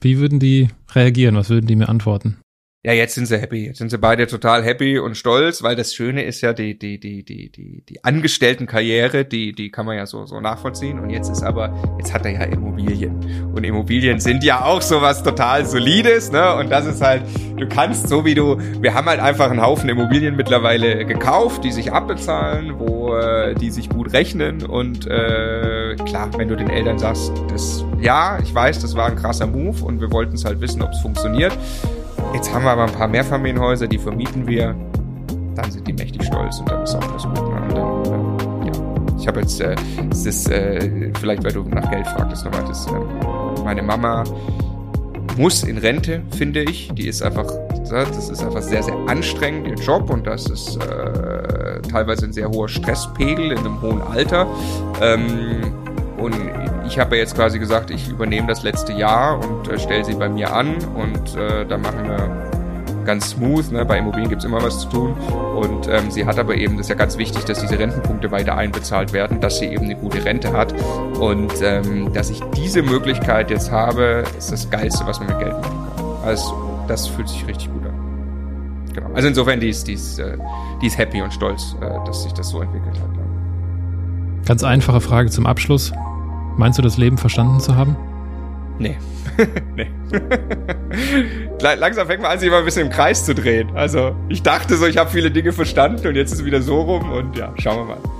Wie 0.00 0.18
würden 0.18 0.38
die 0.38 0.68
reagieren? 0.92 1.36
Was 1.36 1.48
würden 1.48 1.66
die 1.66 1.76
mir 1.76 1.88
antworten? 1.88 2.38
Ja, 2.86 2.92
jetzt 2.92 3.14
sind 3.14 3.24
sie 3.24 3.38
happy. 3.38 3.64
Jetzt 3.64 3.78
sind 3.78 3.90
sie 3.90 3.96
beide 3.96 4.26
total 4.26 4.62
happy 4.62 4.98
und 4.98 5.16
stolz, 5.16 5.62
weil 5.62 5.74
das 5.74 5.94
Schöne 5.94 6.22
ist 6.22 6.42
ja 6.42 6.52
die, 6.52 6.78
die, 6.78 7.00
die, 7.00 7.24
die, 7.24 7.50
die, 7.50 7.82
die 7.88 8.04
Angestelltenkarriere, 8.04 9.24
die, 9.24 9.54
die 9.54 9.70
kann 9.70 9.86
man 9.86 9.96
ja 9.96 10.04
so, 10.04 10.26
so 10.26 10.38
nachvollziehen. 10.38 10.98
Und 10.98 11.08
jetzt 11.08 11.30
ist 11.30 11.42
aber, 11.42 11.74
jetzt 11.96 12.12
hat 12.12 12.26
er 12.26 12.32
ja 12.32 12.42
Immobilien. 12.42 13.52
Und 13.54 13.64
Immobilien 13.64 14.20
sind 14.20 14.44
ja 14.44 14.66
auch 14.66 14.82
sowas 14.82 15.22
total 15.22 15.64
Solides, 15.64 16.30
ne? 16.30 16.56
Und 16.56 16.68
das 16.68 16.84
ist 16.84 17.00
halt, 17.00 17.22
du 17.56 17.66
kannst 17.66 18.06
so 18.08 18.26
wie 18.26 18.34
du, 18.34 18.58
wir 18.82 18.92
haben 18.92 19.06
halt 19.06 19.20
einfach 19.20 19.50
einen 19.50 19.62
Haufen 19.62 19.88
Immobilien 19.88 20.36
mittlerweile 20.36 21.06
gekauft, 21.06 21.64
die 21.64 21.72
sich 21.72 21.90
abbezahlen, 21.90 22.78
wo 22.78 23.16
äh, 23.16 23.54
die 23.54 23.70
sich 23.70 23.88
gut 23.88 24.12
rechnen. 24.12 24.62
Und 24.62 25.06
äh, 25.06 25.96
klar, 26.04 26.28
wenn 26.36 26.48
du 26.48 26.56
den 26.56 26.68
Eltern 26.68 26.98
sagst, 26.98 27.32
das, 27.48 27.82
ja, 28.02 28.38
ich 28.42 28.54
weiß, 28.54 28.80
das 28.80 28.94
war 28.94 29.06
ein 29.06 29.16
krasser 29.16 29.46
Move 29.46 29.82
und 29.82 30.02
wir 30.02 30.12
wollten 30.12 30.34
es 30.34 30.44
halt 30.44 30.60
wissen, 30.60 30.82
ob 30.82 30.90
es 30.90 31.00
funktioniert 31.00 31.56
Jetzt 32.34 32.52
haben 32.52 32.64
wir 32.64 32.72
aber 32.72 32.84
ein 32.84 32.92
paar 32.92 33.06
Mehrfamilienhäuser, 33.06 33.86
die 33.86 33.96
vermieten 33.96 34.44
wir. 34.44 34.74
Dann 35.54 35.70
sind 35.70 35.86
die 35.86 35.92
mächtig 35.92 36.24
stolz 36.24 36.58
und 36.58 36.68
dann 36.68 36.82
ist 36.82 36.96
auch 36.96 37.12
das 37.12 37.22
gut. 37.22 37.38
Und 37.38 37.52
dann, 37.52 37.70
äh, 37.70 38.66
ja. 38.66 38.72
Ich 39.20 39.28
habe 39.28 39.40
jetzt, 39.40 39.60
äh, 39.60 39.76
es 40.10 40.26
ist, 40.26 40.50
äh, 40.50 41.12
vielleicht 41.20 41.44
weil 41.44 41.52
du 41.52 41.62
nach 41.62 41.88
Geld 41.92 42.08
fragtest 42.08 42.44
nochmal, 42.44 42.64
das, 42.66 42.88
äh, 42.88 43.62
meine 43.62 43.82
Mama 43.82 44.24
muss 45.36 45.62
in 45.62 45.78
Rente, 45.78 46.22
finde 46.36 46.62
ich. 46.62 46.90
Die 46.94 47.06
ist 47.06 47.22
einfach, 47.22 47.46
das 47.88 48.28
ist 48.28 48.42
einfach 48.42 48.62
sehr, 48.62 48.82
sehr 48.82 48.96
anstrengend, 49.06 49.68
ihr 49.68 49.74
Job 49.76 50.10
und 50.10 50.26
das 50.26 50.46
ist 50.50 50.76
äh, 50.76 51.80
teilweise 51.82 52.26
ein 52.26 52.32
sehr 52.32 52.50
hoher 52.50 52.68
Stresspegel 52.68 53.52
in 53.52 53.58
einem 53.58 53.80
hohen 53.80 54.02
Alter. 54.02 54.48
Ähm, 55.00 55.72
und 56.24 56.34
ich 56.86 56.98
habe 56.98 57.16
jetzt 57.16 57.36
quasi 57.36 57.58
gesagt, 57.58 57.90
ich 57.90 58.08
übernehme 58.08 58.48
das 58.48 58.62
letzte 58.62 58.92
Jahr 58.92 59.38
und 59.38 59.68
äh, 59.68 59.78
stelle 59.78 60.04
sie 60.04 60.14
bei 60.14 60.28
mir 60.28 60.54
an 60.54 60.76
und 60.94 61.36
äh, 61.36 61.66
da 61.66 61.76
machen 61.76 62.04
wir 62.04 63.04
ganz 63.04 63.30
smooth. 63.30 63.70
Ne? 63.72 63.84
Bei 63.84 63.98
Immobilien 63.98 64.30
gibt's 64.30 64.46
immer 64.46 64.62
was 64.62 64.80
zu 64.80 64.88
tun. 64.88 65.12
Und 65.12 65.86
ähm, 65.88 66.10
sie 66.10 66.24
hat 66.24 66.38
aber 66.38 66.54
eben, 66.56 66.78
das 66.78 66.86
ist 66.86 66.90
ja 66.90 66.94
ganz 66.96 67.18
wichtig, 67.18 67.44
dass 67.44 67.60
diese 67.60 67.78
Rentenpunkte 67.78 68.30
weiter 68.30 68.56
einbezahlt 68.56 69.12
werden, 69.12 69.40
dass 69.40 69.58
sie 69.58 69.66
eben 69.66 69.84
eine 69.84 69.96
gute 69.96 70.24
Rente 70.24 70.52
hat. 70.52 70.74
Und 71.20 71.52
ähm, 71.62 72.10
dass 72.14 72.30
ich 72.30 72.40
diese 72.56 72.82
Möglichkeit 72.82 73.50
jetzt 73.50 73.70
habe, 73.70 74.24
ist 74.38 74.50
das 74.50 74.70
Geilste, 74.70 75.06
was 75.06 75.20
man 75.20 75.28
mit 75.28 75.38
Geld 75.40 75.52
machen 75.52 75.88
kann. 75.96 76.06
Also 76.24 76.54
das 76.88 77.06
fühlt 77.06 77.28
sich 77.28 77.46
richtig 77.46 77.70
gut 77.70 77.84
an. 77.84 77.94
Genau. 78.94 79.10
Also 79.12 79.28
insofern, 79.28 79.60
die 79.60 79.68
ist, 79.68 79.86
die 79.86 79.92
ist, 79.92 80.18
äh, 80.18 80.38
die 80.80 80.86
ist 80.86 80.96
happy 80.96 81.20
und 81.20 81.34
stolz, 81.34 81.76
äh, 81.82 82.06
dass 82.06 82.22
sich 82.22 82.32
das 82.32 82.48
so 82.48 82.62
entwickelt 82.62 82.98
hat. 82.98 83.08
Ganz 84.46 84.62
einfache 84.62 85.00
Frage 85.00 85.30
zum 85.30 85.46
Abschluss. 85.46 85.92
Meinst 86.56 86.78
du, 86.78 86.82
das 86.82 86.96
Leben 86.96 87.18
verstanden 87.18 87.60
zu 87.60 87.76
haben? 87.76 87.96
Nee. 88.78 88.96
nee. 89.76 89.90
Langsam 91.60 92.06
fängt 92.06 92.22
man 92.22 92.32
an, 92.32 92.38
sich 92.38 92.48
immer 92.48 92.58
ein 92.58 92.64
bisschen 92.64 92.86
im 92.86 92.92
Kreis 92.92 93.24
zu 93.24 93.34
drehen. 93.34 93.70
Also, 93.74 94.14
ich 94.28 94.42
dachte 94.42 94.76
so, 94.76 94.86
ich 94.86 94.96
habe 94.96 95.10
viele 95.10 95.30
Dinge 95.30 95.52
verstanden 95.52 96.06
und 96.06 96.14
jetzt 96.14 96.32
ist 96.32 96.40
es 96.40 96.44
wieder 96.44 96.62
so 96.62 96.80
rum 96.80 97.12
und 97.12 97.36
ja, 97.36 97.52
schauen 97.58 97.78
wir 97.78 97.96
mal. 97.96 98.13